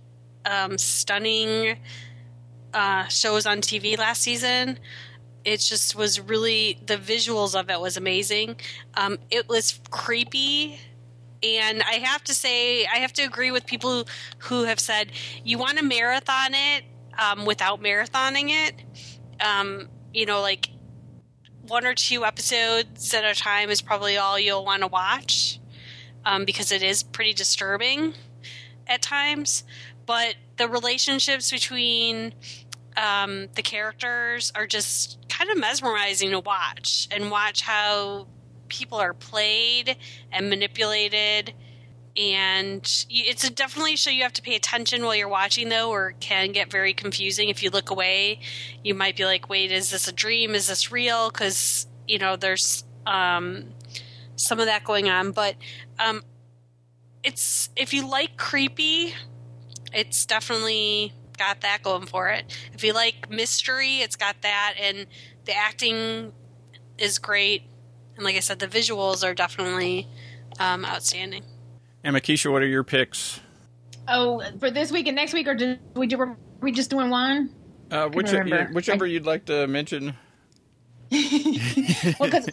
um, 0.47 0.79
stunning 0.79 1.79
uh, 2.75 3.05
shows 3.07 3.47
on 3.47 3.61
TV 3.61 3.97
last 3.97 4.23
season. 4.23 4.79
It 5.45 5.61
just 5.61 5.95
was 5.95 6.21
really 6.21 6.79
the 6.87 6.97
visuals 6.97 7.59
of 7.59 7.71
it 7.71 7.81
was 7.81 7.97
amazing. 7.97 8.57
Um, 8.95 9.19
it 9.31 9.49
was 9.49 9.81
creepy, 9.91 10.79
and 11.43 11.83
I 11.83 11.95
have 11.95 12.25
to 12.25 12.35
say 12.35 12.87
I 12.87 12.97
have 12.97 13.13
to 13.15 13.23
agree 13.23 13.51
with 13.51 13.67
people 13.67 14.09
who 14.39 14.65
have 14.65 14.81
said 14.81 15.13
you 15.45 15.59
want 15.59 15.79
to 15.79 15.85
marathon 15.85 16.55
it 16.55 16.85
um, 17.19 17.45
without 17.45 17.81
marathoning 17.81 18.51
it. 18.51 18.75
Um, 19.45 19.89
you 20.13 20.27
know, 20.27 20.41
like 20.41 20.69
one 21.69 21.87
or 21.87 21.95
two 21.95 22.25
episodes 22.25 23.13
at 23.15 23.25
a 23.25 23.35
time 23.35 23.71
is 23.71 23.81
probably 23.81 24.17
all 24.17 24.39
you'll 24.39 24.65
want 24.65 24.83
to 24.83 24.89
watch 24.89 25.61
um, 26.25 26.45
because 26.45 26.73
it 26.73 26.83
is 26.83 27.03
pretty 27.03 27.33
disturbing 27.33 28.15
at 28.87 29.03
times. 29.03 29.65
But 30.07 30.35
the 30.57 30.69
relationships 30.69 31.51
between 31.51 32.35
um, 32.97 33.49
the 33.55 33.63
characters 33.63 34.53
are 34.55 34.67
just 34.67 35.19
kind 35.29 35.51
of 35.51 35.59
mesmerizing 35.59 36.31
to 36.31 36.41
watch 36.41 37.09
and 37.11 37.31
watch 37.31 37.63
how 37.63 38.27
people 38.69 38.99
are 38.99 39.15
played 39.15 39.97
and 40.33 40.49
manipulated. 40.49 41.55
And 42.17 42.83
it's 43.11 43.51
definitely 43.51 43.95
a 43.95 43.97
show 43.97 44.11
you 44.11 44.23
have 44.23 44.33
to 44.35 44.43
pay 44.43 44.55
attention 44.55 45.05
while 45.05 45.17
you're 45.17 45.29
watching, 45.29 45.69
though, 45.69 45.91
or 45.91 46.11
it 46.11 46.21
can 46.21 46.53
get 46.53 46.71
very 46.71 46.95
confusing. 46.95 47.49
If 47.49 47.63
you 47.63 47.71
look 47.71 47.91
away, 47.91 48.39
you 48.85 48.95
might 48.95 49.17
be 49.17 49.25
like, 49.25 49.49
wait, 49.49 49.73
is 49.73 49.91
this 49.91 50.07
a 50.07 50.13
dream? 50.13 50.55
Is 50.55 50.69
this 50.69 50.93
real? 50.93 51.31
Because, 51.31 51.89
you 52.07 52.19
know, 52.19 52.37
there's 52.37 52.85
um, 53.05 53.65
some 54.37 54.61
of 54.61 54.67
that 54.67 54.85
going 54.85 55.09
on. 55.09 55.33
But 55.33 55.57
um, 55.99 56.23
it's 57.25 57.71
if 57.75 57.93
you 57.93 58.09
like 58.09 58.37
creepy, 58.37 59.15
it's 59.93 60.25
definitely 60.25 61.13
got 61.37 61.61
that 61.63 61.83
going 61.83 62.07
for 62.07 62.29
it. 62.29 62.57
If 62.73 62.85
you 62.85 62.93
like 62.93 63.31
mystery, 63.31 63.99
it's 63.99 64.17
got 64.17 64.43
that, 64.43 64.75
and 64.81 65.07
the 65.45 65.55
acting 65.55 66.33
is 66.99 67.19
great. 67.19 67.63
And 68.17 68.25
like 68.25 68.37
I 68.37 68.41
said, 68.41 68.59
the 68.59 68.69
visuals 68.69 69.27
are 69.27 69.35
definitely 69.35 70.09
um, 70.59 70.85
outstanding. 70.85 71.45
And 72.03 72.15
Mekeisha, 72.15 72.53
what 72.53 72.63
are 72.63 72.67
your 72.67 72.85
picks? 72.85 73.41
Oh, 74.07 74.43
for 74.61 74.71
this 74.71 74.93
week 74.93 75.07
and 75.07 75.17
next 75.17 75.33
week, 75.33 75.49
or 75.49 75.55
did 75.55 75.81
we 75.95 76.07
do? 76.07 76.19
Were 76.19 76.37
we 76.61 76.73
just 76.73 76.91
doing 76.91 77.11
one? 77.11 77.51
Uh, 77.91 78.09
which, 78.09 78.31
remember. 78.33 78.71
whichever 78.73 79.07
you'd 79.07 79.27
like 79.27 79.47
to 79.47 79.67
mention. 79.67 80.15
well, 81.11 82.31
because 82.31 82.49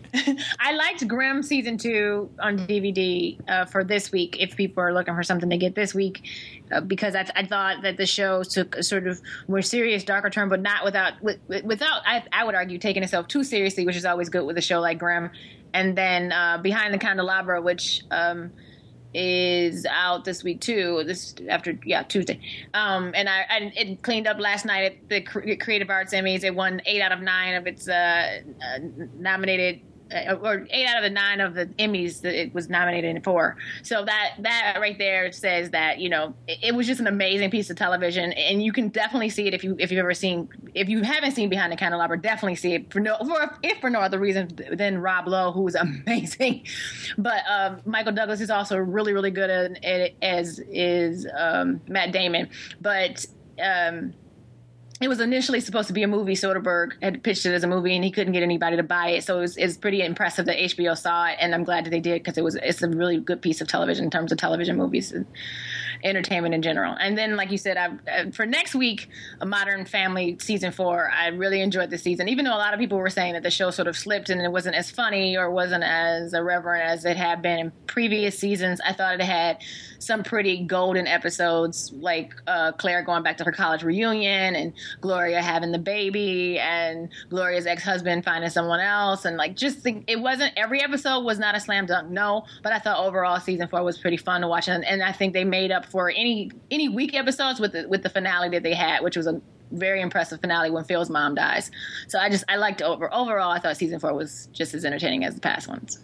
I 0.60 0.72
liked 0.74 1.06
Grimm 1.06 1.42
season 1.42 1.78
two 1.78 2.30
on 2.40 2.58
DVD 2.58 3.38
uh, 3.48 3.64
for 3.64 3.84
this 3.84 4.12
week. 4.12 4.36
If 4.40 4.56
people 4.56 4.82
are 4.82 4.92
looking 4.92 5.14
for 5.14 5.22
something 5.22 5.50
to 5.50 5.56
get 5.56 5.74
this 5.74 5.94
week, 5.94 6.28
uh, 6.70 6.80
because 6.80 7.14
I, 7.14 7.26
I 7.34 7.46
thought 7.46 7.82
that 7.82 7.96
the 7.96 8.06
show 8.06 8.42
took 8.42 8.76
a 8.76 8.82
sort 8.82 9.06
of 9.06 9.20
more 9.48 9.62
serious, 9.62 10.04
darker 10.04 10.30
turn, 10.30 10.48
but 10.48 10.60
not 10.60 10.84
without 10.84 11.22
with, 11.22 11.38
without 11.64 12.02
I, 12.06 12.24
I 12.32 12.44
would 12.44 12.54
argue 12.54 12.78
taking 12.78 13.02
itself 13.02 13.28
too 13.28 13.44
seriously, 13.44 13.84
which 13.84 13.96
is 13.96 14.04
always 14.04 14.28
good 14.28 14.44
with 14.44 14.58
a 14.58 14.62
show 14.62 14.80
like 14.80 14.98
Grimm. 14.98 15.30
And 15.74 15.96
then 15.96 16.32
uh, 16.32 16.58
Behind 16.58 16.92
the 16.92 16.98
Candelabra, 16.98 17.60
which 17.62 18.02
um, 18.10 18.52
is 19.14 19.86
out 19.86 20.24
this 20.24 20.42
week 20.42 20.60
too. 20.60 21.02
This 21.06 21.34
after 21.48 21.78
yeah 21.84 22.02
Tuesday, 22.02 22.40
um, 22.74 23.12
and 23.14 23.28
I, 23.28 23.44
I 23.48 23.72
it 23.74 24.02
cleaned 24.02 24.26
up 24.26 24.38
last 24.38 24.64
night 24.64 24.92
at 24.92 25.08
the 25.08 25.20
Creative 25.56 25.90
Arts 25.90 26.14
Emmys. 26.14 26.44
It 26.44 26.54
won 26.54 26.80
eight 26.86 27.02
out 27.02 27.12
of 27.12 27.20
nine 27.20 27.54
of 27.54 27.66
its 27.66 27.88
uh, 27.88 28.40
uh, 28.62 28.78
nominated. 29.18 29.80
Uh, 30.12 30.34
or 30.42 30.66
eight 30.70 30.86
out 30.86 30.98
of 30.98 31.02
the 31.02 31.10
nine 31.10 31.40
of 31.40 31.54
the 31.54 31.66
Emmys 31.78 32.20
that 32.20 32.34
it 32.34 32.52
was 32.54 32.68
nominated 32.68 33.22
for. 33.24 33.56
So 33.82 34.04
that 34.04 34.34
that 34.40 34.76
right 34.80 34.98
there 34.98 35.32
says 35.32 35.70
that 35.70 35.98
you 35.98 36.08
know 36.08 36.34
it, 36.46 36.58
it 36.62 36.74
was 36.74 36.86
just 36.86 37.00
an 37.00 37.06
amazing 37.06 37.50
piece 37.50 37.70
of 37.70 37.76
television, 37.76 38.32
and 38.32 38.62
you 38.62 38.72
can 38.72 38.88
definitely 38.88 39.30
see 39.30 39.46
it 39.46 39.54
if 39.54 39.64
you 39.64 39.76
if 39.78 39.90
you've 39.90 39.98
ever 39.98 40.14
seen 40.14 40.48
if 40.74 40.88
you 40.88 41.02
haven't 41.02 41.32
seen 41.32 41.48
Behind 41.48 41.72
the 41.72 41.76
Candelabra, 41.76 42.20
definitely 42.20 42.56
see 42.56 42.74
it 42.74 42.92
for 42.92 43.00
no 43.00 43.16
for 43.18 43.58
if 43.62 43.80
for 43.80 43.90
no 43.90 44.00
other 44.00 44.18
reason 44.18 44.50
than 44.72 44.98
Rob 44.98 45.26
Lowe, 45.26 45.52
who's 45.52 45.74
amazing. 46.06 46.64
But 47.18 47.42
um, 47.50 47.80
Michael 47.84 48.12
Douglas 48.12 48.40
is 48.40 48.50
also 48.50 48.76
really 48.76 49.12
really 49.12 49.30
good 49.30 49.50
at, 49.50 49.84
at 49.84 50.00
it, 50.00 50.16
as 50.22 50.60
is 50.70 51.26
um, 51.36 51.80
Matt 51.88 52.12
Damon. 52.12 52.48
But 52.80 53.24
um, 53.62 54.14
it 55.04 55.08
was 55.08 55.20
initially 55.20 55.60
supposed 55.60 55.88
to 55.88 55.94
be 55.94 56.02
a 56.02 56.08
movie. 56.08 56.34
Soderbergh 56.34 56.92
had 57.02 57.22
pitched 57.22 57.46
it 57.46 57.54
as 57.54 57.64
a 57.64 57.66
movie, 57.66 57.94
and 57.94 58.04
he 58.04 58.10
couldn't 58.10 58.32
get 58.32 58.42
anybody 58.42 58.76
to 58.76 58.82
buy 58.82 59.10
it. 59.10 59.24
So 59.24 59.38
it 59.38 59.40
was, 59.40 59.56
it's 59.56 59.76
pretty 59.76 60.02
impressive 60.02 60.46
that 60.46 60.56
HBO 60.56 60.96
saw 60.96 61.26
it, 61.26 61.36
and 61.40 61.54
I'm 61.54 61.64
glad 61.64 61.84
that 61.84 61.90
they 61.90 62.00
did 62.00 62.22
because 62.22 62.38
it 62.38 62.44
was 62.44 62.56
it's 62.56 62.82
a 62.82 62.88
really 62.88 63.18
good 63.18 63.42
piece 63.42 63.60
of 63.60 63.68
television 63.68 64.04
in 64.04 64.10
terms 64.10 64.32
of 64.32 64.38
television 64.38 64.76
movies 64.76 65.12
entertainment 66.02 66.54
in 66.54 66.62
general. 66.62 66.94
And 66.98 67.16
then, 67.16 67.36
like 67.36 67.50
you 67.50 67.58
said, 67.58 67.76
I, 67.76 68.30
for 68.30 68.46
next 68.46 68.74
week, 68.74 69.08
a 69.40 69.46
Modern 69.46 69.84
Family 69.84 70.36
season 70.40 70.72
four. 70.72 71.10
I 71.10 71.28
really 71.28 71.60
enjoyed 71.60 71.90
the 71.90 71.98
season, 71.98 72.28
even 72.28 72.44
though 72.44 72.54
a 72.54 72.58
lot 72.58 72.74
of 72.74 72.80
people 72.80 72.98
were 72.98 73.10
saying 73.10 73.34
that 73.34 73.42
the 73.42 73.50
show 73.50 73.70
sort 73.70 73.88
of 73.88 73.96
slipped 73.96 74.30
and 74.30 74.40
it 74.40 74.50
wasn't 74.50 74.76
as 74.76 74.90
funny 74.90 75.36
or 75.36 75.50
wasn't 75.50 75.84
as 75.84 76.34
irreverent 76.34 76.84
as 76.84 77.04
it 77.04 77.16
had 77.16 77.42
been 77.42 77.58
in 77.58 77.72
previous 77.86 78.38
seasons. 78.38 78.80
I 78.84 78.92
thought 78.92 79.14
it 79.14 79.22
had 79.22 79.62
some 79.98 80.22
pretty 80.22 80.64
golden 80.64 81.06
episodes, 81.06 81.92
like 81.92 82.34
uh, 82.46 82.72
Claire 82.72 83.02
going 83.02 83.22
back 83.22 83.36
to 83.38 83.44
her 83.44 83.52
college 83.52 83.82
reunion 83.82 84.56
and 84.56 84.72
Gloria 85.00 85.40
having 85.40 85.72
the 85.72 85.78
baby 85.78 86.58
and 86.58 87.08
Gloria's 87.30 87.66
ex-husband 87.66 88.24
finding 88.24 88.50
someone 88.50 88.80
else 88.80 89.24
and 89.24 89.36
like 89.36 89.56
just 89.56 89.86
it 90.06 90.20
wasn't 90.20 90.52
every 90.56 90.82
episode 90.82 91.20
was 91.20 91.38
not 91.38 91.54
a 91.54 91.60
slam 91.60 91.86
dunk 91.86 92.10
no 92.10 92.44
but 92.62 92.72
I 92.72 92.78
thought 92.78 93.04
overall 93.04 93.38
season 93.40 93.68
4 93.68 93.82
was 93.82 93.98
pretty 93.98 94.16
fun 94.16 94.40
to 94.40 94.48
watch 94.48 94.68
and, 94.68 94.84
and 94.84 95.02
I 95.02 95.12
think 95.12 95.32
they 95.32 95.44
made 95.44 95.70
up 95.70 95.86
for 95.92 96.10
any 96.10 96.50
any 96.70 96.88
weak 96.88 97.14
episodes 97.14 97.60
with 97.60 97.72
the 97.72 97.86
with 97.86 98.02
the 98.02 98.10
finale 98.10 98.48
that 98.48 98.62
they 98.62 98.74
had 98.74 99.02
which 99.02 99.16
was 99.16 99.26
a 99.26 99.40
very 99.70 100.00
impressive 100.00 100.40
finale 100.40 100.70
when 100.70 100.84
Phil's 100.84 101.08
mom 101.08 101.34
dies 101.34 101.70
so 102.08 102.18
I 102.18 102.28
just 102.28 102.44
I 102.48 102.56
liked 102.56 102.82
over 102.82 103.12
overall 103.12 103.50
I 103.50 103.58
thought 103.58 103.76
season 103.76 104.00
4 104.00 104.12
was 104.14 104.48
just 104.52 104.74
as 104.74 104.84
entertaining 104.84 105.24
as 105.24 105.34
the 105.34 105.40
past 105.40 105.68
ones 105.68 105.98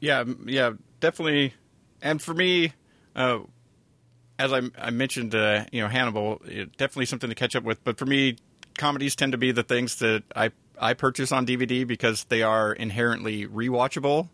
Yeah, 0.00 0.24
yeah, 0.44 0.72
definitely. 1.00 1.54
And 2.02 2.20
for 2.20 2.34
me, 2.34 2.74
uh, 3.16 3.38
as 4.38 4.52
I, 4.52 4.62
I 4.78 4.90
mentioned, 4.90 5.34
uh, 5.34 5.64
you 5.72 5.80
know, 5.80 5.88
Hannibal, 5.88 6.42
it, 6.44 6.76
definitely 6.76 7.06
something 7.06 7.30
to 7.30 7.34
catch 7.34 7.56
up 7.56 7.64
with. 7.64 7.82
But 7.84 7.96
for 7.98 8.04
me, 8.04 8.36
comedies 8.76 9.16
tend 9.16 9.32
to 9.32 9.38
be 9.38 9.50
the 9.50 9.62
things 9.62 9.96
that 9.96 10.22
I 10.36 10.50
I 10.78 10.92
purchase 10.92 11.32
on 11.32 11.46
DVD 11.46 11.86
because 11.86 12.24
they 12.24 12.42
are 12.42 12.72
inherently 12.72 13.46
rewatchable. 13.46 14.28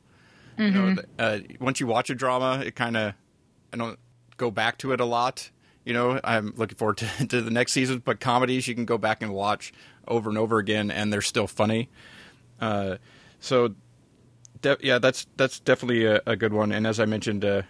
You 0.59 0.71
know, 0.71 0.97
uh, 1.19 1.39
once 1.61 1.81
you 1.81 1.87
watch 1.87 2.11
a 2.11 2.15
drama, 2.15 2.63
it 2.65 2.75
kind 2.75 2.97
of 2.97 3.15
I 3.73 3.77
don't 3.77 3.99
go 4.41 4.51
back 4.51 4.79
to 4.79 4.93
it 4.93 5.01
a 5.01 5.05
lot. 5.05 5.51
You 5.85 5.93
know, 5.93 6.19
I'm 6.25 6.55
looking 6.57 6.77
forward 6.77 6.97
to, 6.99 7.27
to 7.29 7.43
the 7.43 7.51
next 7.51 7.73
season. 7.73 8.03
But 8.05 8.19
comedies, 8.19 8.67
you 8.67 8.75
can 8.75 8.87
go 8.87 8.99
back 8.99 9.23
and 9.23 9.33
watch 9.33 9.73
over 10.09 10.29
and 10.29 10.39
over 10.39 10.59
again, 10.59 10.91
and 10.91 11.13
they're 11.13 11.23
still 11.23 11.47
funny. 11.47 11.89
Uh, 12.61 12.97
so, 13.39 13.75
de- 14.63 14.79
yeah, 14.81 14.99
that's 14.99 15.27
that's 15.37 15.61
definitely 15.61 16.07
a, 16.07 16.21
a 16.27 16.37
good 16.37 16.53
one. 16.53 16.73
And 16.73 16.87
as 16.87 16.99
I 16.99 17.05
mentioned, 17.05 17.45
uh, 17.45 17.63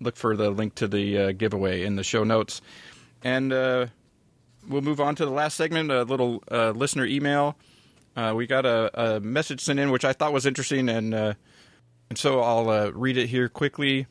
look 0.00 0.16
for 0.16 0.36
the 0.36 0.50
link 0.50 0.74
to 0.76 0.88
the 0.88 1.18
uh, 1.18 1.32
giveaway 1.32 1.84
in 1.84 1.96
the 1.96 2.04
show 2.04 2.24
notes. 2.24 2.62
And 3.22 3.52
uh, 3.52 3.86
we'll 4.66 4.82
move 4.82 5.00
on 5.00 5.14
to 5.16 5.26
the 5.26 5.30
last 5.30 5.56
segment, 5.56 5.90
a 5.90 6.02
little 6.02 6.42
uh, 6.50 6.70
listener 6.70 7.04
email. 7.04 7.56
Uh, 8.16 8.32
we 8.34 8.46
got 8.46 8.66
a, 8.66 9.16
a 9.16 9.20
message 9.20 9.60
sent 9.60 9.78
in, 9.78 9.90
which 9.90 10.04
I 10.04 10.12
thought 10.12 10.32
was 10.32 10.44
interesting, 10.46 10.88
and 10.88 11.14
uh, 11.14 11.34
and 12.08 12.18
so 12.18 12.40
I'll 12.40 12.68
uh, 12.68 12.90
read 12.90 13.16
it 13.16 13.28
here 13.28 13.48
quickly. 13.48 14.06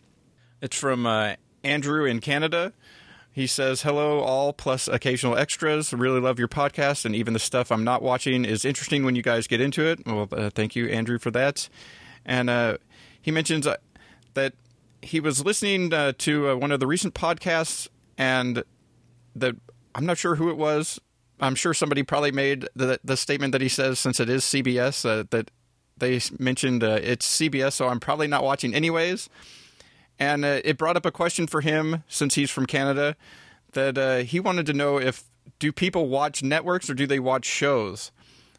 It's 0.62 0.78
from 0.78 1.06
uh, 1.06 1.36
Andrew 1.64 2.06
in 2.06 2.20
Canada. 2.20 2.74
He 3.32 3.48
says, 3.48 3.84
"Hello, 3.84 4.20
all 4.20 4.54
plus 4.54 4.88
occasional 4.88 5.38
extras. 5.38 5.94
Really 5.94 6.20
love 6.20 6.40
your 6.40 6.48
podcast, 6.48 7.06
and 7.06 7.16
even 7.16 7.34
the 7.34 7.40
stuff 7.40 7.72
I'm 7.72 7.84
not 7.84 8.02
watching 8.02 8.44
is 8.44 8.66
interesting 8.66 9.06
when 9.06 9.16
you 9.16 9.22
guys 9.22 9.48
get 9.48 9.62
into 9.62 9.86
it. 9.86 10.06
Well, 10.06 10.28
uh, 10.32 10.50
thank 10.50 10.76
you, 10.76 10.88
Andrew, 10.88 11.20
for 11.20 11.32
that." 11.32 11.70
And 12.26 12.50
uh, 12.50 12.78
he 13.22 13.32
mentions 13.32 13.68
uh, 13.68 13.78
that 14.34 14.54
he 15.02 15.20
was 15.20 15.46
listening 15.46 15.94
uh, 15.94 16.14
to 16.18 16.50
uh, 16.50 16.56
one 16.56 16.72
of 16.72 16.80
the 16.80 16.88
recent 16.88 17.14
podcasts, 17.14 17.88
and 18.18 18.64
that 19.36 19.56
I'm 19.96 20.06
not 20.06 20.18
sure 20.18 20.36
who 20.36 20.50
it 20.50 20.58
was. 20.58 21.00
I'm 21.40 21.56
sure 21.56 21.74
somebody 21.74 22.04
probably 22.04 22.32
made 22.32 22.68
the 22.76 23.00
the 23.04 23.16
statement 23.16 23.52
that 23.54 23.62
he 23.62 23.70
says 23.70 24.00
since 24.00 24.20
it 24.20 24.30
is 24.30 24.44
CBS 24.44 25.08
uh, 25.08 25.24
that 25.30 25.52
they 25.98 26.20
mentioned 26.40 26.82
it's 26.82 27.28
CBS, 27.40 27.74
so 27.74 27.88
I'm 27.88 28.00
probably 28.00 28.28
not 28.28 28.44
watching 28.44 28.74
anyways. 28.74 29.30
And 30.20 30.44
uh, 30.44 30.60
it 30.66 30.78
brought 30.78 30.98
up 30.98 31.06
a 31.06 31.12
question 31.12 31.48
for 31.48 31.62
him 31.62 32.04
since 32.08 32.36
he's 32.36 32.52
from 32.52 32.66
Canada 32.66 33.16
that 33.72 33.98
uh, 33.98 34.18
he 34.18 34.40
wanted 34.40 34.66
to 34.66 34.74
know 34.74 35.00
if 35.00 35.24
do 35.60 35.72
people 35.72 36.08
watch 36.08 36.44
networks 36.44 36.90
or 36.90 36.94
do 36.94 37.08
they 37.08 37.20
watch 37.20 37.46
shows, 37.46 38.12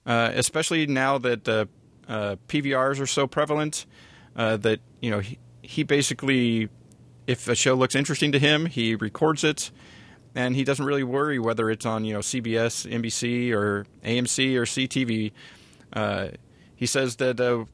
uh, 0.07 0.31
especially 0.35 0.87
now 0.87 1.19
that 1.19 1.49
uh, 1.49 1.67
uh, 2.09 2.37
PVRs 2.49 3.01
are 3.01 3.07
so 3.07 3.27
prevalent 3.27 3.87
uh, 4.37 4.57
that 4.59 4.81
you 5.01 5.11
know 5.11 5.21
he, 5.21 5.39
he 5.63 5.83
basically 5.83 6.69
if 7.27 7.49
a 7.49 7.55
show 7.55 7.75
looks 7.75 7.95
interesting 7.95 8.33
to 8.33 8.39
him, 8.39 8.67
he 8.67 8.95
records 8.95 9.45
it, 9.45 9.71
and 10.35 10.57
he 10.57 10.65
doesn't 10.65 10.85
really 10.85 11.05
worry 11.05 11.39
whether 11.39 11.71
it's 11.71 11.87
on 11.87 12.05
you 12.05 12.13
know 12.15 12.21
CBS, 12.21 12.91
NBC, 12.91 13.53
or 13.53 13.87
AMC 14.05 14.57
or 14.57 14.65
CTV. 14.65 15.33
He 16.75 16.87
says 16.87 17.17
that 17.17 17.67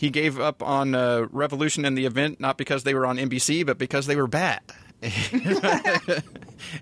he 0.00 0.08
gave 0.08 0.40
up 0.40 0.62
on 0.62 0.94
uh, 0.94 1.26
Revolution 1.30 1.84
and 1.84 1.96
the 1.96 2.06
event 2.06 2.40
not 2.40 2.56
because 2.56 2.84
they 2.84 2.94
were 2.94 3.04
on 3.04 3.18
NBC, 3.18 3.66
but 3.66 3.76
because 3.76 4.06
they 4.06 4.16
were 4.16 4.26
bad. 4.26 4.62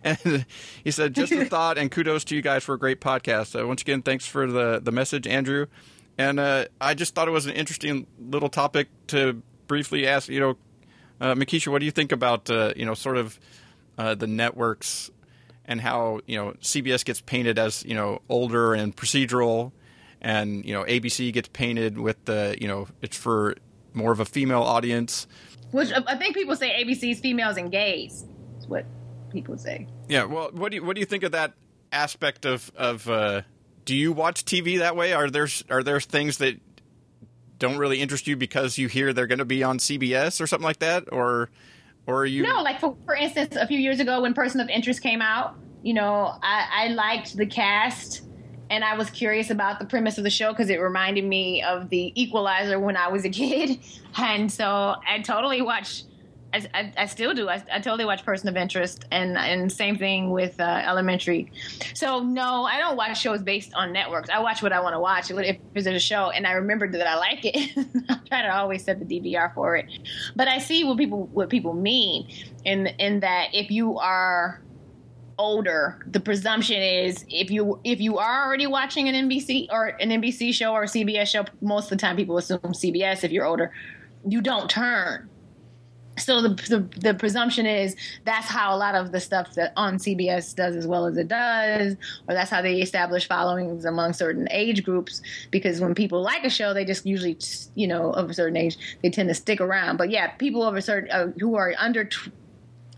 and 0.05 0.47
he 0.85 0.93
said, 0.93 1.16
just 1.16 1.32
a 1.32 1.45
thought, 1.45 1.78
and 1.78 1.90
kudos 1.90 2.23
to 2.27 2.36
you 2.36 2.43
guys 2.43 2.62
for 2.62 2.77
a 2.77 2.78
great 2.78 3.01
podcast. 3.01 3.61
Uh, 3.61 3.66
once 3.66 3.82
again, 3.82 4.03
thanks 4.03 4.24
for 4.24 4.47
the, 4.47 4.78
the 4.81 4.93
message, 4.93 5.27
Andrew. 5.27 5.66
And 6.16 6.39
uh, 6.39 6.66
I 6.81 6.95
just 6.95 7.16
thought 7.16 7.27
it 7.27 7.32
was 7.32 7.47
an 7.47 7.55
interesting 7.55 8.07
little 8.20 8.49
topic 8.49 8.86
to 9.09 9.43
briefly 9.66 10.07
ask, 10.07 10.28
you 10.28 10.39
know, 10.39 10.57
uh, 11.20 11.35
Mekeisha, 11.35 11.73
what 11.73 11.81
do 11.81 11.86
you 11.86 11.90
think 11.90 12.12
about, 12.12 12.49
uh, 12.49 12.73
you 12.77 12.86
know, 12.86 12.95
sort 12.95 13.16
of 13.16 13.40
uh, 13.99 14.15
the 14.15 14.28
networks 14.28 15.11
and 15.65 15.81
how, 15.81 16.20
you 16.28 16.36
know, 16.36 16.53
CBS 16.62 17.05
gets 17.05 17.20
painted 17.20 17.59
as, 17.59 17.85
you 17.85 17.97
know, 17.97 18.23
older 18.28 18.74
and 18.74 18.95
procedural 18.95 19.73
and, 20.20 20.65
you 20.65 20.73
know, 20.73 20.85
ABC 20.85 21.32
gets 21.32 21.49
painted 21.49 21.99
with 21.99 22.24
the, 22.24 22.57
you 22.61 22.69
know, 22.69 22.89
it's 23.03 23.16
for 23.16 23.57
more 23.95 24.12
of 24.12 24.20
a 24.20 24.24
female 24.24 24.62
audience. 24.62 25.27
which 25.70 25.93
I 25.93 26.16
think 26.16 26.35
people 26.35 26.57
say 26.57 26.85
ABC's 26.85 27.20
females 27.20 27.57
and 27.57 27.70
gays 27.70 28.24
is 28.59 28.66
what 28.66 28.85
people 29.31 29.59
say 29.59 29.86
Yeah. 30.09 30.24
Well, 30.24 30.51
what 30.53 30.70
do 30.70 30.77
you 30.77 30.85
what 30.85 30.95
do 30.97 31.01
you 31.01 31.07
think 31.07 31.23
of 31.23 31.32
that 31.32 31.53
aspect 31.93 32.45
of 32.47 32.70
of? 32.77 33.09
Uh, 33.09 33.43
do 33.85 33.95
you 33.95 34.12
watch 34.12 34.45
TV 34.45 34.78
that 34.78 34.97
way? 34.97 35.12
Are 35.12 35.31
there 35.31 35.49
are 35.70 35.82
there 35.82 36.01
things 36.01 36.39
that 36.39 36.61
don't 37.59 37.77
really 37.77 38.01
interest 38.01 38.27
you 38.27 38.36
because 38.36 38.78
you 38.78 38.89
hear 38.89 39.12
they're 39.12 39.27
going 39.27 39.39
to 39.40 39.45
be 39.45 39.62
on 39.62 39.78
CBS 39.78 40.40
or 40.40 40.47
something 40.47 40.65
like 40.65 40.78
that, 40.78 41.12
or 41.12 41.51
or 42.07 42.23
are 42.23 42.27
you? 42.27 42.43
No, 42.43 42.62
like 42.62 42.81
for 42.81 42.97
for 43.05 43.15
instance, 43.15 43.57
a 43.57 43.66
few 43.66 43.78
years 43.78 44.01
ago 44.01 44.23
when 44.23 44.35
Person 44.35 44.61
of 44.61 44.69
Interest 44.69 45.03
came 45.03 45.20
out, 45.23 45.57
you 45.82 45.95
know, 45.95 46.39
I, 46.43 46.66
I 46.73 46.89
liked 46.89 47.36
the 47.36 47.47
cast 47.47 48.23
and 48.70 48.85
I 48.85 48.97
was 48.97 49.11
curious 49.11 49.51
about 49.51 49.78
the 49.78 49.85
premise 49.85 50.19
of 50.19 50.24
the 50.24 50.31
show 50.31 50.53
because 50.53 50.70
it 50.70 50.81
reminded 50.81 51.24
me 51.24 51.62
of 51.62 51.89
the 51.89 52.12
Equalizer 52.20 52.78
when 52.78 52.97
I 52.97 53.09
was 53.09 53.24
a 53.24 53.28
kid, 53.31 53.78
and 54.16 54.51
so 54.51 54.97
I 55.07 55.20
totally 55.20 55.62
watched. 55.62 56.05
I, 56.51 56.66
I, 56.73 56.93
I 56.97 57.07
still 57.07 57.35
do. 57.35 57.51
I, 57.51 57.62
I 57.70 57.78
totally 57.78 58.07
watch 58.07 58.24
Person 58.24 58.49
of 58.49 58.57
Interest, 58.57 59.05
and 59.11 59.36
and 59.36 59.70
same 59.70 59.97
thing 59.97 60.31
with 60.31 60.59
uh, 60.59 60.82
Elementary. 60.86 61.53
So 61.93 62.20
no, 62.20 62.65
I 62.65 62.78
don't 62.78 62.97
watch 62.97 63.20
shows 63.20 63.43
based 63.43 63.74
on 63.74 63.93
networks. 63.93 64.31
I 64.31 64.39
watch 64.40 64.62
what 64.62 64.73
I 64.73 64.81
want 64.81 64.95
to 64.95 65.01
watch. 65.01 65.31
If 65.31 65.59
there's 65.74 65.86
a 65.86 65.99
show, 65.99 66.31
and 66.31 66.47
I 66.47 66.53
remembered 66.53 66.93
that 66.93 67.07
I 67.07 67.16
like 67.16 67.40
it, 67.43 67.77
I 68.09 68.19
try 68.27 68.43
to 68.43 68.57
always 68.57 68.82
set 68.82 68.99
the 68.99 69.05
DVR 69.05 69.53
for 69.55 69.77
it. 69.77 69.86
But 70.36 70.49
I 70.49 70.59
see 70.59 70.85
what 70.85 70.97
people 70.97 71.27
what 71.27 71.51
people 71.51 71.74
mean 71.74 72.28
in 72.65 72.86
in 72.99 73.20
that 73.20 73.49
if 73.53 73.70
you 73.70 73.99
are 73.99 74.62
older, 75.39 76.05
the 76.10 76.20
presumption 76.20 76.82
is 76.82 77.24
if 77.28 77.51
you 77.51 77.81
if 77.85 78.01
you 78.01 78.19
are 78.19 78.47
already 78.47 78.66
watching 78.66 79.09
an 79.09 79.28
NBC 79.28 79.69
or 79.70 79.86
an 80.01 80.10
NBC 80.10 80.52
show 80.52 80.73
or 80.73 80.82
a 80.82 80.86
CBS 80.86 81.28
show, 81.28 81.44
most 81.60 81.85
of 81.85 81.90
the 81.90 81.97
time 81.97 82.16
people 82.16 82.36
assume 82.36 82.59
CBS. 82.59 83.24
If 83.24 83.31
you're 83.31 83.47
older, 83.47 83.73
you 84.27 84.40
don't 84.40 84.69
turn. 84.69 85.28
So 86.19 86.43
the, 86.43 86.48
the 86.48 87.01
the 87.01 87.15
presumption 87.15 87.65
is 87.65 87.94
that's 88.24 88.48
how 88.48 88.74
a 88.74 88.77
lot 88.77 88.94
of 88.94 89.12
the 89.12 89.20
stuff 89.20 89.55
that 89.55 89.73
on 89.77 89.98
CBS 89.98 90.55
does 90.55 90.74
as 90.74 90.86
well 90.86 91.06
as 91.06 91.16
it 91.16 91.28
does, 91.28 91.94
or 92.28 92.35
that's 92.35 92.51
how 92.51 92.60
they 92.60 92.81
establish 92.81 93.28
followings 93.28 93.85
among 93.85 94.12
certain 94.12 94.48
age 94.51 94.85
groups. 94.85 95.23
Because 95.51 95.81
when 95.81 95.94
people 95.94 96.20
like 96.20 96.44
a 96.44 96.51
show, 96.51 96.74
they 96.74 96.85
just 96.85 97.06
usually 97.06 97.39
you 97.77 97.86
know 97.86 98.10
of 98.10 98.31
a 98.31 98.35
certain 98.35 98.56
age 98.56 98.77
they 99.02 99.10
tend 99.10 99.28
to 99.28 99.35
stick 99.35 99.60
around. 99.60 99.97
But 99.97 100.10
yeah, 100.10 100.28
people 100.32 100.65
of 100.65 100.74
a 100.74 100.82
certain 100.82 101.10
uh, 101.10 101.28
who 101.39 101.55
are 101.55 101.74
under 101.78 102.05
t- 102.05 102.32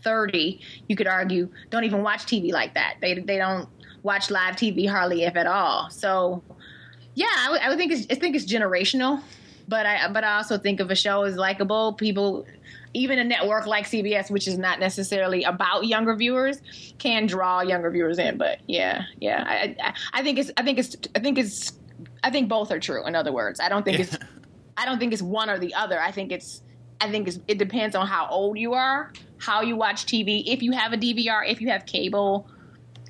30, 0.03 0.59
you 0.87 0.95
could 0.95 1.07
argue, 1.07 1.49
don't 1.69 1.83
even 1.83 2.03
watch 2.03 2.25
TV 2.25 2.51
like 2.51 2.73
that. 2.73 2.95
They 3.01 3.15
they 3.19 3.37
don't 3.37 3.67
watch 4.03 4.31
live 4.31 4.55
TV 4.55 4.89
hardly 4.89 5.23
if 5.23 5.35
at 5.35 5.47
all. 5.47 5.89
So, 5.89 6.43
yeah, 7.13 7.27
I 7.37 7.51
would, 7.51 7.61
I 7.61 7.69
would 7.69 7.77
think 7.77 7.91
it's 7.91 8.07
I 8.09 8.15
think 8.15 8.35
it's 8.35 8.45
generational, 8.45 9.21
but 9.67 9.85
I 9.85 10.11
but 10.11 10.23
I 10.23 10.37
also 10.37 10.57
think 10.57 10.79
if 10.79 10.89
a 10.89 10.95
show 10.95 11.23
is 11.23 11.35
likable, 11.35 11.93
people 11.93 12.45
even 12.93 13.19
a 13.19 13.23
network 13.23 13.67
like 13.67 13.85
CBS, 13.85 14.29
which 14.29 14.47
is 14.47 14.57
not 14.57 14.79
necessarily 14.79 15.43
about 15.43 15.85
younger 15.85 16.15
viewers, 16.15 16.61
can 16.97 17.25
draw 17.25 17.61
younger 17.61 17.89
viewers 17.89 18.19
in. 18.19 18.37
But 18.37 18.59
yeah, 18.67 19.03
yeah, 19.19 19.43
I 19.47 19.75
I, 19.81 19.93
I 20.13 20.23
think 20.23 20.39
it's 20.39 20.51
I 20.57 20.63
think 20.63 20.79
it's 20.79 20.95
I 21.15 21.19
think 21.19 21.37
it's 21.37 21.73
I 22.23 22.29
think 22.29 22.49
both 22.49 22.71
are 22.71 22.79
true. 22.79 23.05
In 23.05 23.15
other 23.15 23.31
words, 23.31 23.59
I 23.59 23.69
don't 23.69 23.83
think 23.83 23.99
it's 23.99 24.17
I 24.77 24.85
don't 24.85 24.99
think 24.99 25.13
it's 25.13 25.21
one 25.21 25.49
or 25.49 25.59
the 25.59 25.73
other. 25.73 26.01
I 26.01 26.11
think 26.11 26.31
it's 26.31 26.61
I 27.01 27.09
think 27.09 27.27
it's, 27.27 27.39
it 27.47 27.57
depends 27.57 27.95
on 27.95 28.05
how 28.05 28.27
old 28.29 28.59
you 28.59 28.73
are, 28.73 29.11
how 29.41 29.61
you 29.61 29.75
watch 29.75 30.05
TV, 30.05 30.43
if 30.45 30.61
you 30.61 30.71
have 30.71 30.93
a 30.93 30.97
DVR, 30.97 31.49
if 31.49 31.59
you 31.59 31.69
have 31.69 31.85
cable. 31.85 32.47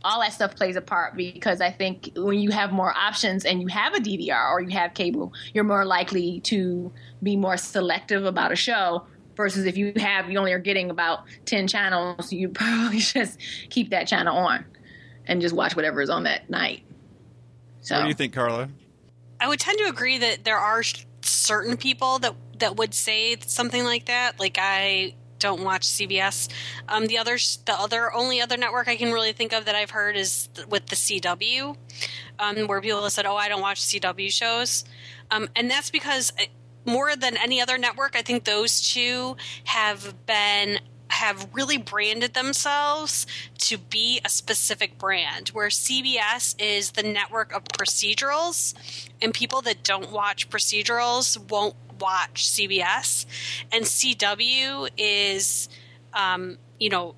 all 0.03 0.19
that 0.21 0.33
stuff 0.33 0.55
plays 0.55 0.75
a 0.75 0.81
part 0.81 1.15
because 1.15 1.61
I 1.61 1.69
think 1.69 2.09
when 2.15 2.39
you 2.39 2.49
have 2.49 2.71
more 2.71 2.91
options 2.97 3.45
and 3.45 3.61
you 3.61 3.67
have 3.67 3.93
a 3.93 3.99
DVR 3.99 4.51
or 4.51 4.59
you 4.59 4.69
have 4.69 4.95
cable, 4.95 5.31
you're 5.53 5.63
more 5.63 5.85
likely 5.85 6.39
to 6.41 6.91
be 7.21 7.35
more 7.35 7.55
selective 7.55 8.25
about 8.25 8.51
a 8.51 8.55
show 8.55 9.05
versus 9.35 9.65
if 9.65 9.77
you 9.77 9.93
have 9.97 10.29
you 10.31 10.39
only 10.39 10.53
are 10.53 10.59
getting 10.59 10.89
about 10.89 11.25
10 11.45 11.67
channels, 11.67 12.33
you 12.33 12.49
probably 12.63 12.97
just 12.97 13.37
keep 13.69 13.91
that 13.91 14.07
channel 14.07 14.35
on 14.35 14.65
and 15.27 15.39
just 15.39 15.53
watch 15.53 15.75
whatever 15.75 16.01
is 16.01 16.09
on 16.09 16.23
that 16.23 16.49
night. 16.49 16.83
So 17.81 17.95
What 17.95 18.03
do 18.03 18.07
you 18.07 18.15
think, 18.15 18.33
Carla? 18.33 18.69
I 19.39 19.47
would 19.47 19.59
tend 19.59 19.77
to 19.79 19.85
agree 19.85 20.17
that 20.17 20.45
there 20.45 20.57
are 20.57 20.81
certain 21.21 21.77
people 21.77 22.19
that 22.19 22.33
that 22.59 22.77
would 22.77 22.93
say 22.93 23.37
something 23.41 23.83
like 23.83 24.05
that. 24.05 24.39
Like 24.39 24.57
I 24.59 25.15
don't 25.41 25.63
watch 25.63 25.81
CBS. 25.81 26.47
Um, 26.87 27.07
the 27.07 27.17
other 27.17 27.37
the 27.65 27.73
other 27.73 28.13
only 28.13 28.39
other 28.39 28.55
network 28.55 28.87
I 28.87 28.95
can 28.95 29.11
really 29.11 29.33
think 29.33 29.51
of 29.51 29.65
that 29.65 29.75
I've 29.75 29.91
heard 29.91 30.15
is 30.15 30.47
th- 30.53 30.67
with 30.67 30.85
the 30.85 30.95
CW, 30.95 31.75
um, 32.39 32.67
where 32.67 32.79
people 32.79 33.03
have 33.03 33.11
said, 33.11 33.25
"Oh, 33.25 33.35
I 33.35 33.49
don't 33.49 33.61
watch 33.61 33.81
CW 33.81 34.31
shows," 34.31 34.85
um, 35.29 35.49
and 35.55 35.69
that's 35.69 35.89
because 35.91 36.31
uh, 36.39 36.45
more 36.85 37.15
than 37.15 37.35
any 37.35 37.59
other 37.59 37.77
network, 37.77 38.15
I 38.15 38.21
think 38.21 38.45
those 38.45 38.81
two 38.81 39.35
have 39.65 40.25
been 40.25 40.79
have 41.09 41.49
really 41.51 41.77
branded 41.77 42.33
themselves 42.33 43.27
to 43.57 43.77
be 43.77 44.21
a 44.23 44.29
specific 44.29 44.97
brand 44.97 45.49
where 45.49 45.67
CBS 45.67 46.55
is 46.57 46.91
the 46.91 47.03
network 47.03 47.53
of 47.53 47.65
procedurals 47.65 48.73
and 49.21 49.33
people 49.33 49.61
that 49.61 49.83
don't 49.83 50.09
watch 50.09 50.49
procedurals 50.49 51.37
won't 51.49 51.75
watch 52.01 52.49
CBS 52.49 53.25
and 53.71 53.85
CW 53.85 54.89
is 54.97 55.69
um, 56.13 56.57
you 56.79 56.89
know 56.89 57.15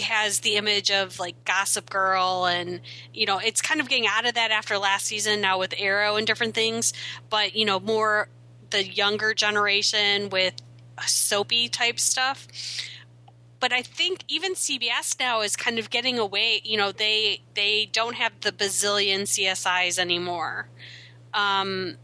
has 0.00 0.40
the 0.40 0.56
image 0.56 0.90
of 0.90 1.18
like 1.18 1.44
Gossip 1.44 1.90
Girl, 1.90 2.46
and 2.46 2.80
you 3.12 3.26
know 3.26 3.38
it's 3.38 3.62
kind 3.62 3.80
of 3.80 3.88
getting 3.88 4.06
out 4.06 4.26
of 4.26 4.34
that 4.34 4.50
after 4.50 4.78
last 4.78 5.06
season 5.06 5.40
now 5.40 5.58
with 5.58 5.74
Arrow 5.78 6.16
and 6.16 6.26
different 6.26 6.54
things, 6.54 6.92
but 7.30 7.54
you 7.54 7.64
know 7.64 7.80
more 7.80 8.28
the 8.70 8.86
younger 8.86 9.32
generation 9.34 10.28
with 10.28 10.54
soapy 11.06 11.68
type 11.68 11.98
stuff. 12.00 12.46
But 13.58 13.72
I 13.72 13.82
think 13.82 14.24
even 14.28 14.54
CBS 14.54 15.18
now 15.18 15.40
is 15.40 15.56
kind 15.56 15.78
of 15.78 15.90
getting 15.90 16.18
away. 16.18 16.60
You 16.64 16.76
know 16.76 16.92
they 16.92 17.42
they 17.54 17.88
don't 17.90 18.16
have 18.16 18.40
the 18.40 18.52
bazillion 18.52 19.22
CSIs 19.22 19.98
anymore. 19.98 20.68
Um, 21.32 21.96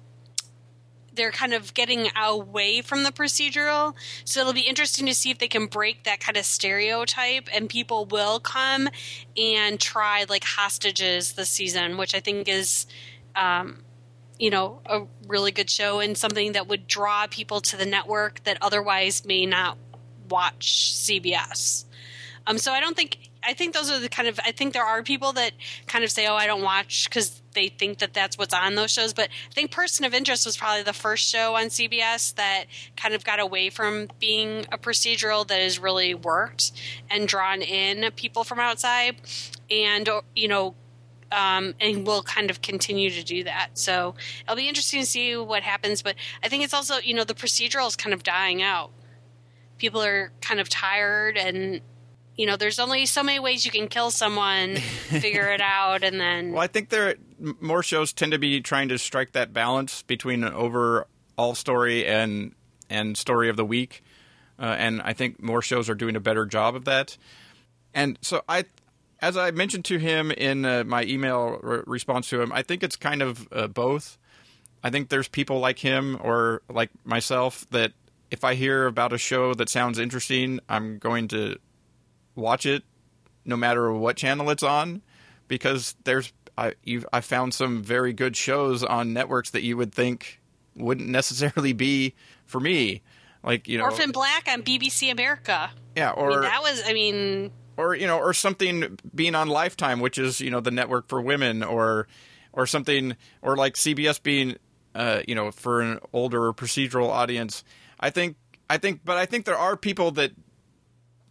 they're 1.14 1.30
kind 1.30 1.52
of 1.52 1.74
getting 1.74 2.08
away 2.16 2.82
from 2.82 3.02
the 3.02 3.10
procedural. 3.10 3.94
So 4.24 4.40
it'll 4.40 4.52
be 4.52 4.62
interesting 4.62 5.06
to 5.06 5.14
see 5.14 5.30
if 5.30 5.38
they 5.38 5.48
can 5.48 5.66
break 5.66 6.04
that 6.04 6.20
kind 6.20 6.36
of 6.36 6.44
stereotype 6.44 7.48
and 7.52 7.68
people 7.68 8.06
will 8.06 8.40
come 8.40 8.88
and 9.36 9.78
try 9.78 10.24
like 10.28 10.44
hostages 10.44 11.32
this 11.32 11.50
season, 11.50 11.96
which 11.96 12.14
I 12.14 12.20
think 12.20 12.48
is 12.48 12.86
um, 13.36 13.82
you 14.38 14.50
know, 14.50 14.80
a 14.86 15.02
really 15.28 15.52
good 15.52 15.70
show 15.70 16.00
and 16.00 16.16
something 16.16 16.52
that 16.52 16.66
would 16.66 16.86
draw 16.86 17.26
people 17.28 17.60
to 17.60 17.76
the 17.76 17.86
network 17.86 18.42
that 18.44 18.58
otherwise 18.60 19.24
may 19.24 19.46
not 19.46 19.78
watch 20.28 20.92
CBS. 20.94 21.84
Um, 22.46 22.58
so 22.58 22.72
I 22.72 22.80
don't 22.80 22.96
think 22.96 23.30
I 23.44 23.54
think 23.54 23.74
those 23.74 23.90
are 23.90 24.00
the 24.00 24.08
kind 24.08 24.28
of 24.28 24.40
I 24.44 24.52
think 24.52 24.72
there 24.72 24.84
are 24.84 25.02
people 25.02 25.32
that 25.34 25.52
kind 25.86 26.04
of 26.04 26.10
say, 26.10 26.26
"Oh, 26.26 26.34
I 26.34 26.46
don't 26.46 26.62
watch" 26.62 27.08
because 27.08 27.41
they 27.54 27.68
think 27.68 27.98
that 27.98 28.14
that's 28.14 28.38
what's 28.38 28.54
on 28.54 28.74
those 28.74 28.90
shows. 28.90 29.12
But 29.12 29.28
I 29.28 29.52
think 29.54 29.70
Person 29.70 30.04
of 30.04 30.14
Interest 30.14 30.46
was 30.46 30.56
probably 30.56 30.82
the 30.82 30.92
first 30.92 31.28
show 31.28 31.54
on 31.54 31.66
CBS 31.66 32.34
that 32.34 32.64
kind 32.96 33.14
of 33.14 33.24
got 33.24 33.40
away 33.40 33.70
from 33.70 34.08
being 34.18 34.66
a 34.72 34.78
procedural 34.78 35.46
that 35.48 35.60
has 35.60 35.78
really 35.78 36.14
worked 36.14 36.72
and 37.10 37.28
drawn 37.28 37.62
in 37.62 38.10
people 38.12 38.44
from 38.44 38.58
outside, 38.58 39.16
and 39.70 40.08
you 40.34 40.48
know. 40.48 40.74
Um, 41.34 41.72
and 41.80 42.06
will 42.06 42.22
kind 42.22 42.50
of 42.50 42.60
continue 42.60 43.08
to 43.08 43.22
do 43.24 43.44
that. 43.44 43.70
So 43.72 44.14
it'll 44.44 44.54
be 44.54 44.68
interesting 44.68 45.00
to 45.00 45.06
see 45.06 45.34
what 45.34 45.62
happens. 45.62 46.02
But 46.02 46.16
I 46.42 46.50
think 46.50 46.62
it's 46.62 46.74
also, 46.74 46.98
you 46.98 47.14
know, 47.14 47.24
the 47.24 47.32
procedural 47.32 47.88
is 47.88 47.96
kind 47.96 48.12
of 48.12 48.22
dying 48.22 48.60
out. 48.60 48.90
People 49.78 50.02
are 50.02 50.30
kind 50.42 50.60
of 50.60 50.68
tired 50.68 51.38
and 51.38 51.80
you 52.36 52.46
know, 52.46 52.56
there's 52.56 52.78
only 52.78 53.06
so 53.06 53.22
many 53.22 53.38
ways 53.38 53.64
you 53.64 53.70
can 53.70 53.88
kill 53.88 54.10
someone, 54.10 54.76
figure 54.76 55.50
it 55.50 55.60
out, 55.60 56.02
and 56.02 56.20
then. 56.20 56.52
Well, 56.52 56.62
I 56.62 56.66
think 56.66 56.88
there 56.88 57.10
m- 57.10 57.18
more 57.60 57.82
shows 57.82 58.12
tend 58.12 58.32
to 58.32 58.38
be 58.38 58.60
trying 58.60 58.88
to 58.88 58.98
strike 58.98 59.32
that 59.32 59.52
balance 59.52 60.02
between 60.02 60.44
an 60.44 60.52
overall 60.52 61.54
story 61.54 62.06
and 62.06 62.54
and 62.88 63.16
story 63.16 63.48
of 63.48 63.56
the 63.56 63.64
week, 63.64 64.04
uh, 64.58 64.76
and 64.78 65.00
I 65.02 65.12
think 65.12 65.42
more 65.42 65.62
shows 65.62 65.88
are 65.88 65.94
doing 65.94 66.14
a 66.14 66.20
better 66.20 66.46
job 66.46 66.76
of 66.76 66.84
that. 66.84 67.16
And 67.94 68.18
so 68.22 68.42
I, 68.48 68.64
as 69.20 69.36
I 69.36 69.50
mentioned 69.50 69.84
to 69.86 69.98
him 69.98 70.30
in 70.30 70.64
uh, 70.64 70.84
my 70.84 71.04
email 71.04 71.58
re- 71.62 71.82
response 71.86 72.28
to 72.30 72.40
him, 72.40 72.52
I 72.52 72.62
think 72.62 72.82
it's 72.82 72.96
kind 72.96 73.22
of 73.22 73.48
uh, 73.50 73.66
both. 73.66 74.18
I 74.84 74.90
think 74.90 75.08
there's 75.08 75.28
people 75.28 75.58
like 75.58 75.78
him 75.78 76.18
or 76.20 76.62
like 76.68 76.90
myself 77.04 77.66
that 77.70 77.92
if 78.30 78.44
I 78.44 78.54
hear 78.54 78.86
about 78.86 79.12
a 79.12 79.18
show 79.18 79.54
that 79.54 79.68
sounds 79.68 79.98
interesting, 79.98 80.60
I'm 80.68 80.98
going 80.98 81.28
to 81.28 81.56
watch 82.34 82.66
it 82.66 82.82
no 83.44 83.56
matter 83.56 83.92
what 83.92 84.16
channel 84.16 84.50
it's 84.50 84.62
on 84.62 85.02
because 85.48 85.94
there's 86.04 86.32
I 86.56 86.74
you 86.82 87.04
I 87.12 87.20
found 87.20 87.54
some 87.54 87.82
very 87.82 88.12
good 88.12 88.36
shows 88.36 88.82
on 88.82 89.12
networks 89.12 89.50
that 89.50 89.62
you 89.62 89.76
would 89.76 89.92
think 89.92 90.40
wouldn't 90.76 91.08
necessarily 91.08 91.72
be 91.72 92.14
for 92.46 92.60
me 92.60 93.02
like 93.42 93.68
you 93.68 93.78
know 93.78 93.84
Orphan 93.84 94.10
Black 94.10 94.48
on 94.48 94.62
BBC 94.62 95.10
America. 95.10 95.70
yeah 95.96 96.10
I 96.10 96.14
or 96.14 96.30
mean, 96.30 96.40
that 96.42 96.62
was, 96.62 96.82
I 96.86 96.92
mean, 96.92 97.50
or 97.76 97.94
you 97.94 98.06
know 98.06 98.18
or 98.18 98.32
something 98.34 98.98
being 99.14 99.34
on 99.34 99.48
Lifetime 99.48 100.00
which 100.00 100.18
is 100.18 100.40
you 100.40 100.50
know 100.50 100.60
the 100.60 100.70
network 100.70 101.08
for 101.08 101.20
women 101.20 101.62
or 101.62 102.06
or 102.52 102.66
something 102.66 103.16
or 103.40 103.56
like 103.56 103.74
CBS 103.74 104.22
being 104.22 104.56
uh 104.94 105.22
you 105.26 105.34
know 105.34 105.50
for 105.50 105.80
an 105.80 105.98
older 106.12 106.52
procedural 106.52 107.08
audience 107.08 107.64
I 107.98 108.10
think 108.10 108.36
I 108.68 108.78
think 108.78 109.00
but 109.04 109.16
I 109.16 109.26
think 109.26 109.44
there 109.44 109.58
are 109.58 109.76
people 109.76 110.10
that 110.12 110.32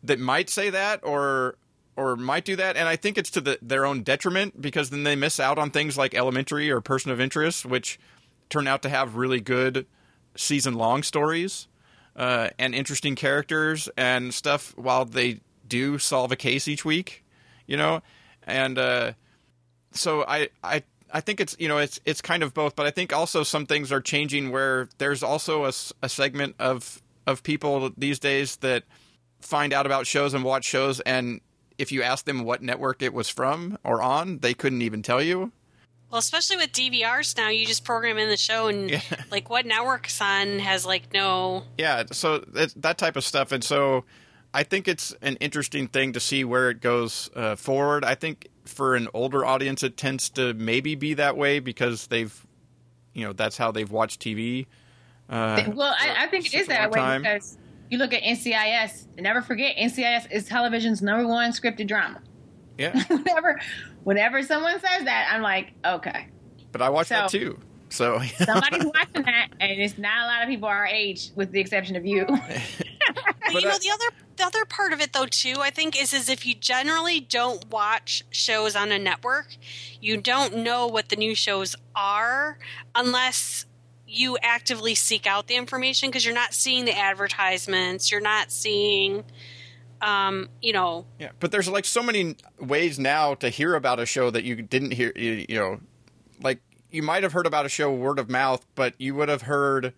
that 0.04 0.20
might 0.20 0.50
say 0.50 0.72
that 0.72 1.02
or 1.04 1.56
or 1.96 2.16
might 2.16 2.46
do 2.46 2.56
that 2.56 2.78
and 2.78 2.88
I 2.88 2.96
think 2.96 3.18
it's 3.18 3.32
to 3.32 3.42
the, 3.42 3.60
their 3.62 3.86
own 3.86 4.04
detriment 4.04 4.62
because 4.62 4.90
then 4.90 5.04
they 5.04 5.16
miss 5.16 5.40
out 5.40 5.58
on 5.58 5.72
things 5.72 5.98
like 5.98 6.14
Elementary 6.14 6.72
or 6.72 6.82
Person 6.82 7.12
of 7.12 7.20
Interest 7.20 7.66
which 7.66 8.00
turn 8.50 8.68
out 8.68 8.82
to 8.84 8.90
have 8.90 9.16
really 9.16 9.42
good 9.42 9.86
season 10.36 10.76
long 10.76 11.04
stories 11.04 11.68
uh, 12.16 12.50
and 12.60 12.76
interesting 12.76 13.16
characters 13.16 13.90
and 13.98 14.34
stuff 14.34 14.74
while 14.78 15.06
they 15.06 15.40
do 15.68 15.98
solve 15.98 16.32
a 16.32 16.36
case 16.36 16.68
each 16.68 16.84
week, 16.84 17.24
you 17.66 17.78
know, 17.78 18.02
and 18.46 18.78
uh, 18.78 19.14
so 19.94 20.26
I 20.28 20.50
I 20.64 20.84
I 21.14 21.22
think 21.22 21.40
it's 21.40 21.56
you 21.60 21.68
know 21.68 21.78
it's 21.78 22.00
it's 22.06 22.22
kind 22.22 22.44
of 22.44 22.54
both, 22.54 22.76
but 22.76 22.86
I 22.86 22.92
think 22.92 23.14
also 23.14 23.44
some 23.44 23.66
things 23.66 23.92
are 23.92 24.02
changing 24.02 24.52
where 24.52 24.90
there's 24.98 25.24
also 25.24 25.66
a, 25.66 25.72
a 26.02 26.10
segment 26.10 26.56
of 26.60 27.02
of 27.26 27.44
people 27.44 27.92
these 27.98 28.20
days 28.20 28.58
that 28.58 28.84
find 29.40 29.74
out 29.74 29.86
about 29.86 30.06
shows 30.06 30.34
and 30.34 30.44
watch 30.44 30.66
shows 30.66 31.00
and 31.02 31.42
if 31.82 31.92
you 31.92 32.04
ask 32.04 32.26
them 32.26 32.44
what 32.44 32.62
network 32.62 33.02
it 33.02 33.14
was 33.14 33.28
from 33.28 33.78
or 33.84 34.02
on, 34.02 34.40
they 34.40 34.54
couldn't 34.54 34.82
even 34.82 35.02
tell 35.02 35.22
you. 35.22 35.52
well, 36.10 36.20
especially 36.20 36.58
with 36.58 36.72
DVRs 36.72 37.36
now, 37.38 37.50
you 37.50 37.66
just 37.66 37.84
program 37.84 38.18
in 38.18 38.30
the 38.30 38.38
show 38.38 38.68
and 38.68 38.90
Yeah. 38.90 39.02
like 39.32 39.50
what 39.50 39.66
network's 39.66 40.22
on 40.22 40.60
has 40.60 40.86
like 40.86 41.14
no. 41.14 41.64
Yeah, 41.78 42.04
so 42.12 42.40
that, 42.40 42.74
that 42.78 42.98
type 42.98 43.16
of 43.16 43.24
stuff, 43.24 43.52
and 43.52 43.64
so 43.64 44.06
I 44.54 44.64
think 44.64 44.88
it's 44.88 45.16
an 45.22 45.38
interesting 45.38 45.88
thing 45.88 46.14
to 46.14 46.20
see 46.20 46.44
where 46.44 46.70
it 46.70 46.82
goes 46.82 47.30
uh, 47.36 47.56
forward. 47.56 48.04
I 48.04 48.16
think 48.16 48.50
for 48.66 48.96
an 48.96 49.08
older 49.14 49.46
audience, 49.46 49.82
it 49.84 49.96
tends 49.98 50.30
to 50.32 50.54
maybe 50.54 50.96
be 50.96 51.14
that 51.16 51.38
way 51.38 51.60
because 51.60 52.08
they've, 52.08 52.46
you 53.14 53.26
know, 53.26 53.34
that's 53.34 53.58
how 53.58 53.72
they've 53.72 53.90
watched 53.90 54.22
TV. 54.22 54.68
Uh, 55.30 55.64
well, 55.74 55.96
I, 55.98 56.26
I 56.26 56.28
think 56.28 56.46
it 56.46 56.52
such 56.52 56.62
is 56.62 56.68
a 56.68 56.70
that 56.72 56.92
long 56.92 57.08
way 57.08 57.18
because 57.20 57.58
you 57.92 57.98
look 57.98 58.14
at 58.14 58.24
NCIS. 58.24 59.20
Never 59.20 59.42
forget, 59.42 59.76
NCIS 59.76 60.32
is 60.32 60.46
television's 60.46 61.02
number 61.02 61.28
one 61.28 61.52
scripted 61.52 61.88
drama. 61.88 62.22
yeah, 62.78 63.04
whenever, 63.08 63.60
whenever 64.04 64.42
someone 64.42 64.80
says 64.80 65.04
that, 65.04 65.30
I'm 65.32 65.42
like, 65.42 65.74
okay, 65.86 66.28
but 66.72 66.82
I 66.82 66.90
watched 66.90 67.10
that 67.10 67.30
too. 67.30 67.60
So 67.90 68.22
somebody's 68.46 68.86
watching 68.86 69.24
that, 69.24 69.50
and 69.60 69.72
it's 69.74 69.98
not 69.98 70.24
a 70.24 70.26
lot 70.26 70.42
of 70.42 70.48
people 70.48 70.70
our 70.70 70.88
age, 70.88 71.32
with 71.36 71.52
the 71.52 71.60
exception 71.60 71.96
of 71.96 72.06
you. 72.06 72.26
But 73.52 73.64
you 73.64 73.68
know, 73.68 73.78
the 73.78 73.90
other 73.90 74.16
the 74.38 74.46
other 74.46 74.66
part 74.66 74.94
of 74.94 75.02
it 75.02 75.12
though 75.12 75.26
too, 75.26 75.56
I 75.60 75.72
think, 75.72 76.02
is 76.02 76.14
is 76.14 76.30
if 76.30 76.46
you 76.46 76.56
generally 76.56 77.20
don't 77.20 77.70
watch 77.70 78.24
shows 78.30 78.78
on 78.78 78.94
a 78.94 79.00
network, 79.00 79.48
you 80.00 80.16
don't 80.18 80.58
know 80.58 80.88
what 80.88 81.10
the 81.10 81.18
new 81.18 81.36
shows 81.36 81.76
are 81.94 82.58
unless 82.96 83.66
you 84.12 84.38
actively 84.42 84.96
seek 84.96 85.26
out 85.26 85.48
the 85.48 85.56
information 85.56 86.10
because 86.10 86.26
you're 86.26 86.36
not 86.36 86.54
seeing 86.54 86.86
the 86.86 86.98
advertisements, 86.98 88.12
you're 88.12 88.22
not 88.22 88.52
seeing 88.52 89.24
um, 90.02 90.50
you 90.62 90.74
know, 90.74 91.06
Yeah, 91.20 91.30
but 91.40 91.52
there's 91.52 91.68
like 91.68 91.86
so 91.86 92.02
many 92.02 92.36
ways 92.60 92.98
now 92.98 93.36
to 93.36 93.50
hear 93.50 93.76
about 93.76 94.00
a 94.00 94.06
show 94.06 94.32
that 94.32 94.44
you 94.44 94.62
didn't 94.62 94.92
hear. 94.92 95.14
You, 95.16 95.46
you 95.48 95.60
know, 95.60 95.80
like 96.42 96.60
you 96.90 97.04
might 97.04 97.24
have 97.24 97.34
heard 97.34 97.46
about 97.46 97.68
a 97.68 97.70
show 97.70 97.94
word 97.94 98.18
of 98.18 98.28
mouth, 98.28 98.66
but 98.74 98.96
you 98.98 99.14
would 99.16 99.30
have 99.30 99.44
heard 99.44 99.94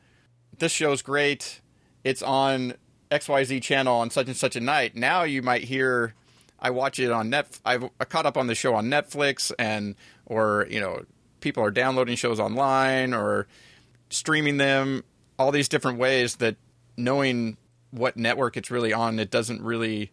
this 0.58 0.74
show's 0.74 1.02
great. 1.02 1.62
It's 2.04 2.22
on 2.22 2.74
XYZ 3.12 3.62
channel 3.62 3.96
on 3.96 4.10
such 4.10 4.28
and 4.28 4.36
such 4.36 4.58
a 4.58 4.60
night. 4.60 4.94
Now 4.94 5.24
you 5.24 5.42
might 5.42 5.64
hear 5.64 6.14
I 6.60 6.70
watch 6.70 7.00
it 7.00 7.12
on 7.12 7.30
net. 7.30 7.60
I've 7.66 7.90
I 8.00 8.06
caught 8.06 8.26
up 8.26 8.38
on 8.38 8.48
the 8.48 8.56
show 8.56 8.76
on 8.76 8.88
Netflix, 8.88 9.54
and 9.58 9.96
or 10.26 10.68
you 10.70 10.82
know, 10.82 11.06
people 11.40 11.64
are 11.64 11.72
downloading 11.72 12.16
shows 12.18 12.40
online 12.40 13.14
or 13.14 13.48
streaming 14.14 14.58
them. 14.58 15.04
All 15.40 15.52
these 15.52 15.68
different 15.68 15.98
ways 15.98 16.38
that 16.38 16.56
knowing 16.96 17.58
what 17.92 18.18
network 18.18 18.56
it's 18.58 18.72
really 18.72 18.94
on, 18.94 19.20
it 19.20 19.32
doesn't 19.32 19.62
really. 19.62 20.12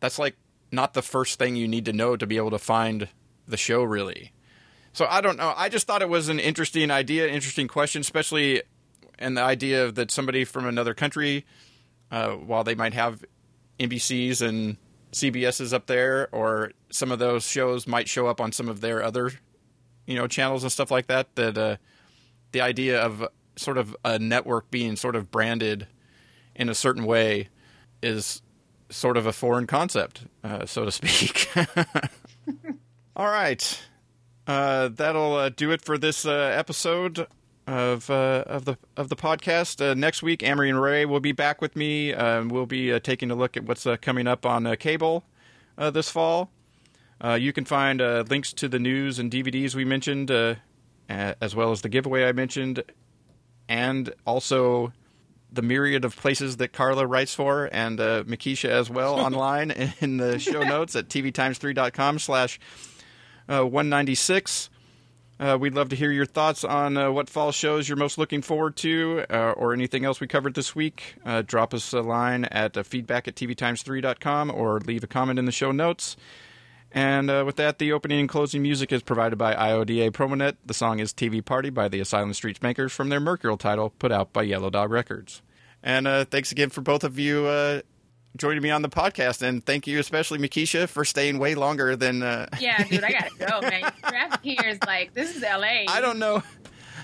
That's 0.00 0.18
like 0.18 0.36
not 0.72 0.94
the 0.94 1.02
first 1.02 1.38
thing 1.38 1.56
you 1.56 1.68
need 1.68 1.84
to 1.84 1.92
know 1.92 2.16
to 2.16 2.26
be 2.26 2.36
able 2.36 2.50
to 2.50 2.58
find 2.58 3.08
the 3.46 3.56
show, 3.56 3.82
really. 3.82 4.32
So 4.92 5.06
I 5.08 5.20
don't 5.20 5.36
know. 5.36 5.52
I 5.56 5.68
just 5.68 5.86
thought 5.86 6.02
it 6.02 6.08
was 6.08 6.28
an 6.28 6.38
interesting 6.38 6.90
idea, 6.90 7.26
interesting 7.28 7.68
question, 7.68 8.00
especially 8.00 8.62
and 9.18 9.36
the 9.36 9.42
idea 9.42 9.92
that 9.92 10.10
somebody 10.10 10.44
from 10.44 10.66
another 10.66 10.94
country, 10.94 11.44
uh, 12.10 12.30
while 12.30 12.64
they 12.64 12.74
might 12.74 12.94
have 12.94 13.24
NBCs 13.78 14.40
and 14.40 14.76
CBSs 15.12 15.72
up 15.72 15.86
there, 15.86 16.28
or 16.32 16.72
some 16.90 17.12
of 17.12 17.18
those 17.18 17.46
shows 17.46 17.86
might 17.86 18.08
show 18.08 18.26
up 18.26 18.40
on 18.40 18.52
some 18.52 18.68
of 18.68 18.80
their 18.80 19.02
other, 19.02 19.32
you 20.06 20.16
know, 20.16 20.26
channels 20.26 20.62
and 20.62 20.72
stuff 20.72 20.90
like 20.90 21.06
that. 21.06 21.34
That 21.36 21.58
uh, 21.58 21.76
the 22.54 22.62
idea 22.62 23.02
of 23.02 23.26
sort 23.56 23.76
of 23.76 23.94
a 24.04 24.18
network 24.18 24.70
being 24.70 24.94
sort 24.96 25.16
of 25.16 25.30
branded 25.30 25.88
in 26.54 26.68
a 26.68 26.74
certain 26.74 27.04
way 27.04 27.48
is 28.00 28.42
sort 28.88 29.16
of 29.16 29.26
a 29.26 29.32
foreign 29.32 29.66
concept, 29.66 30.22
uh, 30.44 30.64
so 30.64 30.84
to 30.84 30.92
speak. 30.92 31.48
All 33.16 33.26
right. 33.26 33.82
Uh, 34.46 34.88
that'll 34.88 35.34
uh, 35.34 35.48
do 35.48 35.72
it 35.72 35.82
for 35.82 35.98
this 35.98 36.24
uh, 36.24 36.54
episode 36.56 37.26
of 37.66 38.08
uh, 38.08 38.44
of 38.46 38.66
the 38.66 38.78
of 38.96 39.08
the 39.08 39.16
podcast. 39.16 39.84
Uh, 39.84 39.94
next 39.94 40.22
week, 40.22 40.42
Amory 40.44 40.70
and 40.70 40.80
Ray 40.80 41.04
will 41.06 41.20
be 41.20 41.32
back 41.32 41.60
with 41.60 41.74
me. 41.74 42.14
Uh, 42.14 42.44
we'll 42.44 42.66
be 42.66 42.98
taking 43.00 43.32
a 43.32 43.34
look 43.34 43.56
at 43.56 43.64
what's 43.64 43.86
coming 44.00 44.28
up 44.28 44.46
on 44.46 44.76
cable 44.76 45.24
this 45.76 46.08
fall. 46.08 46.50
you 47.36 47.52
can 47.52 47.64
find 47.64 48.00
links 48.30 48.52
to 48.52 48.68
the 48.68 48.78
news 48.78 49.18
and 49.18 49.32
DVDs 49.32 49.74
we 49.74 49.84
mentioned, 49.84 50.30
as 51.08 51.54
well 51.54 51.70
as 51.70 51.82
the 51.82 51.88
giveaway 51.88 52.24
I 52.24 52.32
mentioned, 52.32 52.82
and 53.68 54.12
also 54.26 54.92
the 55.54 55.62
myriad 55.62 56.04
of 56.04 56.16
places 56.16 56.56
that 56.58 56.72
Carla 56.72 57.06
writes 57.06 57.34
for 57.34 57.68
and 57.72 58.00
uh, 58.00 58.24
Mekeisha 58.24 58.68
as 58.68 58.90
well 58.90 59.14
online 59.20 59.70
in 60.00 60.16
the 60.16 60.38
show 60.38 60.62
notes 60.64 60.96
at 60.96 61.08
tvtimes3.com 61.08 62.18
slash 62.18 62.58
uh, 63.48 63.62
196. 63.62 64.70
Uh, 65.40 65.58
we'd 65.60 65.74
love 65.74 65.88
to 65.88 65.96
hear 65.96 66.12
your 66.12 66.26
thoughts 66.26 66.62
on 66.62 66.96
uh, 66.96 67.10
what 67.10 67.28
fall 67.28 67.50
shows 67.50 67.88
you're 67.88 67.98
most 67.98 68.18
looking 68.18 68.40
forward 68.40 68.76
to 68.76 69.24
uh, 69.30 69.52
or 69.52 69.72
anything 69.72 70.04
else 70.04 70.20
we 70.20 70.26
covered 70.28 70.54
this 70.54 70.76
week. 70.76 71.16
Uh, 71.24 71.42
drop 71.42 71.74
us 71.74 71.92
a 71.92 72.00
line 72.00 72.44
at 72.46 72.76
uh, 72.76 72.82
feedback 72.82 73.26
at 73.26 73.34
tvtimes3.com 73.34 74.50
or 74.50 74.78
leave 74.80 75.02
a 75.02 75.08
comment 75.08 75.38
in 75.38 75.44
the 75.44 75.52
show 75.52 75.72
notes. 75.72 76.16
And 76.94 77.28
uh, 77.28 77.42
with 77.44 77.56
that, 77.56 77.80
the 77.80 77.90
opening 77.92 78.20
and 78.20 78.28
closing 78.28 78.62
music 78.62 78.92
is 78.92 79.02
provided 79.02 79.36
by 79.36 79.52
IODA 79.52 80.12
Promonet. 80.12 80.56
The 80.64 80.74
song 80.74 81.00
is 81.00 81.12
TV 81.12 81.44
Party 81.44 81.68
by 81.68 81.88
the 81.88 81.98
Asylum 81.98 82.32
Street 82.34 82.54
Spankers 82.54 82.92
from 82.92 83.08
their 83.08 83.18
Mercurial 83.18 83.58
title, 83.58 83.90
put 83.90 84.12
out 84.12 84.32
by 84.32 84.44
Yellow 84.44 84.70
Dog 84.70 84.92
Records. 84.92 85.42
And 85.82 86.06
uh, 86.06 86.24
thanks 86.24 86.52
again 86.52 86.70
for 86.70 86.82
both 86.82 87.02
of 87.02 87.18
you 87.18 87.46
uh, 87.46 87.80
joining 88.36 88.62
me 88.62 88.70
on 88.70 88.82
the 88.82 88.88
podcast. 88.88 89.42
And 89.42 89.66
thank 89.66 89.88
you, 89.88 89.98
especially 89.98 90.38
Mekeisha, 90.38 90.88
for 90.88 91.04
staying 91.04 91.40
way 91.40 91.56
longer 91.56 91.96
than. 91.96 92.22
Uh... 92.22 92.46
Yeah, 92.60 92.84
dude, 92.84 93.02
I 93.02 93.10
gotta 93.10 93.30
go, 93.38 93.60
man. 93.68 93.92
Traffic 94.06 94.40
here 94.44 94.64
is 94.64 94.78
like 94.86 95.14
this 95.14 95.34
is 95.34 95.42
LA. 95.42 95.86
I 95.88 96.00
don't 96.00 96.20
know. 96.20 96.44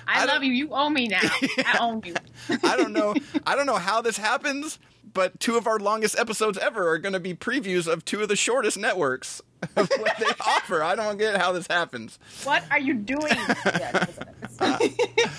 I, 0.07 0.23
I 0.23 0.25
love 0.25 0.45
you. 0.45 0.53
You 0.53 0.69
owe 0.71 0.89
me 0.89 1.09
now. 1.09 1.21
I 1.23 1.79
own 1.81 2.01
you. 2.05 2.15
I 2.63 2.77
don't 2.77 2.93
know. 2.93 3.15
I 3.45 3.57
don't 3.57 3.67
know 3.67 3.77
how 3.77 4.01
this 4.03 4.17
happens, 4.17 4.79
but 5.13 5.39
two 5.41 5.57
of 5.57 5.67
our 5.67 5.79
longest 5.79 6.19
episodes 6.19 6.59
ever 6.59 6.89
are 6.89 6.99
going 6.99 7.13
to 7.13 7.21
be 7.21 7.35
previews 7.35 7.87
of 7.91 8.05
two 8.05 8.23
of 8.23 8.29
the 8.29 8.37
shortest 8.37 8.79
networks 8.79 9.41
of 9.77 9.89
what 9.99 10.17
they 10.19 10.27
offer. 10.47 10.83
I 10.83 10.95
don't 10.95 11.19
get 11.19 11.37
how 11.37 11.53
this 11.53 11.67
happens. 11.67 12.19
What 12.45 12.65
are 12.71 12.81
you 12.81 12.95
doing? 12.95 13.33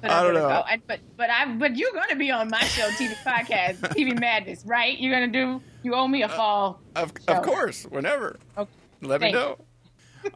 But 0.00 0.10
I 0.10 0.22
don't 0.22 0.34
know. 0.34 0.48
I, 0.48 0.80
but 0.86 1.00
but 1.16 1.30
I 1.30 1.46
but 1.54 1.76
you're 1.76 1.92
going 1.92 2.08
to 2.10 2.16
be 2.16 2.30
on 2.30 2.48
my 2.50 2.60
show, 2.60 2.88
TV 2.90 3.14
podcast, 3.24 3.78
TV 3.94 4.18
Madness, 4.18 4.64
right? 4.66 4.98
You're 4.98 5.14
going 5.14 5.32
to 5.32 5.38
do. 5.38 5.62
You 5.82 5.94
owe 5.94 6.08
me 6.08 6.22
a 6.22 6.26
uh, 6.26 6.36
fall. 6.36 6.80
Uh, 6.94 7.00
of 7.00 7.12
of 7.28 7.42
course, 7.42 7.84
whenever. 7.84 8.38
Okay. 8.58 8.70
Let 9.02 9.20
me 9.20 9.32
know. 9.32 9.58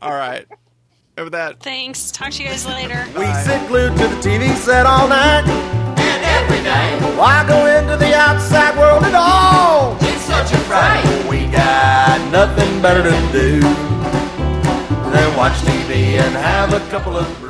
All 0.01 0.13
right. 0.13 0.47
Over 1.19 1.31
that. 1.31 1.61
Thanks. 1.61 2.11
Talk 2.11 2.31
to 2.33 2.43
you 2.43 2.49
guys 2.49 2.67
later. 2.67 3.05
We 3.19 3.33
sit 3.35 3.67
glued 3.69 3.97
to 3.97 4.09
the 4.09 4.21
TV 4.23 4.55
set 4.57 4.87
all 4.87 5.09
night 5.09 5.45
and 5.47 5.80
every 6.41 6.63
day. 6.63 6.89
Why 7.17 7.45
go 7.47 7.67
into 7.67 7.97
the 7.97 8.15
outside 8.15 8.77
world 8.79 9.05
at 9.05 9.15
all? 9.15 9.97
It's 10.01 10.23
such 10.23 10.53
a 10.53 10.61
fright. 10.69 11.05
We 11.29 11.47
got 11.47 12.19
nothing 12.33 12.81
better 12.81 13.03
to 13.03 13.19
do 13.33 13.61
than 15.13 15.37
watch 15.37 15.59
TV 15.69 16.19
and 16.25 16.35
have 16.35 16.73
a 16.73 16.81
couple 16.91 17.17
of 17.17 17.27
brews. 17.39 17.50